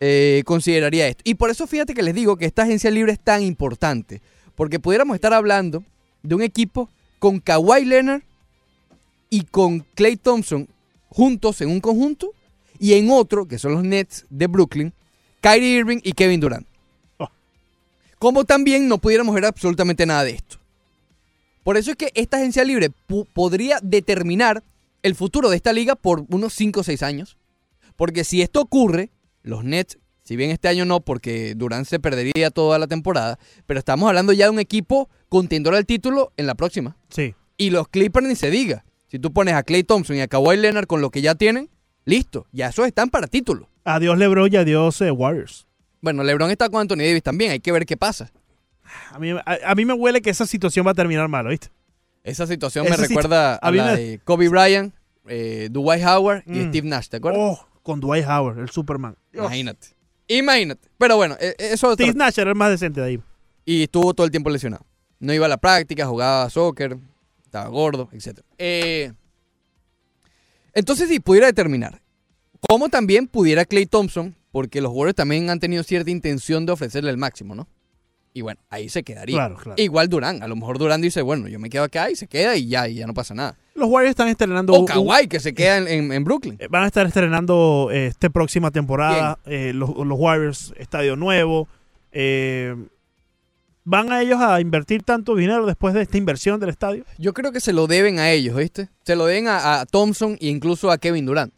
eh, 0.00 0.42
consideraría 0.44 1.06
esto. 1.06 1.22
Y 1.24 1.34
por 1.34 1.50
eso 1.50 1.66
fíjate 1.66 1.94
que 1.94 2.02
les 2.02 2.14
digo 2.14 2.36
que 2.36 2.46
esta 2.46 2.62
agencia 2.62 2.90
libre 2.90 3.12
es 3.12 3.20
tan 3.20 3.42
importante, 3.42 4.20
porque 4.56 4.80
pudiéramos 4.80 5.14
estar 5.14 5.32
hablando 5.32 5.84
de 6.24 6.34
un 6.34 6.42
equipo 6.42 6.90
con 7.20 7.38
Kawhi 7.38 7.84
Leonard 7.84 8.22
y 9.30 9.42
con 9.42 9.86
Clay 9.94 10.16
Thompson 10.16 10.68
juntos 11.08 11.60
en 11.60 11.70
un 11.70 11.80
conjunto 11.80 12.32
y 12.80 12.94
en 12.94 13.10
otro, 13.10 13.46
que 13.46 13.58
son 13.58 13.72
los 13.72 13.84
Nets 13.84 14.26
de 14.30 14.48
Brooklyn, 14.48 14.92
Kyrie 15.40 15.78
Irving 15.78 15.98
y 16.02 16.12
Kevin 16.12 16.40
Durant. 16.40 16.66
Oh. 17.18 17.28
Como 18.18 18.44
también 18.44 18.88
no 18.88 18.98
pudiéramos 18.98 19.34
ver 19.34 19.44
absolutamente 19.44 20.06
nada 20.06 20.24
de 20.24 20.32
esto. 20.32 20.58
Por 21.62 21.76
eso 21.76 21.92
es 21.92 21.96
que 21.96 22.10
esta 22.14 22.38
agencia 22.38 22.64
libre 22.64 22.90
podría 23.32 23.78
determinar 23.82 24.62
el 25.02 25.14
futuro 25.14 25.50
de 25.50 25.56
esta 25.56 25.72
liga 25.72 25.94
por 25.94 26.24
unos 26.28 26.52
5 26.54 26.80
o 26.80 26.82
6 26.82 27.02
años. 27.02 27.38
Porque 27.96 28.24
si 28.24 28.42
esto 28.42 28.60
ocurre, 28.60 29.10
los 29.42 29.64
Nets, 29.64 29.98
si 30.24 30.36
bien 30.36 30.50
este 30.50 30.68
año 30.68 30.84
no, 30.84 31.00
porque 31.00 31.54
Durant 31.54 31.86
se 31.86 32.00
perdería 32.00 32.50
toda 32.50 32.78
la 32.78 32.86
temporada, 32.86 33.38
pero 33.66 33.78
estamos 33.78 34.08
hablando 34.08 34.32
ya 34.32 34.46
de 34.46 34.50
un 34.50 34.58
equipo 34.58 35.08
contendor 35.28 35.74
al 35.74 35.86
título 35.86 36.32
en 36.36 36.46
la 36.46 36.54
próxima. 36.54 36.96
Sí. 37.10 37.34
Y 37.56 37.70
los 37.70 37.86
Clippers 37.88 38.26
ni 38.26 38.34
se 38.34 38.50
diga. 38.50 38.84
Si 39.06 39.18
tú 39.18 39.32
pones 39.32 39.54
a 39.54 39.62
Clay 39.62 39.84
Thompson 39.84 40.16
y 40.16 40.20
a 40.20 40.26
Kawhi 40.28 40.56
Leonard 40.56 40.86
con 40.86 41.00
lo 41.00 41.10
que 41.10 41.20
ya 41.22 41.34
tienen, 41.36 41.70
listo, 42.04 42.46
ya 42.52 42.68
esos 42.68 42.86
están 42.86 43.10
para 43.10 43.26
título. 43.28 43.68
Adiós 43.84 44.18
LeBron 44.18 44.52
y 44.52 44.56
adiós 44.56 45.00
eh, 45.02 45.10
Warriors. 45.10 45.66
Bueno, 46.00 46.24
LeBron 46.24 46.50
está 46.50 46.68
con 46.68 46.80
Anthony 46.80 46.98
Davis 46.98 47.22
también, 47.22 47.52
hay 47.52 47.60
que 47.60 47.70
ver 47.70 47.86
qué 47.86 47.96
pasa. 47.96 48.32
A 49.12 49.18
mí, 49.18 49.30
a, 49.30 49.44
a 49.64 49.74
mí 49.74 49.84
me 49.84 49.92
huele 49.94 50.20
que 50.20 50.30
esa 50.30 50.46
situación 50.46 50.86
va 50.86 50.90
a 50.90 50.94
terminar 50.94 51.28
mal, 51.28 51.46
¿viste? 51.46 51.68
Esa 52.22 52.46
situación 52.46 52.86
Esa 52.86 52.96
me 52.96 53.06
recuerda 53.06 53.56
a 53.56 53.70
la 53.70 53.84
me- 53.92 53.96
de 53.96 54.18
Kobe 54.24 54.48
Bryant, 54.48 54.94
eh, 55.28 55.68
Dwight 55.70 56.04
Howard 56.04 56.42
y 56.46 56.50
Mm. 56.60 56.68
Steve 56.70 56.88
Nash, 56.88 57.08
¿te 57.08 57.18
acuerdas? 57.18 57.40
Oh, 57.42 57.66
con 57.82 58.00
Dwight 58.00 58.26
Howard, 58.26 58.58
el 58.58 58.70
Superman. 58.70 59.16
Dios. 59.32 59.44
Imagínate. 59.44 59.88
Imagínate. 60.28 60.88
Pero 60.98 61.16
bueno, 61.16 61.36
eh, 61.40 61.54
eh, 61.58 61.70
eso 61.72 61.92
Steve 61.94 62.14
Nash 62.14 62.38
era 62.38 62.50
el 62.50 62.56
más 62.56 62.70
decente 62.70 63.00
de 63.00 63.06
ahí. 63.06 63.20
Y 63.64 63.84
estuvo 63.84 64.14
todo 64.14 64.24
el 64.24 64.30
tiempo 64.30 64.50
lesionado. 64.50 64.84
No 65.18 65.32
iba 65.32 65.46
a 65.46 65.48
la 65.48 65.56
práctica, 65.56 66.06
jugaba 66.06 66.48
soccer, 66.50 66.98
estaba 67.44 67.68
gordo, 67.68 68.08
etc. 68.12 68.40
Eh, 68.58 69.12
entonces, 70.72 71.08
si 71.08 71.20
pudiera 71.20 71.46
determinar, 71.46 72.02
como 72.60 72.88
también 72.88 73.26
pudiera 73.26 73.64
Clay 73.64 73.86
Thompson, 73.86 74.34
porque 74.50 74.80
los 74.80 74.92
Warriors 74.92 75.16
también 75.16 75.50
han 75.50 75.60
tenido 75.60 75.82
cierta 75.82 76.10
intención 76.10 76.66
de 76.66 76.72
ofrecerle 76.72 77.10
el 77.10 77.16
máximo, 77.16 77.54
¿no? 77.54 77.68
Y 78.36 78.42
bueno, 78.42 78.60
ahí 78.68 78.88
se 78.88 79.04
quedaría. 79.04 79.36
Claro, 79.36 79.54
claro. 79.56 79.80
Igual 79.80 80.08
Durán, 80.08 80.42
a 80.42 80.48
lo 80.48 80.56
mejor 80.56 80.76
Durán 80.78 81.00
dice, 81.00 81.22
bueno, 81.22 81.46
yo 81.46 81.60
me 81.60 81.70
quedo 81.70 81.84
acá 81.84 82.10
y 82.10 82.16
se 82.16 82.26
queda 82.26 82.56
y 82.56 82.66
ya, 82.66 82.88
y 82.88 82.96
ya 82.96 83.06
no 83.06 83.14
pasa 83.14 83.32
nada. 83.32 83.56
Los 83.76 83.88
Warriors 83.88 84.10
están 84.10 84.26
estrenando. 84.28 84.72
O 84.72 84.84
Kawhi, 84.84 85.28
que 85.28 85.38
se 85.38 85.54
queda 85.54 85.78
en, 85.78 85.86
en- 85.88 86.12
en 86.12 86.24
Brooklyn. 86.24 86.56
eh, 86.58 86.66
Van 86.68 86.82
a 86.82 86.86
estar 86.88 87.06
estrenando 87.06 87.90
eh, 87.92 88.06
esta 88.08 88.28
próxima 88.30 88.72
temporada 88.72 89.38
eh, 89.46 89.72
los, 89.72 89.90
los 89.96 90.18
Warriors, 90.18 90.74
estadio 90.76 91.14
nuevo. 91.14 91.68
eh, 92.10 92.74
¿Van 93.86 94.10
a 94.12 94.22
ellos 94.22 94.40
a 94.40 94.60
invertir 94.62 95.02
tanto 95.02 95.36
dinero 95.36 95.66
después 95.66 95.92
de 95.94 96.02
esta 96.02 96.16
inversión 96.16 96.58
del 96.58 96.70
estadio? 96.70 97.04
Yo 97.18 97.34
creo 97.34 97.52
que 97.52 97.60
se 97.60 97.72
lo 97.74 97.86
deben 97.86 98.18
a 98.18 98.30
ellos, 98.30 98.56
¿viste? 98.56 98.88
Se 99.04 99.14
lo 99.14 99.26
deben 99.26 99.46
a, 99.46 99.80
a 99.80 99.86
Thompson 99.86 100.38
e 100.40 100.48
incluso 100.48 100.90
a 100.90 100.96
Kevin 100.98 101.26
Durant. 101.26 101.52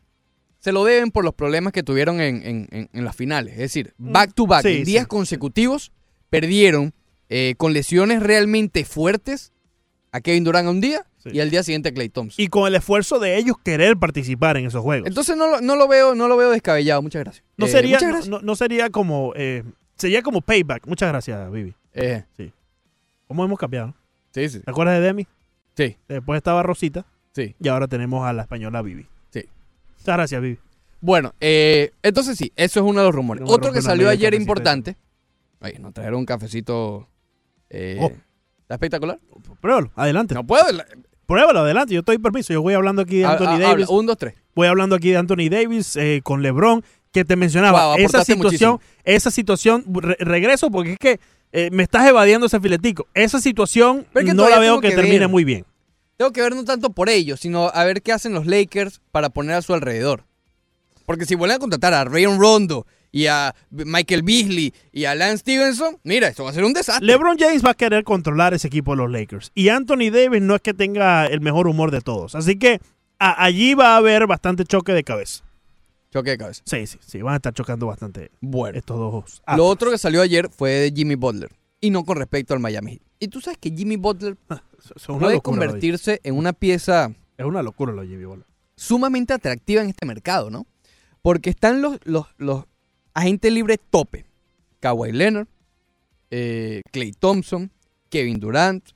Se 0.58 0.72
lo 0.72 0.84
deben 0.84 1.12
por 1.12 1.24
los 1.24 1.34
problemas 1.34 1.72
que 1.72 1.84
tuvieron 1.84 2.20
en, 2.20 2.66
en- 2.92 3.04
las 3.04 3.14
finales. 3.14 3.52
Es 3.52 3.58
decir, 3.60 3.94
back 3.96 4.34
to 4.34 4.46
back, 4.46 4.64
Mm. 4.64 4.68
Sí, 4.68 4.84
días 4.84 5.04
sí. 5.04 5.08
consecutivos, 5.08 5.92
perdieron 6.30 6.92
eh, 7.28 7.54
con 7.56 7.72
lesiones 7.72 8.22
realmente 8.22 8.84
fuertes 8.84 9.52
a 10.12 10.20
Kevin 10.20 10.44
Durant 10.44 10.68
un 10.68 10.80
día 10.80 11.04
Sí. 11.18 11.30
y 11.34 11.40
al 11.40 11.50
día 11.50 11.64
siguiente 11.64 11.88
a 11.88 11.92
Clay 11.92 12.08
Thompson. 12.08 12.40
Y 12.42 12.46
con 12.46 12.68
el 12.68 12.76
esfuerzo 12.76 13.18
de 13.18 13.36
ellos 13.36 13.56
querer 13.64 13.96
participar 13.96 14.56
en 14.58 14.66
esos 14.66 14.80
juegos. 14.82 15.08
Entonces 15.08 15.36
no, 15.36 15.48
lo- 15.50 15.60
no 15.60 15.74
lo 15.74 15.88
veo, 15.88 16.14
no 16.14 16.28
lo 16.28 16.36
veo 16.36 16.50
descabellado. 16.50 17.02
Muchas 17.02 17.24
gracias. 17.24 17.44
no, 17.56 17.66
Eh, 17.66 17.68
sería, 17.68 17.98
no, 17.98 18.06
gracias. 18.08 18.28
no- 18.28 18.40
no 18.40 18.54
sería 18.54 18.90
como. 18.90 19.32
eh, 19.34 19.64
sería 19.96 20.22
como 20.22 20.40
payback. 20.40 20.86
Muchas 20.86 21.08
gracias, 21.08 21.50
Vivi. 21.50 21.74
Eh, 21.94 22.22
¿Cómo 23.26 23.44
hemos 23.44 23.58
cambiado? 23.58 23.92
sí, 24.32 24.48
sí, 24.48 24.60
¿Te 24.60 24.70
acuerdas 24.70 25.00
de 25.00 25.06
Demi? 25.06 25.26
sí, 25.76 25.96
Después 26.08 26.36
estaba 26.36 26.62
Rosita 26.62 27.04
sí. 27.34 27.56
y 27.60 27.68
ahora 27.68 27.88
tenemos 27.88 28.24
a 28.24 28.32
la 28.32 28.42
española 28.42 28.80
Vivi. 28.82 29.06
Sí. 29.30 29.44
Muchas 29.98 30.16
gracias, 30.16 30.40
Vivi. 30.40 30.58
Bueno, 31.00 31.34
eh, 31.40 31.90
entonces 32.04 32.38
sí, 32.38 32.52
eso 32.54 32.80
es 32.80 32.86
uno 32.86 33.00
de 33.00 33.06
los 33.06 33.14
rumores. 33.14 33.42
No 33.44 33.50
Otro 33.50 33.72
que 33.72 33.82
salió 33.82 34.08
ayer 34.08 34.32
importante. 34.34 34.96
Oye, 35.60 35.78
nos 35.78 35.92
trajeron 35.94 36.20
un 36.20 36.26
cafecito. 36.26 37.08
eh, 37.70 37.98
Oh. 38.00 38.12
¿Está 38.62 38.74
espectacular? 38.74 39.18
Pruébalo, 39.60 39.90
adelante. 39.94 40.34
No 40.34 40.44
puedo. 40.46 40.64
la- 40.72 40.86
Pruébalo, 41.26 41.60
adelante. 41.60 41.94
Yo 41.94 42.00
estoy 42.00 42.18
permiso. 42.18 42.52
Yo 42.52 42.62
voy 42.62 42.74
hablando 42.74 43.02
aquí 43.02 43.18
de 43.18 43.24
ha- 43.24 43.32
Anthony 43.32 43.44
ha- 43.46 43.58
Davis. 43.58 43.66
habla, 43.68 43.86
un, 43.90 44.06
dos, 44.06 44.16
tres. 44.18 44.34
Voy 44.54 44.66
hablando 44.68 44.96
aquí 44.96 45.10
de 45.10 45.16
Anthony 45.16 45.48
Davis 45.50 45.96
eh, 45.96 46.20
con 46.22 46.42
LeBron, 46.42 46.84
que 47.12 47.24
te 47.24 47.36
mencionaba. 47.36 47.88
Wow, 47.94 47.96
esa 47.98 48.24
situación, 48.24 48.78
esa 49.04 49.30
situación, 49.30 49.84
re- 49.94 50.16
regreso 50.20 50.70
porque 50.70 50.92
es 50.92 50.98
que 50.98 51.20
eh, 51.52 51.70
me 51.72 51.82
estás 51.84 52.06
evadiendo 52.08 52.46
ese 52.46 52.60
filetico. 52.60 53.06
Esa 53.14 53.40
situación 53.40 54.06
Pero 54.12 54.26
es 54.26 54.30
que 54.32 54.36
no 54.36 54.48
la 54.48 54.58
veo 54.58 54.80
que, 54.80 54.90
que 54.90 54.96
termine 54.96 55.26
muy 55.26 55.44
bien. 55.44 55.64
Tengo 56.16 56.32
que 56.32 56.40
ver 56.42 56.54
no 56.54 56.64
tanto 56.64 56.90
por 56.90 57.08
ellos, 57.08 57.40
sino 57.40 57.68
a 57.72 57.84
ver 57.84 58.02
qué 58.02 58.12
hacen 58.12 58.32
los 58.32 58.46
Lakers 58.46 59.00
para 59.12 59.28
poner 59.30 59.54
a 59.56 59.62
su 59.62 59.74
alrededor. 59.74 60.24
Porque 61.06 61.24
si 61.24 61.34
vuelven 61.34 61.56
a 61.56 61.60
contratar 61.60 61.94
a 61.94 62.04
Rayon 62.04 62.40
Rondo 62.40 62.86
y 63.16 63.26
a 63.28 63.54
Michael 63.70 64.22
Beasley 64.22 64.74
y 64.92 65.04
a 65.06 65.14
Lance 65.14 65.38
Stevenson, 65.38 65.98
mira, 66.04 66.28
esto 66.28 66.44
va 66.44 66.50
a 66.50 66.52
ser 66.52 66.64
un 66.64 66.72
desastre. 66.74 67.06
LeBron 67.06 67.38
James 67.38 67.64
va 67.64 67.70
a 67.70 67.74
querer 67.74 68.04
controlar 68.04 68.52
ese 68.52 68.66
equipo 68.68 68.92
de 68.92 68.98
los 68.98 69.10
Lakers. 69.10 69.52
Y 69.54 69.70
Anthony 69.70 70.10
Davis 70.12 70.42
no 70.42 70.54
es 70.56 70.60
que 70.60 70.74
tenga 70.74 71.26
el 71.26 71.40
mejor 71.40 71.66
humor 71.66 71.90
de 71.90 72.02
todos. 72.02 72.34
Así 72.34 72.58
que 72.58 72.80
a- 73.18 73.42
allí 73.42 73.72
va 73.74 73.94
a 73.94 73.96
haber 73.96 74.26
bastante 74.26 74.64
choque 74.64 74.92
de 74.92 75.02
cabeza. 75.02 75.44
Choque 76.12 76.30
de 76.30 76.38
cabeza. 76.38 76.62
Sí, 76.66 76.86
sí, 76.86 76.98
sí. 77.06 77.22
Van 77.22 77.32
a 77.32 77.36
estar 77.36 77.54
chocando 77.54 77.86
bastante 77.86 78.30
Bueno. 78.42 78.78
estos 78.78 78.98
dos. 78.98 79.42
Lo 79.56 79.64
otro 79.66 79.90
que 79.90 79.98
salió 79.98 80.20
ayer 80.20 80.50
fue 80.50 80.70
de 80.72 80.92
Jimmy 80.94 81.14
Butler. 81.14 81.50
Y 81.80 81.90
no 81.90 82.04
con 82.04 82.16
respecto 82.18 82.52
al 82.54 82.60
Miami 82.60 82.92
Heat. 82.92 83.02
Y 83.18 83.28
tú 83.28 83.40
sabes 83.40 83.58
que 83.58 83.70
Jimmy 83.70 83.96
Butler 83.96 84.36
puede 85.06 85.34
locura, 85.34 85.40
convertirse 85.40 86.20
en 86.22 86.36
una 86.36 86.52
pieza 86.52 87.12
Es 87.38 87.46
una 87.46 87.62
locura 87.62 87.92
lo 87.92 88.02
de 88.02 88.08
Jimmy 88.08 88.24
Butler. 88.26 88.46
sumamente 88.76 89.32
atractiva 89.32 89.80
en 89.82 89.88
este 89.88 90.04
mercado, 90.04 90.50
¿no? 90.50 90.66
Porque 91.22 91.50
están 91.50 91.80
los, 91.82 91.98
los, 92.04 92.26
los 92.38 92.64
agentes 93.16 93.50
libres 93.50 93.78
tope. 93.90 94.26
Kawhi 94.80 95.10
Leonard, 95.10 95.48
eh, 96.30 96.82
Clay 96.92 97.12
Thompson, 97.12 97.72
Kevin 98.10 98.38
Durant. 98.38 98.90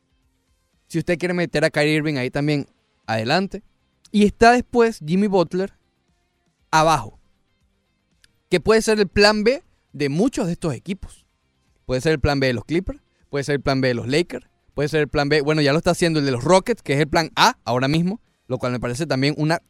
Si 0.86 0.98
usted 0.98 1.18
quiere 1.18 1.32
meter 1.32 1.64
a 1.64 1.70
Kyrie 1.70 1.94
Irving 1.94 2.16
ahí 2.16 2.30
también, 2.30 2.68
adelante. 3.06 3.62
Y 4.12 4.26
está 4.26 4.52
después 4.52 5.00
Jimmy 5.04 5.26
Butler 5.26 5.72
abajo. 6.70 7.18
Que 8.50 8.60
puede 8.60 8.82
ser 8.82 9.00
el 9.00 9.08
plan 9.08 9.42
B 9.42 9.62
de 9.92 10.08
muchos 10.10 10.46
de 10.46 10.52
estos 10.52 10.74
equipos. 10.74 11.24
Puede 11.86 12.02
ser 12.02 12.12
el 12.12 12.20
plan 12.20 12.40
B 12.40 12.48
de 12.48 12.52
los 12.52 12.64
Clippers, 12.64 13.00
puede 13.30 13.44
ser 13.44 13.54
el 13.56 13.62
plan 13.62 13.80
B 13.80 13.88
de 13.88 13.94
los 13.94 14.06
Lakers, 14.06 14.46
puede 14.74 14.88
ser 14.88 15.00
el 15.00 15.08
plan 15.08 15.28
B, 15.28 15.40
bueno, 15.40 15.62
ya 15.62 15.72
lo 15.72 15.78
está 15.78 15.92
haciendo 15.92 16.20
el 16.20 16.26
de 16.26 16.32
los 16.32 16.44
Rockets, 16.44 16.82
que 16.82 16.92
es 16.92 17.00
el 17.00 17.08
plan 17.08 17.30
A 17.36 17.58
ahora 17.64 17.88
mismo, 17.88 18.20
lo 18.48 18.58
cual 18.58 18.72
me 18.72 18.80
parece 18.80 19.06
también 19.06 19.34
una... 19.38 19.62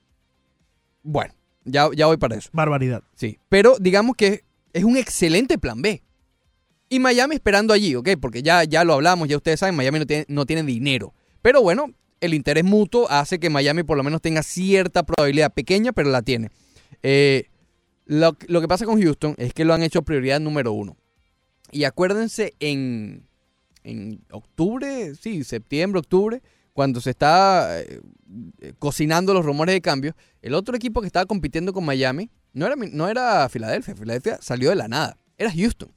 Bueno, 1.02 1.34
ya, 1.70 1.88
ya 1.94 2.06
voy 2.06 2.16
para 2.16 2.36
eso. 2.36 2.50
Barbaridad. 2.52 3.02
Sí, 3.14 3.38
pero 3.48 3.76
digamos 3.78 4.16
que 4.16 4.44
es 4.72 4.84
un 4.84 4.96
excelente 4.96 5.58
plan 5.58 5.82
B. 5.82 6.02
Y 6.88 6.98
Miami 6.98 7.36
esperando 7.36 7.72
allí, 7.72 7.94
¿ok? 7.94 8.10
Porque 8.20 8.42
ya, 8.42 8.64
ya 8.64 8.82
lo 8.84 8.94
hablamos, 8.94 9.28
ya 9.28 9.36
ustedes 9.36 9.60
saben, 9.60 9.76
Miami 9.76 10.00
no 10.00 10.06
tiene, 10.06 10.24
no 10.28 10.44
tiene 10.44 10.64
dinero. 10.64 11.14
Pero 11.40 11.62
bueno, 11.62 11.92
el 12.20 12.34
interés 12.34 12.64
mutuo 12.64 13.06
hace 13.08 13.38
que 13.38 13.48
Miami 13.48 13.84
por 13.84 13.96
lo 13.96 14.02
menos 14.02 14.20
tenga 14.20 14.42
cierta 14.42 15.04
probabilidad 15.04 15.52
pequeña, 15.52 15.92
pero 15.92 16.10
la 16.10 16.22
tiene. 16.22 16.50
Eh, 17.02 17.48
lo, 18.06 18.36
lo 18.48 18.60
que 18.60 18.68
pasa 18.68 18.86
con 18.86 19.00
Houston 19.00 19.34
es 19.38 19.54
que 19.54 19.64
lo 19.64 19.72
han 19.72 19.82
hecho 19.82 20.02
prioridad 20.02 20.40
número 20.40 20.72
uno. 20.72 20.96
Y 21.70 21.84
acuérdense 21.84 22.54
en, 22.58 23.22
en 23.84 24.20
octubre, 24.30 25.14
sí, 25.14 25.44
septiembre, 25.44 26.00
octubre, 26.00 26.42
cuando 26.72 27.00
se 27.00 27.10
está 27.10 27.80
eh, 27.80 28.00
cocinando 28.78 29.34
los 29.34 29.44
rumores 29.44 29.74
de 29.74 29.80
cambio, 29.80 30.14
el 30.42 30.54
otro 30.54 30.76
equipo 30.76 31.00
que 31.00 31.06
estaba 31.06 31.26
compitiendo 31.26 31.72
con 31.72 31.84
Miami 31.84 32.30
no 32.52 32.66
era, 32.66 32.76
no 32.76 33.08
era 33.08 33.48
Filadelfia. 33.48 33.94
Filadelfia 33.94 34.38
salió 34.40 34.70
de 34.70 34.76
la 34.76 34.88
nada. 34.88 35.16
Era 35.38 35.50
Houston. 35.52 35.92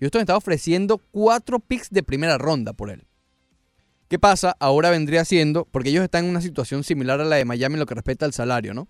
Houston 0.00 0.20
estaba 0.20 0.36
ofreciendo 0.38 0.98
cuatro 1.10 1.60
picks 1.60 1.90
de 1.90 2.02
primera 2.02 2.38
ronda 2.38 2.72
por 2.72 2.90
él. 2.90 3.06
¿Qué 4.08 4.18
pasa? 4.18 4.54
Ahora 4.60 4.90
vendría 4.90 5.24
siendo, 5.24 5.64
porque 5.64 5.88
ellos 5.90 6.04
están 6.04 6.24
en 6.24 6.30
una 6.30 6.40
situación 6.40 6.84
similar 6.84 7.20
a 7.20 7.24
la 7.24 7.36
de 7.36 7.44
Miami 7.44 7.74
en 7.74 7.80
lo 7.80 7.86
que 7.86 7.94
respecta 7.94 8.26
al 8.26 8.32
salario, 8.32 8.74
¿no? 8.74 8.88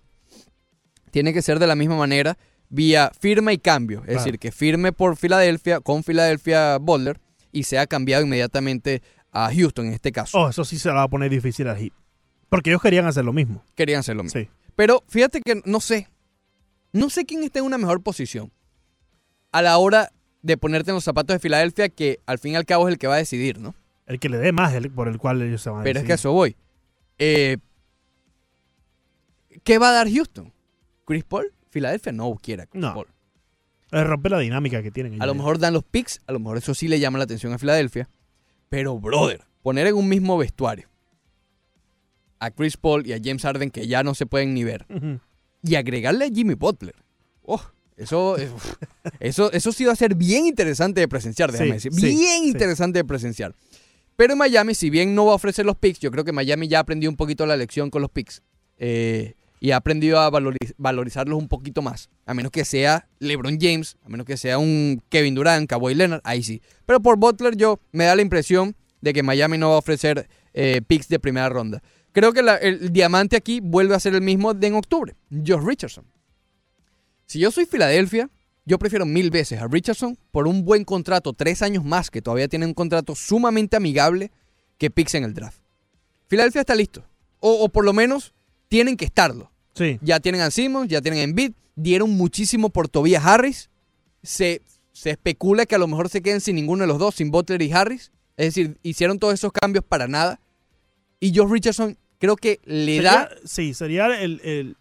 Tiene 1.11 1.33
que 1.33 1.41
ser 1.41 1.59
de 1.59 1.67
la 1.67 1.75
misma 1.75 1.95
manera, 1.97 2.37
vía 2.69 3.11
firma 3.19 3.53
y 3.53 3.57
cambio. 3.57 3.99
Es 3.99 4.05
Claro. 4.05 4.19
decir, 4.19 4.39
que 4.39 4.51
firme 4.51 4.91
por 4.91 5.15
Filadelfia, 5.15 5.79
con 5.79 6.03
Filadelfia 6.03 6.77
Boulder, 6.79 7.21
y 7.51 7.63
sea 7.63 7.87
cambiado 7.87 8.23
inmediatamente 8.25 9.01
a 9.31 9.49
Houston 9.53 9.85
en 9.87 9.93
este 9.93 10.11
caso. 10.11 10.37
Oh, 10.37 10.49
eso 10.49 10.65
sí 10.65 10.77
se 10.77 10.89
la 10.89 10.95
va 10.95 11.03
a 11.03 11.07
poner 11.07 11.29
difícil 11.31 11.67
al 11.69 11.77
Heat. 11.77 11.93
Porque 12.49 12.69
ellos 12.69 12.81
querían 12.81 13.05
hacer 13.05 13.25
lo 13.25 13.33
mismo. 13.33 13.63
Querían 13.75 13.99
hacer 13.99 14.15
lo 14.15 14.23
mismo. 14.23 14.39
Sí. 14.39 14.49
Pero 14.75 15.03
fíjate 15.07 15.41
que 15.41 15.61
no 15.65 15.79
sé. 15.79 16.07
No 16.91 17.09
sé 17.09 17.25
quién 17.25 17.43
está 17.43 17.59
en 17.59 17.65
una 17.65 17.77
mejor 17.77 18.01
posición 18.01 18.51
a 19.51 19.61
la 19.61 19.77
hora 19.77 20.11
de 20.41 20.57
ponerte 20.57 20.91
en 20.91 20.95
los 20.95 21.03
zapatos 21.03 21.33
de 21.35 21.39
Filadelfia, 21.39 21.89
que 21.89 22.19
al 22.25 22.39
fin 22.39 22.53
y 22.53 22.55
al 22.55 22.65
cabo 22.65 22.87
es 22.87 22.93
el 22.93 22.99
que 22.99 23.07
va 23.07 23.15
a 23.15 23.17
decidir, 23.17 23.59
¿no? 23.59 23.73
El 24.05 24.19
que 24.19 24.29
le 24.29 24.37
dé 24.37 24.51
más 24.51 24.73
el- 24.73 24.91
por 24.91 25.07
el 25.07 25.17
cual 25.17 25.41
ellos 25.41 25.61
se 25.61 25.69
van 25.69 25.81
a 25.81 25.83
Pero 25.83 25.99
es 25.99 26.05
que 26.05 26.11
a 26.11 26.15
eso 26.15 26.31
voy. 26.31 26.55
Eh, 27.17 27.57
¿Qué 29.63 29.77
va 29.77 29.89
a 29.89 29.93
dar 29.93 30.11
Houston? 30.11 30.53
¿Chris 31.05 31.23
Paul? 31.23 31.51
Filadelfia 31.69 32.11
no 32.11 32.33
quiere 32.41 32.63
a 32.63 32.65
Chris 32.67 32.81
No. 32.81 32.93
Paul. 32.93 33.07
Eh, 33.91 34.03
rompe 34.03 34.29
la 34.29 34.39
dinámica 34.39 34.81
que 34.83 34.91
tienen. 34.91 35.21
A 35.21 35.25
lo 35.25 35.35
mejor 35.35 35.57
dan 35.59 35.73
los 35.73 35.83
picks, 35.83 36.21
a 36.27 36.31
lo 36.33 36.39
mejor 36.39 36.57
eso 36.57 36.73
sí 36.73 36.87
le 36.87 36.99
llama 36.99 37.17
la 37.17 37.23
atención 37.23 37.53
a 37.53 37.57
Filadelfia. 37.57 38.07
Pero, 38.69 38.99
brother, 38.99 39.41
poner 39.61 39.87
en 39.87 39.95
un 39.95 40.07
mismo 40.09 40.37
vestuario 40.37 40.89
a 42.45 42.51
Chris 42.51 42.77
Paul 42.77 43.05
y 43.07 43.13
a 43.13 43.19
James 43.23 43.41
Harden, 43.43 43.69
que 43.71 43.87
ya 43.87 44.03
no 44.03 44.15
se 44.15 44.25
pueden 44.25 44.53
ni 44.53 44.63
ver, 44.63 44.85
y 45.63 45.75
agregarle 45.75 46.25
a 46.25 46.29
Jimmy 46.29 46.53
Butler. 46.55 46.95
Oh, 47.43 47.61
eso, 47.97 48.37
eh, 48.37 48.49
eso, 49.19 49.51
eso 49.51 49.71
sí 49.71 49.85
va 49.85 49.93
a 49.93 49.95
ser 49.95 50.15
bien 50.15 50.45
interesante 50.45 50.99
de 51.01 51.07
presenciar, 51.07 51.51
déjame 51.51 51.79
Sí, 51.79 51.89
decir. 51.89 52.05
bien 52.11 52.43
sí. 52.43 52.47
interesante 52.49 52.99
de 52.99 53.05
presenciar. 53.05 53.55
Pero 54.15 54.33
en 54.33 54.39
Miami, 54.39 54.75
si 54.75 54.89
bien 54.89 55.13
no 55.13 55.25
va 55.25 55.33
a 55.33 55.35
ofrecer 55.35 55.65
los 55.65 55.75
picks, 55.75 55.99
yo 55.99 56.09
creo 56.11 56.23
que 56.23 56.31
Miami 56.31 56.67
ya 56.67 56.79
aprendió 56.79 57.09
un 57.09 57.17
poquito 57.17 57.45
la 57.45 57.57
lección 57.57 57.89
con 57.89 58.01
los 58.01 58.11
picks. 58.11 58.41
eh, 58.77 59.35
y 59.61 59.71
ha 59.71 59.77
aprendido 59.77 60.19
a 60.19 60.29
valoriz- 60.29 60.73
valorizarlos 60.77 61.39
un 61.39 61.47
poquito 61.47 61.81
más. 61.81 62.09
A 62.25 62.33
menos 62.33 62.51
que 62.51 62.65
sea 62.65 63.07
LeBron 63.19 63.57
James, 63.59 63.97
a 64.03 64.09
menos 64.09 64.25
que 64.27 64.37
sea 64.37 64.59
un 64.59 65.01
Kevin 65.09 65.33
Durant, 65.33 65.67
Kawhi 65.67 65.95
Leonard, 65.95 66.21
ahí 66.23 66.43
sí. 66.43 66.61
Pero 66.85 66.99
por 67.01 67.17
Butler 67.17 67.55
yo 67.55 67.79
me 67.93 68.03
da 68.03 68.15
la 68.15 68.21
impresión 68.21 68.75
de 69.01 69.13
que 69.13 69.23
Miami 69.23 69.57
no 69.57 69.69
va 69.69 69.75
a 69.75 69.79
ofrecer 69.79 70.27
eh, 70.53 70.81
picks 70.85 71.07
de 71.07 71.19
primera 71.19 71.49
ronda. 71.49 71.81
Creo 72.15 72.31
que 72.31 72.41
la- 72.41 72.55
el 72.55 72.93
diamante 72.93 73.35
aquí 73.35 73.59
vuelve 73.61 73.93
a 73.93 73.99
ser 73.99 74.15
el 74.15 74.21
mismo 74.21 74.53
de 74.53 74.67
en 74.67 74.75
octubre, 74.75 75.15
Josh 75.29 75.61
Richardson. 75.63 76.05
Si 77.25 77.39
yo 77.39 77.51
soy 77.51 77.65
Filadelfia, 77.65 78.29
yo 78.65 78.79
prefiero 78.79 79.05
mil 79.05 79.31
veces 79.31 79.59
a 79.61 79.67
Richardson 79.67 80.17
por 80.31 80.47
un 80.47 80.63
buen 80.63 80.85
contrato, 80.85 81.33
tres 81.33 81.61
años 81.61 81.83
más, 81.83 82.09
que 82.09 82.21
todavía 82.21 82.47
tiene 82.47 82.65
un 82.65 82.73
contrato 82.73 83.15
sumamente 83.15 83.75
amigable 83.75 84.31
que 84.77 84.89
picks 84.89 85.15
en 85.15 85.25
el 85.25 85.33
draft. 85.33 85.59
Filadelfia 86.27 86.61
está 86.61 86.73
listo. 86.73 87.03
O, 87.41 87.51
o 87.65 87.67
por 87.69 87.83
lo 87.83 87.91
menos 87.91 88.33
tienen 88.69 88.95
que 88.95 89.03
estarlo. 89.05 89.51
Sí. 89.75 89.99
Ya 90.01 90.21
tienen 90.21 90.39
a 90.39 90.51
Simmons, 90.51 90.87
ya 90.87 91.01
tienen 91.01 91.19
a 91.19 91.23
Embiid, 91.23 91.51
dieron 91.75 92.11
muchísimo 92.11 92.69
por 92.69 92.87
Tobias 92.87 93.25
Harris. 93.25 93.69
Se, 94.23 94.61
se 94.93 95.09
especula 95.09 95.65
que 95.65 95.75
a 95.75 95.79
lo 95.79 95.87
mejor 95.87 96.07
se 96.07 96.21
queden 96.21 96.39
sin 96.39 96.55
ninguno 96.55 96.83
de 96.83 96.87
los 96.87 96.97
dos, 96.97 97.15
sin 97.15 97.29
Butler 97.29 97.61
y 97.61 97.73
Harris. 97.73 98.11
Es 98.37 98.47
decir, 98.55 98.77
hicieron 98.83 99.19
todos 99.19 99.33
esos 99.33 99.51
cambios 99.51 99.83
para 99.83 100.07
nada. 100.07 100.39
Y 101.19 101.35
Josh 101.35 101.51
Richardson 101.51 101.97
creo 102.19 102.35
que 102.35 102.59
le 102.65 102.95
Sería- 102.97 103.11
da... 103.11 103.29
sí, 103.45 103.73
sería 103.73 104.05
el, 104.21 104.41
el, 104.43 104.77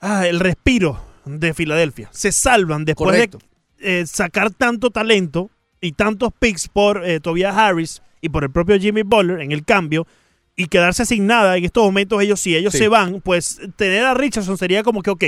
ah, 0.00 0.26
el 0.26 0.40
respiro 0.40 1.00
de 1.24 1.54
Filadelfia. 1.54 2.08
Se 2.12 2.32
salvan 2.32 2.84
después 2.84 3.10
Correcto. 3.12 3.38
de 3.78 4.00
eh, 4.00 4.06
sacar 4.06 4.50
tanto 4.50 4.90
talento 4.90 5.50
y 5.80 5.92
tantos 5.92 6.30
picks 6.38 6.68
por 6.68 7.04
eh, 7.06 7.20
Tobias 7.20 7.56
Harris 7.56 8.02
y 8.20 8.28
por 8.28 8.44
el 8.44 8.50
propio 8.50 8.78
Jimmy 8.78 9.02
Butler 9.02 9.40
en 9.40 9.52
el 9.52 9.64
cambio 9.64 10.06
y 10.56 10.66
quedarse 10.66 11.06
sin 11.06 11.26
nada 11.26 11.56
en 11.56 11.64
estos 11.64 11.82
momentos 11.84 12.20
ellos 12.22 12.38
si 12.40 12.54
ellos 12.54 12.72
Sí. 12.72 12.78
se 12.80 12.88
van 12.88 13.20
pues 13.22 13.60
tener 13.76 14.04
a 14.04 14.12
Richardson 14.14 14.58
sería 14.58 14.82
como 14.82 15.02
que 15.02 15.10
ok 15.10 15.24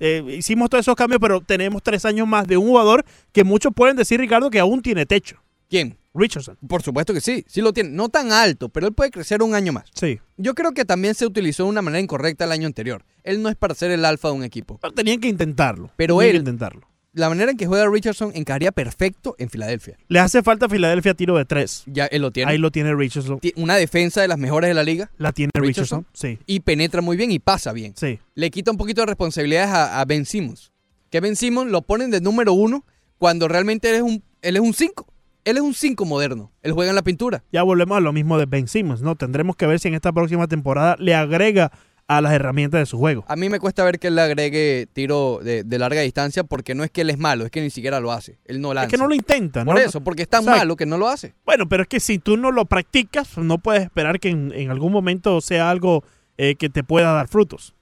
eh, 0.00 0.24
hicimos 0.36 0.68
todos 0.70 0.82
esos 0.84 0.96
cambios 0.96 1.20
pero 1.20 1.40
tenemos 1.40 1.82
tres 1.84 2.04
años 2.04 2.26
más 2.26 2.48
de 2.48 2.56
un 2.56 2.66
jugador 2.66 3.04
que 3.30 3.44
muchos 3.44 3.72
pueden 3.72 3.94
decir 3.96 4.18
Ricardo 4.18 4.50
que 4.50 4.58
aún 4.58 4.82
tiene 4.82 5.06
techo 5.06 5.40
¿Quién? 5.70 5.96
Richardson 6.14 6.58
Por 6.68 6.82
supuesto 6.82 7.14
que 7.14 7.20
sí, 7.20 7.44
sí 7.48 7.60
lo 7.60 7.72
tiene. 7.72 7.90
No 7.90 8.08
tan 8.08 8.32
alto, 8.32 8.68
pero 8.68 8.86
él 8.86 8.92
puede 8.94 9.10
crecer 9.10 9.42
un 9.42 9.54
año 9.54 9.72
más. 9.72 9.84
sí 9.94 10.18
Yo 10.36 10.54
creo 10.54 10.72
que 10.72 10.84
también 10.84 11.14
se 11.14 11.26
utilizó 11.26 11.64
de 11.64 11.70
una 11.70 11.82
manera 11.82 12.00
incorrecta 12.00 12.44
el 12.44 12.52
año 12.52 12.66
anterior. 12.66 13.04
Él 13.24 13.42
no 13.42 13.48
es 13.48 13.56
para 13.56 13.74
ser 13.74 13.90
el 13.90 14.04
alfa 14.04 14.28
de 14.28 14.34
un 14.34 14.44
equipo. 14.44 14.78
pero 14.80 14.92
tenían 14.94 15.20
que 15.20 15.28
intentarlo 15.28 15.90
Pero 15.96 16.16
tenían 16.18 16.30
que 16.32 16.36
él- 16.36 16.42
intentarlo 16.42 16.88
La 17.14 17.28
manera 17.28 17.50
en 17.52 17.56
que 17.56 17.66
juega 17.66 17.86
Richardson 17.88 18.32
encajaría 18.34 18.72
perfecto 18.72 19.34
en 19.38 19.48
Filadelfia. 19.50 19.96
le 20.08 20.18
hace 20.18 20.42
falta 20.42 20.66
a 20.66 20.68
Filadelfia 20.68 21.14
tiro 21.14 21.36
de 21.36 21.44
tres 21.44 21.82
Ya 21.86 22.06
él 22.06 22.22
lo 22.22 22.30
tiene. 22.30 22.50
ahí 22.52 22.58
lo 22.58 22.70
tiene 22.70 22.94
Richardson 22.94 23.40
Una 23.56 23.76
defensa 23.76 24.20
de 24.22 24.28
las 24.28 24.38
mejores 24.38 24.68
de 24.68 24.74
la 24.74 24.82
liga 24.84 25.10
la 25.18 25.32
tiene 25.32 25.50
Richardson. 25.54 26.06
Richardson, 26.12 26.38
sí 26.38 26.38
y 26.46 26.60
penetra 26.60 27.00
muy 27.00 27.16
bien 27.16 27.30
y 27.30 27.38
pasa 27.38 27.72
bien. 27.72 27.94
sí 27.96 28.18
Le 28.34 28.50
quita 28.50 28.70
un 28.70 28.76
poquito 28.76 29.00
de 29.02 29.06
responsabilidades 29.06 29.70
a, 29.70 30.00
a 30.00 30.04
Ben 30.04 30.24
Simmons. 30.26 30.72
Que 31.10 31.20
Ben 31.20 31.36
Simmons 31.36 31.70
lo 31.70 31.82
ponen 31.82 32.10
de 32.10 32.20
número 32.22 32.52
uno 32.54 32.84
cuando 33.18 33.46
realmente 33.46 33.90
él 33.90 33.96
es 33.96 34.02
un 34.02 34.22
él 34.42 34.56
es 34.56 34.62
un 34.62 34.74
5. 34.74 35.06
Él 35.44 35.56
es 35.56 35.62
un 35.62 35.74
5 35.74 36.04
moderno. 36.04 36.52
Él 36.62 36.72
juega 36.72 36.90
en 36.90 36.96
la 36.96 37.02
pintura. 37.02 37.42
ya 37.52 37.62
volvemos 37.62 37.96
a 37.96 38.00
lo 38.00 38.12
mismo 38.12 38.38
de 38.38 38.46
Ben 38.46 38.68
Simmons, 38.68 39.02
¿no? 39.02 39.16
Tendremos 39.16 39.56
que 39.56 39.66
ver 39.66 39.80
si 39.80 39.88
en 39.88 39.94
esta 39.94 40.12
próxima 40.12 40.46
temporada 40.48 40.96
le 40.98 41.14
agrega 41.14 41.72
a 42.08 42.20
las 42.20 42.32
herramientas 42.32 42.80
de 42.80 42.86
su 42.86 42.98
juego. 42.98 43.24
A 43.28 43.36
mí 43.36 43.48
me 43.48 43.58
cuesta 43.58 43.84
ver 43.84 43.98
que 43.98 44.08
él 44.08 44.16
le 44.16 44.22
agregue 44.22 44.86
tiro 44.92 45.40
de, 45.42 45.64
de 45.64 45.78
larga 45.78 46.00
distancia 46.02 46.44
porque 46.44 46.74
no 46.74 46.84
es 46.84 46.90
que 46.90 47.00
él 47.02 47.10
es 47.10 47.18
malo, 47.18 47.44
es 47.44 47.50
que 47.50 47.60
ni 47.62 47.70
siquiera 47.70 48.00
lo 48.00 48.12
hace. 48.12 48.38
Él 48.44 48.60
no 48.60 48.74
lanza. 48.74 48.86
Es 48.86 48.90
que 48.92 48.98
no 48.98 49.06
lo 49.08 49.14
intenta, 49.14 49.64
Por 49.64 49.76
¿no? 49.76 49.80
eso, 49.80 50.00
porque 50.02 50.22
es 50.22 50.28
tan 50.28 50.44
malo 50.44 50.76
que 50.76 50.84
no 50.84 50.98
lo 50.98 51.08
hace. 51.08 51.34
Bueno, 51.46 51.68
pero 51.68 51.82
es 51.84 51.88
que 51.88 52.00
si 52.00 52.18
tú 52.18 52.36
no 52.36 52.50
lo 52.50 52.66
practicas, 52.66 53.38
no 53.38 53.58
puedes 53.58 53.82
esperar 53.84 54.20
que 54.20 54.28
en, 54.28 54.52
en 54.54 54.70
algún 54.70 54.92
momento 54.92 55.40
sea 55.40 55.70
algo 55.70 56.04
eh, 56.36 56.56
que 56.56 56.68
te 56.68 56.84
pueda 56.84 57.12
dar 57.12 57.28
frutos. 57.28 57.74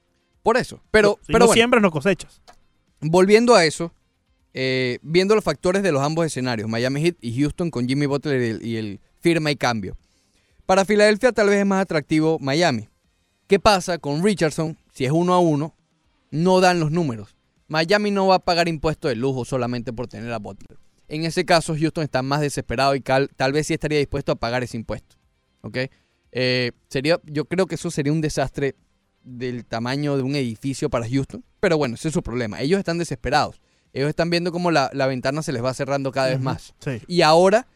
Por 0.42 0.56
eso. 0.56 0.80
Pero, 0.90 1.18
si 1.22 1.26
pero 1.32 1.40
no 1.40 1.46
bueno, 1.46 1.54
siembras, 1.54 1.82
no 1.82 1.90
cosechas. 1.90 2.40
volviendo 3.00 3.54
a 3.54 3.64
eso, 3.64 3.92
eh, 4.52 4.98
viendo 5.02 5.34
los 5.34 5.44
factores 5.44 5.82
de 5.82 5.92
los 5.92 6.02
ambos 6.02 6.26
escenarios, 6.26 6.68
Miami 6.68 7.02
Heat 7.02 7.16
y 7.20 7.40
Houston 7.40 7.70
con 7.70 7.88
Jimmy 7.88 8.06
Butler 8.06 8.60
y 8.62 8.76
el, 8.76 9.00
firma 9.20 9.50
y 9.50 9.56
cambio. 9.56 9.96
Para 10.66 10.84
Filadelfia 10.84 11.32
tal 11.32 11.48
vez 11.48 11.58
es 11.58 11.66
más 11.66 11.82
atractivo 11.82 12.38
Miami. 12.40 12.88
¿Qué 13.46 13.58
pasa 13.58 13.98
con 13.98 14.24
Richardson? 14.24 14.76
Si 14.92 15.04
es 15.04 15.12
uno 15.12 15.34
a 15.34 15.40
uno, 15.40 15.74
no 16.30 16.60
dan 16.60 16.80
los 16.80 16.90
números. 16.90 17.36
Miami 17.68 18.10
no 18.10 18.26
va 18.26 18.36
a 18.36 18.38
pagar 18.40 18.68
impuestos 18.68 19.10
de 19.10 19.16
lujo 19.16 19.44
solamente 19.44 19.92
por 19.92 20.08
tener 20.08 20.32
a 20.32 20.38
Butler. 20.38 20.78
En 21.08 21.24
ese 21.24 21.44
caso, 21.44 21.74
Houston 21.76 22.04
está 22.04 22.22
más 22.22 22.40
desesperado 22.40 22.94
y 22.94 23.00
tal 23.00 23.52
vez 23.52 23.66
sí 23.66 23.74
estaría 23.74 23.98
dispuesto 23.98 24.32
a 24.32 24.36
pagar 24.36 24.62
ese 24.62 24.76
impuesto. 24.76 25.16
¿Ok? 25.62 25.78
Eh, 26.32 26.72
sería, 26.88 27.20
yo 27.24 27.44
creo 27.46 27.66
que 27.66 27.74
eso 27.74 27.90
sería 27.90 28.12
un 28.12 28.20
desastre 28.20 28.76
del 29.22 29.64
tamaño 29.64 30.16
de 30.16 30.22
un 30.22 30.36
edificio 30.36 30.88
para 30.88 31.08
Houston. 31.08 31.44
Pero 31.58 31.76
bueno, 31.76 31.96
ese 31.96 32.08
es 32.08 32.14
su 32.14 32.22
problema. 32.22 32.60
Ellos 32.60 32.78
están 32.78 32.98
desesperados. 32.98 33.60
Ellos 33.92 34.08
están 34.08 34.30
viendo 34.30 34.52
cómo 34.52 34.70
la, 34.70 34.90
la 34.92 35.06
ventana 35.06 35.42
se 35.42 35.52
les 35.52 35.62
va 35.64 35.74
cerrando 35.74 36.12
cada 36.12 36.28
vez 36.28 36.40
más. 36.40 36.74
Sí. 36.78 37.00
Y 37.08 37.22
ahora 37.22 37.66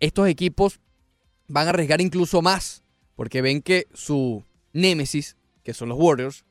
estos 0.00 0.28
equipos 0.28 0.80
van 1.48 1.66
a 1.66 1.70
arriesgar 1.70 2.00
incluso 2.00 2.40
más 2.42 2.82
porque 3.14 3.42
ven 3.42 3.60
que 3.62 3.86
su 3.92 4.42
némesis, 4.72 5.36
que 5.62 5.74
son 5.74 5.88
los 5.88 5.98
Warriors, 5.98 6.44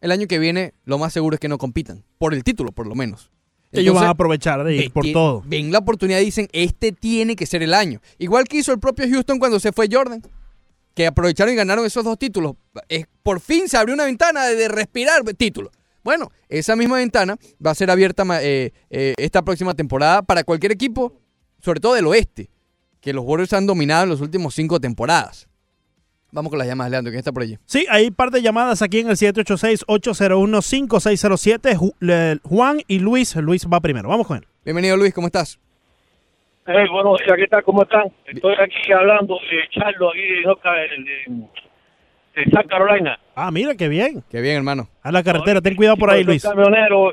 el 0.00 0.12
año 0.12 0.26
que 0.26 0.38
viene 0.38 0.72
lo 0.84 0.98
más 0.98 1.12
seguro 1.12 1.34
es 1.34 1.40
que 1.40 1.48
no 1.48 1.58
compitan, 1.58 2.04
por 2.18 2.32
el 2.34 2.42
título 2.44 2.72
por 2.72 2.86
lo 2.86 2.94
menos. 2.94 3.30
Ellos 3.72 3.94
van 3.94 4.04
a 4.06 4.10
aprovechar 4.10 4.64
de 4.64 4.74
ir 4.74 4.80
ve- 4.84 4.90
por 4.90 5.06
todo. 5.12 5.42
Ven 5.46 5.70
la 5.70 5.78
oportunidad 5.78 6.18
y 6.20 6.24
dicen, 6.24 6.48
este 6.52 6.90
tiene 6.90 7.36
que 7.36 7.46
ser 7.46 7.62
el 7.62 7.72
año. 7.74 8.00
Igual 8.18 8.46
que 8.48 8.56
hizo 8.58 8.72
el 8.72 8.80
propio 8.80 9.06
Houston 9.08 9.38
cuando 9.38 9.60
se 9.60 9.70
fue 9.72 9.88
Jordan, 9.90 10.22
que 10.94 11.06
aprovecharon 11.06 11.54
y 11.54 11.56
ganaron 11.56 11.86
esos 11.86 12.02
dos 12.04 12.18
títulos. 12.18 12.56
Es- 12.88 13.06
por 13.22 13.38
fin 13.40 13.68
se 13.68 13.76
abrió 13.76 13.94
una 13.94 14.06
ventana 14.06 14.44
de, 14.46 14.56
de 14.56 14.68
respirar 14.68 15.22
títulos. 15.36 15.70
Bueno, 16.02 16.30
esa 16.48 16.76
misma 16.76 16.96
ventana 16.96 17.36
va 17.64 17.72
a 17.72 17.74
ser 17.74 17.90
abierta 17.90 18.24
eh, 18.42 18.72
eh, 18.90 19.12
esta 19.18 19.42
próxima 19.42 19.74
temporada 19.74 20.22
para 20.22 20.44
cualquier 20.44 20.72
equipo, 20.72 21.12
sobre 21.60 21.80
todo 21.80 21.94
del 21.94 22.06
oeste, 22.06 22.48
que 23.00 23.12
los 23.12 23.24
Warriors 23.24 23.52
han 23.52 23.66
dominado 23.66 24.04
en 24.04 24.10
las 24.10 24.20
últimas 24.20 24.54
cinco 24.54 24.78
temporadas. 24.80 25.46
Vamos 26.32 26.50
con 26.50 26.58
las 26.60 26.68
llamadas, 26.68 26.92
Leandro, 26.92 27.10
¿quién 27.10 27.18
está 27.18 27.32
por 27.32 27.42
allí? 27.42 27.58
Sí, 27.66 27.84
hay 27.90 28.10
par 28.12 28.30
de 28.30 28.40
llamadas 28.40 28.80
aquí 28.82 29.00
en 29.00 29.08
el 29.10 29.16
786-801-5607. 29.16 31.74
Ju- 31.76 31.92
le- 32.00 32.38
Juan 32.44 32.78
y 32.86 33.00
Luis. 33.00 33.34
Luis 33.36 33.66
va 33.66 33.80
primero. 33.80 34.08
Vamos 34.08 34.26
con 34.26 34.38
él. 34.38 34.46
Bienvenido, 34.64 34.96
Luis, 34.96 35.12
¿cómo 35.12 35.26
estás? 35.26 35.58
Eh, 36.66 36.84
bueno, 36.92 37.14
¿qué 37.36 37.46
tal? 37.48 37.64
¿Cómo 37.64 37.82
están? 37.82 38.04
Estoy 38.26 38.54
aquí 38.62 38.92
hablando 38.92 39.34
de 39.34 39.68
Charlo, 39.70 40.10
aquí 40.10 40.20
de, 40.20 40.44
de, 40.44 41.24
de 42.44 42.50
South 42.52 42.68
Carolina. 42.68 43.18
Ah, 43.42 43.50
mira, 43.50 43.74
qué 43.74 43.88
bien. 43.88 44.22
Qué 44.30 44.42
bien, 44.42 44.56
hermano. 44.56 44.88
A 45.02 45.10
la 45.10 45.22
carretera. 45.22 45.62
Ten 45.62 45.74
cuidado 45.74 45.96
por 45.96 46.10
ahí, 46.10 46.18
Soy 46.18 46.26
Luis. 46.26 46.42
camionero, 46.42 47.10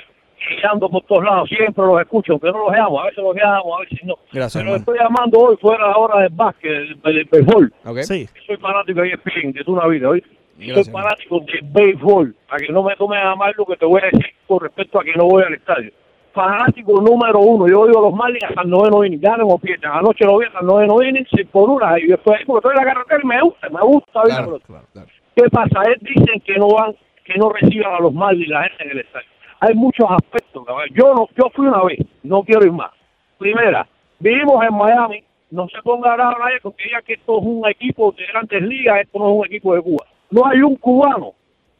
guiando 0.60 0.90
por 0.90 1.04
todos 1.04 1.24
lados, 1.24 1.48
siempre 1.48 1.86
los 1.86 2.02
escucho, 2.02 2.34
aunque 2.34 2.52
no 2.52 2.68
los 2.68 2.76
llamo, 2.76 3.00
a 3.00 3.06
veces 3.06 3.24
los 3.24 3.34
llamo, 3.34 3.78
a 3.78 3.80
veces 3.80 4.00
no. 4.04 4.16
Gracias, 4.34 4.62
Pero 4.62 4.76
estoy 4.76 4.98
llamando 5.00 5.40
hoy 5.40 5.56
fuera 5.56 5.88
la 5.88 5.96
hora 5.96 6.24
del 6.24 6.34
básquet, 6.34 6.70
del, 7.02 7.30
béisbol. 7.32 7.74
¿Ok? 7.86 8.00
Sí. 8.00 8.28
Soy 8.46 8.58
fanático 8.58 9.02
de 9.02 9.14
ESPN, 9.14 9.54
de 9.54 9.64
toda 9.64 9.80
una 9.80 9.88
vida. 9.88 10.10
Gracias, 10.58 10.86
Soy 10.86 10.94
fanático 10.94 11.40
del 11.40 11.62
béisbol, 11.72 12.36
para 12.50 12.66
que 12.66 12.74
no 12.74 12.84
me 12.84 12.96
tomen 12.98 13.20
a 13.20 13.34
mal 13.36 13.54
lo 13.58 13.66
que 13.66 13.78
te 13.78 13.86
voy 13.86 14.02
a 14.02 14.06
decir 14.12 14.34
con 14.48 14.60
respecto 14.60 15.00
a 15.00 15.06
que 15.06 15.14
no 15.16 15.28
voy 15.28 15.44
al 15.44 15.54
estadio. 15.54 15.92
Fanático 16.34 17.02
número 17.02 17.40
uno, 17.40 17.70
yo 17.70 17.88
digo 17.88 18.02
los 18.02 18.14
Marlins 18.14 18.44
hasta 18.44 18.64
el 18.64 18.70
noveno 18.70 19.06
inning, 19.06 19.22
ganen 19.22 19.48
o 19.50 19.58
pierdan. 19.58 19.94
Anoche 19.94 20.26
lo 20.26 20.38
vi 20.40 20.46
hasta 20.46 20.60
el 20.60 20.68
noveno 20.68 21.02
inning, 21.02 21.26
sin 21.34 21.48
por 21.48 21.70
una, 21.70 21.98
y 21.98 22.08
después, 22.08 22.42
porque 22.46 22.68
estoy 22.68 22.80
en 22.80 22.86
la 22.86 22.94
carretera 22.94 23.22
y 23.24 23.28
me 23.28 23.42
gusta, 23.42 23.70
me 23.70 23.82
gusta 23.82 24.22
Claro, 24.24 24.60
claro, 24.60 24.86
claro. 24.92 25.08
¿Qué 25.38 25.48
pasa? 25.52 25.84
Él 25.84 25.98
dicen 26.02 26.42
que 26.42 26.56
no 26.56 26.68
van, 26.70 26.96
que 27.24 27.36
no 27.36 27.50
reciban 27.50 27.94
a 27.94 28.00
los 28.00 28.12
Marlins 28.12 28.50
la 28.50 28.64
gente 28.64 28.86
en 28.86 28.90
el 28.90 29.00
estadio. 29.02 29.28
Hay 29.60 29.76
muchos 29.76 30.08
aspectos. 30.10 30.66
cabrón. 30.66 30.88
Yo 30.96 31.14
no, 31.14 31.28
yo 31.38 31.52
fui 31.54 31.68
una 31.68 31.84
vez, 31.84 32.00
no 32.24 32.42
quiero 32.42 32.66
ir 32.66 32.72
más. 32.72 32.90
Primera, 33.38 33.88
vivimos 34.18 34.66
en 34.66 34.76
Miami, 34.76 35.24
no 35.52 35.68
se 35.70 35.80
ponga 35.84 36.16
bravo 36.16 36.40
nadie 36.40 36.60
porque 36.64 36.86
diga 36.86 37.04
que 37.04 37.14
esto 37.14 37.38
es 37.38 37.46
un 37.46 37.70
equipo 37.70 38.12
de 38.14 38.26
grandes 38.26 38.64
ligas, 38.64 39.02
esto 39.02 39.20
no 39.20 39.30
es 39.30 39.36
un 39.38 39.46
equipo 39.46 39.76
de 39.76 39.82
Cuba. 39.84 40.06
No 40.32 40.48
hay 40.48 40.60
un 40.62 40.76
cubano 40.78 41.34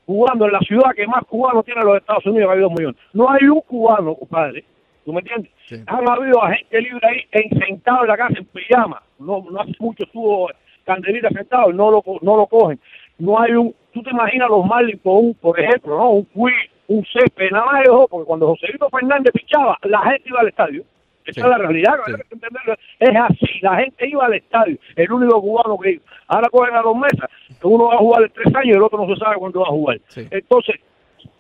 jugando 0.06 0.46
en 0.46 0.52
la 0.52 0.60
ciudad 0.60 0.92
que 0.96 1.08
más 1.08 1.26
cubanos 1.26 1.66
tiene 1.66 1.84
los 1.84 1.98
Estados 1.98 2.28
Unidos, 2.28 2.50
que 2.50 2.54
hay 2.54 2.62
dos 2.62 2.74
millones. 2.74 3.02
No 3.14 3.32
hay 3.32 3.48
un 3.48 3.62
cubano, 3.62 4.14
compadre, 4.14 4.66
¿Tú 5.04 5.14
me 5.14 5.22
entiendes? 5.22 5.52
Sí. 5.68 5.82
Han 5.88 6.08
habido 6.08 6.44
agentes 6.44 6.84
libres 6.84 7.04
ahí 7.04 7.22
en, 7.32 7.60
sentado 7.60 8.04
en 8.04 8.10
la 8.10 8.18
casa 8.18 8.38
en 8.38 8.46
pijama. 8.46 9.02
No, 9.18 9.44
no 9.50 9.62
hace 9.62 9.74
mucho 9.80 10.04
estuvo 10.04 10.48
Candelita 10.88 11.30
sentado 11.30 11.70
y 11.72 11.74
no 11.74 11.92
lo, 11.92 12.04
no 12.22 12.38
lo 12.38 12.48
cogen. 12.48 12.80
No 13.20 13.40
hay 13.40 13.54
un... 13.54 13.74
Tú 13.94 14.04
te 14.04 14.12
imaginas 14.12 14.50
los 14.50 14.66
Marlins 14.66 15.02
con 15.02 15.16
un, 15.26 15.34
por 15.36 15.60
ejemplo, 15.60 15.98
¿no? 15.98 16.10
Un 16.12 16.24
Cui, 16.26 16.52
un 16.88 17.04
césped, 17.06 17.50
nada 17.52 17.66
más 17.66 17.84
de 17.84 17.90
ojo, 17.90 18.08
porque 18.08 18.28
cuando 18.28 18.48
Joselito 18.48 18.90
Fernández 18.90 19.32
pichaba, 19.34 19.78
la 19.84 20.00
gente 20.02 20.30
iba 20.30 20.40
al 20.42 20.48
estadio. 20.50 20.84
Esa 21.26 21.34
Sí. 21.34 21.42
es 21.42 21.48
la 21.48 21.58
realidad, 21.58 21.94
Sí. 22.06 22.12
hay 22.14 22.22
que 22.22 22.34
entenderlo. 22.36 22.74
es 23.00 23.16
así, 23.16 23.60
la 23.62 23.76
gente 23.78 24.08
iba 24.08 24.26
al 24.26 24.34
estadio, 24.36 24.78
el 24.96 25.12
único 25.12 25.42
cubano 25.42 25.78
que 25.78 25.92
iba. 25.94 26.04
Ahora 26.28 26.48
cogen 26.50 26.76
a 26.76 26.82
dos 26.82 26.96
mesas, 26.96 27.30
que 27.60 27.68
uno 27.68 27.88
va 27.88 27.96
a 27.96 27.98
jugar 27.98 28.24
en 28.24 28.30
tres 28.30 28.56
años 28.56 28.68
y 28.68 28.78
el 28.78 28.84
otro 28.84 29.06
no 29.06 29.14
se 29.14 29.20
sabe 29.20 29.36
cuándo 29.38 29.60
va 29.62 29.68
a 29.68 29.72
jugar. 29.72 30.00
Sí. 30.08 30.26
Entonces, 30.32 30.76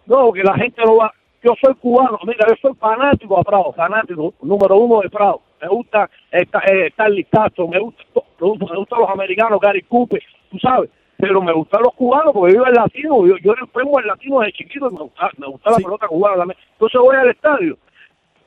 no, 0.07 0.31
que 0.33 0.43
la 0.43 0.55
gente 0.55 0.81
no 0.83 0.97
va. 0.97 1.13
Yo 1.43 1.53
soy 1.63 1.73
cubano, 1.75 2.17
mira, 2.25 2.45
yo 2.49 2.55
soy 2.61 2.73
fanático 2.75 3.39
a 3.39 3.43
Prado, 3.43 3.71
fanático 3.73 4.33
número 4.41 4.75
uno 4.77 5.01
de 5.01 5.09
Prado. 5.09 5.41
Me 5.61 5.67
gusta 5.69 6.09
esta, 6.31 6.59
eh, 6.67 6.91
Castro, 7.31 7.67
me 7.67 7.79
gusta, 7.79 8.03
me 8.41 8.47
gusta- 8.47 8.97
los 8.97 9.09
americanos, 9.09 9.59
Gary 9.61 9.83
Cooper, 9.83 10.21
tú 10.51 10.57
sabes. 10.59 10.89
Pero 11.17 11.41
me 11.41 11.53
gustan 11.53 11.81
los 11.81 11.93
cubanos 11.93 12.33
porque 12.33 12.55
yo 12.55 12.65
el 12.65 12.73
latino, 12.73 13.25
yo, 13.25 13.37
yo 13.37 13.53
era 13.53 13.61
enfermo 13.61 13.99
el 13.99 14.07
latino 14.07 14.39
desde 14.39 14.53
chiquito 14.53 14.89
y 14.89 14.93
me 14.93 15.01
gusta, 15.01 15.29
me 15.37 15.47
gusta 15.47 15.71
la 15.71 15.77
pelota 15.77 16.07
cubana 16.07 16.37
también. 16.37 16.59
Entonces 16.73 17.01
voy 17.01 17.15
al 17.15 17.29
estadio 17.29 17.77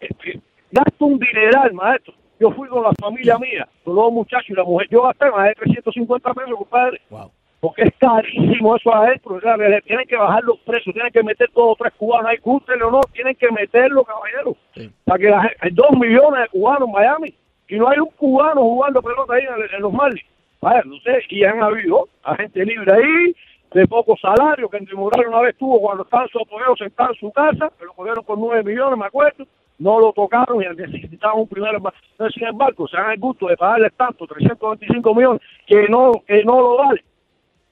este, 0.01 0.41
gasto 0.71 1.05
un 1.05 1.19
dineral, 1.19 1.73
maestro. 1.75 2.15
Yo 2.39 2.51
fui 2.53 2.69
con 2.69 2.83
la 2.83 2.93
familia 2.99 3.39
mía, 3.39 3.69
con 3.85 3.95
los 3.95 4.13
muchachos 4.13 4.49
y 4.49 4.55
la 4.55 4.65
mujer. 4.65 4.89
Yo 4.91 5.03
gasté 5.03 5.31
más 5.31 5.49
de 5.49 5.55
350 5.55 6.35
pesos, 6.35 6.57
compadre. 6.57 7.01
Wow. 7.11 7.31
Porque 7.61 7.83
es 7.83 7.93
carísimo 7.99 8.75
eso 8.75 8.95
adentro. 8.95 9.39
le 9.39 9.83
tienen 9.83 10.07
que 10.09 10.17
bajar 10.17 10.43
los 10.45 10.59
precios, 10.61 10.95
tienen 10.95 11.13
que 11.13 11.23
meter 11.23 11.51
todos 11.53 11.77
tres 11.77 11.93
cubanos 11.99 12.31
ahí, 12.31 12.39
gústenle 12.39 12.85
o 12.85 12.91
no, 12.91 13.01
tienen 13.13 13.35
que 13.35 13.51
meterlo, 13.51 14.03
caballero. 14.05 14.57
Sí. 14.75 14.91
Para 15.05 15.19
que 15.19 15.29
la 15.29 15.51
hay 15.61 15.71
dos 15.73 15.91
millones 15.91 16.41
de 16.41 16.49
cubanos 16.49 16.89
en 16.89 16.93
Miami 16.93 17.35
y 17.69 17.77
no 17.77 17.89
hay 17.89 17.99
un 17.99 18.09
cubano 18.17 18.63
jugando 18.63 19.03
pelota 19.03 19.35
ahí 19.35 19.43
en, 19.43 19.75
en 19.77 19.83
los 19.83 19.93
Marlins. 19.93 20.25
Vaya, 20.61 20.83
no 20.85 20.97
sé, 21.01 21.23
y 21.31 21.45
han 21.45 21.63
habido 21.63 22.09
agente 22.23 22.65
libre 22.65 22.93
ahí, 22.93 23.35
de 23.73 23.87
poco 23.87 24.17
salario, 24.17 24.69
que 24.69 24.77
Andrew 24.77 24.99
Morales 24.99 25.29
una 25.29 25.41
vez 25.41 25.57
tuvo 25.57 25.81
cuando 25.81 26.03
estaba 26.03 26.25
en 26.25 26.29
su 26.31 26.77
sentado 26.77 27.11
en 27.13 27.21
su 27.21 27.33
casa, 27.33 27.73
que 27.79 27.85
lo 27.85 27.93
cogieron 27.95 28.25
con 28.25 28.41
nueve 28.41 28.65
millones, 28.65 28.99
me 28.99 29.07
acuerdo, 29.07 29.47
no 29.79 29.99
lo 29.99 30.13
tocaron 30.13 30.63
y 30.63 30.67
necesitaban 30.77 31.39
un 31.41 31.49
primero 31.49 31.81
más. 31.81 31.95
Entonces, 32.13 32.35
sin 32.35 32.49
embargo, 32.49 32.87
se 32.89 32.97
dan 32.97 33.13
el 33.13 33.19
gusto 33.19 33.47
de 33.47 33.57
pagarles 33.57 33.93
tanto, 33.97 34.27
325 34.27 35.15
millones, 35.15 35.41
que 35.67 35.89
no, 35.89 36.13
que 36.27 36.45
no 36.45 36.61
lo 36.61 36.77
vale. 36.77 37.03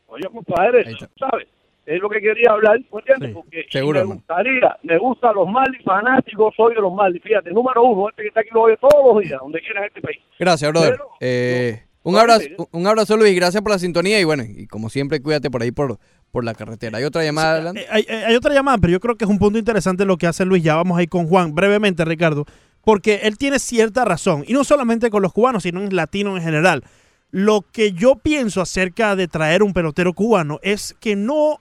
Oye, 0.06 0.22
compadre. 0.32 0.84
¿sabes? 1.18 1.46
Es 1.84 2.00
lo 2.00 2.08
que 2.08 2.20
quería 2.20 2.52
hablar, 2.52 2.78
¿me 2.92 2.98
entiendes? 3.00 3.30
Sí, 3.30 3.34
Porque 3.34 3.66
seguro, 3.70 4.00
me 4.00 4.14
gustaría, 4.14 4.76
me 4.82 4.98
gustan 4.98 5.34
los 5.34 5.48
Marlins, 5.48 5.84
fanáticos, 5.84 6.54
soy 6.54 6.74
de 6.74 6.80
los 6.82 6.92
Marlins. 6.92 7.22
Fíjate, 7.22 7.50
número 7.50 7.82
uno, 7.82 8.08
este 8.10 8.22
que 8.22 8.28
está 8.28 8.40
aquí 8.40 8.50
lo 8.52 8.62
oye 8.62 8.76
todos 8.76 9.14
los 9.14 9.22
días, 9.24 9.40
donde 9.40 9.60
quiera 9.60 9.80
en 9.80 9.86
este 9.86 10.00
país. 10.02 10.18
Gracias, 10.38 10.70
brother. 10.70 10.92
Pero, 10.92 11.08
Eh, 11.20 11.82
un, 12.02 12.16
abrazo, 12.16 12.44
un 12.72 12.86
abrazo, 12.86 13.16
Luis. 13.16 13.34
Gracias 13.34 13.62
por 13.62 13.72
la 13.72 13.78
sintonía. 13.78 14.18
Y 14.20 14.24
bueno, 14.24 14.44
y 14.44 14.66
como 14.66 14.88
siempre, 14.90 15.20
cuídate 15.20 15.50
por 15.50 15.62
ahí 15.62 15.70
por, 15.72 15.98
por 16.30 16.44
la 16.44 16.54
carretera. 16.54 16.98
¿Hay 16.98 17.04
otra 17.04 17.22
llamada 17.24 17.52
adelante? 17.52 17.86
Hay, 17.90 18.06
hay- 18.08 18.24
hay 18.24 18.34
otra 18.36 18.54
llamada, 18.54 18.78
pero 18.78 18.92
yo 18.92 19.00
creo 19.00 19.16
que 19.16 19.24
es 19.24 19.30
un 19.30 19.38
punto 19.38 19.58
interesante 19.58 20.04
lo 20.04 20.16
que 20.16 20.26
hace 20.26 20.44
Luis. 20.44 20.62
Ya 20.62 20.74
vamos 20.76 20.98
ahí 20.98 21.06
con 21.06 21.26
Juan, 21.28 21.54
brevemente, 21.54 22.04
Ricardo, 22.04 22.46
porque 22.82 23.20
él 23.24 23.36
tiene 23.36 23.58
cierta 23.58 24.04
razón, 24.04 24.44
y 24.46 24.52
no 24.54 24.64
solamente 24.64 25.10
con 25.10 25.22
los 25.22 25.32
cubanos, 25.32 25.64
sino 25.64 25.82
en 25.82 25.94
latino 25.94 26.36
en 26.36 26.42
general. 26.42 26.84
Lo 27.30 27.60
que 27.60 27.92
yo 27.92 28.14
pienso 28.16 28.62
acerca 28.62 29.14
de 29.14 29.28
traer 29.28 29.62
un 29.62 29.74
pelotero 29.74 30.14
cubano 30.14 30.58
es 30.62 30.96
que 30.98 31.14
no, 31.14 31.60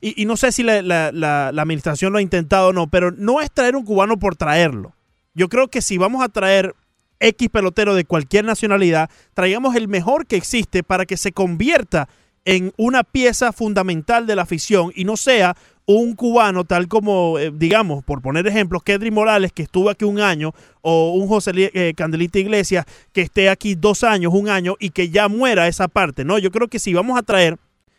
y, 0.00 0.22
y 0.22 0.24
no 0.24 0.38
sé 0.38 0.52
si 0.52 0.62
la, 0.62 0.80
la- 0.80 1.12
la- 1.12 1.50
la 1.52 1.62
administración 1.62 2.12
lo 2.12 2.18
ha 2.18 2.22
intentado 2.22 2.68
o 2.68 2.72
no, 2.72 2.86
pero 2.86 3.10
no 3.10 3.42
es 3.42 3.50
traer 3.50 3.76
un 3.76 3.84
cubano 3.84 4.16
por 4.18 4.36
traerlo. 4.36 4.94
Yo 5.34 5.50
creo 5.50 5.68
que 5.68 5.82
si 5.82 5.98
vamos 5.98 6.24
a 6.24 6.30
traer 6.30 6.74
X 7.20 7.48
pelotero 7.50 7.94
de 7.94 8.04
cualquier 8.04 8.44
nacionalidad, 8.44 9.10
traigamos 9.34 9.74
el 9.76 9.88
mejor 9.88 10.26
que 10.26 10.36
existe 10.36 10.82
para 10.82 11.06
que 11.06 11.16
se 11.16 11.32
convierta 11.32 12.08
en 12.44 12.72
una 12.76 13.02
pieza 13.02 13.52
fundamental 13.52 14.26
de 14.26 14.36
la 14.36 14.42
afición 14.42 14.92
y 14.94 15.04
no 15.04 15.16
sea 15.16 15.56
un 15.86 16.14
cubano 16.14 16.64
tal 16.64 16.88
como, 16.88 17.38
eh, 17.38 17.52
digamos, 17.54 18.04
por 18.04 18.20
poner 18.20 18.46
ejemplos, 18.46 18.82
Kedri 18.82 19.10
Morales, 19.10 19.52
que 19.52 19.62
estuvo 19.62 19.88
aquí 19.88 20.04
un 20.04 20.20
año, 20.20 20.52
o 20.82 21.12
un 21.12 21.28
José 21.28 21.52
eh, 21.54 21.94
Candelita 21.96 22.40
Iglesias, 22.40 22.86
que 23.12 23.22
esté 23.22 23.48
aquí 23.48 23.76
dos 23.76 24.02
años, 24.02 24.32
un 24.34 24.48
año, 24.48 24.74
y 24.80 24.90
que 24.90 25.10
ya 25.10 25.28
muera 25.28 25.68
esa 25.68 25.86
parte, 25.86 26.24
¿no? 26.24 26.38
Yo 26.38 26.50
creo 26.50 26.68
que 26.68 26.80
si 26.80 26.92
vamos 26.92 27.16
a 27.18 27.22
traer, 27.22 27.56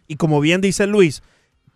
y 0.08 0.18
como 0.18 0.42
bien 0.42 0.60
dice 0.60 0.86
Luis, 0.86 1.24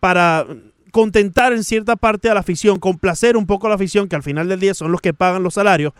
para 0.02 0.46
contentar 0.92 1.54
en 1.54 1.64
cierta 1.64 1.96
parte 1.96 2.30
a 2.30 2.34
la 2.34 2.42
afición, 2.42 2.80
complacer 2.80 3.38
un 3.38 3.48
poco 3.48 3.68
a 3.68 3.70
la 3.70 3.76
afición, 3.76 4.10
que 4.10 4.18
al 4.18 4.24
final 4.24 4.50
del 4.50 4.60
día 4.60 4.74
son 4.74 4.92
los 4.92 5.00
que 5.00 5.14
pagan 5.14 5.44
los 5.44 5.54
salarios, 5.54 5.94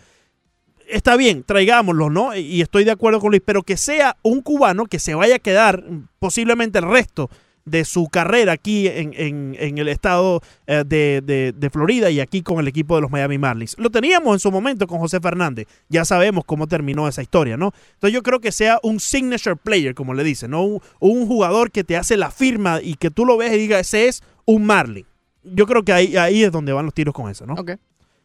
está 0.92 1.16
bien, 1.18 1.44
traigámoslo, 1.44 2.10
¿no? 2.10 2.36
Y 2.36 2.62
estoy 2.62 2.84
de 2.84 2.92
acuerdo 2.92 3.20
con 3.20 3.32
Luis, 3.32 3.42
pero 3.46 3.64
que 3.64 3.78
sea 3.78 4.18
un 4.22 4.42
cubano 4.42 4.86
que 4.86 5.00
se 5.00 5.16
vaya 5.16 5.36
a 5.36 5.40
quedar 5.40 5.84
posiblemente 6.20 6.80
el 6.80 6.86
resto 6.90 7.30
de 7.64 7.86
su 7.86 8.08
carrera 8.08 8.54
aquí 8.54 8.88
en, 8.88 9.14
en- 9.16 9.56
en 9.60 9.78
el 9.78 9.88
estado 9.88 10.42
eh, 10.66 10.84
de, 10.86 11.22
de- 11.24 11.54
de 11.56 11.70
Florida 11.70 12.10
y 12.10 12.20
aquí 12.20 12.42
con 12.42 12.60
el 12.60 12.68
equipo 12.68 12.96
de 12.96 13.02
los 13.02 13.12
Miami 13.12 13.38
Marlins. 13.38 13.76
Lo 13.78 13.92
teníamos 13.92 14.34
en 14.34 14.40
su 14.40 14.52
momento 14.52 14.88
con 14.88 14.98
José 14.98 15.20
Fernández, 15.20 15.68
ya 15.88 16.04
sabemos 16.04 16.44
cómo 16.46 16.66
terminó 16.68 17.08
esa 17.08 17.22
historia, 17.22 17.58
¿no? 17.58 17.72
Entonces 17.94 18.14
yo 18.16 18.24
creo 18.24 18.40
que 18.40 18.52
sea 18.52 18.80
un 18.82 19.00
signature 19.00 19.56
player, 19.56 19.94
como 19.94 20.16
le 20.16 20.24
dicen, 20.24 20.52
¿no? 20.52 20.64
Un, 20.64 20.82
un 21.00 21.28
jugador 21.28 21.70
que 21.70 21.84
te 21.84 21.98
hace 21.98 22.18
la 22.18 22.32
firma 22.32 22.80
y 22.82 22.96
que 22.96 23.12
tú 23.12 23.26
lo 23.28 23.38
ves 23.38 23.54
y 23.54 23.58
digas, 23.58 23.82
ese 23.82 24.08
es 24.08 24.24
un 24.46 24.66
Marlin. 24.66 25.06
Yo 25.44 25.68
creo 25.68 25.84
que 25.84 25.94
ahí, 25.94 26.18
ahí 26.18 26.44
es 26.44 26.52
donde 26.52 26.74
van 26.74 26.86
los 26.86 26.94
tiros 26.96 27.14
con 27.14 27.30
eso, 27.30 27.46
¿no? 27.46 27.54
Ok. 27.54 27.74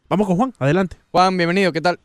Vamos 0.09 0.25
con 0.25 0.35
Juan, 0.37 0.53
adelante. 0.57 0.97
Juan, 1.11 1.37
bienvenido. 1.37 1.71
¿Qué 1.71 1.81
tal? 1.81 1.99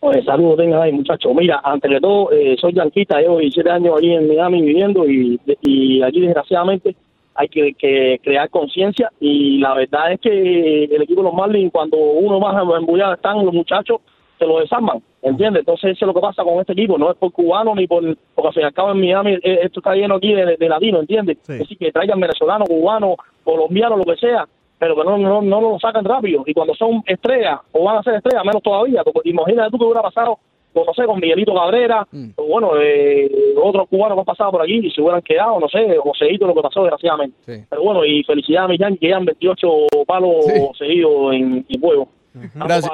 Pues 0.00 0.24
saludos 0.24 0.56
tengan 0.56 0.80
ahí, 0.80 0.92
muchachos. 0.92 1.32
Mira, 1.34 1.60
antes 1.62 1.90
de 1.90 2.00
todo, 2.00 2.32
eh, 2.32 2.56
soy 2.58 2.72
yanquita, 2.72 3.20
llevo 3.20 3.38
17 3.38 3.70
años 3.70 3.94
allí 3.98 4.14
en 4.14 4.28
Miami 4.28 4.62
viviendo 4.62 5.06
y, 5.06 5.38
y 5.60 6.02
allí 6.02 6.22
desgraciadamente 6.22 6.96
hay 7.34 7.48
que, 7.48 7.74
que 7.74 8.18
crear 8.22 8.48
conciencia 8.48 9.12
y 9.20 9.58
la 9.58 9.74
verdad 9.74 10.12
es 10.12 10.20
que 10.20 10.84
el 10.84 11.02
equipo 11.02 11.20
de 11.20 11.28
los 11.28 11.34
Marlins, 11.34 11.70
cuando 11.70 11.98
uno 11.98 12.40
más 12.40 12.56
embullado 12.78 13.12
están 13.12 13.44
los 13.44 13.52
muchachos, 13.52 14.00
se 14.38 14.46
lo 14.46 14.60
desarman, 14.60 15.02
¿entiendes? 15.20 15.60
Entonces 15.60 15.92
eso 15.92 16.06
es 16.06 16.06
lo 16.06 16.14
que 16.14 16.20
pasa 16.20 16.42
con 16.44 16.58
este 16.60 16.72
equipo, 16.72 16.96
no 16.96 17.10
es 17.10 17.16
por 17.18 17.30
cubano 17.30 17.74
ni 17.74 17.86
por, 17.86 18.02
porque 18.34 18.48
al 18.48 18.54
fin 18.54 18.62
y 18.62 18.66
al 18.66 18.72
cabo 18.72 18.92
en 18.92 19.00
Miami 19.00 19.32
eh, 19.34 19.60
esto 19.64 19.80
está 19.80 19.94
lleno 19.94 20.14
aquí 20.14 20.32
de, 20.32 20.56
de 20.56 20.68
latinos, 20.68 21.02
¿entiendes? 21.02 21.36
Sí. 21.42 21.52
Es 21.52 21.58
decir, 21.58 21.76
que 21.76 21.92
traigan 21.92 22.20
venezolanos, 22.20 22.66
cubanos, 22.66 23.16
colombianos, 23.44 23.98
lo 23.98 24.04
que 24.04 24.16
sea, 24.18 24.48
pero 24.80 24.96
que 24.96 25.04
no, 25.04 25.16
no, 25.18 25.40
no 25.42 25.60
lo 25.60 25.78
sacan 25.78 26.04
rápido. 26.04 26.42
Y 26.46 26.54
cuando 26.54 26.74
son 26.74 27.02
estrellas, 27.06 27.60
o 27.70 27.84
van 27.84 27.98
a 27.98 28.02
ser 28.02 28.14
estrellas, 28.14 28.44
menos 28.44 28.62
todavía. 28.62 29.04
Porque 29.04 29.28
imagínate 29.28 29.70
tú 29.70 29.78
que 29.78 29.84
hubiera 29.84 30.02
pasado, 30.02 30.38
con, 30.72 30.86
no 30.86 30.94
sé, 30.94 31.04
con 31.04 31.20
Miguelito 31.20 31.54
Cabrera, 31.54 32.06
Mm. 32.10 32.30
o 32.36 32.42
bueno, 32.44 32.70
eh, 32.80 33.30
otros 33.62 33.88
cubanos 33.88 34.16
que 34.16 34.20
han 34.20 34.24
pasado 34.24 34.50
por 34.52 34.62
aquí 34.62 34.78
y 34.82 34.90
se 34.90 35.02
hubieran 35.02 35.20
quedado, 35.22 35.60
no 35.60 35.68
sé, 35.68 35.96
Joseito, 35.98 36.46
lo 36.46 36.54
que 36.54 36.62
pasó 36.62 36.80
desgraciadamente. 36.82 37.36
Sí. 37.44 37.64
Pero 37.68 37.82
bueno, 37.82 38.04
y 38.04 38.24
felicidades 38.24 38.70
a 38.80 38.82
Yankees 38.84 39.00
que 39.00 39.06
llevan 39.06 39.24
28 39.26 39.68
palos 40.06 40.34
Sí. 40.46 40.60
seguidos 40.78 41.34
en, 41.34 41.64
en 41.68 41.80
juego. 41.80 42.08
Gracias. 42.54 42.90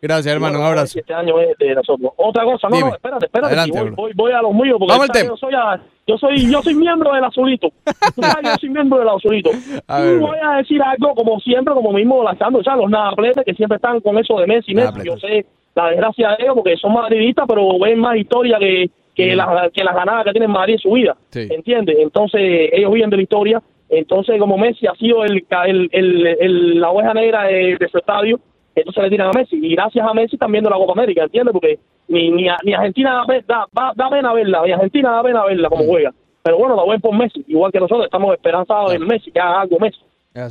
Gracias, 0.00 0.32
hermano. 0.34 0.58
Un 0.58 0.64
abrazo. 0.66 0.98
Este 0.98 1.12
año 1.14 1.40
es 1.40 1.56
de 1.58 1.74
nosotros. 1.74 2.12
Otra 2.16 2.44
cosa, 2.44 2.68
no, 2.68 2.76
no, 2.80 2.94
espérate, 2.94 3.26
espérate. 3.26 3.54
Adelante, 3.54 3.80
voy, 3.80 3.90
voy, 3.90 4.12
voy 4.14 4.32
a 4.32 4.42
los 4.42 4.52
míos 4.54 4.76
porque 4.78 4.92
Vamos 4.92 5.06
yo 5.26 5.36
soy, 5.36 5.54
a- 5.54 5.80
yo 6.06 6.18
soy 6.18 6.50
yo 6.50 6.62
soy 6.62 6.74
miembro 6.74 7.12
del 7.12 7.24
azulito. 7.24 7.68
Tú 8.14 8.22
sabes 8.22 8.36
que 8.36 8.42
yo 8.48 8.56
soy 8.60 8.68
miembro 8.70 8.98
del 9.00 9.08
azulito. 9.08 9.50
A 9.88 10.00
y 10.04 10.18
voy 10.18 10.38
a 10.42 10.56
decir 10.58 10.80
algo 10.82 11.14
como 11.14 11.38
siempre, 11.40 11.74
como 11.74 11.92
mismo 11.92 12.22
lanzando, 12.22 12.60
o 12.60 12.62
sea, 12.64 12.76
los 12.76 12.90
nadapletes 12.90 13.44
que 13.44 13.54
siempre 13.54 13.76
están 13.76 14.00
con 14.00 14.18
eso 14.18 14.38
de 14.38 14.46
Messi, 14.46 14.74
Messi. 14.74 14.88
Yo 15.04 15.16
sé 15.18 15.46
la 15.74 15.88
desgracia 15.90 16.28
de 16.30 16.36
ellos 16.44 16.54
porque 16.56 16.76
son 16.76 16.92
madridistas, 16.92 17.46
pero 17.48 17.78
ven 17.78 17.98
más 18.00 18.16
historia 18.16 18.58
que 18.58 18.90
que, 19.14 19.36
las, 19.36 19.48
que 19.72 19.84
las 19.84 19.94
ganadas 19.94 20.24
que 20.24 20.30
tiene 20.32 20.48
Madrid 20.48 20.74
en 20.74 20.78
su 20.78 20.92
vida. 20.92 21.16
Sí. 21.30 21.46
¿Entiendes? 21.50 21.96
Entonces, 21.98 22.70
ellos 22.72 22.90
viven 22.92 23.10
de 23.10 23.16
la 23.16 23.22
historia. 23.22 23.62
Entonces, 23.90 24.38
como 24.38 24.56
Messi 24.56 24.86
ha 24.86 24.94
sido 24.94 25.24
el, 25.24 25.44
el, 25.66 25.88
el, 25.92 26.26
el- 26.40 26.80
la 26.80 26.90
oveja 26.90 27.12
negra 27.12 27.42
de, 27.42 27.76
de 27.78 27.88
su 27.88 27.98
estadio, 27.98 28.38
entonces 28.74 29.02
le 29.04 29.10
tiran 29.10 29.28
a 29.28 29.32
Messi. 29.32 29.56
Y 29.60 29.74
gracias 29.74 30.06
a 30.06 30.14
Messi 30.14 30.36
también 30.36 30.64
de 30.64 30.70
la 30.70 30.76
Copa 30.76 30.92
América, 30.92 31.24
¿entiendes? 31.24 31.52
Porque 31.52 31.78
ni, 32.08 32.30
ni, 32.30 32.48
a- 32.48 32.58
ni 32.64 32.72
Argentina 32.74 33.22
da, 33.46 33.66
da, 33.72 33.92
da 33.94 34.10
pena 34.10 34.32
verla, 34.32 34.62
ni 34.64 34.72
Argentina 34.72 35.10
da 35.12 35.22
pena 35.22 35.44
verla 35.44 35.68
como 35.68 35.84
juega. 35.84 36.12
Pero 36.42 36.56
bueno, 36.58 36.74
la 36.76 36.84
ven 36.90 37.00
por 37.00 37.14
Messi, 37.14 37.44
igual 37.48 37.70
que 37.72 37.80
nosotros 37.80 38.04
estamos 38.06 38.32
esperanzados 38.32 38.94
en 38.94 39.06
Messi, 39.06 39.30
que 39.30 39.40
haga 39.40 39.60
algo 39.62 39.78
Messi. 39.78 40.00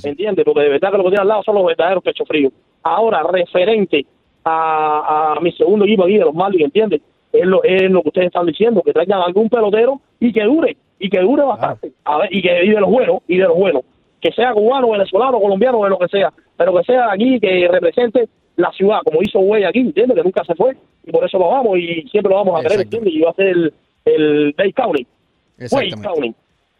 ¿Entiendes? 0.09 0.45
Porque 0.45 0.61
de 0.61 0.69
verdad 0.69 0.91
que 0.91 0.97
lo 0.97 1.03
que 1.05 1.09
tiene 1.09 1.21
al 1.21 1.27
lado 1.29 1.43
son 1.43 1.55
los 1.55 1.65
verdaderos 1.65 2.03
pechos 2.03 2.27
fríos. 2.27 2.51
Ahora, 2.83 3.23
referente 3.23 4.05
a, 4.43 5.33
a 5.37 5.39
mi 5.41 5.51
segundo 5.53 5.85
equipo 5.85 6.03
aquí 6.03 6.17
de 6.17 6.25
los 6.25 6.33
Marlins, 6.33 6.65
¿entiendes? 6.65 7.01
Es 7.31 7.45
lo, 7.45 7.63
es 7.63 7.89
lo 7.91 8.01
que 8.01 8.09
ustedes 8.09 8.27
están 8.27 8.45
diciendo, 8.45 8.81
que 8.81 8.91
traigan 8.93 9.21
algún 9.21 9.49
pelotero 9.49 9.99
y 10.19 10.31
que 10.33 10.43
dure, 10.43 10.75
y 10.99 11.09
que 11.09 11.19
dure 11.19 11.43
bastante. 11.43 11.91
A 12.05 12.17
ver, 12.17 12.29
y 12.33 12.41
que 12.41 12.65
y 12.65 12.69
de 12.69 12.79
los 12.79 12.89
buenos, 12.89 13.19
y 13.27 13.37
de 13.37 13.43
los 13.45 13.55
buenos. 13.55 13.83
Que 14.21 14.31
sea 14.31 14.53
cubano, 14.53 14.89
venezolano, 14.91 15.39
colombiano, 15.39 15.83
de 15.83 15.89
lo 15.89 15.97
que 15.99 16.07
sea. 16.07 16.31
Pero 16.57 16.75
que 16.77 16.83
sea 16.83 17.11
aquí, 17.11 17.39
que 17.39 17.67
represente 17.69 18.27
la 18.57 18.71
ciudad, 18.71 18.99
como 19.05 19.21
hizo 19.21 19.39
Güey 19.39 19.63
aquí, 19.63 19.79
¿entiendes? 19.79 20.15
Que 20.17 20.23
nunca 20.23 20.43
se 20.43 20.55
fue. 20.55 20.75
Y 21.05 21.11
por 21.11 21.25
eso 21.25 21.39
lo 21.39 21.47
vamos 21.49 21.77
y 21.79 22.01
siempre 22.11 22.29
lo 22.31 22.35
vamos 22.43 22.59
a 22.59 22.63
querer. 22.63 22.81
¿entiendes? 22.81 23.13
Y 23.13 23.21
va 23.21 23.31
a 23.31 23.33
ser 23.35 23.47
el, 23.47 23.73
el 24.05 24.53
Dave 24.57 24.73
County. 24.73 25.07
Wade 25.71 25.85
Exactamente. 25.87 26.07
County. 26.07 26.35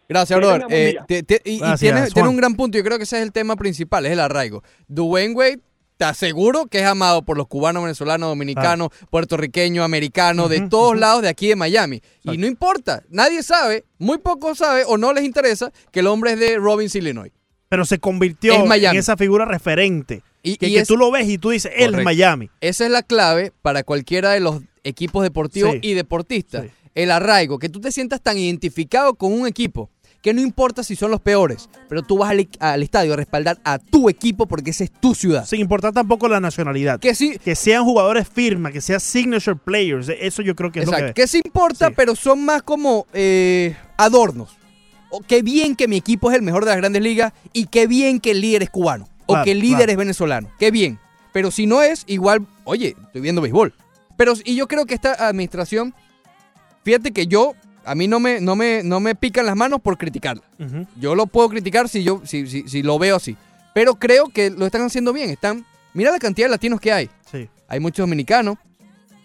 Gracias, 0.08 0.38
brother. 0.40 0.62
Eh, 0.70 0.96
te- 1.06 1.22
te- 1.22 1.40
y 1.44 1.54
y 1.54 1.58
Gracias, 1.60 1.80
tiene, 1.80 2.00
tiene 2.06 2.12
Juan. 2.20 2.28
un 2.30 2.36
gran 2.36 2.54
punto. 2.56 2.76
Yo 2.76 2.82
creo 2.84 2.96
que 2.98 3.04
ese 3.04 3.16
es 3.18 3.22
el 3.22 3.32
tema 3.32 3.56
principal, 3.56 4.04
es 4.06 4.12
el 4.12 4.20
arraigo. 4.20 4.62
Dwayne 4.88 5.34
Wade 5.34 5.60
te 6.00 6.06
aseguro 6.06 6.64
que 6.64 6.78
es 6.78 6.86
amado 6.86 7.20
por 7.26 7.36
los 7.36 7.46
cubanos, 7.46 7.82
venezolanos, 7.82 8.30
dominicanos, 8.30 8.88
puertorriqueños, 9.10 9.84
americanos, 9.84 10.48
de 10.48 10.66
todos 10.70 10.98
lados 10.98 11.20
de 11.20 11.28
aquí 11.28 11.46
de 11.48 11.56
Miami. 11.56 12.00
Y 12.24 12.38
no 12.38 12.46
importa, 12.46 13.02
nadie 13.10 13.42
sabe, 13.42 13.84
muy 13.98 14.16
poco 14.16 14.54
sabe 14.54 14.84
o 14.86 14.96
no 14.96 15.12
les 15.12 15.24
interesa 15.24 15.70
que 15.92 16.00
el 16.00 16.06
hombre 16.06 16.32
es 16.32 16.40
de 16.40 16.56
Robbins, 16.56 16.94
Illinois. 16.94 17.30
Pero 17.68 17.84
se 17.84 17.98
convirtió 17.98 18.54
Es 18.54 18.82
en 18.82 18.96
esa 18.96 19.18
figura 19.18 19.44
referente. 19.44 20.22
Y- 20.42 20.56
que 20.56 20.68
y 20.68 20.72
que 20.72 20.78
es- 20.80 20.88
tú 20.88 20.96
lo 20.96 21.10
ves 21.10 21.28
y 21.28 21.36
tú 21.36 21.50
dices, 21.50 21.70
él 21.76 21.94
es. 21.94 22.02
Miami. 22.02 22.48
Esa 22.62 22.86
es 22.86 22.90
la 22.90 23.02
clave 23.02 23.52
para 23.60 23.82
cualquiera 23.82 24.30
de 24.30 24.40
los 24.40 24.62
equipos 24.84 25.22
deportivos 25.22 25.72
Sí. 25.74 25.78
y 25.82 25.92
deportistas. 25.92 26.64
El 26.94 27.10
arraigo, 27.10 27.58
que 27.58 27.68
tú 27.68 27.78
te 27.78 27.92
sientas 27.92 28.22
tan 28.22 28.38
identificado 28.38 29.16
con 29.16 29.34
un 29.34 29.46
equipo 29.46 29.90
que 30.22 30.34
no 30.34 30.40
importa 30.40 30.82
si 30.84 30.96
son 30.96 31.10
los 31.10 31.20
peores, 31.20 31.70
pero 31.88 32.02
tú 32.02 32.18
vas 32.18 32.30
al, 32.30 32.48
al 32.58 32.82
estadio 32.82 33.14
a 33.14 33.16
respaldar 33.16 33.58
a 33.64 33.78
tu 33.78 34.08
equipo 34.10 34.46
porque 34.46 34.70
esa 34.70 34.84
es 34.84 34.90
tu 34.90 35.14
ciudad. 35.14 35.46
Sin 35.46 35.60
importar 35.60 35.92
tampoco 35.92 36.28
la 36.28 36.40
nacionalidad. 36.40 37.00
Que 37.00 37.14
sí. 37.14 37.38
Que 37.42 37.54
sean 37.54 37.84
jugadores 37.84 38.28
firma, 38.28 38.70
que 38.70 38.80
sean 38.80 39.00
signature 39.00 39.56
players. 39.56 40.08
Eso 40.08 40.42
yo 40.42 40.54
creo 40.54 40.70
que 40.70 40.80
es 40.80 40.84
Exacto. 40.84 41.06
lo 41.06 41.14
que... 41.14 41.22
Que 41.22 41.26
sí 41.26 41.40
importa, 41.44 41.90
pero 41.90 42.14
son 42.14 42.44
más 42.44 42.62
como 42.62 43.06
eh, 43.14 43.76
adornos. 43.96 44.56
O 45.10 45.20
qué 45.20 45.42
bien 45.42 45.74
que 45.74 45.88
mi 45.88 45.96
equipo 45.96 46.30
es 46.30 46.36
el 46.36 46.42
mejor 46.42 46.64
de 46.64 46.70
las 46.70 46.76
grandes 46.76 47.02
ligas 47.02 47.32
y 47.52 47.66
qué 47.66 47.86
bien 47.86 48.20
que 48.20 48.32
el 48.32 48.40
líder 48.40 48.62
es 48.62 48.70
cubano. 48.70 49.08
o 49.26 49.32
Claro, 49.32 49.44
que 49.44 49.52
el 49.52 49.60
líder 49.60 49.76
claro. 49.78 49.92
es 49.92 49.98
venezolano. 49.98 50.50
Qué 50.58 50.70
bien. 50.70 50.98
Pero 51.32 51.50
si 51.50 51.66
no 51.66 51.82
es, 51.82 52.04
igual, 52.06 52.46
oye, 52.64 52.96
estoy 53.06 53.20
viendo 53.20 53.40
béisbol. 53.40 53.72
Pero, 54.16 54.34
y 54.44 54.54
yo 54.54 54.68
creo 54.68 54.84
que 54.86 54.94
esta 54.94 55.12
administración, 55.28 55.94
fíjate 56.84 57.12
que 57.12 57.26
yo, 57.26 57.54
a 57.84 57.94
mí 57.94 58.06
no 58.08 58.20
me, 58.20 58.40
no 58.40 58.56
me, 58.56 58.82
no 58.82 59.00
me 59.00 59.14
pican 59.14 59.46
las 59.46 59.56
manos 59.56 59.80
por 59.80 59.96
criticarla. 59.98 60.42
Yo 60.96 61.14
lo 61.14 61.26
puedo 61.26 61.48
criticar 61.48 61.88
si 61.88 62.02
yo, 62.04 62.20
si, 62.24 62.46
si, 62.46 62.68
si 62.68 62.82
lo 62.82 62.98
veo 62.98 63.16
así. 63.16 63.36
Pero 63.74 63.94
creo 63.96 64.28
que 64.28 64.50
lo 64.50 64.66
están 64.66 64.82
haciendo 64.82 65.12
bien. 65.12 65.30
Están, 65.30 65.64
mira 65.94 66.10
la 66.10 66.18
cantidad 66.18 66.46
de 66.46 66.50
latinos 66.52 66.80
que 66.80 66.92
hay. 66.92 67.10
Sí. 67.30 67.48
Hay 67.68 67.80
muchos 67.80 68.02
dominicanos, 68.04 68.56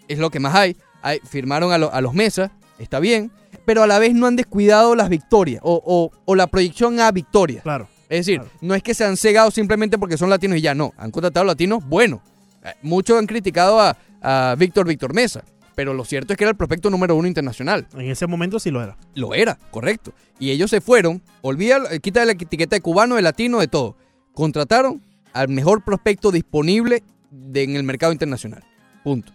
es 0.08 0.18
lo 0.18 0.30
que 0.30 0.40
más 0.40 0.54
hay. 0.54 0.76
Hay- 1.02 1.20
firmaron 1.28 1.72
a, 1.72 1.78
lo- 1.78 1.92
a 1.92 2.00
los 2.00 2.14
mesas, 2.14 2.50
está 2.78 3.00
bien, 3.00 3.30
pero 3.64 3.82
a 3.82 3.86
la 3.86 3.98
vez 3.98 4.14
no 4.14 4.26
han 4.26 4.36
descuidado 4.36 4.94
las 4.94 5.08
victorias 5.08 5.60
o, 5.64 5.82
o- 5.84 6.10
o 6.24 6.34
la 6.34 6.46
proyección 6.46 7.00
a 7.00 7.10
victorias. 7.12 7.62
Claro. 7.62 7.88
Es 8.08 8.24
decir, 8.24 8.40
no 8.60 8.74
es 8.76 8.82
que 8.84 8.94
se 8.94 9.04
han 9.04 9.16
cegado 9.16 9.50
simplemente 9.50 9.98
porque 9.98 10.16
son 10.16 10.30
latinos 10.30 10.58
y 10.58 10.60
ya 10.60 10.74
no. 10.74 10.92
Han 10.96 11.10
contratado 11.10 11.44
latinos 11.44 11.84
buenos. 11.84 12.20
Eh, 12.64 12.72
Muchos 12.82 13.18
han 13.18 13.26
criticado 13.26 13.80
a, 13.80 13.96
a 14.22 14.54
Víctor 14.56 14.86
Víctor 14.86 15.12
Mesa, 15.12 15.42
pero 15.76 15.94
lo 15.94 16.04
cierto 16.04 16.32
es 16.32 16.36
que 16.36 16.42
era 16.44 16.50
el 16.50 16.56
prospecto 16.56 16.90
número 16.90 17.14
uno 17.14 17.28
internacional. 17.28 17.86
En 17.94 18.10
ese 18.10 18.26
momento 18.26 18.58
sí 18.58 18.72
lo 18.72 18.82
era. 18.82 18.96
Lo 19.14 19.32
era, 19.34 19.56
correcto. 19.70 20.12
Y 20.40 20.50
ellos 20.50 20.70
se 20.70 20.80
fueron, 20.80 21.22
olvida, 21.42 21.78
eh, 21.92 22.00
quita 22.00 22.24
la 22.24 22.32
etiqueta 22.32 22.74
de 22.74 22.80
cubano, 22.80 23.14
de 23.14 23.22
latino, 23.22 23.60
de 23.60 23.68
todo. 23.68 23.96
Contrataron 24.34 25.00
al 25.32 25.48
mejor 25.48 25.84
prospecto 25.84 26.32
disponible 26.32 27.04
de- 27.30 27.62
en 27.62 27.76
el 27.76 27.84
mercado 27.84 28.12
internacional. 28.12 28.64
Punto. 29.04 29.32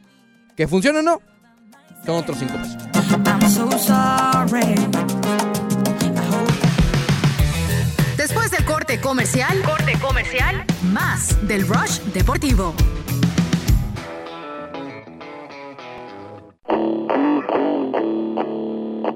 ¿Que 0.58 0.68
funciona 0.68 1.00
o 1.00 1.04
no? 1.04 1.22
Son 2.06 2.16
otros 2.16 2.38
cinco 2.40 2.54
pesos. 2.58 2.76
I'm 3.26 3.50
so 3.50 3.70
sorry. 3.78 4.76
Después 8.18 8.52
del 8.52 8.66
corte 8.66 9.00
comercial, 9.00 9.62
corte 9.64 9.94
comercial, 10.00 10.66
más 10.92 11.36
del 11.48 11.68
Rush 11.68 12.00
Deportivo. 12.14 12.74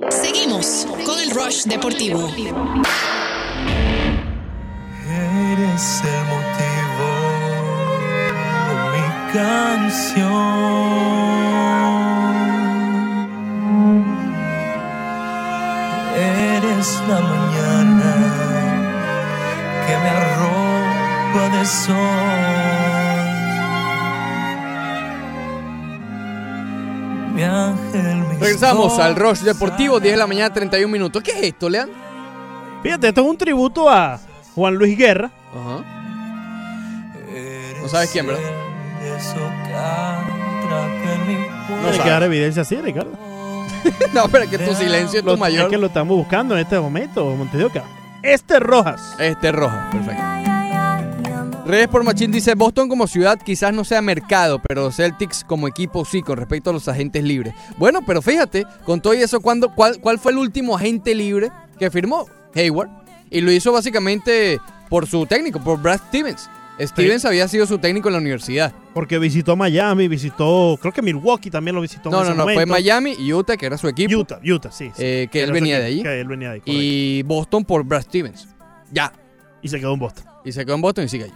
Seguimos 0.10 0.88
con 1.06 1.20
el 1.20 1.32
Rush 1.32 1.64
Deportivo. 1.66 2.28
Eres 5.08 6.02
el 6.04 6.22
motivo 6.34 7.10
de 8.68 8.76
mi 8.92 9.08
canción. 9.34 10.26
Eres 16.16 16.88
la 17.08 17.20
mañana 17.22 18.14
que 19.86 19.94
me 19.98 20.10
arropa 20.10 21.44
de 21.58 21.64
sol. 21.66 22.55
Mi 27.36 27.44
ángel, 27.44 28.16
mi 28.30 28.36
Regresamos 28.38 28.98
al 28.98 29.16
Rush 29.16 29.40
Deportivo, 29.42 30.00
10 30.00 30.14
de 30.14 30.18
la 30.18 30.26
mañana, 30.28 30.54
31 30.54 30.90
minutos. 30.92 31.22
¿Qué 31.22 31.32
es 31.32 31.44
esto, 31.44 31.70
Lean? 31.70 31.90
Fíjate, 32.82 33.10
esto 33.10 33.22
es 33.22 33.28
un 33.28 33.38
tributo 33.38 33.90
a 33.90 34.20
Juan 34.56 34.76
Luis 34.76 34.98
Guerra. 34.98 35.32
Ajá. 35.54 35.84
No 37.82 37.90
sabes 37.90 38.10
quién, 38.12 38.26
¿verdad? 38.26 38.42
No 41.82 41.90
hay 41.92 42.00
que 42.00 42.10
dar 42.10 42.24
evidencia 42.24 42.62
así, 42.64 42.76
Ricardo. 42.78 43.12
no, 44.14 44.28
pero 44.30 44.46
es 44.46 44.50
que 44.50 44.58
tu 44.58 44.74
silencio 44.76 45.20
es 45.20 45.26
tu 45.26 45.32
Lo- 45.32 45.38
mayor. 45.38 45.66
Es 45.66 45.70
que 45.70 45.78
lo 45.78 45.88
estamos 45.88 46.18
buscando 46.18 46.56
en 46.56 46.62
este 46.62 46.80
momento, 46.80 47.26
Montevideo. 47.36 47.84
Este 48.24 48.60
Rojas. 48.60 49.16
Este 49.20 49.52
Rojas, 49.52 49.92
perfecto. 49.92 50.24
Redes 51.66 51.88
por 51.88 52.04
Machín 52.04 52.32
dice, 52.32 52.54
Boston 52.54 52.88
como 52.88 53.08
ciudad 53.08 53.40
quizás 53.44 53.74
no 53.74 53.84
sea 53.84 54.00
mercado, 54.00 54.62
pero 54.68 54.92
Celtics 54.92 55.44
como 55.44 55.68
equipo 55.68 56.06
sí, 56.06 56.22
con 56.22 56.38
respecto 56.38 56.70
a 56.70 56.74
los 56.74 56.88
agentes 56.88 57.24
libres. 57.24 57.56
Bueno, 57.78 58.02
pero 58.06 58.22
fíjate, 58.22 58.66
con 58.86 59.02
todo 59.02 59.14
eso, 59.14 59.42
¿cuándo, 59.42 59.74
cuál, 59.74 60.00
¿cuál 60.00 60.20
fue 60.20 60.32
el 60.32 60.38
último 60.38 60.76
agente 60.76 61.16
libre 61.16 61.50
que 61.80 61.90
firmó? 61.90 62.28
Hayward. 62.54 62.90
Y 63.32 63.42
lo 63.42 63.52
hizo 63.52 63.72
básicamente 63.72 64.60
por 64.90 65.08
su 65.08 65.26
técnico, 65.26 65.60
por 65.60 65.82
Brad 65.82 66.00
Stevens. 66.08 66.48
Stevens 66.80 67.26
había 67.26 67.48
sido 67.48 67.66
su 67.66 67.80
técnico 67.80 68.10
en 68.10 68.14
la 68.14 68.20
universidad. 68.20 68.72
Porque 68.94 69.18
visitó 69.18 69.56
Miami, 69.56 70.08
visitó, 70.08 70.78
creo 70.80 70.94
que 70.94 71.02
Milwaukee 71.02 71.50
también 71.50 71.74
lo 71.74 71.82
visitó. 71.82 72.10
en 72.10 72.14
No, 72.14 72.22
ese 72.22 72.30
no, 72.32 72.38
no, 72.38 72.44
fue. 72.44 72.66
Miami 72.68 73.16
y 73.18 73.34
Utah, 73.34 73.58
que 73.58 73.66
era 73.66 73.78
su 73.78 73.88
equipo. 73.88 74.16
Utah, 74.16 74.40
Utah, 74.44 74.72
sí. 74.72 74.92
sí. 74.96 75.04
eh, 75.04 75.28
que 75.32 75.42
él 75.42 75.52
venía 75.52 75.80
de 75.80 75.86
allí. 75.86 76.04
que 76.04 76.22
él 76.22 76.28
venía 76.28 76.50
de 76.50 76.56
ahí, 76.56 76.60
correcto. 76.60 76.82
y 76.84 77.24
Boston 77.24 77.66
por 77.66 77.84
Brad 77.84 78.04
Stevens. 78.04 78.48
Ya. 78.92 79.12
Y 79.64 79.70
se 79.70 79.80
quedó 79.80 79.94
en 79.94 80.00
Boston. 80.00 80.26
Y 80.44 80.52
se 80.52 80.64
quedó 80.64 80.76
en 80.76 80.82
Boston 80.82 81.06
y 81.06 81.10
sigue 81.10 81.24
allí. 81.24 81.34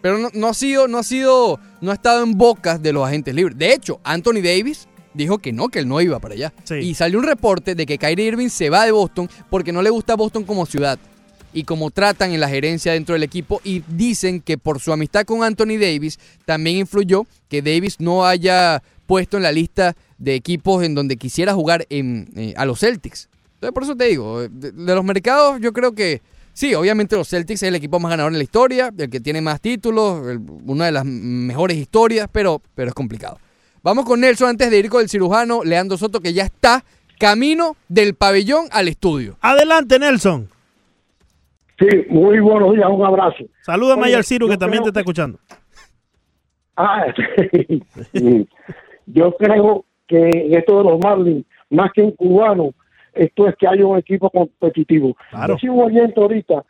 Pero 0.00 0.18
no, 0.18 0.28
no 0.32 0.48
ha 0.48 0.54
sido, 0.54 0.88
no 0.88 0.98
ha 0.98 1.02
sido, 1.02 1.58
no 1.80 1.90
ha 1.90 1.94
estado 1.94 2.22
en 2.22 2.36
bocas 2.36 2.82
de 2.82 2.92
los 2.92 3.06
agentes 3.06 3.34
libres. 3.34 3.58
De 3.58 3.72
hecho, 3.72 4.00
Anthony 4.04 4.40
Davis 4.42 4.88
dijo 5.14 5.38
que 5.38 5.52
no, 5.52 5.68
que 5.68 5.80
él 5.80 5.88
no 5.88 6.00
iba 6.00 6.18
para 6.18 6.34
allá. 6.34 6.52
Y 6.80 6.94
salió 6.94 7.18
un 7.18 7.24
reporte 7.24 7.74
de 7.74 7.86
que 7.86 7.98
Kyrie 7.98 8.26
Irving 8.26 8.48
se 8.48 8.70
va 8.70 8.84
de 8.84 8.92
Boston 8.92 9.28
porque 9.50 9.72
no 9.72 9.82
le 9.82 9.90
gusta 9.90 10.14
Boston 10.16 10.44
como 10.44 10.64
ciudad 10.66 10.98
y 11.52 11.64
como 11.64 11.90
tratan 11.90 12.32
en 12.32 12.40
la 12.40 12.48
gerencia 12.48 12.92
dentro 12.92 13.14
del 13.14 13.22
equipo 13.22 13.60
y 13.64 13.82
dicen 13.88 14.40
que 14.40 14.58
por 14.58 14.80
su 14.80 14.92
amistad 14.92 15.24
con 15.24 15.42
Anthony 15.42 15.78
Davis 15.80 16.18
también 16.44 16.76
influyó 16.76 17.26
que 17.48 17.62
Davis 17.62 18.00
no 18.00 18.26
haya 18.26 18.82
puesto 19.06 19.38
en 19.38 19.42
la 19.42 19.52
lista 19.52 19.96
de 20.18 20.34
equipos 20.34 20.84
en 20.84 20.94
donde 20.94 21.16
quisiera 21.16 21.54
jugar 21.54 21.86
en, 21.88 22.30
eh, 22.36 22.54
a 22.56 22.66
los 22.66 22.80
Celtics. 22.80 23.28
Entonces 23.54 23.72
por 23.72 23.82
eso 23.82 23.96
te 23.96 24.04
digo, 24.04 24.48
de, 24.48 24.72
de 24.72 24.94
los 24.94 25.04
mercados 25.04 25.60
yo 25.60 25.72
creo 25.72 25.94
que 25.94 26.20
sí, 26.58 26.74
obviamente 26.74 27.14
los 27.16 27.28
Celtics 27.28 27.62
es 27.62 27.68
el 27.68 27.74
equipo 27.76 28.00
más 28.00 28.10
ganador 28.10 28.32
en 28.32 28.38
la 28.38 28.44
historia, 28.44 28.90
el 28.98 29.08
que 29.10 29.20
tiene 29.20 29.40
más 29.40 29.60
títulos, 29.60 30.26
el- 30.26 30.40
una 30.66 30.86
de 30.86 30.92
las 30.92 31.04
mejores 31.04 31.76
historias, 31.76 32.28
pero, 32.32 32.60
pero 32.74 32.88
es 32.88 32.94
complicado. 32.94 33.38
Vamos 33.82 34.04
con 34.04 34.20
Nelson 34.20 34.48
antes 34.48 34.68
de 34.70 34.78
ir 34.78 34.88
con 34.90 35.00
el 35.02 35.08
cirujano 35.08 35.62
Leandro 35.62 35.96
Soto 35.96 36.20
que 36.20 36.32
ya 36.32 36.42
está 36.44 36.84
camino 37.18 37.76
del 37.88 38.14
pabellón 38.14 38.66
al 38.72 38.88
estudio. 38.88 39.36
Adelante, 39.40 39.98
Nelson. 39.98 40.48
Sí, 41.78 41.86
muy 42.10 42.40
buenos 42.40 42.74
días, 42.74 42.88
un 42.90 43.04
abrazo. 43.06 43.44
Salúdame 43.64 44.02
Oye, 44.06 44.16
al 44.16 44.24
Ciro 44.24 44.48
que 44.48 44.56
también 44.56 44.82
te 44.82 44.88
está 44.88 45.00
escuchando. 45.00 45.38
Ah, 46.80 47.06
sí. 48.12 48.46
yo 49.06 49.32
creo 49.36 49.84
que 50.06 50.16
en 50.16 50.54
esto 50.54 50.78
de 50.78 50.84
los 50.84 51.00
Marlins, 51.00 51.44
más 51.70 51.90
que 51.92 52.02
un 52.02 52.12
cubano, 52.12 52.70
esto 53.18 53.48
es 53.48 53.56
que 53.56 53.68
hay 53.68 53.82
un 53.82 53.98
equipo 53.98 54.30
competitivo. 54.30 55.16
Claro. 55.30 55.54
Yo 55.54 55.58
sigo 55.58 55.84
oyendo 55.84 56.22
ahorita 56.22 56.64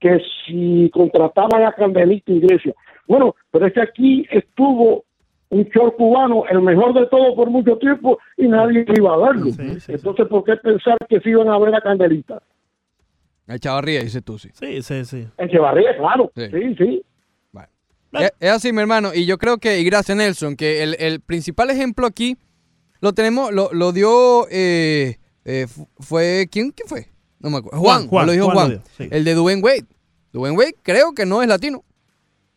que 0.00 0.20
si 0.46 0.90
contrataban 0.92 1.64
a 1.64 1.72
Candelita 1.72 2.32
Iglesia, 2.32 2.74
bueno, 3.06 3.34
pero 3.50 3.66
es 3.66 3.72
que 3.72 3.82
aquí 3.82 4.26
estuvo 4.30 5.04
un 5.50 5.64
short 5.64 5.96
cubano, 5.96 6.44
el 6.50 6.62
mejor 6.62 6.94
de 6.94 7.06
todo 7.06 7.34
por 7.34 7.50
mucho 7.50 7.76
tiempo, 7.76 8.18
y 8.36 8.48
nadie 8.48 8.84
iba 8.96 9.14
a 9.14 9.18
verlo. 9.18 9.50
Entonces, 9.86 10.26
¿por 10.28 10.44
qué 10.44 10.56
pensar 10.56 10.96
que 11.08 11.20
sí 11.20 11.28
iban 11.28 11.48
a 11.48 11.58
ver 11.58 11.74
a 11.74 11.80
Candelita? 11.80 12.42
El 13.46 13.60
Chavarría, 13.60 14.00
dices 14.00 14.24
tú, 14.24 14.38
sí. 14.38 14.48
Sí, 14.54 14.82
sí, 14.82 15.04
sí. 15.04 15.28
Echevarría, 15.36 15.96
claro. 15.96 16.32
Sí. 16.34 16.46
Sí, 16.50 16.74
sí. 16.76 17.02
Es, 18.12 18.32
es 18.40 18.50
así, 18.50 18.72
mi 18.72 18.80
hermano. 18.80 19.10
Y 19.14 19.26
yo 19.26 19.38
creo 19.38 19.58
que, 19.58 19.80
y 19.80 19.84
gracias 19.84 20.16
Nelson, 20.16 20.56
que 20.56 20.82
el, 20.82 20.96
el 20.98 21.20
principal 21.20 21.70
ejemplo 21.70 22.06
aquí 22.06 22.36
lo 23.00 23.12
tenemos, 23.12 23.52
lo, 23.52 23.72
lo 23.72 23.92
dio, 23.92 24.46
eh, 24.50 25.16
eh, 25.44 25.66
fu- 25.68 25.88
fue, 25.98 26.48
¿quién, 26.50 26.70
¿quién 26.70 26.88
fue? 26.88 27.08
No 27.40 27.50
me 27.50 27.58
acuerdo. 27.58 27.80
Juan, 27.80 28.06
Juan, 28.08 28.26
lo 28.26 28.32
dijo 28.32 28.50
Juan 28.50 28.72
lo 28.74 28.82
sí. 28.96 29.08
El 29.10 29.24
de 29.24 29.34
Dwayne 29.34 29.62
Wade. 29.62 29.86
Dwayne 30.32 30.56
Wade 30.56 30.74
creo 30.82 31.12
que 31.12 31.26
no 31.26 31.42
es 31.42 31.48
latino. 31.48 31.84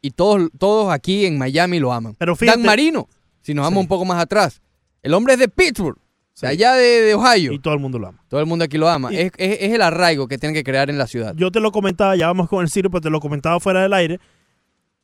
Y 0.01 0.11
todos, 0.11 0.49
todos 0.59 0.93
aquí 0.93 1.25
en 1.25 1.37
Miami 1.37 1.79
lo 1.79 1.91
aman. 1.91 2.15
Pero 2.19 2.35
fíjate- 2.35 2.57
Dan 2.59 2.65
Marino, 2.65 3.09
si 3.41 3.53
nos 3.53 3.63
vamos 3.65 3.81
un 3.81 3.87
poco 3.87 4.05
más 4.05 4.21
atrás. 4.21 4.61
El 5.01 5.13
hombre 5.13 5.33
es 5.33 5.39
de 5.39 5.47
Pittsburgh, 5.49 5.97
de 6.41 6.47
allá 6.47 6.73
de, 6.73 6.83
de 7.01 7.13
Ohio. 7.15 7.51
Y 7.53 7.59
todo 7.59 7.73
el 7.73 7.79
mundo 7.79 7.97
lo 7.97 8.07
ama. 8.07 8.23
Todo 8.27 8.39
el 8.39 8.45
mundo 8.45 8.65
aquí 8.65 8.77
lo 8.77 8.87
ama. 8.87 9.09
Es- 9.11 9.31
es 9.37 9.73
el 9.73 9.81
arraigo 9.81 10.27
que 10.27 10.37
tienen 10.37 10.53
que 10.53 10.63
crear 10.63 10.89
en 10.91 10.97
la 10.99 11.07
ciudad. 11.07 11.33
Yo 11.35 11.51
te 11.51 11.59
lo 11.59 11.71
comentaba, 11.71 12.15
ya 12.15 12.27
vamos 12.27 12.47
con 12.49 12.63
el 12.63 12.69
Ciro, 12.69 12.89
pero 12.91 13.01
te 13.01 13.09
lo 13.09 13.19
comentaba 13.19 13.59
fuera 13.59 13.81
del 13.81 13.93
aire. 13.93 14.19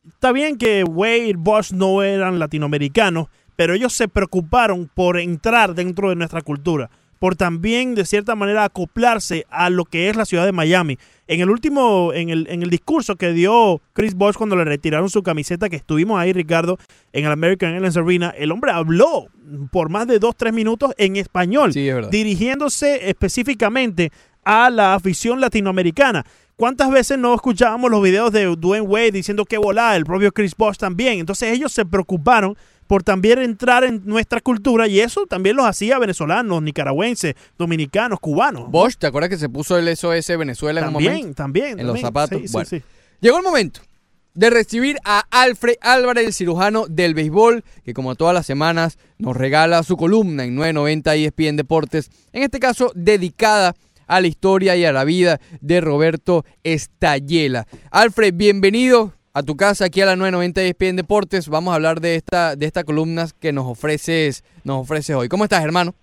está 0.08 0.32
bien 0.32 0.56
que 0.58 0.82
Wade 0.84 1.28
y 1.28 1.32
Bosch 1.34 1.72
no 1.72 2.02
eran 2.02 2.38
latinoamericanos, 2.38 3.28
pero 3.56 3.74
ellos 3.74 3.92
se 3.92 4.08
preocuparon 4.08 4.90
por 4.92 5.18
entrar 5.18 5.74
dentro 5.74 6.08
de 6.10 6.16
nuestra 6.16 6.42
cultura, 6.42 6.90
por 7.22 7.36
también 7.36 7.94
de 7.94 8.04
cierta 8.04 8.34
manera 8.34 8.64
acoplarse 8.64 9.46
a 9.48 9.70
lo 9.70 9.84
que 9.84 10.08
es 10.08 10.16
la 10.16 10.24
ciudad 10.24 10.44
de 10.44 10.50
Miami. 10.50 10.98
En 11.28 11.40
el 11.40 11.50
último, 11.50 12.12
en 12.12 12.30
el, 12.30 12.48
en 12.50 12.64
el 12.64 12.68
discurso 12.68 13.14
que 13.14 13.32
dio 13.32 13.80
Chris 13.92 14.14
Bosh 14.14 14.34
cuando 14.34 14.56
le 14.56 14.64
retiraron 14.64 15.08
su 15.08 15.22
camiseta, 15.22 15.68
que 15.68 15.76
estuvimos 15.76 16.18
ahí, 16.18 16.32
Ricardo, 16.32 16.80
en 17.12 17.24
el 17.24 17.30
American 17.30 17.74
Airlines 17.74 17.96
Arena, 17.96 18.34
el 18.36 18.50
hombre 18.50 18.72
habló 18.72 19.28
por 19.70 19.88
más 19.88 20.08
de 20.08 20.18
dos, 20.18 20.34
tres 20.36 20.52
minutos 20.52 20.94
en 20.98 21.14
español, 21.14 21.72
Sí, 21.72 21.88
es 21.88 22.10
dirigiéndose 22.10 23.08
específicamente 23.08 24.10
a 24.42 24.68
la 24.68 24.94
afición 24.94 25.40
latinoamericana. 25.40 26.26
¿Cuántas 26.56 26.90
veces 26.90 27.18
no 27.18 27.34
escuchábamos 27.36 27.88
los 27.88 28.02
videos 28.02 28.32
de 28.32 28.46
Dwayne 28.56 28.86
Wade 28.88 29.12
diciendo 29.12 29.44
que 29.44 29.58
volá, 29.58 29.94
el 29.94 30.04
propio 30.04 30.32
Chris 30.32 30.56
Bosh 30.56 30.76
también? 30.76 31.20
Entonces 31.20 31.52
ellos 31.52 31.70
se 31.70 31.84
preocuparon 31.84 32.56
por 32.92 33.02
también 33.02 33.38
entrar 33.38 33.84
en 33.84 34.02
nuestra 34.04 34.42
cultura 34.42 34.86
y 34.86 35.00
eso 35.00 35.24
también 35.26 35.56
los 35.56 35.64
hacía 35.64 35.98
venezolanos, 35.98 36.62
nicaragüenses, 36.62 37.36
dominicanos, 37.56 38.20
cubanos. 38.20 38.70
Bosch, 38.70 38.96
¿te 38.98 39.06
acuerdas 39.06 39.30
que 39.30 39.38
se 39.38 39.48
puso 39.48 39.78
el 39.78 39.96
SOS 39.96 40.36
Venezuela 40.36 40.80
en 40.82 40.88
un 40.88 40.92
También, 40.92 41.12
momento? 41.14 41.34
también. 41.34 41.80
En 41.80 41.86
los 41.86 41.94
también. 41.94 42.06
zapatos. 42.06 42.40
Sí, 42.42 42.48
Bueno. 42.52 42.68
sí. 42.68 42.82
Llegó 43.22 43.38
el 43.38 43.44
momento 43.44 43.80
de 44.34 44.50
recibir 44.50 44.98
a 45.06 45.24
Alfred 45.30 45.76
Álvarez, 45.80 46.26
el 46.26 46.34
cirujano 46.34 46.84
del 46.86 47.14
béisbol, 47.14 47.64
que 47.82 47.94
como 47.94 48.14
todas 48.14 48.34
las 48.34 48.44
semanas 48.44 48.98
nos 49.16 49.38
regala 49.38 49.82
su 49.84 49.96
columna 49.96 50.44
en 50.44 50.54
990 50.54 51.14
ESPN 51.14 51.56
Deportes, 51.56 52.10
en 52.34 52.42
este 52.42 52.60
caso 52.60 52.92
dedicada 52.94 53.74
a 54.06 54.20
la 54.20 54.26
historia 54.26 54.76
y 54.76 54.84
a 54.84 54.92
la 54.92 55.04
vida 55.04 55.40
de 55.62 55.80
Roberto 55.80 56.44
Estayela. 56.62 57.66
Alfred, 57.90 58.34
bienvenido 58.34 59.14
a 59.34 59.42
tu 59.42 59.56
casa 59.56 59.86
aquí 59.86 60.00
a 60.00 60.06
la 60.06 60.16
990 60.16 60.62
ESPN 60.62 60.96
Deportes. 60.96 61.48
Vamos 61.48 61.72
a 61.72 61.76
hablar 61.76 62.00
de 62.00 62.16
esta 62.16 62.54
de 62.56 62.66
esta 62.66 62.84
columna 62.84 63.24
que 63.40 63.52
nos 63.52 63.66
ofreces 63.66 64.44
nos 64.64 64.82
ofreces 64.82 65.16
hoy. 65.16 65.28
¿Cómo 65.28 65.44
estás, 65.44 65.64
hermano? 65.64 65.94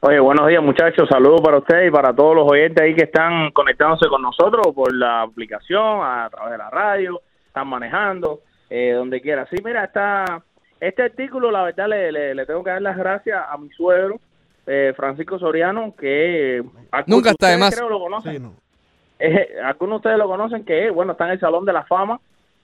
Oye, 0.00 0.18
buenos 0.18 0.48
días 0.48 0.62
muchachos, 0.62 1.08
saludos 1.08 1.40
para 1.42 1.58
ustedes 1.58 1.88
y 1.88 1.90
para 1.92 2.12
todos 2.12 2.34
los 2.34 2.50
oyentes 2.50 2.82
ahí 2.82 2.94
que 2.94 3.04
están 3.04 3.52
conectándose 3.52 4.08
con 4.08 4.20
nosotros 4.20 4.74
por 4.74 4.92
la 4.92 5.22
aplicación, 5.22 6.00
a 6.02 6.28
través 6.28 6.52
de 6.52 6.58
la 6.58 6.70
radio, 6.70 7.20
están 7.46 7.68
manejando, 7.68 8.40
eh, 8.68 8.94
donde 8.96 9.20
quiera. 9.20 9.46
Sí, 9.48 9.56
mira, 9.64 9.84
está, 9.84 10.42
este 10.80 11.04
artículo 11.04 11.52
la 11.52 11.62
verdad 11.62 11.86
le, 11.86 12.10
le, 12.10 12.34
le 12.34 12.46
tengo 12.46 12.64
que 12.64 12.70
dar 12.70 12.82
las 12.82 12.96
gracias 12.96 13.44
a 13.48 13.56
mi 13.58 13.70
suegro, 13.70 14.18
eh, 14.66 14.92
Francisco 14.96 15.38
Soriano, 15.38 15.94
que... 15.94 16.64
Nunca 17.06 17.30
está 17.30 17.50
de 17.50 17.58
más. 17.58 17.72
creo 17.72 17.88
lo 17.88 18.00
conocen. 18.00 18.56
Eh, 19.24 19.54
algunos 19.62 19.94
de 19.94 20.08
ustedes 20.08 20.18
lo 20.18 20.26
conocen 20.26 20.64
que, 20.64 20.90
bueno, 20.90 21.12
está 21.12 21.26
en 21.26 21.32
el 21.32 21.40
Salón 21.40 21.64
de 21.64 21.72
la 21.72 21.84
Fama 21.84 22.20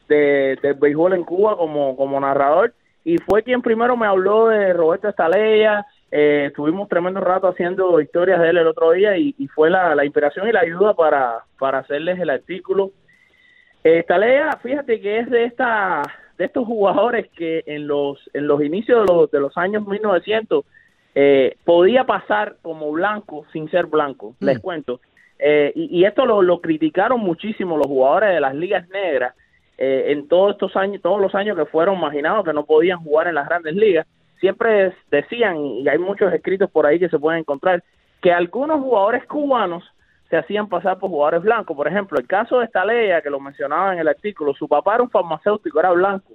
de, 0.09 0.59
del 0.61 0.75
béisbol 0.75 1.13
en 1.13 1.23
Cuba 1.23 1.57
como, 1.57 1.97
como 1.97 2.19
narrador 2.19 2.75
y 3.05 3.19
fue 3.19 3.45
quien 3.45 3.63
primero 3.63 3.97
me 3.97 4.09
habló 4.09 4.49
de 4.49 4.73
Roberto 4.73 5.09
Estaleya. 5.09 5.87
Eh, 6.11 6.47
estuvimos 6.49 6.89
tremendo 6.89 7.21
rato 7.21 7.47
haciendo 7.47 8.01
historias 8.01 8.41
de 8.41 8.51
él 8.51 8.57
el 8.57 8.67
otro 8.67 8.91
día 8.91 9.17
y, 9.17 9.37
y 9.39 9.47
fue 9.47 9.71
la, 9.71 9.95
la 9.95 10.05
inspiración 10.05 10.49
y 10.49 10.53
la 10.53 10.61
ayuda 10.61 10.95
para, 10.95 11.45
para 11.61 11.79
hacerles 11.79 12.19
el 12.19 12.29
artículo. 12.29 12.91
Eh, 13.85 14.01
Estaleya, 14.01 14.59
fíjate 14.61 15.01
que 15.01 15.21
es 15.21 15.31
de 15.31 15.45
esta 15.45 16.03
de 16.39 16.45
estos 16.45 16.67
jugadores 16.67 17.29
que 17.37 17.63
en 17.67 17.87
los 17.87 18.19
en 18.35 18.49
los 18.49 18.63
inicios 18.63 19.07
de 19.07 19.13
los, 19.13 19.31
de 19.31 19.39
los 19.39 19.57
años 19.57 19.87
1900 19.87 20.65
eh, 21.15 21.57
podía 21.65 22.05
pasar 22.05 22.57
como 22.63 22.91
blanco 22.91 23.47
sin 23.53 23.71
ser 23.71 23.87
blanco, 23.87 24.35
les 24.41 24.59
cuento. 24.59 25.01
Eh, 25.39 25.73
y, 25.75 26.01
y 26.01 26.05
esto 26.05 26.27
lo, 26.27 26.43
lo 26.43 26.61
criticaron 26.61 27.21
muchísimo 27.21 27.77
los 27.77 27.87
jugadores 27.87 28.31
de 28.31 28.41
las 28.41 28.55
ligas 28.55 28.89
negras 28.89 29.35
eh, 29.79 30.07
en 30.13 30.27
todos 30.27 30.53
estos 30.53 30.75
años, 30.77 31.01
todos 31.01 31.21
los 31.21 31.35
años 31.37 31.57
que 31.57 31.65
fueron 31.65 32.01
marginados 32.01 32.45
que 32.45 32.53
no 32.53 32.65
podían 32.65 32.99
jugar 32.99 33.29
en 33.29 33.37
las 33.37 33.49
grandes 33.49 33.75
ligas. 33.77 34.07
Siempre 34.41 34.93
decían, 35.11 35.57
y 35.57 35.89
hay 35.89 35.99
muchos 35.99 36.33
escritos 36.33 36.69
por 36.71 36.85
ahí 36.85 36.99
que 36.99 37.09
se 37.09 37.19
pueden 37.19 37.41
encontrar, 37.41 37.83
que 38.21 38.33
algunos 38.33 38.81
jugadores 38.81 39.25
cubanos 39.27 39.85
se 40.29 40.37
hacían 40.37 40.69
pasar 40.69 40.99
por 40.99 41.11
jugadores 41.11 41.43
blancos. 41.43 41.77
Por 41.77 41.87
ejemplo, 41.87 42.19
el 42.19 42.27
caso 42.27 42.59
de 42.59 42.67
Estalella, 42.67 43.23
que 43.23 43.31
lo 43.31 43.39
mencionaba 43.39 43.93
en 43.93 44.01
el 44.01 44.09
artículo, 44.09 44.53
su 44.55 44.67
papá 44.67 44.97
era 44.97 45.05
un 45.05 45.11
farmacéutico, 45.11 45.79
era 45.79 45.93
blanco, 45.93 46.33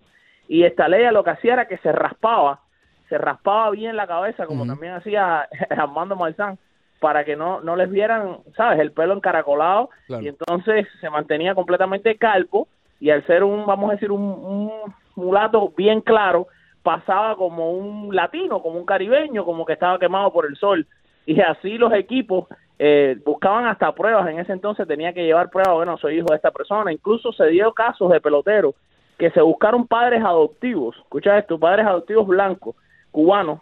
y 0.48 0.64
Estalella 0.64 1.12
lo 1.12 1.24
que 1.24 1.32
hacía 1.32 1.54
era 1.54 1.68
que 1.68 1.78
se 1.78 1.92
raspaba, 1.92 2.62
se 3.10 3.18
raspaba 3.18 3.70
bien 3.72 3.98
la 3.98 4.08
cabeza, 4.08 4.46
como 4.46 4.66
también 4.66 4.94
hacía 4.94 5.48
Armando 5.70 6.16
Marzán, 6.16 6.58
para 7.04 7.26
que 7.26 7.36
no, 7.36 7.60
no 7.60 7.76
les 7.76 7.92
vieran, 7.92 8.38
¿sabes?, 8.56 8.80
el 8.80 8.94
pelo 8.94 9.14
encaracolado, 9.14 9.90
Claro. 10.08 10.24
y 10.24 10.30
entonces 10.30 10.88
se 11.02 11.10
mantenía 11.10 11.54
completamente 11.54 12.16
calvo, 12.16 12.70
y 13.02 13.10
al 13.10 13.28
ser 13.28 13.44
un, 13.44 13.66
vamos 13.66 13.90
a 13.90 13.94
decir, 13.96 14.10
un, 14.10 14.22
un 14.22 14.72
mulato 15.16 15.74
bien 15.76 16.00
claro, 16.00 16.48
pasaba 16.82 17.36
como 17.36 17.72
un 17.72 18.16
latino, 18.16 18.62
como 18.62 18.80
un 18.80 18.86
caribeño, 18.86 19.44
como 19.44 19.66
que 19.66 19.74
estaba 19.74 20.00
quemado 20.00 20.32
por 20.32 20.46
el 20.46 20.56
sol. 20.56 20.88
Y 21.26 21.42
así 21.42 21.78
los 21.78 21.92
equipos 21.94 22.48
eh, 22.80 23.18
buscaban 23.26 23.66
hasta 23.68 23.92
pruebas. 23.94 24.30
En 24.30 24.40
ese 24.40 24.54
entonces 24.54 24.88
tenía 24.88 25.12
que 25.12 25.26
llevar 25.26 25.50
pruebas, 25.50 25.74
bueno, 25.76 25.98
soy 25.98 26.20
hijo 26.20 26.28
de 26.30 26.38
esta 26.38 26.52
persona. 26.52 26.94
Incluso 26.94 27.34
se 27.34 27.48
dio 27.48 27.74
casos 27.74 28.10
de 28.10 28.22
peloteros 28.22 28.74
que 29.18 29.30
se 29.32 29.42
buscaron 29.42 29.86
padres 29.88 30.24
adoptivos, 30.24 30.96
escucha 30.98 31.38
esto, 31.38 31.60
padres 31.60 31.86
adoptivos 31.86 32.26
blancos, 32.26 32.76
cubanos, 33.12 33.60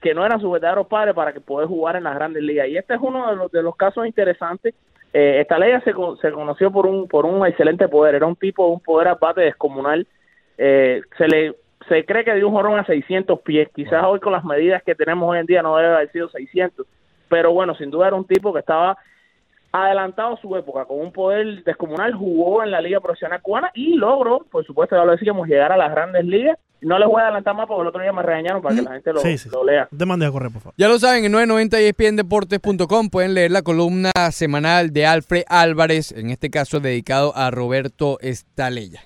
que 0.00 0.14
no 0.14 0.24
eran 0.24 0.40
sus 0.40 0.52
verdaderos 0.52 0.86
padres 0.86 1.14
para 1.14 1.32
que 1.32 1.40
poder 1.40 1.68
jugar 1.68 1.96
en 1.96 2.04
las 2.04 2.14
grandes 2.14 2.42
ligas. 2.42 2.68
Y 2.68 2.76
este 2.76 2.94
es 2.94 3.00
uno 3.02 3.30
de 3.30 3.36
los, 3.36 3.52
de 3.52 3.62
los 3.62 3.76
casos 3.76 4.06
interesantes. 4.06 4.74
Eh, 5.12 5.40
esta 5.40 5.58
ley 5.58 5.72
se, 5.84 5.92
se 6.20 6.32
conoció 6.32 6.70
por 6.70 6.86
un, 6.86 7.08
por 7.08 7.26
un 7.26 7.46
excelente 7.46 7.88
poder, 7.88 8.14
era 8.14 8.26
un 8.26 8.36
tipo 8.36 8.66
de 8.66 8.72
un 8.72 8.80
poder 8.80 9.08
a 9.08 9.14
bate 9.14 9.42
descomunal. 9.42 10.06
Eh, 10.56 11.02
se 11.18 11.28
le 11.28 11.54
se 11.88 12.04
cree 12.04 12.24
que 12.24 12.34
dio 12.34 12.46
un 12.46 12.54
jorrón 12.54 12.78
a 12.78 12.84
600 12.84 13.40
pies. 13.40 13.68
Quizás 13.74 14.04
hoy 14.04 14.20
con 14.20 14.32
las 14.32 14.44
medidas 14.44 14.82
que 14.82 14.94
tenemos 14.94 15.28
hoy 15.28 15.38
en 15.38 15.46
día 15.46 15.62
no 15.62 15.76
debe 15.76 15.94
haber 15.94 16.12
sido 16.12 16.28
600. 16.28 16.86
Pero 17.28 17.52
bueno, 17.52 17.74
sin 17.74 17.90
duda 17.90 18.08
era 18.08 18.16
un 18.16 18.26
tipo 18.26 18.52
que 18.52 18.60
estaba 18.60 18.96
adelantado 19.72 20.34
a 20.34 20.40
su 20.40 20.56
época, 20.56 20.84
con 20.84 21.00
un 21.00 21.12
poder 21.12 21.62
descomunal, 21.64 22.14
jugó 22.14 22.62
en 22.62 22.70
la 22.70 22.80
Liga 22.80 23.00
Profesional 23.00 23.40
Cubana 23.40 23.70
y 23.74 23.94
logró, 23.94 24.40
por 24.50 24.64
supuesto, 24.64 24.96
ya 24.96 25.04
lo 25.04 25.12
decíamos, 25.12 25.48
llegar 25.48 25.72
a 25.72 25.76
las 25.76 25.90
grandes 25.90 26.24
ligas. 26.24 26.58
No 26.82 26.98
les 26.98 27.08
voy 27.08 27.20
a 27.20 27.24
adelantar 27.24 27.54
más 27.54 27.66
porque 27.66 27.82
el 27.82 27.88
otro 27.88 28.00
día 28.02 28.12
me 28.12 28.22
regañaron 28.22 28.62
para 28.62 28.74
que 28.74 28.82
la 28.82 28.92
gente 28.92 29.12
lo, 29.12 29.20
Sí, 29.20 29.36
sí. 29.38 29.48
lo 29.50 29.64
lea. 29.64 29.88
Te 29.96 30.06
mandé 30.06 30.26
a 30.26 30.30
correr, 30.30 30.50
por 30.50 30.62
favor. 30.62 30.74
Ya 30.78 30.88
lo 30.88 30.98
saben, 30.98 31.24
en 31.24 31.32
990 31.32 31.78
ESPNdeportes.com 31.80 33.10
pueden 33.10 33.34
leer 33.34 33.50
la 33.50 33.62
columna 33.62 34.10
semanal 34.32 34.92
de 34.92 35.06
Alfred 35.06 35.42
Álvarez, 35.48 36.12
en 36.12 36.30
este 36.30 36.50
caso 36.50 36.80
dedicado 36.80 37.36
a 37.36 37.50
Roberto 37.50 38.18
Estaleya. 38.20 39.02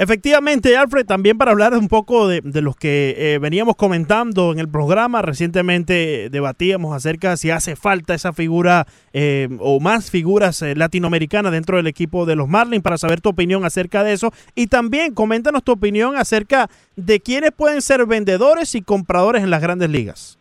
Efectivamente, 0.00 0.76
Alfred, 0.76 1.06
también 1.06 1.38
para 1.38 1.50
hablar 1.50 1.74
un 1.74 1.88
poco 1.88 2.28
de, 2.28 2.40
de 2.40 2.62
los 2.62 2.76
que 2.76 3.16
eh, 3.18 3.38
veníamos 3.40 3.74
comentando 3.74 4.52
en 4.52 4.60
el 4.60 4.68
programa, 4.68 5.22
recientemente 5.22 6.28
debatíamos 6.30 6.94
acerca 6.94 7.30
de 7.30 7.36
si 7.36 7.50
hace 7.50 7.74
falta 7.74 8.14
esa 8.14 8.32
figura 8.32 8.86
eh, 9.12 9.48
o 9.58 9.80
más 9.80 10.12
figuras 10.12 10.62
eh, 10.62 10.76
latinoamericanas 10.76 11.50
dentro 11.50 11.78
del 11.78 11.88
equipo 11.88 12.26
de 12.26 12.36
los 12.36 12.46
Marlins, 12.46 12.84
para 12.84 12.96
saber 12.96 13.20
tu 13.20 13.30
opinión 13.30 13.64
acerca 13.64 14.04
de 14.04 14.12
eso. 14.12 14.30
Y 14.54 14.68
también 14.68 15.14
coméntanos 15.14 15.64
tu 15.64 15.72
opinión 15.72 16.14
acerca 16.14 16.68
de 16.94 17.18
quiénes 17.18 17.50
pueden 17.50 17.82
ser 17.82 18.06
vendedores 18.06 18.76
y 18.76 18.82
compradores 18.82 19.42
en 19.42 19.50
las 19.50 19.60
grandes 19.60 19.90
ligas. 19.90 20.38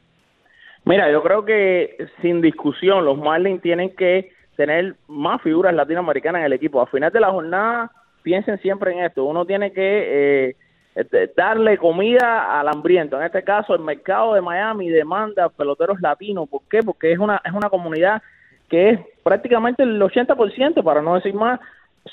Mira, 0.86 1.12
yo 1.12 1.24
creo 1.24 1.46
que 1.46 1.98
sin 2.22 2.44
discusión 2.44 3.04
los 3.04 3.18
Marlins 3.18 3.64
tienen 3.64 3.96
que 3.96 4.34
tener 4.56 4.98
más 5.08 5.42
figuras 5.42 5.74
latinoamericanas 5.74 6.42
en 6.42 6.46
el 6.46 6.54
equipo. 6.54 6.80
Al 6.80 6.90
final 6.90 7.12
de 7.12 7.20
la 7.20 7.32
jornada, 7.32 7.92
piensen 8.28 8.60
siempre 8.60 8.92
en 8.92 9.06
esto. 9.06 9.24
Uno 9.24 9.46
tiene 9.46 9.72
que 9.72 10.50
eh, 10.50 10.56
este, 10.96 11.32
darle 11.34 11.78
comida 11.78 12.60
al 12.60 12.68
hambriento. 12.68 13.16
En 13.16 13.24
este 13.24 13.42
caso, 13.42 13.74
el 13.74 13.82
mercado 13.82 14.34
de 14.34 14.42
Miami 14.42 14.90
demanda 14.90 15.48
peloteros 15.48 16.02
latinos. 16.02 16.50
¿Por 16.50 16.64
qué? 16.70 16.84
Porque 16.84 17.14
es 17.14 17.20
una, 17.20 17.42
es 17.46 17.54
una 17.54 17.70
comunidad 17.70 18.22
que 18.68 18.90
es 18.90 19.00
prácticamente 19.24 19.84
el 19.84 20.02
80%, 20.02 20.84
para 20.84 21.02
no 21.02 21.16
decir 21.16 21.34
más, 21.34 21.62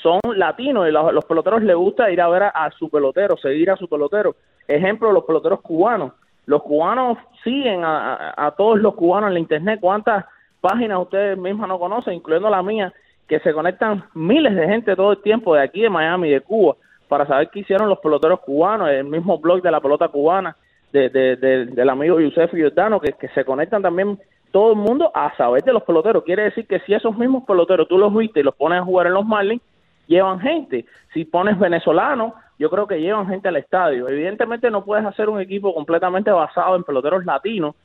son 0.01 0.21
latinos 0.37 0.87
y 0.87 0.91
los, 0.91 1.13
los 1.13 1.25
peloteros 1.25 1.61
les 1.63 1.75
gusta 1.75 2.09
ir 2.09 2.21
a 2.21 2.29
ver 2.29 2.43
a, 2.43 2.71
su 2.79 2.89
pelotero, 2.89 3.35
seguir 3.35 3.69
a 3.71 3.75
su 3.75 3.89
pelotero. 3.89 4.37
Ejemplo, 4.69 5.11
los 5.11 5.25
peloteros 5.25 5.59
cubanos. 5.59 6.13
Los 6.45 6.63
cubanos 6.63 7.17
siguen 7.43 7.81
a 7.83 8.53
todos 8.55 8.79
los 8.79 8.95
cubanos 8.95 9.27
en 9.29 9.33
la 9.33 9.39
internet. 9.39 9.79
¿Cuántas 9.81 10.23
páginas 10.61 10.99
ustedes 10.99 11.37
mismas 11.37 11.67
no 11.67 11.77
conocen, 11.77 12.13
incluyendo 12.13 12.49
la 12.49 12.63
mía, 12.63 12.93
que 13.27 13.39
se 13.39 13.53
conectan 13.53 14.03
miles 14.13 14.55
de 14.55 14.67
gente 14.67 14.95
todo 14.95 15.11
el 15.13 15.21
tiempo 15.21 15.55
de 15.55 15.61
aquí, 15.61 15.81
de 15.81 15.89
Miami, 15.89 16.29
de 16.29 16.41
Cuba, 16.41 16.75
para 17.07 17.25
saber 17.25 17.49
qué 17.49 17.59
hicieron 17.59 17.89
los 17.89 17.99
peloteros 17.99 18.39
cubanos, 18.41 18.89
el 18.89 19.03
mismo 19.05 19.37
blog 19.39 19.61
de 19.61 19.71
la 19.71 19.79
pelota 19.81 20.07
cubana, 20.07 20.55
de, 20.91 21.09
de- 21.09 21.35
de- 21.35 21.65
del 21.65 21.89
amigo 21.89 22.19
Yusef 22.19 22.51
Giordano, 22.53 22.99
que, 22.99 23.13
que 23.13 23.27
se 23.29 23.43
conectan 23.43 23.81
también 23.81 24.17
todo 24.51 24.71
el 24.71 24.77
mundo 24.77 25.11
a 25.13 25.35
saber 25.35 25.63
de 25.63 25.73
los 25.73 25.83
peloteros. 25.83 26.23
Quiere 26.23 26.43
decir 26.43 26.65
que 26.67 26.79
si 26.81 26.93
esos 26.93 27.17
mismos 27.17 27.43
peloteros 27.45 27.87
tú 27.87 27.97
los 27.97 28.13
viste 28.15 28.39
y 28.39 28.43
los 28.43 28.55
pones 28.55 28.79
a 28.79 28.83
jugar 28.85 29.07
en 29.07 29.13
los 29.13 29.25
Marlins, 29.25 29.61
llevan 30.07 30.39
gente. 30.39 30.85
Si 31.13 31.25
pones 31.25 31.59
venezolanos, 31.59 32.33
yo 32.57 32.69
creo 32.69 32.87
que 32.87 33.01
llevan 33.01 33.27
gente 33.27 33.49
al 33.49 33.57
estadio. 33.57 34.07
Evidentemente 34.07 34.71
no 34.71 34.85
puedes 34.85 35.05
hacer 35.05 35.27
un 35.29 35.41
equipo 35.41 35.73
completamente 35.73 36.31
basado 36.31 36.75
en 36.77 36.83
peloteros 36.83 37.25
latinos 37.25 37.75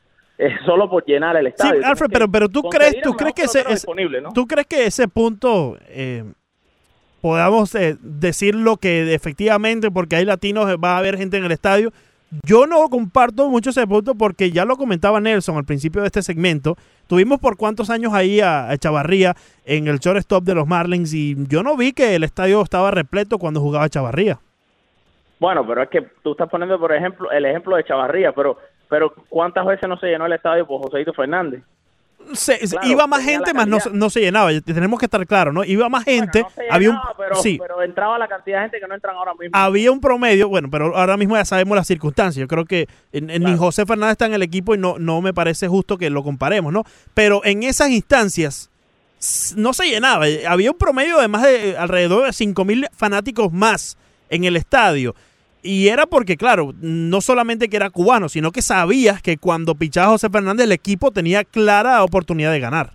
eh, 0.41 0.55
solo 0.65 0.89
por 0.89 1.05
llenar 1.05 1.37
el 1.37 1.45
Sí, 1.45 1.49
estadio. 1.49 1.71
Tienes 1.73 1.89
Alfred, 1.89 2.09
pero, 2.11 2.27
pero 2.29 2.49
tú 2.49 2.63
crees, 2.63 2.99
tú 3.01 3.13
crees 3.13 3.33
que 3.33 3.43
ese, 3.43 3.63
disponible, 3.63 4.21
¿no? 4.21 4.33
tú 4.33 4.47
crees 4.47 4.65
que 4.65 4.85
ese 4.85 5.07
punto 5.07 5.77
eh, 5.87 6.23
podamos 7.21 7.75
eh, 7.75 7.95
decirlo 8.01 8.77
que 8.77 9.13
efectivamente 9.13 9.91
porque 9.91 10.15
hay 10.15 10.25
latinos 10.25 10.65
va 10.83 10.95
a 10.95 10.97
haber 10.97 11.17
gente 11.17 11.37
en 11.37 11.45
el 11.45 11.51
estadio. 11.51 11.91
Yo 12.43 12.65
no 12.65 12.87
comparto 12.89 13.49
mucho 13.49 13.71
ese 13.71 13.85
punto 13.85 14.15
porque 14.15 14.51
ya 14.51 14.63
lo 14.63 14.77
comentaba 14.77 15.19
Nelson 15.19 15.57
al 15.57 15.65
principio 15.65 16.01
de 16.01 16.07
este 16.07 16.21
segmento. 16.21 16.77
Tuvimos 17.07 17.39
por 17.39 17.57
cuántos 17.57 17.89
años 17.89 18.13
ahí 18.13 18.39
a, 18.39 18.69
a 18.69 18.77
Chavarría 18.77 19.35
en 19.65 19.87
el 19.89 19.99
shortstop 19.99 20.43
de 20.45 20.55
los 20.55 20.65
Marlins 20.65 21.13
y 21.13 21.35
yo 21.49 21.61
no 21.61 21.75
vi 21.75 21.91
que 21.91 22.15
el 22.15 22.23
estadio 22.23 22.61
estaba 22.61 22.89
repleto 22.89 23.37
cuando 23.37 23.59
jugaba 23.59 23.89
Chavarría. 23.89 24.39
Bueno, 25.41 25.65
pero 25.67 25.81
es 25.81 25.89
que 25.89 26.03
tú 26.23 26.31
estás 26.31 26.47
poniendo, 26.49 26.79
por 26.79 26.93
ejemplo, 26.93 27.31
el 27.31 27.43
ejemplo 27.45 27.75
de 27.75 27.83
Chavarría, 27.83 28.31
pero 28.31 28.57
pero 28.91 29.11
¿cuántas 29.29 29.65
veces 29.65 29.89
no 29.89 29.97
se 29.97 30.05
llenó 30.07 30.27
el 30.27 30.33
estadio 30.33 30.67
por 30.67 30.79
Joséito 30.83 31.13
Fernández? 31.13 31.63
Se- 32.33 32.59
Claro, 32.59 32.87
iba 32.87 33.07
más 33.07 33.23
gente, 33.23 33.51
más 33.51 33.67
no, 33.67 33.79
no 33.93 34.09
se 34.11 34.19
llenaba. 34.19 34.51
Tenemos 34.63 34.99
que 34.99 35.05
estar 35.07 35.25
claros, 35.25 35.51
¿no? 35.55 35.63
Iba 35.63 35.89
más 35.89 36.03
gente. 36.03 36.41
No 36.41 36.47
había 36.69 36.91
un, 36.91 36.97
pero, 37.17 37.35
sí, 37.37 37.57
pero 37.59 37.81
entraba 37.81 38.19
la 38.19 38.27
cantidad 38.27 38.57
de 38.59 38.61
gente 38.65 38.79
que 38.79 38.87
no 38.87 38.93
entran 38.93 39.15
ahora 39.15 39.31
mismo. 39.33 39.57
había 39.57 39.91
un 39.91 39.99
promedio, 39.99 40.47
bueno, 40.47 40.69
pero 40.69 40.95
ahora 40.95 41.17
mismo 41.17 41.35
ya 41.35 41.45
sabemos 41.45 41.75
las 41.75 41.87
circunstancias. 41.87 42.39
Yo 42.39 42.47
creo 42.47 42.65
que 42.65 42.87
en- 43.11 43.25
ni 43.43 43.57
José 43.57 43.87
Fernández 43.87 44.11
está 44.11 44.27
en 44.27 44.35
el 44.35 44.43
equipo 44.43 44.75
y 44.75 44.77
no, 44.77 44.99
no 44.99 45.19
me 45.21 45.33
parece 45.33 45.67
justo 45.67 45.97
que 45.97 46.11
lo 46.11 46.21
comparemos, 46.23 46.71
¿no? 46.71 46.83
Pero 47.15 47.41
en 47.43 47.63
esas 47.63 47.89
instancias 47.89 48.69
no 49.55 49.73
se 49.73 49.85
llenaba. 49.87 50.25
Había 50.47 50.71
un 50.71 50.77
promedio 50.77 51.17
de 51.19 51.27
más 51.27 51.41
de 51.43 51.75
alrededor 51.77 52.27
de 52.27 52.33
5 52.33 52.65
mil 52.65 52.87
fanáticos 52.93 53.51
más 53.51 53.97
en 54.29 54.43
el 54.43 54.57
estadio. 54.57 55.15
Y 55.63 55.87
era 55.89 56.05
porque, 56.07 56.37
claro, 56.37 56.73
no 56.81 57.21
solamente 57.21 57.69
que 57.69 57.77
era 57.77 57.89
cubano, 57.89 58.29
sino 58.29 58.51
que 58.51 58.61
sabías 58.61 59.21
que 59.21 59.37
cuando 59.37 59.75
pichaba 59.75 60.09
José 60.09 60.29
Fernández 60.29 60.65
el 60.65 60.71
equipo 60.71 61.11
tenía 61.11 61.43
clara 61.43 62.03
oportunidad 62.03 62.51
de 62.51 62.59
ganar. 62.59 62.91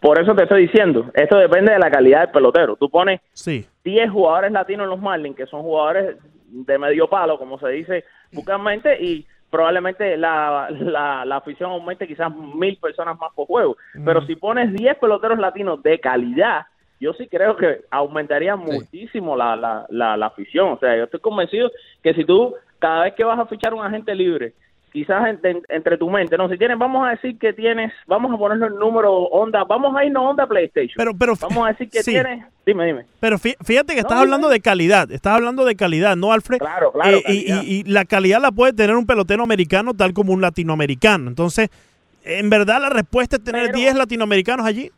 Por 0.00 0.20
eso 0.20 0.34
te 0.34 0.42
estoy 0.44 0.62
diciendo, 0.66 1.10
esto 1.14 1.36
depende 1.38 1.72
de 1.72 1.78
la 1.78 1.90
calidad 1.90 2.20
del 2.20 2.30
pelotero. 2.30 2.76
Tú 2.76 2.90
pones 2.90 3.20
Sí. 3.32 3.66
10 3.84 4.10
jugadores 4.10 4.52
latinos 4.52 4.84
en 4.84 4.90
los 4.90 5.00
Marlins, 5.00 5.36
que 5.36 5.46
son 5.46 5.62
jugadores 5.62 6.16
de 6.48 6.78
medio 6.78 7.08
palo, 7.08 7.38
como 7.38 7.58
se 7.58 7.68
dice 7.68 8.04
vulgarmente, 8.32 9.02
y 9.02 9.26
probablemente 9.50 10.16
la, 10.16 10.68
la, 10.70 11.24
la 11.24 11.36
afición 11.36 11.70
aumente 11.70 12.06
quizás 12.06 12.30
mil 12.34 12.76
personas 12.76 13.18
más 13.18 13.32
por 13.34 13.46
juego. 13.46 13.76
Pero 14.04 14.24
si 14.26 14.36
pones 14.36 14.72
10 14.72 14.96
peloteros 14.98 15.38
latinos 15.38 15.82
de 15.82 15.98
calidad, 15.98 16.66
yo 17.00 17.12
sí 17.14 17.26
creo 17.28 17.56
que 17.56 17.80
aumentaría 17.90 18.56
muchísimo 18.56 19.34
la, 19.36 19.56
la, 19.56 19.86
la, 19.88 20.16
la 20.16 20.26
afición. 20.26 20.72
O 20.74 20.78
sea, 20.78 20.96
yo 20.96 21.04
estoy 21.04 21.20
convencido 21.20 21.70
que 22.02 22.14
si 22.14 22.24
tú, 22.24 22.54
cada 22.78 23.04
vez 23.04 23.14
que 23.14 23.24
vas 23.24 23.38
a 23.38 23.46
fichar 23.46 23.72
un 23.74 23.82
agente 23.84 24.14
libre, 24.14 24.52
quizás 24.92 25.24
en- 25.28 25.38
en- 25.44 25.62
entre 25.68 25.96
tu 25.96 26.10
mente, 26.10 26.36
no, 26.36 26.48
si 26.48 26.58
tienes, 26.58 26.76
vamos 26.76 27.06
a 27.06 27.10
decir 27.12 27.38
que 27.38 27.52
tienes, 27.52 27.92
vamos 28.06 28.34
a 28.34 28.36
ponerlo 28.36 28.66
en 28.66 28.74
número 28.76 29.12
onda, 29.14 29.62
vamos 29.64 29.96
a 29.96 30.04
irnos 30.04 30.24
onda 30.30 30.46
PlayStation. 30.46 30.94
Pero, 30.96 31.16
pero, 31.16 31.34
vamos 31.40 31.64
a 31.64 31.70
decir 31.70 31.88
que 31.88 32.02
sí. 32.02 32.10
tienes, 32.10 32.44
dime, 32.66 32.86
dime. 32.86 33.04
Pero 33.20 33.38
fí- 33.38 33.56
fíjate 33.64 33.94
que 33.94 34.00
estás 34.00 34.16
No, 34.16 34.22
hablando 34.22 34.48
de 34.48 34.60
calidad, 34.60 35.10
estás 35.12 35.34
hablando 35.36 35.64
de 35.64 35.76
calidad, 35.76 36.16
¿no, 36.16 36.32
Alfred? 36.32 36.58
Claro, 36.58 36.90
claro, 36.92 37.18
Eh, 37.18 37.22
y, 37.28 37.52
y 37.76 37.84
la 37.84 38.04
calidad 38.04 38.40
la 38.42 38.50
puede 38.50 38.72
tener 38.72 38.96
un 38.96 39.06
pelotero 39.06 39.42
americano 39.44 39.94
tal 39.94 40.12
como 40.12 40.32
un 40.32 40.40
latinoamericano. 40.40 41.28
Entonces, 41.28 41.70
en 42.24 42.50
verdad 42.50 42.80
la 42.82 42.90
respuesta 42.90 43.36
es 43.36 43.44
tener 43.44 43.66
Pero- 43.66 43.78
10 43.78 43.94
latinoamericanos 43.94 44.66
allí. 44.66 44.90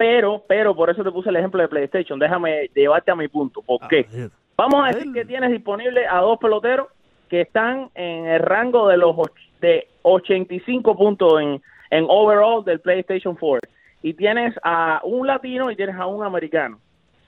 Pero, 0.00 0.42
pero, 0.48 0.74
por 0.74 0.88
eso 0.88 1.04
te 1.04 1.12
puse 1.12 1.28
el 1.28 1.36
ejemplo 1.36 1.60
de 1.60 1.68
PlayStation. 1.68 2.18
Déjame 2.18 2.70
llevarte 2.74 3.10
a 3.10 3.14
mi 3.14 3.28
punto. 3.28 3.60
¿Por 3.60 3.86
qué? 3.86 4.30
Vamos 4.56 4.82
a 4.82 4.94
decir 4.94 5.12
que 5.12 5.26
tienes 5.26 5.50
disponible 5.50 6.06
a 6.06 6.20
dos 6.20 6.38
peloteros 6.38 6.86
que 7.28 7.42
están 7.42 7.90
en 7.94 8.24
el 8.24 8.40
rango 8.40 8.88
de 8.88 8.96
los 8.96 9.14
de 9.60 9.88
85 10.00 10.96
puntos 10.96 11.42
en, 11.42 11.60
en 11.90 12.06
overall 12.08 12.64
del 12.64 12.80
PlayStation 12.80 13.36
4. 13.36 13.70
Y 14.02 14.14
tienes 14.14 14.54
a 14.62 15.02
un 15.04 15.26
latino 15.26 15.70
y 15.70 15.76
tienes 15.76 15.96
a 15.96 16.06
un 16.06 16.24
americano. 16.24 16.78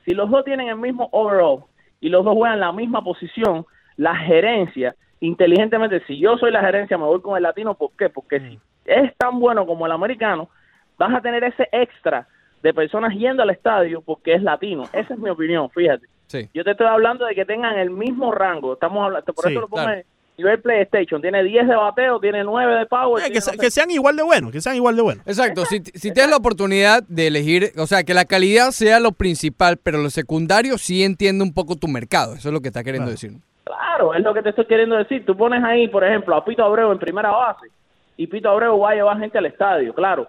Si 0.06 0.14
los 0.14 0.30
dos 0.30 0.42
tienen 0.42 0.68
el 0.68 0.76
mismo 0.76 1.10
overall 1.12 1.64
y 2.00 2.08
los 2.08 2.24
dos 2.24 2.32
juegan 2.32 2.58
la 2.58 2.72
misma 2.72 3.04
posición, 3.04 3.66
la 3.98 4.16
gerencia, 4.16 4.94
inteligentemente, 5.20 6.02
si 6.06 6.18
yo 6.18 6.38
soy 6.38 6.50
la 6.50 6.62
gerencia, 6.62 6.96
me 6.96 7.04
voy 7.04 7.20
con 7.20 7.36
el 7.36 7.42
latino. 7.42 7.74
¿Por 7.74 7.90
qué? 7.98 8.08
Porque 8.08 8.40
si 8.40 8.58
es 8.86 9.14
tan 9.18 9.40
bueno 9.40 9.66
como 9.66 9.84
el 9.84 9.92
americano, 9.92 10.48
vas 10.96 11.14
a 11.14 11.20
tener 11.20 11.44
ese 11.44 11.68
extra 11.70 12.26
de 12.62 12.72
personas 12.74 13.14
yendo 13.14 13.42
al 13.42 13.50
estadio 13.50 14.00
porque 14.02 14.34
es 14.34 14.42
latino. 14.42 14.84
Esa 14.92 15.14
es 15.14 15.20
mi 15.20 15.30
opinión, 15.30 15.68
fíjate. 15.70 16.06
Sí. 16.28 16.48
Yo 16.54 16.64
te 16.64 16.70
estoy 16.72 16.86
hablando 16.86 17.26
de 17.26 17.34
que 17.34 17.44
tengan 17.44 17.78
el 17.78 17.90
mismo 17.90 18.32
rango. 18.32 18.74
Estamos 18.74 19.04
hablando, 19.04 19.32
por 19.32 19.44
Sí, 19.44 19.50
eso 19.52 19.60
lo 19.60 19.68
pongo 19.68 19.82
claro. 19.82 19.98
en 19.98 20.04
nivel 20.38 20.60
PlayStation. 20.62 21.20
Tiene 21.20 21.42
10 21.42 21.68
de 21.68 21.76
bateo, 21.76 22.20
tiene 22.20 22.42
9 22.44 22.76
de 22.76 22.86
power. 22.86 23.22
Eh, 23.26 23.30
que, 23.32 23.40
se- 23.40 23.70
sean 23.70 23.90
igual 23.90 24.16
de 24.16 24.22
buenos, 24.22 24.50
que 24.52 24.60
sean 24.60 24.76
igual 24.76 24.96
de 24.96 25.02
buenos. 25.02 25.26
Exacto, 25.26 25.64
si, 25.66 25.80
si 25.80 26.12
tienes 26.12 26.30
la 26.30 26.36
oportunidad 26.38 27.02
de 27.08 27.26
elegir, 27.26 27.72
o 27.76 27.86
sea, 27.86 28.02
que 28.04 28.14
la 28.14 28.24
calidad 28.24 28.70
sea 28.70 28.98
lo 29.00 29.12
principal, 29.12 29.76
pero 29.82 29.98
lo 29.98 30.08
secundario 30.08 30.78
sí 30.78 31.02
entiende 31.02 31.44
un 31.44 31.52
poco 31.52 31.76
tu 31.76 31.88
mercado. 31.88 32.34
Eso 32.34 32.48
es 32.48 32.54
lo 32.54 32.60
que 32.60 32.68
está 32.68 32.82
queriendo 32.82 33.10
decir. 33.10 33.32
Claro, 33.64 34.14
es 34.14 34.22
lo 34.22 34.32
que 34.32 34.42
te 34.42 34.48
estoy 34.50 34.64
queriendo 34.66 34.96
decir. 34.96 35.26
Tú 35.26 35.36
pones 35.36 35.62
ahí, 35.62 35.88
por 35.88 36.02
ejemplo, 36.04 36.34
a 36.34 36.44
Pito 36.44 36.64
Abreu 36.64 36.90
en 36.92 36.98
primera 36.98 37.30
base 37.30 37.66
y 38.16 38.26
Pito 38.26 38.48
Abreu 38.48 38.78
va 38.78 38.90
a 38.90 38.94
llevar 38.94 39.18
gente 39.18 39.36
al 39.36 39.46
estadio. 39.46 39.92
Claro, 39.94 40.28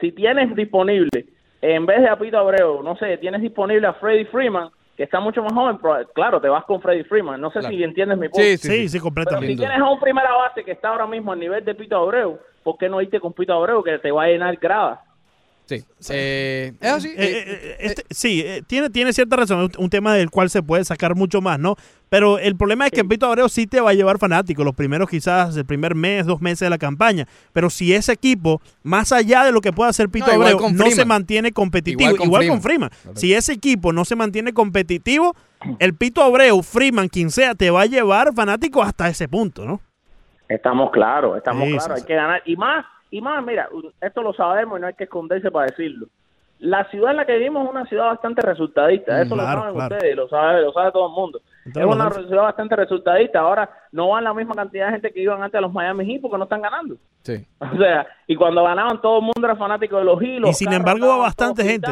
si 0.00 0.10
tienes 0.12 0.54
disponible, 0.56 1.26
en 1.74 1.86
vez 1.86 2.00
de 2.02 2.08
a 2.08 2.18
Pito 2.18 2.38
Abreu, 2.38 2.82
no 2.82 2.96
sé, 2.96 3.16
tienes 3.18 3.40
disponible 3.40 3.86
a 3.86 3.94
Freddy 3.94 4.24
Freeman, 4.26 4.68
que 4.96 5.02
está 5.02 5.20
mucho 5.20 5.42
más 5.42 5.52
joven, 5.52 5.78
pero, 5.80 6.08
claro, 6.14 6.40
te 6.40 6.48
vas 6.48 6.64
con 6.64 6.80
Freddy 6.80 7.04
Freeman. 7.04 7.40
No 7.40 7.50
sé 7.50 7.58
Claro. 7.60 7.74
si 7.76 7.82
entiendes 7.82 8.16
mi 8.18 8.28
punto. 8.28 8.42
Sí, 8.46 8.56
sí, 8.56 8.88
Pero 8.92 9.02
completamente. 9.04 9.48
si 9.52 9.56
tienes 9.58 9.78
a 9.78 9.90
un 9.90 10.00
primera 10.00 10.32
base 10.34 10.64
que 10.64 10.72
está 10.72 10.88
ahora 10.88 11.06
mismo 11.06 11.32
al 11.32 11.38
nivel 11.40 11.64
de 11.64 11.74
Pito 11.74 11.96
Abreu, 11.96 12.38
¿por 12.62 12.78
qué 12.78 12.88
no 12.88 13.00
irte 13.02 13.20
con 13.20 13.32
Pito 13.32 13.52
Abreu 13.52 13.82
que 13.82 13.98
te 13.98 14.10
va 14.10 14.24
a 14.24 14.28
llenar 14.28 14.56
gradas? 14.56 15.00
Sí. 15.66 15.84
Eh, 16.10 16.72
es 16.80 16.90
así. 16.92 17.08
Eh, 17.08 17.14
eh, 17.18 17.44
eh, 17.46 17.76
este- 17.80 18.04
sí, 18.10 18.40
eh, 18.46 18.62
tiene, 18.66 18.88
tiene 18.88 19.12
cierta 19.12 19.34
razón, 19.36 19.68
es 19.70 19.76
un 19.76 19.90
tema 19.90 20.14
del 20.14 20.30
cual 20.30 20.48
se 20.48 20.62
puede 20.62 20.84
sacar 20.84 21.16
mucho 21.16 21.40
más, 21.40 21.58
¿no? 21.58 21.74
Pero 22.08 22.38
el 22.38 22.56
problema 22.56 22.86
es 22.86 22.92
que 22.92 23.04
Pito 23.04 23.26
Abreu 23.26 23.48
sí 23.48 23.66
te 23.66 23.80
va 23.80 23.90
a 23.90 23.94
llevar 23.94 24.18
fanáticos, 24.18 24.64
los 24.64 24.74
primeros 24.74 25.08
quizás, 25.08 25.56
el 25.56 25.66
primer 25.66 25.94
mes, 25.94 26.26
dos 26.26 26.40
meses 26.40 26.60
de 26.60 26.70
la 26.70 26.78
campaña. 26.78 27.26
Pero 27.52 27.68
si 27.70 27.92
ese 27.94 28.12
equipo, 28.12 28.60
más 28.82 29.12
allá 29.12 29.44
de 29.44 29.52
lo 29.52 29.60
que 29.60 29.72
pueda 29.72 29.90
hacer 29.90 30.08
Pito 30.08 30.26
No, 30.28 30.34
igual 30.34 30.52
Abreu, 30.54 30.70
no 30.70 30.84
se 30.84 30.90
Freeman. 30.90 31.08
mantiene 31.08 31.52
competitivo, 31.52 32.10
Igual 32.10 32.26
igual 32.26 32.42
con 32.46 32.56
con, 32.56 32.62
Freeman. 32.62 32.90
Freeman. 32.90 33.16
Si 33.16 33.34
ese 33.34 33.52
equipo 33.52 33.92
no 33.92 34.04
se 34.04 34.14
mantiene 34.16 34.52
competitivo, 34.52 35.34
el 35.78 35.94
Pito 35.94 36.22
Abreu, 36.22 36.62
Freeman, 36.62 37.08
quien 37.08 37.30
sea, 37.30 37.54
te 37.54 37.70
va 37.70 37.82
a 37.82 37.86
llevar 37.86 38.32
fanáticos 38.34 38.86
hasta 38.86 39.08
ese 39.08 39.28
punto, 39.28 39.64
¿no? 39.64 39.80
Estamos 40.48 40.90
claros, 40.92 41.36
estamos 41.36 41.64
Sí, 41.64 41.72
claros, 41.72 41.86
sí, 41.98 42.02
hay 42.02 42.06
que 42.06 42.14
ganar. 42.14 42.42
Y 42.46 42.56
más, 42.56 42.86
y 43.10 43.20
más, 43.20 43.44
mira, 43.44 43.68
esto 44.00 44.22
lo 44.22 44.32
sabemos 44.32 44.78
y 44.78 44.80
no 44.80 44.86
hay 44.86 44.94
que 44.94 45.04
esconderse 45.04 45.50
para 45.50 45.66
decirlo. 45.66 46.06
La 46.60 46.88
ciudad 46.90 47.10
en 47.10 47.16
la 47.18 47.26
que 47.26 47.36
vivimos 47.36 47.64
es 47.64 47.70
una 47.70 47.84
ciudad 47.86 48.06
bastante 48.06 48.42
resultadista, 48.42 49.20
eso 49.20 49.34
claro, 49.34 49.56
lo 49.56 49.60
saben 49.60 49.74
claro. 49.74 49.94
ustedes, 49.96 50.16
lo 50.16 50.28
sabe, 50.28 50.62
lo 50.62 50.72
sabe 50.72 50.92
todo 50.92 51.08
el 51.08 51.12
mundo. 51.12 51.40
Entonces, 51.66 51.82
es 51.90 51.96
una 51.96 52.28
ciudad 52.28 52.42
bastante 52.42 52.76
resultadista. 52.76 53.40
Ahora 53.40 53.68
no 53.92 54.08
van 54.08 54.24
la 54.24 54.32
misma 54.32 54.54
cantidad 54.54 54.86
de 54.86 54.92
gente 54.92 55.12
que 55.12 55.20
iban 55.20 55.42
antes 55.42 55.58
a 55.58 55.60
los 55.60 55.72
Miami 55.72 56.06
Heat 56.06 56.22
porque 56.22 56.38
no 56.38 56.44
están 56.44 56.62
ganando. 56.62 56.96
Sí. 57.22 57.44
O 57.60 57.76
sea, 57.76 58.06
y 58.26 58.36
cuando 58.36 58.62
ganaban 58.62 59.00
todo 59.00 59.18
el 59.18 59.22
mundo 59.24 59.40
era 59.44 59.56
fanático 59.56 59.98
de 59.98 60.04
los 60.04 60.20
Heat. 60.20 60.40
los 60.40 60.50
Y 60.50 60.54
sin 60.54 60.66
carros 60.68 60.78
embargo 60.80 61.08
va 61.08 61.16
bastante 61.18 61.64
gente. 61.64 61.90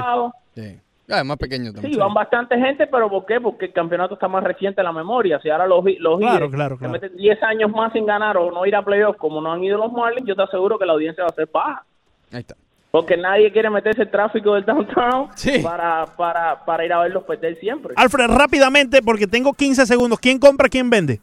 Sí. 0.54 0.80
Ah, 1.10 1.18
es 1.18 1.24
más 1.24 1.36
pequeño 1.36 1.72
también. 1.72 1.92
Sí, 1.92 1.98
van 1.98 2.14
bastante 2.14 2.56
gente, 2.58 2.86
pero 2.86 3.10
¿por 3.10 3.26
qué? 3.26 3.38
Porque 3.40 3.66
el 3.66 3.72
campeonato 3.72 4.14
está 4.14 4.26
más 4.26 4.42
reciente 4.42 4.80
en 4.80 4.86
la 4.86 4.92
memoria. 4.92 5.38
Si 5.40 5.50
ahora 5.50 5.66
los, 5.66 5.84
los 5.98 6.18
Claro, 6.18 6.48
claro, 6.48 6.78
claro. 6.78 6.92
meten 6.92 7.14
10 7.16 7.42
años 7.42 7.70
más 7.72 7.92
sin 7.92 8.06
ganar 8.06 8.36
o 8.38 8.50
no 8.50 8.64
ir 8.64 8.74
a 8.74 8.82
playoffs 8.82 9.18
como 9.18 9.40
no 9.40 9.52
han 9.52 9.62
ido 9.62 9.76
los 9.76 9.92
Marlins, 9.92 10.26
yo 10.26 10.34
te 10.34 10.42
aseguro 10.42 10.78
que 10.78 10.86
la 10.86 10.94
audiencia 10.94 11.24
va 11.24 11.28
a 11.28 11.34
ser 11.34 11.48
baja. 11.52 11.84
Ahí 12.32 12.40
está. 12.40 12.54
Porque 12.94 13.16
nadie 13.16 13.50
quiere 13.50 13.68
meterse 13.70 14.02
el 14.02 14.08
tráfico 14.08 14.54
del 14.54 14.64
downtown 14.64 15.28
para, 15.64 16.06
para, 16.16 16.64
para 16.64 16.84
ir 16.84 16.92
a 16.92 17.00
verlos 17.00 17.24
perder 17.24 17.58
siempre. 17.58 17.92
Alfred, 17.96 18.28
rápidamente, 18.28 19.02
porque 19.02 19.26
tengo 19.26 19.52
15 19.52 19.84
segundos. 19.84 20.20
¿Quién 20.20 20.38
compra, 20.38 20.68
quién 20.68 20.88
vende? 20.88 21.20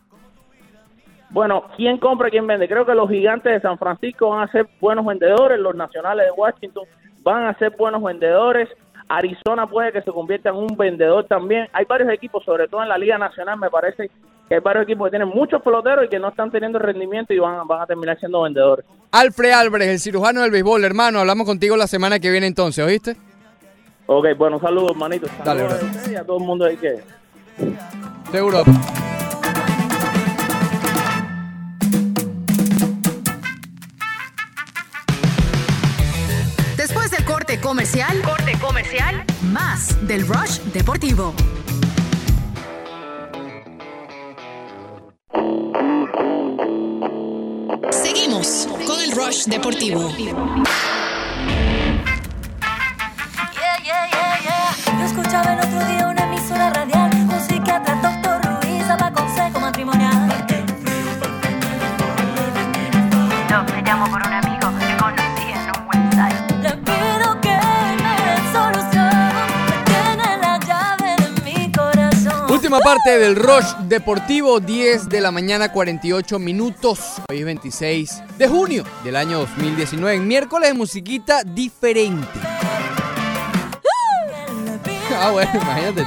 Bueno, 1.30 1.64
¿quién 1.77 1.98
compra 1.98 2.30
quién 2.30 2.45
vende? 2.45 2.68
Creo 2.68 2.85
que 2.85 2.93
los 2.93 3.10
gigantes 3.10 3.53
de 3.53 3.61
San 3.61 3.77
Francisco 3.77 4.31
van 4.31 4.49
a 4.49 4.52
ser 4.52 4.68
buenos 4.81 5.06
vendedores, 5.06 5.57
los 5.60 5.73
nacionales 5.73 6.26
de 6.26 6.31
Washington 6.34 6.84
van 7.23 7.45
a 7.45 7.57
ser 7.57 7.73
buenos 7.77 8.03
vendedores, 8.03 8.68
Arizona 9.07 9.65
puede 9.65 9.93
que 9.93 10.02
se 10.02 10.11
convierta 10.11 10.49
en 10.49 10.56
un 10.56 10.76
vendedor 10.76 11.23
también. 11.27 11.69
Hay 11.72 11.85
varios 11.85 12.10
equipos, 12.10 12.43
sobre 12.43 12.68
todo 12.68 12.84
en 12.84 12.89
la 12.89 12.98
Liga 12.98 13.18
Nacional, 13.18 13.57
me 13.57 13.69
parece 13.69 14.11
que 14.52 14.56
hay 14.56 14.61
varios 14.61 14.84
equipos 14.84 15.07
que 15.07 15.11
tienen 15.11 15.30
muchos 15.30 15.61
peloteros 15.61 16.03
y 16.03 16.10
que 16.10 16.19
no 16.19 16.28
están 16.28 16.52
teniendo 16.52 16.78
rendimiento 16.78 17.34
y 17.34 17.40
van, 17.40 17.65
van 17.65 17.84
a 17.84 17.86
terminar 17.86 18.19
siendo 18.19 18.41
vendedores. 18.41 18.86
Alfred 19.11 19.52
Álvarez, 19.52 19.88
el 19.88 19.99
cirujano 20.02 20.41
del 20.41 20.52
béisbol, 20.52 20.84
hermano. 20.84 21.19
Hablamos 21.19 21.48
contigo 21.48 21.78
la 21.78 21.88
semana 21.88 22.19
que 22.19 22.30
viene 22.30 22.48
entonces, 22.48 22.86
¿oíste? 22.86 23.15
Ok, 24.07 24.26
bueno, 24.38 24.60
saludos, 24.60 24.91
hermanito. 24.91 25.28
Dale, 25.45 25.61
Saludos 25.61 25.80
bro. 25.80 25.88
a 25.88 25.91
ustedes 25.91 26.11
y 26.11 26.15
a 26.18 26.26
todo 26.26 26.38
el 26.40 26.44
mundo 26.44 26.65
ahí 26.65 26.76
que... 26.76 26.99
Seguro. 28.30 28.64
Después 36.76 37.10
del 37.10 37.23
corte 37.23 37.61
comercial, 37.61 38.22
corte 38.22 38.52
comercial, 38.60 39.23
más 39.44 40.06
del 40.06 40.28
Rush 40.28 40.60
Deportivo. 40.73 41.34
Seguimos 47.91 48.68
con 48.88 49.01
el 49.01 49.11
Rush 49.11 49.45
Deportivo. 49.45 50.09
Yeah, 50.18 50.38
yeah, 53.84 54.07
yeah, 54.09 54.39
yeah. 54.41 55.05
escuchaba 55.05 55.53
el 55.53 55.59
otro 55.59 55.85
día 55.85 56.07
una 56.07 56.23
emisora 56.23 56.69
radial. 56.72 57.11
Un 57.13 57.39
psiquiatra, 57.39 57.95
doctor 57.95 58.41
Ruiz, 58.61 58.88
daba 58.88 59.11
consejo 59.11 59.59
matrimonial. 59.59 60.27
No, 63.49 63.65
te 63.65 63.81
llamo 63.81 64.09
por 64.09 64.26
un 64.26 64.34
Última 72.72 72.89
parte 72.89 73.19
del 73.19 73.35
Rush 73.35 73.76
Deportivo, 73.89 74.61
10 74.61 75.10
de 75.10 75.19
la 75.19 75.30
mañana, 75.30 75.73
48 75.73 76.39
minutos. 76.39 77.22
Hoy 77.30 77.39
es 77.39 77.45
26 77.45 78.23
de 78.38 78.48
junio 78.48 78.85
del 79.03 79.18
año 79.18 79.39
2019. 79.39 80.19
Miércoles 80.19 80.69
de 80.69 80.73
musiquita 80.73 81.43
diferente. 81.43 82.26
Ah, 85.14 85.31
bueno, 85.34 85.52
imagínate. 85.53 86.06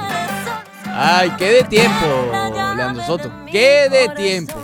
Ay, 0.86 1.34
qué 1.36 1.50
de 1.50 1.64
tiempo, 1.64 2.32
Leandro 2.74 3.04
Soto. 3.04 3.30
Qué 3.52 3.90
de 3.90 4.08
tiempo. 4.16 4.54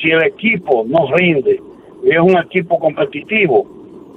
Si 0.00 0.10
el 0.10 0.22
equipo 0.24 0.84
no 0.86 1.10
rinde 1.16 1.60
y 2.04 2.10
es 2.10 2.20
un 2.20 2.36
equipo 2.36 2.78
competitivo, 2.78 3.66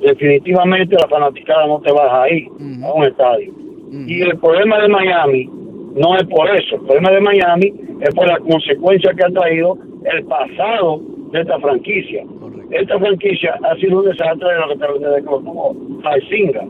definitivamente 0.01 0.95
la 0.99 1.07
fanaticada 1.07 1.67
no 1.67 1.79
te 1.79 1.91
vas 1.91 2.11
a 2.11 2.29
ir 2.29 2.47
a 2.83 2.93
un 2.93 3.05
estadio. 3.05 3.70
Y 3.91 4.21
el 4.21 4.37
problema 4.37 4.79
de 4.79 4.87
Miami 4.87 5.49
no 5.95 6.15
es 6.15 6.23
por 6.23 6.49
eso. 6.49 6.75
El 6.75 6.81
problema 6.81 7.11
de 7.11 7.21
Miami 7.21 7.73
es 7.99 8.15
por 8.15 8.27
la 8.27 8.39
consecuencia 8.39 9.13
que 9.13 9.23
ha 9.25 9.29
traído 9.29 9.77
el 10.05 10.23
pasado 10.25 11.01
de 11.31 11.41
esta 11.41 11.59
franquicia. 11.59 12.23
Esta 12.71 12.97
franquicia 12.99 13.59
ha 13.63 13.75
sido 13.75 13.99
un 13.99 14.05
desastre 14.05 14.47
de 14.47 14.59
lo 14.59 14.67
que, 14.69 15.43
tuvo 15.43 15.75
Haizinga. 16.05 16.63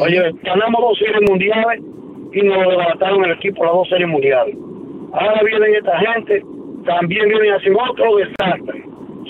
Oye, 0.00 0.32
ganamos 0.42 0.80
dos 0.80 0.98
series 0.98 1.28
mundiales 1.28 1.82
y 2.32 2.42
nos 2.42 2.66
levantaron 2.66 3.24
el 3.24 3.32
equipo 3.32 3.64
las 3.64 3.74
dos 3.74 3.88
series 3.88 4.08
mundiales. 4.08 4.56
Ahora 5.12 5.42
vienen 5.44 5.74
esta 5.74 5.98
gente, 5.98 6.42
también 6.86 7.28
vienen 7.28 7.52
a 7.52 7.56
hacer 7.56 7.72
otro 7.72 8.16
desastre, 8.16 8.84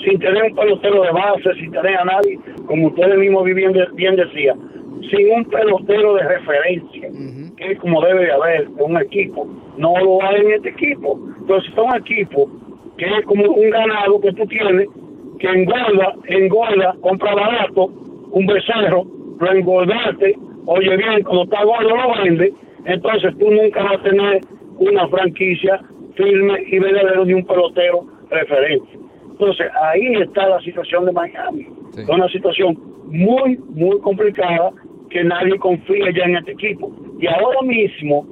sin 0.05 0.19
tener 0.19 0.43
un 0.43 0.55
pelotero 0.55 1.01
de 1.01 1.11
base, 1.11 1.53
sin 1.55 1.71
tener 1.71 1.97
a 1.97 2.05
nadie, 2.05 2.39
como 2.67 2.87
ustedes 2.87 3.17
mismos 3.17 3.43
bien, 3.43 3.73
bien 3.95 4.15
decían, 4.15 4.59
sin 5.09 5.31
un 5.31 5.45
pelotero 5.45 6.15
de 6.15 6.23
referencia, 6.23 7.09
que 7.57 7.71
es 7.71 7.79
como 7.79 8.01
debe 8.01 8.25
de 8.25 8.31
haber 8.31 8.67
un 8.77 8.97
equipo. 8.97 9.47
No 9.77 9.93
lo 9.99 10.23
hay 10.23 10.41
en 10.41 10.51
este 10.53 10.69
equipo. 10.69 11.19
Entonces, 11.39 11.71
es 11.71 11.77
un 11.77 11.95
equipo 11.95 12.49
que 12.97 13.05
es 13.05 13.25
como 13.25 13.45
un 13.45 13.69
ganado 13.69 14.19
que 14.21 14.31
tú 14.33 14.45
tienes, 14.45 14.87
que 15.39 15.47
engorda, 15.47 16.15
engorda, 16.27 16.95
compra 17.01 17.33
barato, 17.33 17.85
un 18.31 18.45
becerro, 18.45 19.05
lo 19.39 19.51
engordaste, 19.51 20.35
oye 20.65 20.97
bien, 20.97 21.23
cuando 21.23 21.43
está 21.43 21.63
gordo 21.63 21.89
lo 21.89 22.23
vende, 22.23 22.53
entonces 22.85 23.37
tú 23.37 23.51
nunca 23.51 23.83
vas 23.83 23.99
a 23.99 24.03
tener 24.03 24.41
una 24.77 25.07
franquicia 25.07 25.81
firme 26.15 26.63
y 26.67 26.79
verdadero 26.79 27.25
ni 27.25 27.33
un 27.33 27.45
pelotero 27.45 28.05
referente. 28.29 28.99
Entonces 29.31 29.67
ahí 29.81 30.13
está 30.21 30.47
la 30.47 30.59
situación 30.61 31.05
de 31.05 31.11
Miami. 31.11 31.67
Es 31.97 32.07
una 32.07 32.27
situación 32.29 32.77
muy, 33.05 33.57
muy 33.69 33.99
complicada 33.99 34.71
que 35.13 35.23
nadie 35.23 35.57
confía 35.59 36.11
ya 36.11 36.23
en 36.23 36.37
este 36.37 36.51
equipo. 36.53 36.91
Y 37.19 37.27
ahora 37.27 37.61
mismo, 37.61 38.25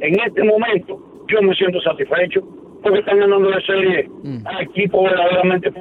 en 0.00 0.18
este 0.20 0.42
momento, 0.42 1.00
yo 1.28 1.40
me 1.40 1.54
siento 1.54 1.80
satisfecho 1.80 2.42
porque 2.82 2.98
están 2.98 3.18
ganando 3.18 3.48
la 3.48 3.60
serie 3.60 4.10
a 4.44 4.62
equipos 4.62 5.04
verdaderamente 5.04 5.72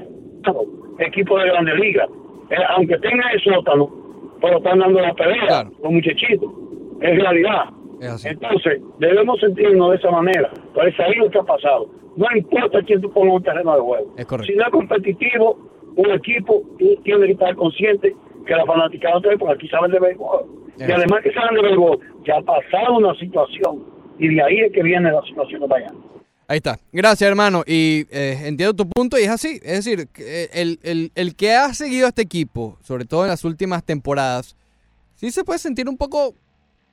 equipos 0.99 1.41
de 1.41 1.49
grandes 1.49 1.79
ligas. 1.79 2.07
Eh, 2.51 2.55
aunque 2.69 2.97
tengan 2.99 3.31
el 3.33 3.41
sótano, 3.41 3.89
pero 4.39 4.57
están 4.57 4.79
dando 4.79 4.99
la 5.01 5.13
pelea, 5.15 5.63
los 5.81 5.91
muchachitos. 5.91 6.51
Es 7.01 7.19
realidad. 7.19 7.69
Entonces, 8.25 8.81
debemos 8.99 9.39
sentirnos 9.39 9.91
de 9.91 9.95
esa 9.95 10.11
manera. 10.11 10.51
Por 10.73 10.87
eso 10.87 11.01
ahí 11.03 11.15
lo 11.15 11.29
que 11.29 11.39
ha 11.39 11.43
pasado. 11.43 11.89
No 12.15 12.27
importa 12.35 12.81
quién 12.83 13.01
tú 13.01 13.11
pongas 13.11 13.35
un 13.37 13.43
terreno 13.43 13.73
de 13.73 13.81
juego. 13.81 14.15
Si 14.45 14.53
no 14.53 14.63
es 14.63 14.69
competitivo, 14.69 15.57
un 15.95 16.11
equipo 16.11 16.61
tú 16.77 16.95
tienes 17.03 17.25
que 17.25 17.31
estar 17.31 17.55
consciente 17.55 18.15
que 18.45 18.53
la 18.53 18.65
fanaticada 18.65 19.15
no 19.19 19.37
porque 19.39 19.53
aquí 19.55 19.67
saben 19.69 19.91
de 19.91 19.99
béisbol. 19.99 20.45
Y 20.77 20.83
además 20.91 21.21
que 21.23 21.31
saben 21.33 21.55
de 21.55 21.61
béisbol, 21.61 21.99
ya 22.25 22.37
ha 22.37 22.41
pasado 22.41 22.97
una 22.97 23.13
situación. 23.19 23.83
Y 24.19 24.33
de 24.35 24.41
ahí 24.43 24.59
es 24.59 24.71
que 24.73 24.83
viene 24.83 25.11
la 25.11 25.21
situación 25.23 25.61
de 25.61 25.67
Miami. 25.67 25.97
Ahí 26.47 26.57
está. 26.57 26.77
Gracias, 26.91 27.27
hermano. 27.27 27.63
Y 27.65 28.05
eh, 28.11 28.37
entiendo 28.45 28.73
tu 28.73 28.87
punto 28.89 29.17
y 29.17 29.23
es 29.23 29.29
así. 29.29 29.59
Es 29.63 29.85
decir, 29.85 30.07
eh, 30.19 30.49
el, 30.53 30.79
el- 30.83 31.11
el 31.15 31.35
que 31.35 31.53
ha 31.53 31.73
seguido 31.73 32.05
a 32.05 32.09
este 32.09 32.21
equipo, 32.21 32.77
sobre 32.81 33.05
todo 33.05 33.23
en 33.23 33.29
las 33.29 33.43
últimas 33.45 33.83
temporadas, 33.83 34.55
sí 35.15 35.31
se 35.31 35.43
puede 35.43 35.59
sentir 35.59 35.87
un 35.87 35.97
poco, 35.97 36.35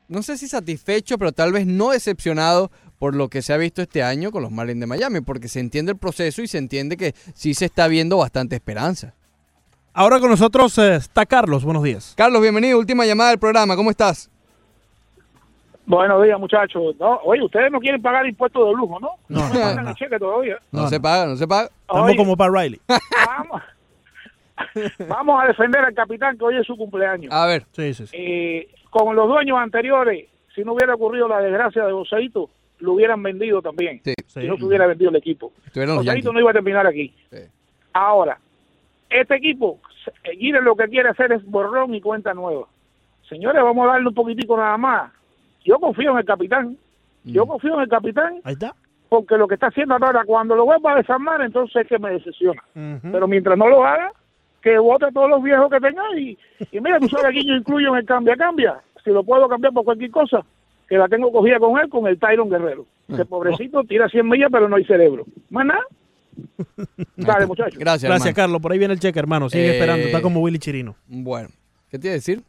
no 0.09 0.23
sé 0.23 0.39
si 0.39 0.47
satisfecho, 0.47 1.19
pero 1.19 1.33
tal 1.33 1.53
vez 1.53 1.67
no 1.67 1.91
decepcionado 1.91 2.71
por 2.99 3.15
lo 3.17 3.29
que 3.29 3.43
se 3.43 3.53
ha 3.53 3.57
visto 3.57 3.83
este 3.83 4.03
año 4.03 4.31
con 4.31 4.43
los 4.43 4.51
Marlins 4.53 4.81
de 4.81 4.87
Miami, 4.87 5.21
porque 5.21 5.49
se 5.49 5.59
entiende 5.61 5.93
el 5.93 5.99
proceso 5.99 6.43
y 6.43 6.47
se 6.47 6.59
entiende 6.59 6.97
que 6.97 7.15
sí 7.35 7.55
se 7.55 7.65
está 7.65 7.89
viendo 7.89 8.19
bastante 8.19 8.55
esperanza. 8.57 9.15
Ahora 10.01 10.19
con 10.19 10.31
nosotros 10.31 10.79
eh, 10.79 10.95
está 10.95 11.27
Carlos, 11.27 11.63
buenos 11.63 11.83
días. 11.83 12.15
Carlos, 12.17 12.41
bienvenido. 12.41 12.79
Última 12.79 13.05
llamada 13.05 13.29
del 13.29 13.39
programa. 13.39 13.77
¿Cómo 13.77 13.91
estás? 13.91 14.31
Buenos 15.85 16.25
días, 16.25 16.41
muchachos. 16.41 16.97
No, 16.99 17.21
oye, 17.23 17.43
ustedes 17.43 17.71
no 17.71 17.79
quieren 17.81 18.01
pagar 18.01 18.27
impuestos 18.27 18.67
de 18.67 18.73
lujo, 18.73 18.99
¿no? 18.99 19.11
No, 19.29 19.47
no 19.47 19.53
pagan 19.53 19.89
el 19.89 19.95
cheque 19.97 20.19
todavía. 20.19 20.57
No, 20.73 20.89
se 20.89 20.99
paga, 20.99 21.27
no 21.27 21.37
se 21.37 21.47
paga. 21.47 21.69
Estamos 21.83 22.07
Oye. 22.07 22.17
como 22.17 22.35
para 22.35 22.51
Riley. 22.51 22.81
Vamos, 23.27 23.63
vamos 25.07 25.45
a 25.45 25.49
defender 25.49 25.85
al 25.85 25.93
capitán 25.93 26.39
que 26.39 26.45
hoy 26.47 26.57
es 26.57 26.67
su 26.67 26.79
cumpleaños. 26.79 27.31
A 27.31 27.45
ver. 27.45 27.67
Sí, 27.73 27.93
sí, 27.93 28.07
sí. 28.07 28.17
Eh, 28.17 28.69
con 28.89 29.15
los 29.15 29.29
dueños 29.29 29.59
anteriores, 29.59 30.29
si 30.55 30.65
no 30.65 30.73
hubiera 30.73 30.95
ocurrido 30.95 31.29
la 31.29 31.43
desgracia 31.43 31.85
de 31.85 31.93
Joseito, 31.93 32.49
lo 32.79 32.95
hubieran 32.95 33.23
vendido 33.23 33.61
también. 33.61 34.01
Sí. 34.03 34.15
Si 34.29 34.47
no 34.47 34.57
se 34.57 34.65
hubiera 34.65 34.87
vendido 34.87 35.11
el 35.11 35.17
equipo. 35.17 35.53
Joseito 35.75 36.33
no 36.33 36.41
iba 36.41 36.53
a 36.53 36.55
terminar 36.55 36.87
aquí. 36.87 37.15
Ahora, 37.93 38.39
este 39.11 39.35
equipo, 39.35 39.81
Guire 40.39 40.61
lo 40.63 40.77
que 40.77 40.89
quiere 40.89 41.09
hacer 41.11 41.33
es 41.33 41.45
borrón 41.45 41.95
y 41.95 42.01
cuenta 42.01 42.35
nueva. 42.35 42.67
Señores, 43.29 43.63
vamos 43.63 43.85
a 43.89 43.93
darle 43.93 44.09
un 44.09 44.15
poquitico 44.15 44.57
nada 44.57 44.77
más. 44.77 45.13
Yo 45.65 45.79
confío 45.79 46.13
en 46.13 46.19
el 46.19 46.25
capitán. 46.25 46.77
Yo 47.25 47.47
confío 47.47 47.75
en 47.75 47.81
el 47.83 47.89
capitán 47.89 48.41
Ahí 48.45 48.55
está. 48.55 48.75
porque 49.09 49.37
lo 49.37 49.47
que 49.47 49.55
está 49.55 49.67
haciendo 49.67 49.95
ahora, 49.95 50.25
cuando 50.25 50.57
lo 50.57 50.65
vuelva 50.65 50.93
a 50.93 50.97
desarmar, 50.97 51.41
entonces 51.43 51.83
es 51.83 51.87
que 51.87 51.99
me 51.99 52.11
decepciona. 52.13 52.63
Pero 52.75 53.29
mientras 53.29 53.59
no 53.59 53.69
lo 53.69 53.85
haga, 53.85 54.13
que 54.63 54.79
vote 54.79 55.07
a 55.07 55.11
todos 55.11 55.29
los 55.29 55.43
viejos 55.43 55.71
que 55.71 55.81
tenga 55.81 56.03
y, 56.19 56.37
y 56.73 56.81
mira, 56.81 56.99
tú 56.99 57.09
sabes 57.09 57.27
aquí 57.27 57.47
yo 57.47 57.55
incluyo 57.55 57.89
en 57.91 57.97
el 58.01 58.07
cambia 58.07 58.37
cambia. 58.37 58.81
Si 59.05 59.11
lo 59.11 59.23
puedo 59.25 59.49
cambiar 59.49 59.73
por 59.73 59.85
cualquier 59.85 60.11
cosa, 60.11 60.43
que 60.89 60.99
la 60.99 61.09
tengo 61.09 61.31
cogida 61.31 61.59
con 61.59 61.79
él, 61.79 61.89
con 61.89 62.07
el 62.07 62.19
Tyron 62.19 62.51
Guerrero. 62.51 62.87
Que 63.15 63.25
pobrecito 63.27 63.85
tira 63.85 64.09
100 64.09 64.29
millas, 64.29 64.49
pero 64.51 64.69
no 64.69 64.77
hay 64.77 64.85
cerebro. 64.85 65.25
Más 65.51 65.67
nada. 65.67 65.83
Dale, 67.17 67.47
muchachos. 67.47 67.79
Gracias, 67.79 68.09
Gracias, 68.09 68.27
hermano. 68.27 68.35
Carlos. 68.35 68.61
Por 68.63 68.73
ahí 68.73 68.79
viene 68.79 68.95
el 68.95 69.01
cheque, 69.01 69.19
hermano. 69.19 69.49
Sigue 69.51 69.67
Eh, 69.69 69.73
esperando. 69.73 70.07
Está 70.07 70.23
como 70.23 70.41
Willy 70.41 70.59
Chirino. 70.59 70.97
Bueno, 71.07 71.49
¿qué 71.91 71.99
te 71.99 72.07
iba 72.09 72.13
a 72.13 72.17
decir? 72.17 72.43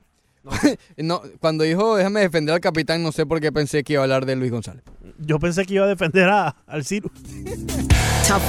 No, 0.98 1.22
cuando 1.40 1.64
dijo 1.64 1.96
déjame 1.98 2.22
defender 2.22 2.56
al 2.56 2.62
capitán, 2.62 3.04
no 3.04 3.12
sé 3.12 3.26
por 3.28 3.40
qué 3.40 3.52
pensé 3.52 3.84
que 3.84 3.94
iba 3.94 4.02
a 4.02 4.06
hablar 4.06 4.26
de 4.26 4.36
Luis 4.36 4.52
González. 4.52 4.84
Yo 5.20 5.38
pensé 5.40 5.66
que 5.66 5.76
iba 5.76 5.86
a 5.86 5.88
defender 5.90 6.30
a, 6.30 6.56
al 6.66 6.84
Ciro. 6.84 7.12
Top 8.28 8.42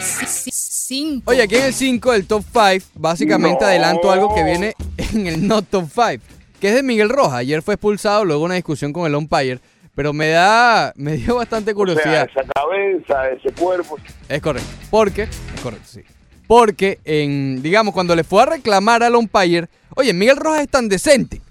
5. 0.00 1.22
Oye, 1.26 1.42
aquí 1.42 1.54
en 1.56 1.64
el 1.66 1.74
5 1.74 2.12
del 2.12 2.26
top 2.26 2.42
5, 2.52 2.86
básicamente 2.94 3.64
adelanto 3.64 4.10
algo 4.10 4.34
que 4.34 4.42
viene 4.42 4.74
en 5.12 5.26
el 5.26 5.46
no 5.46 5.62
top 5.62 5.84
5, 5.92 6.24
que 6.60 6.68
es 6.70 6.74
de 6.74 6.82
Miguel 6.82 7.08
Rojas. 7.08 7.34
Ayer 7.40 7.62
fue 7.62 7.74
expulsado, 7.74 8.24
luego 8.24 8.44
una 8.44 8.54
discusión 8.54 8.92
con 8.92 9.06
el 9.06 9.14
umpire, 9.14 9.60
pero 10.00 10.14
me 10.14 10.28
da, 10.28 10.94
me 10.96 11.18
dio 11.18 11.34
bastante 11.34 11.74
curiosidad. 11.74 12.26
esa 12.30 12.42
cabeza, 12.54 13.28
ese 13.32 13.52
cuerpo. 13.52 13.98
Es 14.30 14.40
correcto. 14.40 14.70
Porque, 14.88 15.24
es 15.24 15.60
correcto, 15.62 15.86
sí. 15.86 16.00
Porque, 16.46 17.00
en, 17.04 17.60
digamos, 17.60 17.92
cuando 17.92 18.16
le 18.16 18.24
fue 18.24 18.42
a 18.42 18.46
reclamar 18.46 19.02
al 19.02 19.14
umpire, 19.14 19.68
oye, 19.94 20.14
Miguel 20.14 20.38
Rojas 20.38 20.62
es 20.62 20.70
tan 20.70 20.88
decente 20.88 21.42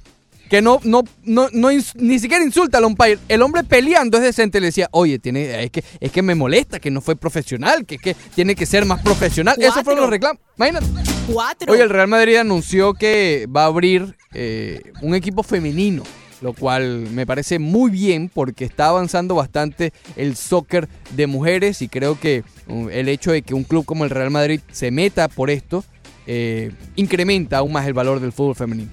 que 0.49 0.63
no, 0.63 0.80
no, 0.84 1.03
no, 1.26 1.49
no 1.53 1.69
ni 1.69 2.17
siquiera 2.17 2.43
insulta 2.43 2.80
al 2.80 2.85
umpire. 2.85 3.19
El 3.27 3.43
hombre 3.43 3.63
peleando 3.63 4.17
es 4.17 4.23
decente. 4.23 4.59
Le 4.59 4.65
decía, 4.65 4.88
oye, 4.93 5.19
tiene, 5.19 5.65
es, 5.65 5.69
que, 5.69 5.84
es 5.99 6.11
que 6.11 6.23
me 6.23 6.34
molesta, 6.34 6.80
que 6.80 6.89
no 6.89 7.01
fue 7.01 7.15
profesional, 7.15 7.85
que, 7.85 7.99
que 7.99 8.15
tiene 8.34 8.55
que 8.55 8.65
ser 8.65 8.84
más 8.85 9.03
profesional. 9.03 9.57
Esos 9.59 9.84
fueron 9.84 10.01
los 10.01 10.09
reclamos. 10.09 10.41
Imagínate. 10.57 10.88
4. 11.31 11.71
Oye, 11.71 11.84
el 11.84 11.91
Real 11.91 12.07
Madrid 12.07 12.38
anunció 12.38 12.95
que 12.95 13.47
va 13.55 13.65
a 13.65 13.67
abrir 13.67 14.15
eh, 14.34 14.91
un 15.03 15.13
equipo 15.13 15.43
femenino, 15.43 16.01
lo 16.41 16.53
cual 16.53 17.07
me 17.11 17.25
parece 17.25 17.59
muy 17.59 17.91
bien 17.91 18.29
porque 18.33 18.65
está 18.65 18.87
avanzando 18.87 19.35
bastante 19.35 19.93
el 20.15 20.35
soccer 20.35 20.87
de 21.11 21.27
mujeres 21.27 21.81
y 21.81 21.89
creo 21.89 22.19
que 22.19 22.43
uh, 22.67 22.89
el 22.89 23.09
hecho 23.09 23.31
de 23.31 23.41
que 23.41 23.53
un 23.53 23.63
club 23.63 23.85
como 23.85 24.03
el 24.03 24.09
Real 24.09 24.31
Madrid 24.31 24.61
se 24.71 24.91
meta 24.91 25.27
por 25.27 25.49
esto 25.49 25.83
eh, 26.27 26.71
incrementa 26.95 27.57
aún 27.57 27.71
más 27.71 27.87
el 27.87 27.93
valor 27.93 28.19
del 28.19 28.31
fútbol 28.31 28.55
femenino. 28.55 28.91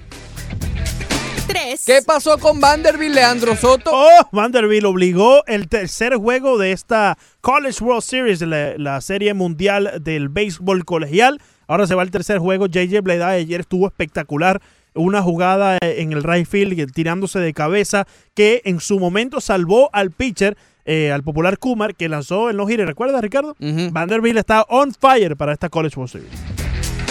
3. 1.47 1.83
¿Qué 1.85 2.01
pasó 2.05 2.39
con 2.39 2.61
Vanderbilt, 2.61 3.15
Leandro 3.15 3.55
Soto? 3.55 3.91
Oh, 3.93 4.29
Vanderbilt 4.33 4.85
obligó 4.85 5.45
el 5.47 5.69
tercer 5.69 6.17
juego 6.17 6.59
de 6.59 6.73
esta 6.73 7.17
College 7.41 7.85
World 7.85 8.03
Series, 8.03 8.41
la, 8.41 8.77
la 8.79 9.01
serie 9.01 9.33
mundial 9.35 10.01
del 10.01 10.29
béisbol 10.29 10.85
colegial. 10.85 11.41
Ahora 11.69 11.87
se 11.87 11.95
va 11.95 12.03
el 12.03 12.11
tercer 12.11 12.39
juego. 12.39 12.67
JJ 12.67 13.01
Bleda 13.03 13.29
ayer 13.29 13.61
estuvo 13.61 13.87
espectacular. 13.87 14.61
Una 14.97 15.23
jugada 15.23 15.79
en 15.81 16.13
el 16.13 16.23
right 16.23 16.47
field 16.47 16.93
tirándose 16.93 17.39
de 17.39 17.53
cabeza 17.53 18.07
que 18.35 18.63
en 18.65 18.81
su 18.81 18.99
momento 18.99 19.41
salvó 19.41 19.91
al 19.93 20.11
pitcher, 20.11 20.57
eh, 20.85 21.13
al 21.13 21.23
popular 21.23 21.59
Kumar, 21.59 21.95
que 21.95 22.09
lanzó 22.09 22.51
el 22.51 22.57
no 22.57 22.67
gire. 22.67 22.85
¿Recuerdas, 22.87 23.21
Ricardo? 23.21 23.55
Vanderbilt 23.61 24.39
está 24.39 24.63
on 24.69 24.93
fire 24.93 25.37
para 25.37 25.53
esta 25.53 25.69
College 25.69 25.97
World 25.97 26.13
Series. 26.13 26.33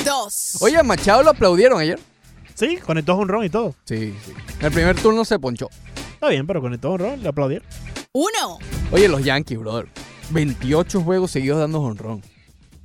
2. 0.04 0.58
Oye, 0.62 0.78
a 0.78 0.84
Machado 0.84 1.24
lo 1.24 1.30
aplaudieron 1.32 1.80
ayer. 1.80 2.00
Sí, 2.54 2.78
conectó 2.78 3.16
un 3.18 3.28
ron 3.28 3.44
y 3.44 3.50
todo. 3.50 3.76
Sí, 3.86 4.14
sí. 4.26 4.34
El 4.62 4.72
primer 4.72 4.96
turno 4.96 5.26
se 5.26 5.38
ponchó. 5.40 5.70
Está 6.14 6.30
bien, 6.30 6.48
pero 6.48 6.62
conectó 6.62 6.92
un 6.92 7.00
ron, 7.00 7.22
le 7.22 7.30
aplaudieron. 7.30 7.68
1. 8.14 8.28
Oye, 8.92 9.10
los 9.10 9.24
Yankees, 9.24 9.60
brother. 9.60 9.88
28 10.30 11.02
juegos 11.02 11.32
seguidos 11.32 11.60
dando 11.60 11.82
honrón. 11.82 12.22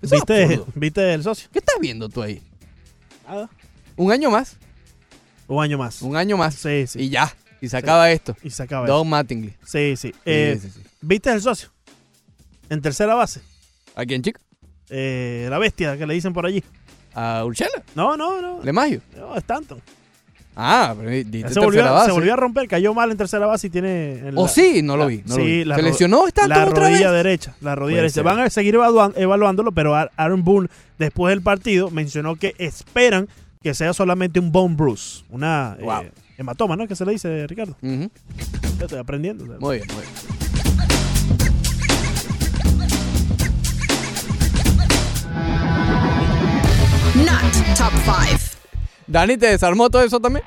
¿Viste. 0.03 0.61
¿Viste 0.75 1.15
el 1.15 1.23
socio? 1.23 1.49
¿Qué 1.53 1.61
estás 1.61 1.77
viendo 1.81 2.09
tú 2.09 2.23
ahí? 2.23 2.43
Nada. 3.29 3.49
Un 3.97 4.11
año 4.11 4.31
más. 4.31 4.57
Un 5.51 5.63
año 5.63 5.79
más. 5.79 6.01
Un 6.03 6.17
año 6.17 6.37
más. 6.37 6.55
Sí, 6.55 6.87
sí. 6.87 7.01
Y 7.01 7.09
ya. 7.11 7.33
Y 7.61 7.69
se 7.69 7.77
acaba 7.77 8.11
esto. 8.11 8.37
Y 8.43 8.51
se 8.51 8.63
acaba 8.63 8.87
Don. 8.87 9.09
Mattingly. 9.09 9.55
Sí, 9.67 9.95
sí. 9.97 10.15
Eh, 10.25 10.59
sí, 10.63 10.71
sí. 10.71 10.81
¿Viste 11.03 11.31
el 11.31 11.43
socio? 11.43 11.69
En 12.69 12.81
tercera 12.81 13.15
base. 13.15 13.41
¿A 13.97 14.05
quién, 14.07 14.23
chico? 14.23 14.41
Eh, 14.89 15.47
la 15.51 15.59
bestia 15.59 15.99
que 15.99 16.07
le 16.07 16.15
dicen 16.15 16.33
por 16.33 16.47
allí. 16.47 16.63
¿A 17.15 17.45
Urshela? 17.45 17.83
No, 17.95 18.17
no, 18.17 18.41
no. 18.41 18.63
¿Le 18.63 18.73
Mayo? 18.73 19.01
No, 19.17 19.37
Stanton. 19.37 19.83
Ah, 20.57 20.95
pero 20.99 21.11
Se 21.53 21.61
volvió, 21.61 21.83
base. 21.85 22.07
se 22.07 22.13
volvió 22.13 22.33
a 22.35 22.37
romper, 22.37 22.67
cayó 22.69 22.93
mal 22.93 23.11
en 23.11 23.17
tercera 23.17 23.47
base 23.47 23.69
y 23.69 23.71
tiene. 23.71 24.29
en 24.29 24.33
¿Oh, 24.37 24.47
sí? 24.49 24.83
No 24.83 24.97
lo 24.97 25.07
vi, 25.07 25.23
no 25.27 25.35
sí, 25.35 25.41
lo 25.41 25.45
vi. 25.47 25.65
la 25.65 25.77
¿Se 25.77 25.83
lesionó 25.83 26.27
Stanton 26.27 26.49
La 26.59 26.65
otra 26.69 26.89
rodilla 26.89 27.11
vez? 27.11 27.25
derecha. 27.25 27.55
La 27.61 27.75
rodilla 27.75 27.95
Puede 27.97 28.03
derecha. 28.03 28.15
ser. 28.15 28.25
Van 28.25 28.41
a 28.41 28.51
seguir 28.51 28.75
evaluándolo, 28.75 29.73
pero 29.73 29.95
Ar- 29.95 30.11
Aaron 30.17 30.45
Boone, 30.45 30.69
después 30.99 31.33
del 31.33 31.43
partido, 31.43 31.91
mencionó 31.91 32.37
que 32.37 32.55
esperan 32.59 33.29
que 33.63 33.75
sea 33.75 33.93
solamente 33.93 34.41
un 34.41 34.51
bone 34.51 34.75
bruise. 34.75 35.23
Una 35.29 35.77
eh, 35.79 35.85
Wow. 35.85 36.05
hematoma, 36.39 36.77
¿no? 36.77 36.89
¿Qué 36.89 36.97
se 36.97 37.05
le 37.05 37.13
dice, 37.13 37.47
Ricardo? 37.47 37.77
Ujú. 37.83 38.11
Yo 38.79 38.85
Estoy 38.87 38.99
aprendiendo. 38.99 39.45
Muy 39.61 39.77
bien, 39.77 39.89
muy 39.95 40.03
bien. 40.03 41.21
Not 47.17 47.77
top 47.77 47.93
5. 48.05 48.39
Dani, 49.07 49.37
¿te 49.37 49.47
desarmó 49.49 49.91
todo 49.91 50.03
eso 50.03 50.21
también? 50.21 50.45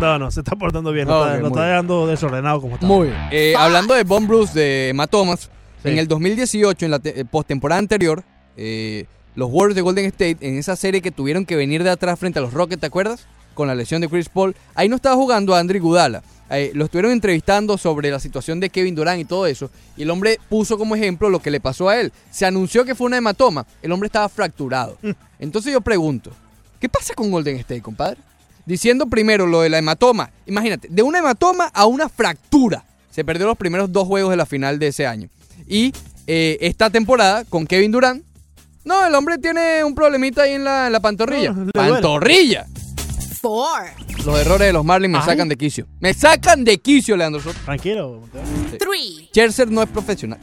No, 0.00 0.18
no, 0.18 0.30
se 0.30 0.40
está 0.40 0.56
portando 0.56 0.92
bien. 0.92 1.06
No, 1.06 1.20
Ok, 1.20 1.26
está, 1.26 1.34
no 1.36 1.40
muy 1.42 1.48
está 1.50 1.66
dejando 1.66 2.06
desordenado 2.06 2.60
como 2.60 2.74
está. 2.74 2.86
Muy 2.86 3.08
bien. 3.08 3.18
Eh, 3.30 3.54
hablando 3.56 3.94
de 3.94 4.02
Von 4.02 4.26
Bruce 4.26 4.52
de 4.58 4.88
hematomas, 4.90 5.50
en 5.84 5.98
el 5.98 6.08
2018, 6.08 6.84
en 6.84 6.90
la 6.90 7.00
eh, 7.04 7.24
postemporada 7.30 7.78
anterior, 7.78 8.24
eh, 8.56 9.06
los 9.34 9.50
Warriors 9.50 9.74
de 9.74 9.82
Golden 9.82 10.06
State, 10.06 10.38
en 10.40 10.58
esa 10.58 10.76
serie 10.76 11.00
que 11.00 11.10
tuvieron 11.10 11.44
que 11.44 11.56
venir 11.56 11.82
de 11.82 11.90
atrás 11.90 12.18
frente 12.18 12.38
a 12.38 12.42
los 12.42 12.52
Rockets, 12.52 12.80
¿te 12.80 12.86
acuerdas? 12.86 13.26
Con 13.54 13.68
la 13.68 13.74
lesión 13.74 14.00
de 14.00 14.08
Chris 14.08 14.28
Paul, 14.28 14.54
ahí 14.74 14.88
no 14.88 14.96
estaba 14.96 15.16
jugando 15.16 15.54
Andrew 15.54 15.80
Gudala. 15.80 16.22
Eh, 16.50 16.72
lo 16.74 16.84
estuvieron 16.84 17.12
entrevistando 17.12 17.78
sobre 17.78 18.10
la 18.10 18.20
situación 18.20 18.60
de 18.60 18.70
Kevin 18.70 18.94
Durant 18.94 19.20
y 19.20 19.24
todo 19.24 19.46
eso. 19.46 19.70
Y 19.96 20.02
el 20.02 20.10
hombre 20.10 20.38
puso 20.48 20.76
como 20.76 20.94
ejemplo 20.94 21.30
lo 21.30 21.40
que 21.40 21.50
le 21.50 21.60
pasó 21.60 21.88
a 21.88 21.98
él. 22.00 22.12
Se 22.30 22.46
anunció 22.46 22.84
que 22.84 22.94
fue 22.94 23.06
una 23.06 23.16
hematoma. 23.16 23.66
El 23.82 23.92
hombre 23.92 24.06
estaba 24.06 24.28
fracturado. 24.28 24.98
Entonces 25.38 25.72
yo 25.72 25.80
pregunto, 25.80 26.30
¿qué 26.80 26.88
pasa 26.88 27.14
con 27.14 27.30
Golden 27.30 27.56
State, 27.56 27.82
compadre? 27.82 28.18
Diciendo 28.66 29.06
primero 29.06 29.46
lo 29.46 29.62
de 29.62 29.70
la 29.70 29.78
hematoma. 29.78 30.30
Imagínate, 30.46 30.88
de 30.90 31.02
una 31.02 31.18
hematoma 31.18 31.66
a 31.72 31.86
una 31.86 32.08
fractura. 32.08 32.84
Se 33.10 33.24
perdió 33.24 33.46
los 33.46 33.56
primeros 33.56 33.90
dos 33.90 34.06
juegos 34.06 34.30
de 34.30 34.36
la 34.36 34.46
final 34.46 34.78
de 34.78 34.88
ese 34.88 35.06
año. 35.06 35.28
Y 35.66 35.92
eh, 36.26 36.58
esta 36.60 36.90
temporada 36.90 37.44
con 37.44 37.66
Kevin 37.66 37.92
Durant. 37.92 38.24
No, 38.84 39.06
el 39.06 39.14
hombre 39.14 39.38
tiene 39.38 39.82
un 39.84 39.94
problemita 39.94 40.42
ahí 40.42 40.52
en 40.52 40.64
la, 40.64 40.86
en 40.86 40.92
la 40.92 41.00
pantorrilla. 41.00 41.52
No. 41.52 41.70
¡Pantorrilla! 41.72 42.66
4. 43.40 44.24
Los 44.24 44.38
errores 44.40 44.66
de 44.68 44.72
los 44.72 44.84
Marlins 44.84 45.12
me 45.12 45.18
Ay. 45.18 45.24
sacan 45.24 45.48
de 45.48 45.56
quicio. 45.56 45.86
Me 46.00 46.14
sacan 46.14 46.64
de 46.64 46.78
quicio, 46.78 47.16
Leandro 47.16 47.40
Soto. 47.42 47.58
Tranquilo. 47.64 48.20
3. 48.78 49.28
Scherzer 49.30 49.70
no 49.70 49.82
es 49.82 49.88
profesional. 49.88 50.38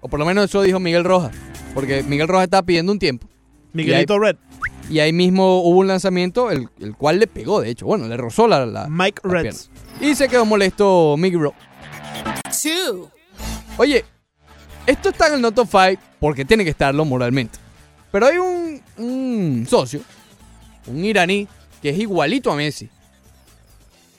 O 0.00 0.08
por 0.08 0.18
lo 0.18 0.24
menos 0.26 0.46
eso 0.46 0.62
dijo 0.62 0.80
Miguel 0.80 1.04
Rojas. 1.04 1.32
Porque 1.74 2.02
Miguel 2.02 2.28
Rojas 2.28 2.44
estaba 2.44 2.62
pidiendo 2.64 2.92
un 2.92 2.98
tiempo. 2.98 3.26
Miguelito 3.72 4.14
y 4.14 4.16
ahí, 4.16 4.20
Red. 4.22 4.36
Y 4.90 4.98
ahí 5.00 5.12
mismo 5.12 5.62
hubo 5.62 5.78
un 5.78 5.86
lanzamiento, 5.88 6.50
el, 6.50 6.68
el 6.80 6.94
cual 6.96 7.18
le 7.18 7.26
pegó, 7.26 7.60
de 7.60 7.70
hecho. 7.70 7.86
Bueno, 7.86 8.08
le 8.08 8.16
rozó 8.16 8.48
la, 8.48 8.66
la 8.66 8.88
Mike 8.88 9.20
las 9.24 9.32
Reds. 9.32 9.42
piernas. 9.68 9.70
Y 10.00 10.14
se 10.14 10.28
quedó 10.28 10.44
molesto 10.44 11.16
Miguel. 11.18 11.40
2. 11.42 13.08
Oye, 13.78 14.04
esto 14.86 15.08
está 15.10 15.28
en 15.28 15.34
el 15.34 15.40
Not 15.40 15.58
of 15.58 15.70
Five 15.70 15.98
porque 16.20 16.44
tiene 16.44 16.64
que 16.64 16.70
estarlo 16.70 17.04
moralmente. 17.04 17.58
Pero 18.10 18.26
hay 18.26 18.38
un, 18.38 18.80
un 18.98 19.66
socio, 19.68 20.00
un 20.86 21.04
iraní, 21.04 21.48
que 21.80 21.90
es 21.90 21.98
igualito 21.98 22.50
a 22.52 22.56
Messi. 22.56 22.88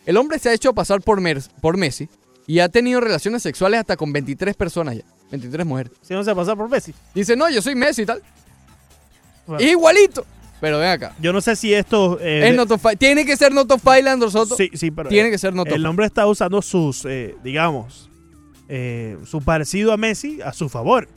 El 0.06 0.18
hombre 0.18 0.40
se 0.40 0.49
ha 0.49 0.53
hecho 0.53 0.73
pasar 0.73 1.02
por, 1.02 1.22
Mer- 1.22 1.44
por 1.61 1.77
Messi 1.77 2.10
y 2.48 2.60
ha 2.60 2.69
tenido 2.69 2.99
relaciones 2.99 3.41
sexuales 3.44 3.80
hasta 3.80 3.95
con 3.95 4.11
23 4.11 4.56
personas 4.56 4.98
ya. 4.98 5.03
23 5.31 5.65
mujeres. 5.65 5.94
Si 6.02 6.14
no 6.14 6.23
se 6.23 6.35
pasa 6.35 6.56
por 6.56 6.69
Messi. 6.69 6.94
Dice, 7.15 7.35
no, 7.35 7.49
yo 7.49 7.61
soy 7.61 7.76
Messi 7.76 8.02
y 8.02 8.06
tal. 8.06 8.22
Bueno. 9.48 9.64
Igualito. 9.64 10.26
Pero 10.61 10.80
ven 10.80 10.90
acá. 10.90 11.14
Yo 11.19 11.34
no 11.34 11.41
sé 11.41 11.56
si 11.56 11.73
esto. 11.73 12.18
eh, 12.22 12.56
Es. 12.57 12.98
Tiene 12.99 13.26
que 13.26 13.35
ser 13.35 13.52
Not 13.53 13.69
of 13.72 13.81
Five, 13.81 14.03
Leandro 14.03 14.30
Soto. 14.31 14.56
Sí, 14.56 14.69
sí, 14.73 14.91
pero. 14.91 15.10
Tiene 15.10 15.27
eh, 15.30 15.31
que 15.31 15.38
ser 15.38 15.53
Not 15.53 15.68
of 15.68 15.73
El 15.76 15.85
hombre 15.85 16.06
está 16.06 16.26
usando 16.26 16.61
sus, 16.61 17.03
eh, 17.06 17.35
digamos, 17.44 18.10
eh, 18.75 19.17
su 19.25 19.39
parecido 19.41 19.93
a 19.93 19.97
Messi 19.97 20.41
a 20.41 20.51
su 20.51 20.67
favor. 20.67 21.07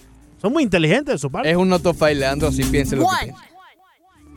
Son 0.42 0.52
muy 0.52 0.62
inteligentes 0.62 1.14
de 1.14 1.18
su 1.18 1.30
parte. 1.30 1.50
Es 1.50 1.56
un 1.56 1.68
Not 1.70 1.86
of 1.86 1.98
Five, 1.98 2.16
Leandro, 2.16 2.48
así 2.48 2.62
piense 2.64 2.96
lo 2.96 3.04
que. 3.20 3.32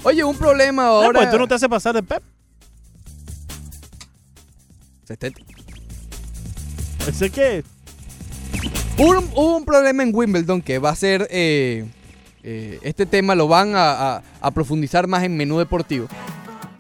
Oye, 0.04 0.24
un 0.24 0.38
problema 0.38 0.84
Ah, 0.84 0.88
ahora. 0.88 1.20
pues 1.20 1.32
tú 1.32 1.38
no 1.38 1.46
te 1.48 1.56
haces 1.56 1.68
pasar 1.68 1.94
de 1.96 2.04
Pep. 2.04 2.24
Que. 7.34 7.64
Hubo 8.98 9.10
un, 9.20 9.30
hubo 9.36 9.58
un 9.58 9.66
problema 9.66 10.04
en 10.04 10.16
Wimbledon 10.16 10.62
que 10.62 10.80
va 10.80 10.92
a 10.92 10.96
ser. 10.96 11.28
eh, 11.32 11.86
eh, 12.44 12.80
este 12.84 13.06
tema 13.06 13.36
lo 13.36 13.50
van 13.50 13.76
a, 13.76 14.16
a- 14.16 14.24
a 14.40 14.52
profundizar 14.52 15.08
más 15.08 15.24
en 15.24 15.36
menú 15.36 15.60
deportivo. 15.60 16.08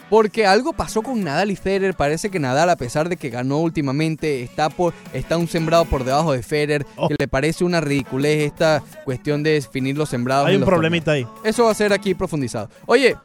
Porque 0.10 0.46
algo 0.48 0.74
pasó 0.74 1.02
con 1.04 1.24
Nadal 1.24 1.52
y 1.52 1.56
Federer. 1.56 1.94
Parece 1.94 2.30
que 2.32 2.40
Nadal, 2.40 2.70
a 2.70 2.76
pesar 2.76 3.10
de 3.10 3.18
que 3.18 3.30
ganó 3.30 3.58
últimamente, 3.60 4.42
está, 4.42 4.70
por, 4.70 4.94
está 5.14 5.38
un 5.38 5.48
sembrado 5.48 5.86
por 5.86 6.04
debajo 6.04 6.32
de 6.34 6.42
Federer. 6.42 6.86
Oh. 6.96 7.08
Que 7.10 7.16
le 7.20 7.28
parece 7.28 7.64
una 7.64 7.80
ridiculez 7.80 8.44
esta 8.44 8.82
cuestión 9.06 9.44
de 9.44 9.52
definir 9.52 9.98
los 9.98 10.10
sembrados. 10.10 10.48
Hay 10.48 10.56
un 10.56 10.64
problemita 10.64 11.12
ahí. 11.12 11.28
Eso 11.44 11.66
va 11.66 11.72
a 11.72 11.76
ser 11.76 11.94
aquí 11.94 12.16
profundizado. 12.16 12.70
Oye, 12.88 13.16